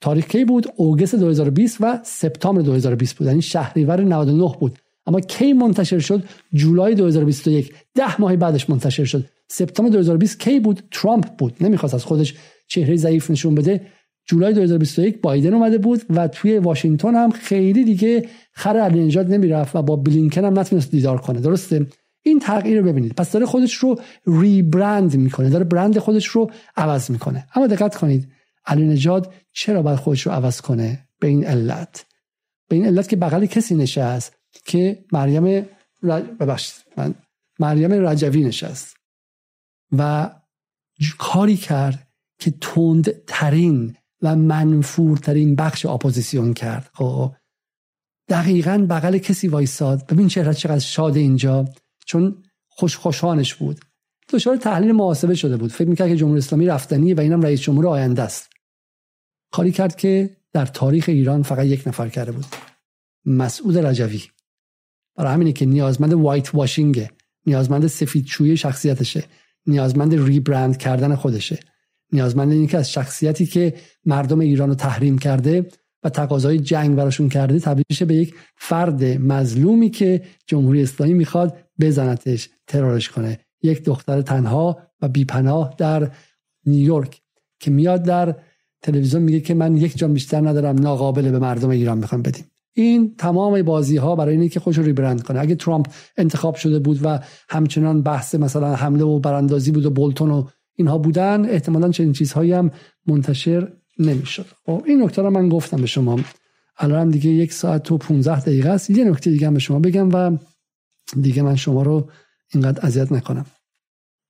تاریخ 0.00 0.26
کی 0.26 0.44
بود؟ 0.44 0.66
اوگست 0.76 1.14
2020 1.14 1.76
و 1.80 1.98
سپتامبر 2.04 2.62
2020 2.62 3.16
بود. 3.16 3.26
یعنی 3.26 3.42
شهریور 3.42 4.00
99 4.00 4.54
بود. 4.60 4.78
اما 5.06 5.20
کی 5.20 5.52
منتشر 5.52 5.98
شد؟ 5.98 6.24
جولای 6.52 6.94
2021 6.94 7.74
ده 7.94 8.20
ماه 8.20 8.36
بعدش 8.36 8.70
منتشر 8.70 9.04
شد. 9.04 9.24
سپتامبر 9.48 9.92
2020 9.92 10.40
کی 10.40 10.60
بود؟ 10.60 10.82
ترامپ 10.90 11.36
بود. 11.38 11.56
نمی‌خواست 11.60 11.94
از 11.94 12.04
خودش 12.04 12.34
چهره 12.68 12.96
ضعیف 12.96 13.30
نشون 13.30 13.54
بده. 13.54 13.80
جولای 14.26 14.52
2021 14.52 15.20
بایدن 15.20 15.54
اومده 15.54 15.78
بود 15.78 16.02
و 16.10 16.28
توی 16.28 16.58
واشنگتن 16.58 17.14
هم 17.14 17.30
خیلی 17.30 17.84
دیگه 17.84 18.28
خر 18.52 18.76
علی 18.76 19.22
نمی‌رفت 19.28 19.76
و 19.76 19.82
با 19.82 19.96
بلینکن 19.96 20.44
هم 20.44 20.58
نتونست 20.58 20.90
دیدار 20.90 21.20
کنه. 21.20 21.40
درسته؟ 21.40 21.86
این 22.22 22.38
تغییر 22.38 22.80
رو 22.80 22.88
ببینید. 22.88 23.14
پس 23.14 23.32
داره 23.32 23.46
خودش 23.46 23.74
رو 23.74 24.00
ریبرند 24.26 25.16
می‌کنه. 25.16 25.50
داره 25.50 25.64
برند 25.64 25.98
خودش 25.98 26.26
رو 26.26 26.50
عوض 26.76 27.10
می‌کنه. 27.10 27.46
اما 27.54 27.66
دقت 27.66 27.96
کنید 27.96 28.28
علی 28.66 29.10
چرا 29.52 29.82
باید 29.82 29.98
خودش 29.98 30.26
رو 30.26 30.32
عوض 30.32 30.60
کنه؟ 30.60 31.08
به 31.20 31.28
این 31.28 31.44
علت. 31.44 32.04
به 32.68 32.76
این 32.76 32.86
علت 32.86 33.08
که 33.08 33.16
بغل 33.16 33.46
کسی 33.46 33.74
نشست 33.74 34.36
که 34.64 35.04
مریم 35.12 35.66
رج... 36.02 36.72
من 36.96 37.14
مریم 37.58 38.06
رجوی 38.06 38.44
نشست 38.44 38.96
و 39.98 40.30
کاری 41.18 41.56
کرد 41.56 42.08
که 42.38 42.54
تندترین 42.60 43.96
و 44.22 44.36
منفورترین 44.36 45.56
بخش 45.56 45.86
اپوزیسیون 45.86 46.54
کرد. 46.54 46.90
خب 46.94 47.32
دقیقا 48.28 48.86
بغل 48.90 49.18
کسی 49.18 49.48
وایساد. 49.48 50.06
ببین 50.06 50.28
چهره 50.28 50.54
چقدر 50.54 50.78
شاد 50.78 51.16
اینجا 51.16 51.64
چون 52.06 52.42
خوش 52.68 52.96
خوشانش 52.96 53.54
بود. 53.54 53.80
دچار 54.32 54.56
تحلیل 54.56 54.92
محاسبه 54.92 55.34
شده 55.34 55.56
بود. 55.56 55.72
فکر 55.72 55.88
می‌کرد 55.88 56.08
که 56.08 56.16
جمهوری 56.16 56.38
اسلامی 56.38 56.66
رفتنیه 56.66 57.14
و 57.14 57.20
اینم 57.20 57.42
رئیس 57.42 57.60
جمهور 57.60 57.86
آینده 57.86 58.22
است. 58.22 58.50
کاری 59.52 59.72
کرد 59.72 59.96
که 59.96 60.36
در 60.52 60.66
تاریخ 60.66 61.04
ایران 61.08 61.42
فقط 61.42 61.66
یک 61.66 61.88
نفر 61.88 62.08
کرده 62.08 62.32
بود. 62.32 62.46
مسعود 63.26 63.78
رجوی. 63.78 64.22
برای 65.16 65.32
همینه 65.32 65.52
که 65.52 65.66
نیازمند 65.66 66.12
وایت 66.12 66.54
واشینگه 66.54 67.10
نیازمند 67.46 67.86
سفید 67.86 68.26
شخصیتشه. 68.54 69.24
نیازمند 69.66 70.14
ریبرند 70.14 70.76
کردن 70.76 71.14
خودشه. 71.14 71.58
نیازمند 72.12 72.52
اینه 72.52 72.66
که 72.66 72.78
از 72.78 72.92
شخصیتی 72.92 73.46
که 73.46 73.74
مردم 74.04 74.40
ایران 74.40 74.68
رو 74.68 74.74
تحریم 74.74 75.18
کرده 75.18 75.66
و 76.02 76.08
تقاضای 76.08 76.58
جنگ 76.58 76.96
براشون 76.96 77.28
کرده 77.28 77.58
تبدیل 77.58 78.06
به 78.06 78.14
یک 78.14 78.34
فرد 78.56 79.04
مظلومی 79.04 79.90
که 79.90 80.22
جمهوری 80.46 80.82
اسلامی 80.82 81.14
می‌خواد 81.14 81.56
بزنتش 81.80 82.48
ترورش 82.66 83.08
کنه. 83.08 83.38
یک 83.62 83.84
دختر 83.84 84.22
تنها 84.22 84.78
و 85.00 85.08
بیپناه 85.08 85.74
در 85.78 86.10
نیویورک 86.66 87.22
که 87.60 87.70
میاد 87.70 88.02
در 88.02 88.36
تلویزیون 88.82 89.22
میگه 89.22 89.40
که 89.40 89.54
من 89.54 89.76
یک 89.76 89.98
جان 89.98 90.12
بیشتر 90.12 90.48
ندارم 90.48 90.78
ناقابل 90.78 91.30
به 91.30 91.38
مردم 91.38 91.70
ایران 91.70 91.98
می‌خوام 91.98 92.22
بدیم. 92.22 92.44
این 92.74 93.14
تمام 93.18 93.62
بازی 93.62 93.96
ها 93.96 94.16
برای 94.16 94.36
اینکه 94.36 94.60
خوش 94.60 94.78
رو 94.78 94.84
ریبرند 94.84 95.22
کنه. 95.22 95.40
اگه 95.40 95.54
ترامپ 95.54 95.86
انتخاب 96.16 96.54
شده 96.54 96.78
بود 96.78 97.00
و 97.02 97.18
همچنان 97.48 98.02
بحث 98.02 98.34
مثلا 98.34 98.74
حمله 98.74 99.04
و 99.04 99.18
براندازی 99.18 99.70
بود 99.72 99.86
و 99.86 99.90
بولتون 99.90 100.30
و 100.30 100.46
اینها 100.74 100.98
بودن. 100.98 101.44
احتمالا 101.50 101.90
چنین 101.90 102.12
چیزهایی 102.12 102.52
هم 102.52 102.70
منتشر 103.06 103.72
نمی‌شد. 103.98 104.46
خب 104.66 104.82
این 104.86 105.02
نکته 105.02 105.22
رو 105.22 105.30
من 105.30 105.48
گفتم 105.48 105.76
به 105.76 105.86
شما. 105.86 106.20
الان 106.78 107.08
دیگه 107.08 107.30
یک 107.30 107.52
ساعت 107.52 107.92
و 107.92 107.98
15 107.98 108.40
دقیقه 108.40 108.68
است. 108.68 108.90
یه 108.90 109.04
نکته 109.04 109.30
دیگه 109.30 109.46
هم 109.46 109.54
به 109.54 109.60
شما 109.60 109.78
بگم 109.78 110.08
و 110.12 110.38
دیگه 111.20 111.42
من 111.42 111.56
شما 111.56 111.82
رو 111.82 112.08
اینقدر 112.54 112.86
اذیت 112.86 113.12
نکنم. 113.12 113.46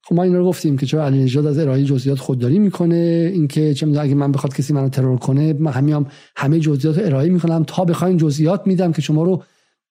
خب 0.04 0.14
ما 0.14 0.22
این 0.22 0.34
رو 0.34 0.44
گفتیم 0.44 0.78
که 0.78 0.86
چرا 0.86 1.06
علی 1.06 1.22
نژاد 1.22 1.46
از 1.46 1.58
ارائه 1.58 1.84
جزئیات 1.84 2.18
خودداری 2.18 2.58
می‌کنه. 2.58 3.30
اینکه 3.32 3.74
چه 3.74 4.00
اگه 4.00 4.14
من 4.14 4.32
بخواد 4.32 4.54
کسی 4.54 4.72
منو 4.72 4.88
ترور 4.88 5.18
کنه 5.18 5.52
من 5.52 5.72
همیام 5.72 6.06
همه 6.36 6.60
جزئیات 6.60 6.98
رو 6.98 7.06
ارائه 7.06 7.30
می‌کنم 7.30 7.64
تا 7.66 7.84
بخواین 7.84 8.16
جزئیات 8.16 8.66
میدم 8.66 8.92
که 8.92 9.02
شما 9.02 9.22
رو 9.22 9.42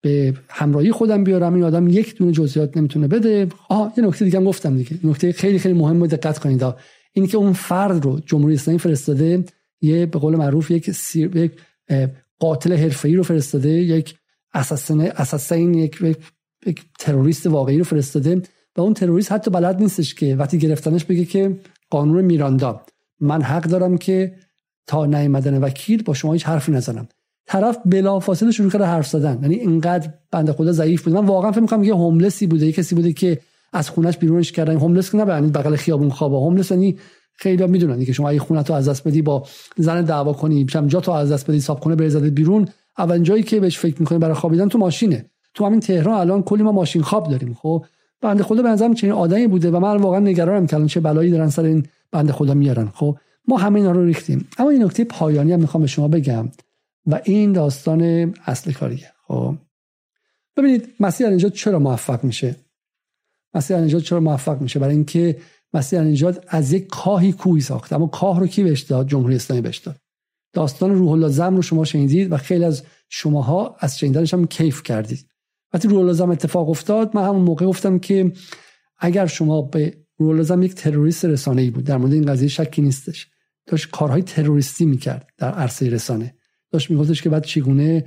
به 0.01 0.33
همراهی 0.49 0.91
خودم 0.91 1.23
بیارم 1.23 1.53
این 1.53 1.63
آدم 1.63 1.87
یک 1.87 2.15
دونه 2.15 2.31
جزئیات 2.31 2.77
نمی‌تونه 2.77 3.07
بده. 3.07 3.47
آه 3.69 3.93
یه 3.97 4.03
نکته 4.03 4.25
دیگه 4.25 4.39
هم 4.39 4.45
گفتم 4.45 4.77
دیگه. 4.77 4.99
نکته 5.03 5.31
خیلی 5.31 5.59
خیلی 5.59 5.73
مهم 5.73 6.07
دقت 6.07 6.39
کنید. 6.39 6.63
این 7.13 7.27
که 7.27 7.37
اون 7.37 7.53
فرد 7.53 8.05
رو 8.05 8.19
جمهوری 8.19 8.55
اسلامی 8.55 8.79
فرستاده 8.79 9.43
یه 9.81 10.05
به 10.05 10.19
قول 10.19 10.35
معروف 10.35 10.71
یک 10.71 10.91
سیر... 10.91 11.35
یک 11.35 11.51
قاتل 12.39 12.73
حرفه‌ای 12.73 13.15
رو 13.15 13.23
فرستاده 13.23 13.69
یک 13.69 14.15
اساسین 14.53 15.73
یک... 15.73 16.01
یک 16.01 16.17
یک 16.65 16.81
تروریست 16.99 17.47
واقعی 17.47 17.77
رو 17.77 17.83
فرستاده 17.83 18.41
و 18.77 18.81
اون 18.81 18.93
تروریست 18.93 19.31
حتی 19.31 19.51
بلد 19.51 19.81
نیستش 19.81 20.15
که 20.15 20.35
وقتی 20.35 20.57
گرفتنش 20.57 21.05
بگه 21.05 21.25
که 21.25 21.59
قانون 21.89 22.25
میراندا. 22.25 22.81
من 23.19 23.41
حق 23.41 23.63
دارم 23.63 23.97
که 23.97 24.35
تا 24.87 25.05
نیامدن 25.05 25.57
وکیل 25.57 26.03
با 26.03 26.13
شما 26.13 26.33
هیچ 26.33 26.45
حرفی 26.45 26.71
نزنم. 26.71 27.07
طرف 27.51 27.77
بلافاصله 27.85 28.51
شروع 28.51 28.71
کرده 28.71 28.85
حرف 28.85 29.07
زدن. 29.07 29.39
یعنی 29.41 29.55
اینقدر 29.55 30.09
بنده 30.31 30.53
خدا 30.53 30.71
ضعیف 30.71 31.03
بود. 31.03 31.13
من 31.13 31.25
واقعا 31.25 31.51
فکر 31.51 31.61
می‌کنم 31.61 31.83
یه 31.83 31.95
هوملسی 31.95 32.47
بوده. 32.47 32.65
یه 32.65 32.71
کسی 32.71 32.95
بوده 32.95 33.13
که 33.13 33.39
از 33.73 33.89
خونش 33.89 34.17
بیرونش 34.17 34.51
کردن. 34.51 34.75
هوملس 34.75 35.11
که 35.11 35.17
نه 35.17 35.33
یعنی 35.33 35.47
بغل 35.47 35.75
خیابون 35.75 36.09
خوابه 36.09 36.35
هوملس 36.35 36.71
یعنی 36.71 36.97
خیلی 37.33 37.67
می‌دونن 37.67 38.05
که 38.05 38.13
شما 38.13 38.29
اگه 38.29 38.39
خونه 38.39 38.63
تو 38.63 38.73
از 38.73 38.89
دست 38.89 39.07
بدی 39.07 39.21
با 39.21 39.45
زن 39.77 40.01
دعوا 40.01 40.33
کنی 40.33 40.65
چم 40.65 40.87
جا 40.87 40.99
تو 40.99 41.11
از 41.11 41.31
دست 41.31 41.49
بدی 41.49 41.59
صاحب 41.59 41.79
خونه 41.79 41.95
بریزد 41.95 42.25
بیرون. 42.25 42.67
اول 42.97 43.19
جایی 43.19 43.43
که 43.43 43.59
بهش 43.59 43.79
فکر 43.79 43.99
می‌کنی 43.99 44.17
برای 44.17 44.33
خوابیدن 44.33 44.69
تو 44.69 44.77
ماشینه. 44.77 45.25
تو 45.53 45.65
همین 45.65 45.79
تهران 45.79 46.19
الان 46.19 46.43
کلی 46.43 46.63
ما 46.63 46.71
ماشین 46.71 47.01
خواب 47.01 47.29
داریم. 47.29 47.53
خب؟ 47.53 47.85
بنده 48.21 48.43
خدا 48.43 48.61
به 48.61 48.69
نظرم 48.69 48.93
چنین 48.93 49.13
آدمی 49.13 49.47
بوده 49.47 49.71
و 49.71 49.79
من 49.79 49.97
واقعا 49.97 50.19
نگرانم 50.19 50.67
که 50.67 50.85
چه 50.85 50.99
بلایی 50.99 51.31
دارن 51.31 51.49
سر 51.49 51.63
این 51.63 51.85
بنده 52.11 52.33
خدا 52.33 52.53
میارن. 52.53 52.89
خب؟ 52.93 53.17
ما 53.47 53.57
همه 53.57 53.79
اینا 53.79 53.91
رو 53.91 54.05
ریختیم. 54.05 54.47
اما 54.57 54.69
این 54.69 54.83
نکته 54.83 55.03
پایانی 55.03 55.51
هم 55.51 55.59
می‌خوام 55.59 55.81
به 55.81 55.87
شما 55.87 56.07
بگم. 56.07 56.49
و 57.05 57.21
این 57.25 57.53
داستان 57.53 58.33
اصل 58.45 58.71
کاریه. 58.71 59.11
خب. 59.27 59.55
ببینید 60.57 60.87
مسیح 60.99 61.27
النجات 61.27 61.53
چرا 61.53 61.79
موفق 61.79 62.23
میشه؟ 62.23 62.55
مسیح 63.53 63.77
النجات 63.77 64.03
چرا 64.03 64.19
موفق 64.19 64.61
میشه؟ 64.61 64.79
برای 64.79 64.95
اینکه 64.95 65.37
مسیح 65.73 65.99
النجات 65.99 66.45
از 66.47 66.73
یک 66.73 66.87
کاهی 66.87 67.33
کوی 67.33 67.61
ساخت 67.61 67.93
اما 67.93 68.07
کاه 68.07 68.39
رو 68.39 68.47
کی 68.47 68.63
بهش 68.63 68.81
داد؟ 68.81 69.07
جمهوری 69.07 69.35
اسلامی 69.35 69.61
بهش 69.61 69.77
داد. 69.77 69.97
داستان 70.53 70.95
روح 70.95 71.11
الله 71.11 71.27
زم 71.27 71.55
رو 71.55 71.61
شما 71.61 71.85
شنیدید 71.85 72.31
و 72.31 72.37
خیلی 72.37 72.65
از 72.65 72.83
شماها 73.09 73.75
از 73.79 73.99
شنیدنش 73.99 74.33
هم 74.33 74.47
کیف 74.47 74.83
کردید. 74.83 75.27
وقتی 75.73 75.87
روح 75.87 75.99
الله 75.99 76.13
زم 76.13 76.29
اتفاق 76.29 76.69
افتاد 76.69 77.15
من 77.15 77.23
همون 77.23 77.41
موقع 77.41 77.65
گفتم 77.65 77.99
که 77.99 78.31
اگر 78.97 79.25
شما 79.25 79.61
به 79.61 79.97
روح 80.17 80.29
الله 80.29 80.43
زم 80.43 80.63
یک 80.63 80.75
تروریست 80.75 81.25
رسانه‌ای 81.25 81.69
بود 81.69 81.83
در 81.83 81.97
مورد 81.97 82.13
این 82.13 82.25
قضیه 82.25 82.47
شکی 82.47 82.81
نیستش. 82.81 83.27
داشت 83.65 83.89
کارهای 83.89 84.21
تروریستی 84.21 84.85
می‌کرد 84.85 85.29
در 85.37 85.51
عرصه 85.51 85.89
رسانه. 85.89 86.35
داشت 86.71 86.91
میگفتش 86.91 87.21
که 87.21 87.29
بعد 87.29 87.43
چگونه 87.43 88.05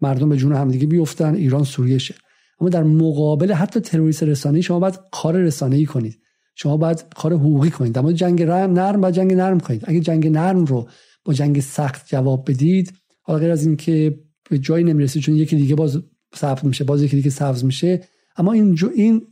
مردم 0.00 0.28
به 0.28 0.36
جون 0.36 0.52
همدیگه 0.52 0.86
بیفتن 0.86 1.34
ایران 1.34 1.64
سوریه 1.64 1.98
شه. 1.98 2.14
اما 2.60 2.68
در 2.68 2.82
مقابل 2.82 3.52
حتی 3.52 3.80
تروریست 3.80 4.22
رسانه‌ای 4.22 4.62
شما 4.62 4.78
باید 4.80 5.00
کار 5.12 5.36
رسانه‌ای 5.36 5.84
کنید. 5.84 6.18
شما 6.54 6.76
باید 6.76 7.04
کار 7.16 7.32
حقوقی 7.32 7.70
کنید. 7.70 7.92
در 7.92 8.12
جنگ 8.12 8.42
رم 8.42 8.72
نرم 8.72 9.00
با 9.00 9.10
جنگ 9.10 9.34
نرم 9.34 9.60
کنید. 9.60 9.84
اگه 9.86 10.00
جنگ 10.00 10.28
نرم 10.28 10.64
رو 10.64 10.88
با 11.24 11.32
جنگ 11.32 11.60
سخت 11.60 12.06
جواب 12.06 12.50
بدید 12.50 12.92
حالا 13.22 13.38
غیر 13.38 13.50
از 13.50 13.66
اینکه 13.66 14.20
به 14.50 14.58
جایی 14.58 14.84
نمی‌رسید 14.84 15.22
چون 15.22 15.34
یکی 15.34 15.56
دیگه 15.56 15.74
باز 15.74 16.02
ثبت 16.36 16.64
میشه 16.64 16.84
باز 16.84 17.02
یکی 17.02 17.16
دیگه 17.16 17.30
سبز 17.30 17.64
میشه 17.64 18.00
اما 18.36 18.52
این 18.52 18.74
جو 18.74 18.90
این 18.94 19.26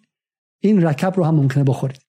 این 0.61 0.83
رکب 0.83 1.13
رو 1.17 1.25
هم 1.25 1.35
ممکنه 1.35 1.65
بخورید. 1.65 2.01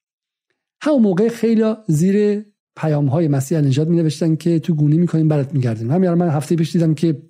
همون 0.81 1.01
موقع 1.01 1.27
خیلی 1.29 1.73
زیر 1.87 2.45
پیام 2.75 3.05
های 3.05 3.27
مسیح 3.27 3.57
نجات 3.57 3.87
می 3.87 3.97
نوشتن 3.97 4.35
که 4.35 4.59
تو 4.59 4.73
گونی 4.73 4.97
می‌کنیم 4.97 5.27
برات 5.27 5.53
میگردیم. 5.53 5.91
همین 5.91 6.13
من 6.13 6.29
هفته 6.29 6.55
پیش 6.55 6.71
دیدم 6.71 6.93
که 6.93 7.21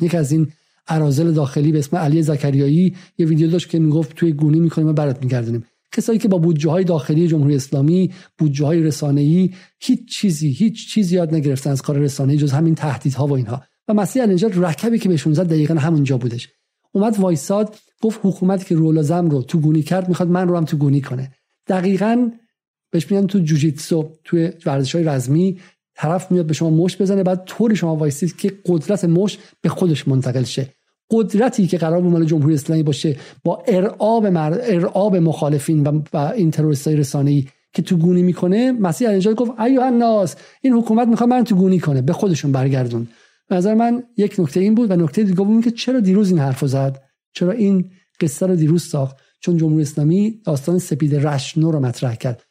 یک 0.00 0.14
از 0.14 0.32
این 0.32 0.48
ارازل 0.88 1.32
داخلی 1.32 1.72
به 1.72 1.78
اسم 1.78 1.96
علی 1.96 2.22
زکریایی 2.22 2.96
یه 3.18 3.26
ویدیو 3.26 3.50
داشت 3.50 3.68
که 3.68 3.78
می‌گفت 3.78 4.16
توی 4.16 4.32
گونی 4.32 4.60
می‌کنیم 4.60 4.88
و 4.88 4.92
برات 4.92 5.22
میگردیم 5.22 5.64
کسایی 5.92 6.18
که 6.18 6.28
با 6.28 6.38
بودجه 6.38 6.70
های 6.70 6.84
داخلی 6.84 7.28
جمهوری 7.28 7.56
اسلامی 7.56 8.12
بودجه 8.38 8.66
های 8.66 8.82
رسانه 8.82 9.20
ای 9.20 9.50
هیچ 9.80 10.08
چیزی 10.08 10.50
هیچ 10.50 10.88
چیزی 10.88 11.16
یاد 11.16 11.34
نگرفتن 11.34 11.70
از 11.70 11.82
کار 11.82 11.98
رسانه 11.98 12.36
جز 12.36 12.52
همین 12.52 12.74
تهدیدها 12.74 13.26
و 13.26 13.32
اینها. 13.32 13.62
و 13.88 13.94
مسیح 13.94 14.26
نجات 14.26 14.58
رکبی 14.58 14.98
که 14.98 15.08
بهشون 15.08 15.32
زد 15.32 15.46
دقیقا 15.46 15.74
همونجا 15.74 16.18
بودش. 16.18 16.48
اومد 16.92 17.20
وایساد 17.20 17.76
گفت 18.00 18.20
حکومتی 18.22 18.64
که 18.64 18.74
رولازم 18.74 19.28
رو 19.28 19.42
تو 19.42 19.60
گونی 19.60 19.82
کرد 19.82 20.08
می‌خواد 20.08 20.28
من 20.28 20.48
رو 20.48 20.56
هم 20.56 20.64
تو 20.64 20.76
گونی 20.76 21.00
کنه. 21.00 21.32
دقیقا 21.66 22.30
بهش 22.90 23.10
میگن 23.10 23.26
تو 23.26 23.38
جوجیتسو 23.38 24.12
تو 24.24 24.48
ورزش 24.66 24.94
های 24.94 25.04
رزمی. 25.04 25.58
طرف 25.94 26.32
میاد 26.32 26.46
به 26.46 26.54
شما 26.54 26.70
مش 26.70 26.96
بزنه 26.96 27.22
بعد 27.22 27.44
طوری 27.44 27.76
شما 27.76 27.96
وایسید 27.96 28.36
که 28.36 28.52
قدرت 28.66 29.04
مش 29.04 29.38
به 29.60 29.68
خودش 29.68 30.08
منتقل 30.08 30.44
شه. 30.44 30.68
قدرتی 31.10 31.66
که 31.66 31.78
قرار 31.78 32.00
بود 32.00 32.12
مال 32.12 32.24
جمهوری 32.24 32.54
اسلامی 32.54 32.82
باشه 32.82 33.16
با 33.44 33.62
ارعاب 33.68 34.26
مر... 34.26 34.58
ارعاب 34.62 35.16
مخالفین 35.16 35.86
و, 35.86 36.02
و 36.12 36.16
این 36.16 36.50
تروریستای 36.50 36.96
رسانه‌ای 36.96 37.46
که 37.72 37.82
تو 37.82 37.96
گونی 37.96 38.22
می‌کنه 38.22 38.72
مسیح 38.72 39.08
النجات 39.08 39.36
گفت 39.36 39.60
ایو 39.60 39.80
الناس 39.80 40.36
این 40.62 40.72
حکومت 40.72 41.08
می‌خواد 41.08 41.30
من 41.30 41.44
تو 41.44 41.56
گونی 41.56 41.78
کنه 41.78 42.02
به 42.02 42.12
خودشون 42.12 42.52
برگردون. 42.52 43.08
به 43.48 43.56
نظر 43.56 43.74
من 43.74 44.02
یک 44.16 44.34
نکته 44.38 44.60
این 44.60 44.74
بود 44.74 44.90
و 44.90 44.96
نکته 44.96 45.22
دیگه 45.22 45.36
بود 45.36 45.64
که 45.64 45.70
چرا 45.70 46.00
دیروز 46.00 46.30
این 46.30 46.38
حرفو 46.38 46.66
زد؟ 46.66 47.02
چرا 47.32 47.52
این 47.52 47.90
قصه 48.20 48.46
رو 48.46 48.56
دیروز 48.56 48.84
ساخت؟ 48.84 49.16
چون 49.40 49.56
جمهوری 49.56 49.82
اسلامی 49.82 50.40
داستان 50.44 50.78
سپید 50.78 51.14
رشنو 51.14 51.70
رو 51.70 51.80
مطرح 51.80 52.14
کرد. 52.14 52.42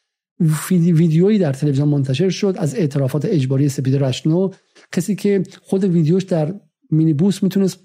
ویدیویی 0.70 1.38
در 1.38 1.52
تلویزیون 1.52 1.88
منتشر 1.88 2.28
شد 2.28 2.54
از 2.58 2.74
اعترافات 2.74 3.24
اجباری 3.24 3.68
سپید 3.68 3.96
رشنو 3.96 4.50
کسی 4.92 5.14
که 5.14 5.42
خود 5.62 5.84
ویدیوش 5.84 6.22
در 6.22 6.54
مینیبوس 6.90 7.42
می‌تونست 7.42 7.78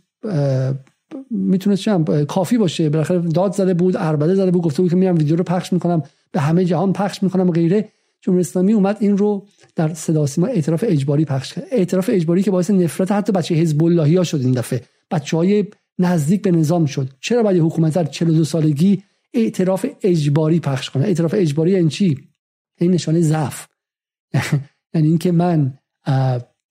می‌تونست 1.32 1.90
کافی 2.28 2.58
باشه. 2.58 2.90
بالاخره 2.90 3.20
داد 3.20 3.54
زده 3.54 3.74
بود 3.74 3.96
اربده 3.98 4.36
زده 4.36 4.52
بود 4.52 4.62
گفته 4.62 4.82
بود 4.82 4.92
که 4.92 4.98
میرم 4.98 5.18
ویدیو 5.18 5.36
رو 5.36 5.44
پخش 5.44 5.74
می‌کنم 5.74 6.04
به 6.32 6.40
همه 6.40 6.66
جهان 6.66 6.94
پخش 6.94 7.24
می‌کنم 7.24 7.50
و 7.50 7.52
غیره. 7.52 7.90
جمهوری 8.22 8.42
اسلامی 8.42 8.74
اومد 8.74 8.98
این 9.00 9.18
رو 9.18 9.48
در 9.76 9.94
صدا 9.94 10.26
سیما 10.26 10.48
اعتراف 10.48 10.86
اجباری 10.88 11.26
پخش 11.26 11.54
کرد. 11.54 11.66
اعتراف 11.72 12.10
اجباری 12.14 12.44
که 12.44 12.52
باعث 12.52 12.72
نفرت 12.72 13.12
حتی 13.12 13.32
بچه 13.32 13.56
حزب 13.56 13.84
اللهی 13.84 14.16
ها 14.16 14.24
شد 14.24 14.42
این 14.42 14.52
دفعه. 14.52 14.82
بچه 15.12 15.38
های 15.38 15.66
نزدیک 16.00 16.42
به 16.42 16.52
نظام 16.52 16.86
شد. 16.86 17.10
چرا 17.20 17.44
باید 17.44 17.62
حکومت 17.62 17.96
در 17.96 18.04
42 18.04 18.44
سالگی 18.44 19.04
اعتراف 19.34 19.86
اجباری 20.02 20.60
پخش 20.60 20.90
کنه؟ 20.90 21.06
اعتراف 21.06 21.34
اجباری 21.38 21.72
یعنی 21.72 21.90
چی؟ 21.90 22.18
این 22.78 22.92
نشانه 22.92 23.22
ضعف. 23.22 23.68
یعنی 24.94 25.08
اینکه 25.08 25.32
من 25.32 25.74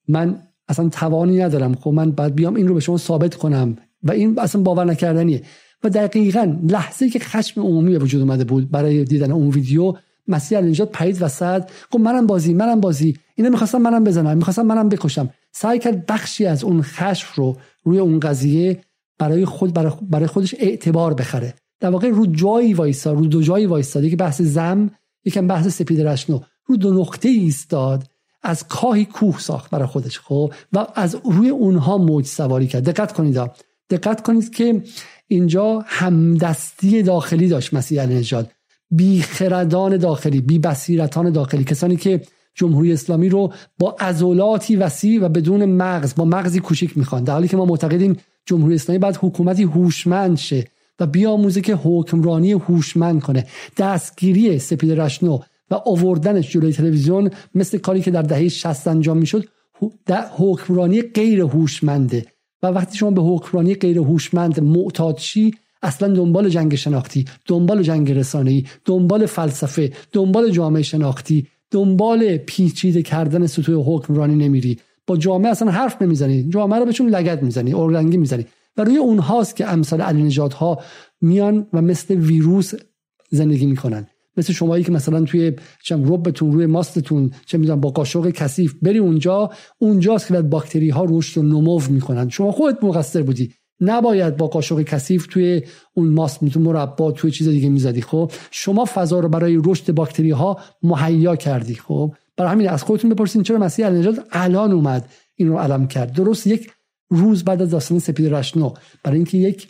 من 0.09 0.43
اصلا 0.69 0.89
توانی 0.89 1.39
ندارم. 1.39 1.75
خب 1.75 1.91
من 1.91 2.11
بعد 2.11 2.35
بیام 2.35 2.55
این 2.55 2.69
رو 2.69 2.75
به 2.75 2.81
شما 2.81 2.99
ثابت 2.99 3.35
کنم. 3.35 3.77
و 4.03 4.13
این 4.13 4.39
اصلا 4.39 4.63
باور 4.63 4.85
نکردنیه. 4.85 5.43
و 5.85 5.89
دقیقا 5.89 6.57
لحظه 6.63 7.11
که 7.11 7.19
خشم 7.19 7.61
عمومی 7.61 7.93
به 7.93 7.99
وجود 7.99 8.21
اومده 8.21 8.45
بود 8.45 8.71
برای 8.71 9.05
دیدن 9.05 9.33
اون 9.33 9.49
ویدیو 9.49 9.95
مسیح 10.29 10.59
النجات 10.59 10.93
پرید 10.93 11.23
وسط 11.23 11.71
گفت 11.91 12.05
منم 12.05 12.27
بازی 12.27 12.55
منم 12.55 12.81
بازی. 12.81 13.17
اینا 13.35 13.51
می‌خواستم 13.51 13.79
منم 13.79 14.05
بزنم 14.05 14.37
می‌خواستم 14.37 14.63
منم 14.63 14.89
بکشم. 14.89 15.31
سعی 15.53 15.79
کرد 15.79 16.07
بخشی 16.07 16.47
از 16.47 16.65
اون 16.65 16.83
خشم 16.83 17.29
رو 17.35 17.57
روی 17.85 17.99
اون 17.99 18.21
قضیه 18.21 18.81
برای 19.19 19.45
خود 19.45 19.75
برای 20.11 20.27
خودش 20.27 20.55
اعتبار 20.59 21.15
بخره. 21.15 21.55
در 21.81 21.91
واقع 21.91 22.09
رو 22.09 22.27
جایی 22.27 22.75
وایسا 22.75 23.13
رو 23.13 23.27
دو 23.27 23.43
جایی 23.43 23.67
وایستاد 23.67 24.09
که 24.09 24.17
بحث 24.17 24.43
زم 24.43 24.91
یکم 25.25 25.47
بحث 25.47 25.69
سپید 25.69 26.01
رشنو. 26.01 26.41
رو 26.67 26.77
دو 26.77 27.01
نقطه 27.01 27.29
ایستاد 27.29 28.05
از 28.43 28.69
کاهی 28.69 29.05
کوه 29.05 29.39
ساخت 29.39 29.71
برای 29.71 29.87
خودش 29.87 30.21
خب؟ 30.21 30.53
و 30.73 30.87
از 30.95 31.17
روی 31.25 31.49
اونها 31.49 31.99
موج 31.99 32.27
سواری 32.27 32.67
کرد. 32.67 32.85
دقت 32.85 33.13
کنید 33.13 33.41
دقت 33.91 34.23
کنید 34.23 34.51
که 34.51 34.83
اینجا 35.29 35.85
همدستی 35.87 37.03
داخلی 37.03 37.49
داشت 37.49 37.75
مسیح 37.75 38.03
علی 38.03 38.15
نژاد. 38.15 38.51
بی 38.91 39.23
خردان 39.23 39.97
داخلی 39.97 40.41
بی 40.41 40.59
بصیرتان 40.59 41.31
داخلی. 41.31 41.65
کسانی 41.65 41.97
که 41.97 42.23
جمهوری 42.55 42.93
اسلامی 42.93 43.29
رو 43.29 43.53
با 43.79 43.97
عضلاتی 44.01 44.77
وسیع 44.77 45.21
و 45.21 45.29
بدون 45.29 45.65
مغز 45.65 46.15
با 46.15 46.25
مغزی 46.25 46.61
کوچیک 46.61 46.99
می‌خوان. 46.99 47.25
در 47.25 47.33
حالی 47.33 47.49
که 47.49 47.57
ما 47.57 47.65
معتقدیم 47.65 48.17
جمهوری 48.47 48.75
اسلامی 48.75 48.99
باید 48.99 49.19
حکومتی 49.21 49.63
هوشمند 49.63 50.39
شه. 50.39 50.67
و 51.03 51.07
بیاموزه 51.07 51.61
که 51.61 51.75
حکمرانی 51.75 52.53
هوشمند 52.53 53.23
کنه. 53.23 53.47
دستگیری 53.79 54.59
سپید 54.59 55.01
رشنو 55.01 55.39
و 55.71 55.75
آوردنش 55.75 56.51
جلوی 56.51 56.73
تلویزیون 56.73 57.31
مثل 57.55 57.79
کاری 57.79 58.01
که 58.01 58.11
در 58.11 58.23
دهه 58.23 58.49
60 58.49 58.89
انجام 58.89 59.17
می‌شد 59.17 59.45
حکمرانی 60.37 61.03
غیر 61.03 61.41
هوشمنده. 61.41 62.27
و 62.63 62.67
وقتی 62.67 62.97
شما 62.97 63.11
به 63.11 63.23
حکمرانی 63.23 63.75
غیر 63.75 63.99
هوشمند 63.99 64.61
معتاد 64.61 65.19
شی 65.19 65.55
اصلا 65.83 66.15
دنبال 66.15 66.49
جنگ 66.49 66.75
شناختی 66.75 67.25
دنبال 67.47 67.83
جنگ 67.83 68.13
رسانه‌ای 68.13 68.65
دنبال 68.85 69.27
فلسفه 69.27 69.93
دنبال 70.13 70.51
جامعه 70.51 70.83
شناختی 70.83 71.47
دنبال 71.71 72.37
پیچیده 72.37 73.03
کردن 73.03 73.47
سطوح 73.47 73.85
حکمرانی 73.95 74.35
نمیری. 74.35 74.79
با 75.07 75.17
جامعه 75.17 75.51
اصلا 75.51 75.71
حرف 75.71 76.03
نمی‌زنی. 76.03 76.49
جامعه 76.49 76.79
رو 76.79 76.85
بهشون 76.85 77.09
لگد 77.09 77.43
می‌زنی 77.43 77.73
اورلنگی 77.73 78.17
می‌زنی. 78.17 78.47
و 78.77 78.85
روی 78.85 78.97
اونهاست 78.97 79.57
که 79.57 79.73
امثال 79.73 80.01
علی 80.01 80.23
نجات 80.23 80.55
ها 80.55 80.81
میان 81.21 81.67
و 81.73 81.83
مثل 81.83 82.15
ویروس 82.15 82.73
زندگی 83.31 83.67
می‌کنن. 83.67 84.07
مثل 84.37 84.53
شمایی 84.53 84.85
که 84.85 84.93
مثلا 84.93 85.25
توی 85.25 85.53
چم 85.85 86.13
ربتون 86.13 86.53
روی 86.53 86.67
ماستتون 86.67 87.31
چه 87.47 87.59
می‌دونم 87.59 87.81
با 87.81 87.91
قاشق 87.91 88.31
کثیف 88.31 88.75
بری 88.83 88.99
اونجا 88.99 89.51
اونجاست 89.79 90.27
که 90.27 90.43
باکتری 90.43 90.91
ها 90.91 91.07
رشد 91.09 91.39
و 91.39 91.43
نمو 91.43 91.81
می‌کنن. 91.89 92.29
شما 92.29 92.53
خودت 92.53 92.85
مقصر 92.85 93.23
بودی. 93.23 93.55
نباید 93.81 94.37
با 94.37 94.47
قاشق 94.47 94.83
کثیف 94.83 95.27
توی 95.27 95.63
اون 95.95 96.09
ماست 96.09 96.43
میتون 96.43 96.63
مربا 96.63 97.13
توی 97.13 97.31
چیز 97.31 97.49
دیگه 97.49 97.69
می‌زدی 97.69 98.01
خب؟ 98.01 98.33
شما 98.51 98.85
فضا 98.85 99.21
رو 99.21 99.29
برای 99.29 99.61
رشد 99.65 99.93
باکتری 99.93 100.31
ها 100.31 100.59
مهیا 100.83 101.37
کردی 101.37 101.75
خب؟ 101.75 102.15
برای 102.37 102.53
همین 102.53 102.69
از 102.69 102.83
خودتون 102.83 103.11
بپرسین 103.11 103.43
چرا 103.43 103.59
مسیح 103.59 103.87
النجات 103.87 104.27
الان 104.33 104.73
اومد 104.73 105.09
این 105.37 105.49
رو 105.49 105.59
علم 105.59 105.87
کرد. 105.87 106.13
درست 106.13 106.47
یک 106.47 106.71
روز 107.13 107.45
بعد 107.45 107.63
از 107.63 107.71
داستان 107.71 107.99
سپید 107.99 108.35
رشنو 108.35 108.75
برای 109.05 109.17
اینکه 109.17 109.39
یک 109.39 109.69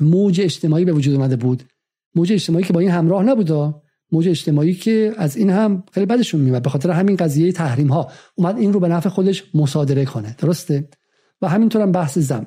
موج 0.00 0.40
اجتماعی 0.40 0.84
به 0.84 0.92
وجود 0.92 1.14
اومده 1.14 1.36
بود. 1.36 1.62
موج 2.14 2.32
اجتماعی 2.32 2.64
که 2.64 2.72
با 2.72 2.80
این 2.80 2.90
همراه 2.90 3.22
نبود 3.22 3.74
موج 4.12 4.28
اجتماعی 4.28 4.74
که 4.74 5.14
از 5.16 5.36
این 5.36 5.50
هم 5.50 5.84
خیلی 5.92 6.06
بدشون 6.06 6.40
میاد 6.40 6.62
به 6.62 6.70
خاطر 6.70 6.90
همین 6.90 7.16
قضیه 7.16 7.52
تحریم 7.52 7.88
ها 7.88 8.10
اومد 8.34 8.56
این 8.56 8.72
رو 8.72 8.80
به 8.80 8.88
نفع 8.88 9.08
خودش 9.08 9.44
مصادره 9.54 10.04
کنه. 10.04 10.36
درسته؟ 10.38 10.88
و 11.42 11.48
همینطور 11.48 11.82
هم 11.82 11.92
بحث 11.92 12.18
زم. 12.18 12.46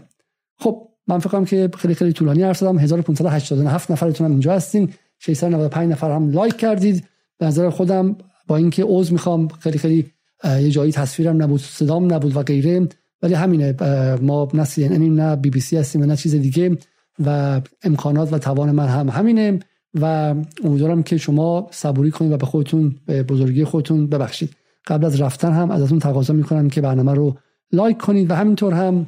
خب 0.57 0.87
من 1.07 1.19
فکر 1.19 1.29
کنم 1.29 1.45
که 1.45 1.69
خیلی 1.77 1.95
خیلی 1.95 2.13
طولانی 2.13 2.43
عرض 2.43 2.59
دادم 2.59 2.79
1587 2.79 3.91
نفرتون 3.91 4.25
هم 4.25 4.31
اینجا 4.31 4.53
هستین 4.53 4.93
695 5.19 5.91
نفر 5.91 6.11
هم 6.11 6.31
لایک 6.31 6.57
کردید. 6.57 7.07
به 7.37 7.45
نظر 7.45 7.69
خودم 7.69 8.17
با 8.47 8.57
اینکه 8.57 8.83
عذر 8.87 9.11
می‌خوام 9.11 9.47
خیلی 9.47 9.77
خیلی 9.77 10.05
یه 10.43 10.69
جایی 10.69 10.91
تصویرم 10.91 11.43
نبود 11.43 11.61
صدام 11.61 12.13
نبود 12.13 12.35
و 12.35 12.43
غیره. 12.43 12.87
ولی 13.25 13.33
همینه 13.33 13.75
ما 14.21 14.47
نه 14.53 14.63
سی 14.63 14.87
نه 14.89 15.35
بی 15.35 15.49
بی 15.49 15.59
سی 15.59 15.77
هستیم 15.77 16.03
نه 16.03 16.15
چیز 16.15 16.35
دیگه 16.35 16.77
و 17.25 17.61
امکانات 17.83 18.33
و 18.33 18.37
توان 18.37 18.71
من 18.71 18.87
هم 18.87 19.09
همینه 19.09 19.59
و 20.01 20.35
امیدوارم 20.63 21.03
که 21.03 21.17
شما 21.17 21.67
صبوری 21.71 22.11
کنید 22.11 22.31
و 22.31 22.37
به 22.37 22.45
خودتون 22.45 22.95
به 23.05 23.23
بزرگی 23.23 23.63
خودتون 23.63 24.07
ببخشید. 24.07 24.49
قبل 24.87 25.05
از 25.05 25.21
رفتن 25.21 25.51
هم 25.51 25.71
ازتون 25.71 25.99
تقاضا 25.99 26.33
می‌کنم 26.33 26.69
که 26.69 26.81
برنامه 26.81 27.13
رو 27.13 27.37
لایک 27.71 27.97
کنید 27.97 28.31
و 28.31 28.33
همینطور 28.33 28.73
هم 28.73 29.05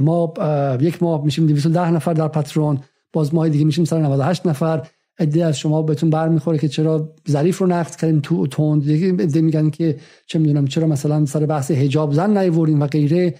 ما 0.00 0.34
یک 0.80 1.02
ماه 1.02 1.24
میشیم 1.24 1.46
210 1.46 1.90
نفر 1.90 2.12
در 2.12 2.28
پترون 2.28 2.78
باز 3.12 3.34
ماه 3.34 3.48
دیگه 3.48 3.64
میشیم 3.64 3.84
198 3.84 4.46
نفر. 4.46 4.86
عده 5.18 5.44
از 5.44 5.58
شما 5.58 5.82
بهتون 5.82 6.10
برمیخوره 6.10 6.58
که 6.58 6.68
چرا 6.68 7.14
ظریف 7.28 7.58
رو 7.58 7.66
نقد 7.66 7.96
کردیم 7.96 8.20
تو 8.20 8.46
تند. 8.46 8.90
عده 9.20 9.40
میگن 9.40 9.70
که 9.70 9.96
چه 10.26 10.38
می‌دونم 10.38 10.66
چرا 10.66 10.86
مثلا 10.86 11.26
سر 11.26 11.46
بحث 11.46 11.70
حجاب 11.70 12.12
زن 12.12 12.38
نیوریم 12.38 12.80
و 12.80 12.86
غیره. 12.86 13.34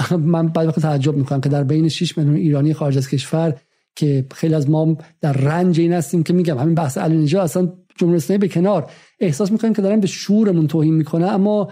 من 0.34 0.48
بعد 0.48 0.66
وقت 0.68 0.80
تعجب 0.80 1.16
می‌کنم 1.16 1.40
که 1.40 1.48
در 1.48 1.64
بین 1.64 1.88
6 1.88 2.18
میلیون 2.18 2.36
ایرانی 2.36 2.74
خارج 2.74 2.96
از 2.98 3.08
کشور 3.08 3.54
که 3.96 4.26
خیلی 4.34 4.54
از 4.54 4.70
ما 4.70 4.96
در 5.20 5.32
رنج 5.32 5.80
این 5.80 5.92
هستیم 5.92 6.22
که 6.22 6.32
میگم 6.32 6.58
همین 6.58 6.74
بحث 6.74 6.98
علی 6.98 7.16
نجات 7.16 7.44
اصلا 7.44 7.72
جمهوری 7.98 8.38
به 8.38 8.48
کنار. 8.48 8.90
احساس 9.20 9.52
می‌کنیم 9.52 9.74
که 9.74 9.82
دارن 9.82 10.00
به 10.00 10.06
شورمون 10.06 10.66
توهین 10.66 10.94
می‌کنه 10.94 11.26
اما 11.26 11.68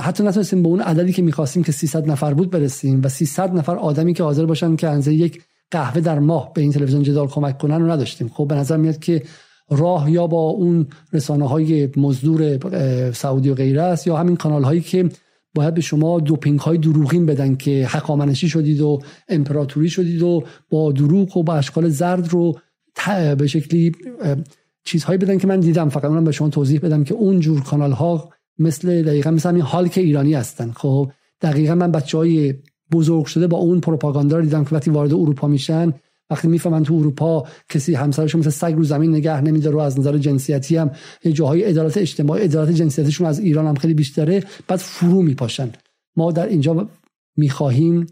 حتی 0.00 0.24
نتونستیم 0.24 0.62
به 0.62 0.68
اون 0.68 0.80
عددی 0.80 1.12
که 1.12 1.22
می‌خواستیم 1.22 1.62
که 1.64 1.72
300 1.72 2.10
نفر 2.10 2.34
بود 2.34 2.50
برسیم 2.50 3.00
و 3.04 3.08
300 3.08 3.54
نفر 3.54 3.76
آدمی 3.76 4.14
که 4.14 4.22
حاضر 4.22 4.46
باشن 4.46 4.76
که 4.76 4.88
انزه 4.88 5.14
یک 5.14 5.42
قهوه 5.70 6.00
در 6.00 6.18
ماه 6.18 6.52
به 6.52 6.60
این 6.62 6.72
تلویزیون 6.72 7.02
جدال 7.02 7.26
کمک 7.26 7.58
کنن 7.58 7.80
رو 7.80 7.90
نداشتیم. 7.90 8.28
خب 8.28 8.46
به 8.48 8.54
نظر 8.54 8.76
میاد 8.76 8.98
که 8.98 9.22
راه 9.70 10.10
یا 10.10 10.26
با 10.26 10.40
اون 10.40 10.86
رسانه 11.12 11.48
های 11.48 11.88
مزدور 11.96 12.58
سعودی 13.12 13.50
و 13.50 13.54
غیره 13.54 13.82
است 13.82 14.06
یا 14.06 14.16
همین 14.16 14.36
کانال 14.36 14.64
هایی 14.64 14.80
که 14.80 15.08
باید 15.56 15.74
به 15.74 15.80
شما 15.80 16.20
دوپینگ 16.20 16.60
های 16.60 16.78
دروغین 16.78 17.26
بدن 17.26 17.56
که 17.56 17.86
حقامنشی 17.86 18.48
شدید 18.48 18.80
و 18.80 19.02
امپراتوری 19.28 19.88
شدید 19.88 20.22
و 20.22 20.44
با 20.70 20.92
دروغ 20.92 21.36
و 21.36 21.42
با 21.42 21.54
اشکال 21.54 21.88
زرد 21.88 22.28
رو 22.28 22.58
به 23.38 23.46
شکلی 23.46 23.92
چیزهایی 24.84 25.18
بدن 25.18 25.38
که 25.38 25.46
من 25.46 25.60
دیدم. 25.60 25.88
فقط 25.88 26.04
اونم 26.04 26.24
به 26.24 26.32
شما 26.32 26.48
توضیح 26.48 26.80
بدم 26.80 27.04
که 27.04 27.14
اون 27.14 27.40
جور 27.40 27.62
کانال 27.62 27.92
ها 27.92 28.30
مثل 28.58 29.02
دقیقا 29.02 29.30
مثل 29.30 29.48
همین 29.48 29.62
حال 29.62 29.88
که 29.88 30.00
ایرانی 30.00 30.34
هستن. 30.34 30.72
خب 30.72 31.10
دقیقا 31.40 31.74
من 31.74 31.92
بچه 31.92 32.18
های 32.18 32.54
بزرگ 32.92 33.26
شده 33.26 33.46
با 33.46 33.58
اون 33.58 33.80
پروپاگاندا 33.80 34.36
رو 34.36 34.42
دیدم 34.42 34.64
که 34.64 34.74
وقتی 34.74 34.90
وارد 34.90 35.12
اروپا 35.12 35.48
میشن 35.48 35.92
وقتی 36.30 36.48
می‌فهمن 36.48 36.82
تو 36.82 36.94
اروپا 36.94 37.48
کسی 37.68 37.94
همسرش 37.94 38.34
مثل 38.34 38.50
سگ 38.50 38.74
رو 38.76 38.84
زمین 38.84 39.10
نگه 39.10 39.40
نمیداره 39.40 39.76
و 39.76 39.80
از 39.80 39.98
نظر 39.98 40.18
جنسیتی 40.18 40.76
هم 40.76 40.90
یه 41.24 41.32
جاهای 41.32 41.62
عدالت 41.62 41.96
اجتماعی 41.96 42.44
عدالت 42.44 42.70
جنسیتیشون 42.70 43.26
از 43.26 43.38
ایران 43.38 43.66
هم 43.66 43.74
خیلی 43.74 43.94
بیشتره 43.94 44.44
بعد 44.68 44.78
فرو 44.78 45.22
میپاشن. 45.22 45.70
ما 46.16 46.32
در 46.32 46.46
اینجا 46.46 46.88
می‌خواهیم 47.36 48.06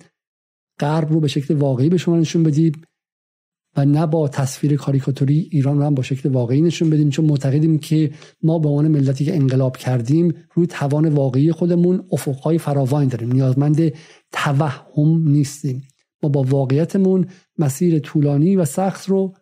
غرب 0.80 1.12
رو 1.12 1.20
به 1.20 1.28
شکل 1.28 1.54
واقعی 1.54 1.88
به 1.88 1.96
شما 1.96 2.16
نشون 2.16 2.42
بدیم 2.42 2.72
و 3.76 3.84
نه 3.84 4.06
با 4.06 4.28
تصویر 4.28 4.76
کاریکاتوری 4.76 5.48
ایران 5.50 5.78
رو 5.78 5.84
هم 5.84 5.94
با 5.94 6.02
شکل 6.02 6.28
واقعی 6.28 6.60
نشون 6.60 6.90
بدیم 6.90 7.10
چون 7.10 7.24
معتقدیم 7.24 7.78
که 7.78 8.10
ما 8.42 8.58
به 8.58 8.68
عنوان 8.68 8.88
ملتی 8.88 9.24
که 9.24 9.36
انقلاب 9.36 9.76
کردیم 9.76 10.34
روی 10.54 10.66
توان 10.66 11.08
واقعی 11.08 11.52
خودمون 11.52 12.04
افقهای 12.12 12.58
فراوانی 12.58 13.06
داریم 13.06 13.32
نیازمند 13.32 13.92
توهم 14.32 15.28
نیستیم. 15.28 15.82
ما 16.22 16.28
با 16.28 16.42
واقعیتمون 16.42 17.26
مسیر 17.58 17.98
طولانی 17.98 18.56
و 18.56 18.64
سخت 18.64 19.08
رو 19.08 19.34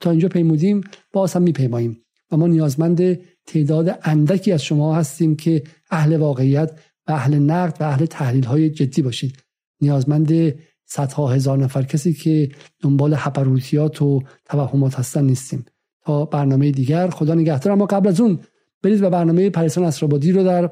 تا 0.00 0.10
اینجا 0.10 0.28
پیمودیم 0.28 0.80
باز 1.12 1.32
هم 1.32 1.42
میپیماییم. 1.42 2.00
و 2.32 2.36
ما 2.36 2.46
نیازمند 2.46 3.18
تعداد 3.46 3.98
اندکی 4.02 4.52
از 4.52 4.62
شما 4.62 4.94
هستیم 4.94 5.36
که 5.36 5.62
اهل 5.90 6.16
واقعیت 6.16 6.70
و 7.08 7.12
اهل 7.12 7.38
نقد 7.38 7.76
و 7.80 7.84
اهل 7.84 8.06
تحلیل 8.06 8.44
های 8.44 8.70
جدی 8.70 9.02
باشید. 9.02 9.42
نیازمند 9.80 10.54
صدها 10.84 11.28
هزار 11.28 11.58
نفر 11.58 11.82
کسی 11.82 12.12
که 12.12 12.48
دنبال 12.80 13.14
حپروتیات 13.14 14.02
و 14.02 14.22
توهمات 14.44 14.98
هستن 14.98 15.24
نیستیم. 15.24 15.64
تا 16.04 16.24
برنامه 16.24 16.70
دیگر 16.70 17.10
خدا 17.10 17.34
نگهدار. 17.34 17.72
اما 17.72 17.86
قبل 17.86 18.08
از 18.08 18.20
اون 18.20 18.38
برید 18.82 19.00
به 19.00 19.10
برنامه 19.10 19.50
پریسان 19.50 19.84
اسرابادی 19.84 20.32
رو 20.32 20.44
در 20.44 20.70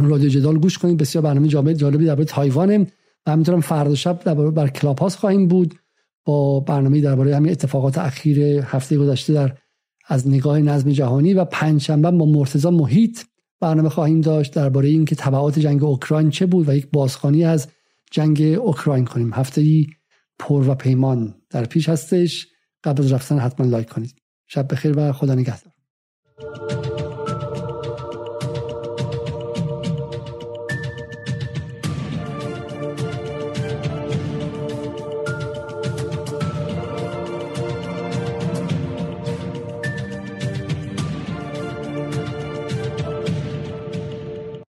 رادیو 0.00 0.28
جدال 0.28 0.58
گوش 0.58 0.78
کنید. 0.78 0.96
بسیار 0.96 1.24
برنامه 1.24 1.48
جالبی 1.48 2.04
درباره 2.04 2.24
تایوانه. 2.24 2.86
و 3.26 3.30
همینطورم 3.30 3.60
فردا 3.60 3.94
شب 3.94 4.20
درباره 4.24 4.50
بر 4.50 4.68
کلاب 4.68 4.98
هاست 4.98 5.18
خواهیم 5.18 5.48
بود. 5.48 5.74
با 6.24 6.60
برنامه 6.60 7.00
درباره 7.00 7.36
همین 7.36 7.52
اتفاقات 7.52 7.98
اخیر 7.98 8.40
هفته 8.64 8.98
گذشته 8.98 9.32
در 9.32 9.52
از 10.08 10.28
نگاه 10.28 10.58
نظم 10.58 10.90
جهانی 10.90 11.34
و 11.34 11.44
پنجشنبه 11.44 12.10
با 12.10 12.26
مرتضی 12.26 12.70
محیط 12.70 13.20
برنامه 13.60 13.88
خواهیم 13.88 14.20
داشت 14.20 14.54
درباره 14.54 14.88
اینکه 14.88 15.14
تبعات 15.14 15.58
جنگ 15.58 15.84
اوکراین 15.84 16.30
چه 16.30 16.46
بود 16.46 16.68
و 16.68 16.74
یک 16.74 16.88
بازخوانی 16.92 17.44
از 17.44 17.68
جنگ 18.10 18.42
اوکراین 18.42 19.04
کنیم. 19.04 19.34
هفته 19.34 19.60
ای 19.60 19.86
پر 20.38 20.68
و 20.68 20.74
پیمان 20.74 21.34
در 21.50 21.64
پیش 21.64 21.88
هستش. 21.88 22.46
قبل 22.84 23.02
از 23.02 23.12
رفتن 23.12 23.38
حتما 23.38 23.66
لایک 23.66 23.88
کنید. 23.88 24.14
شب 24.46 24.72
بخیر 24.72 24.94
و 24.96 25.12
خدا 25.12 25.34
نگهدار. 25.34 25.72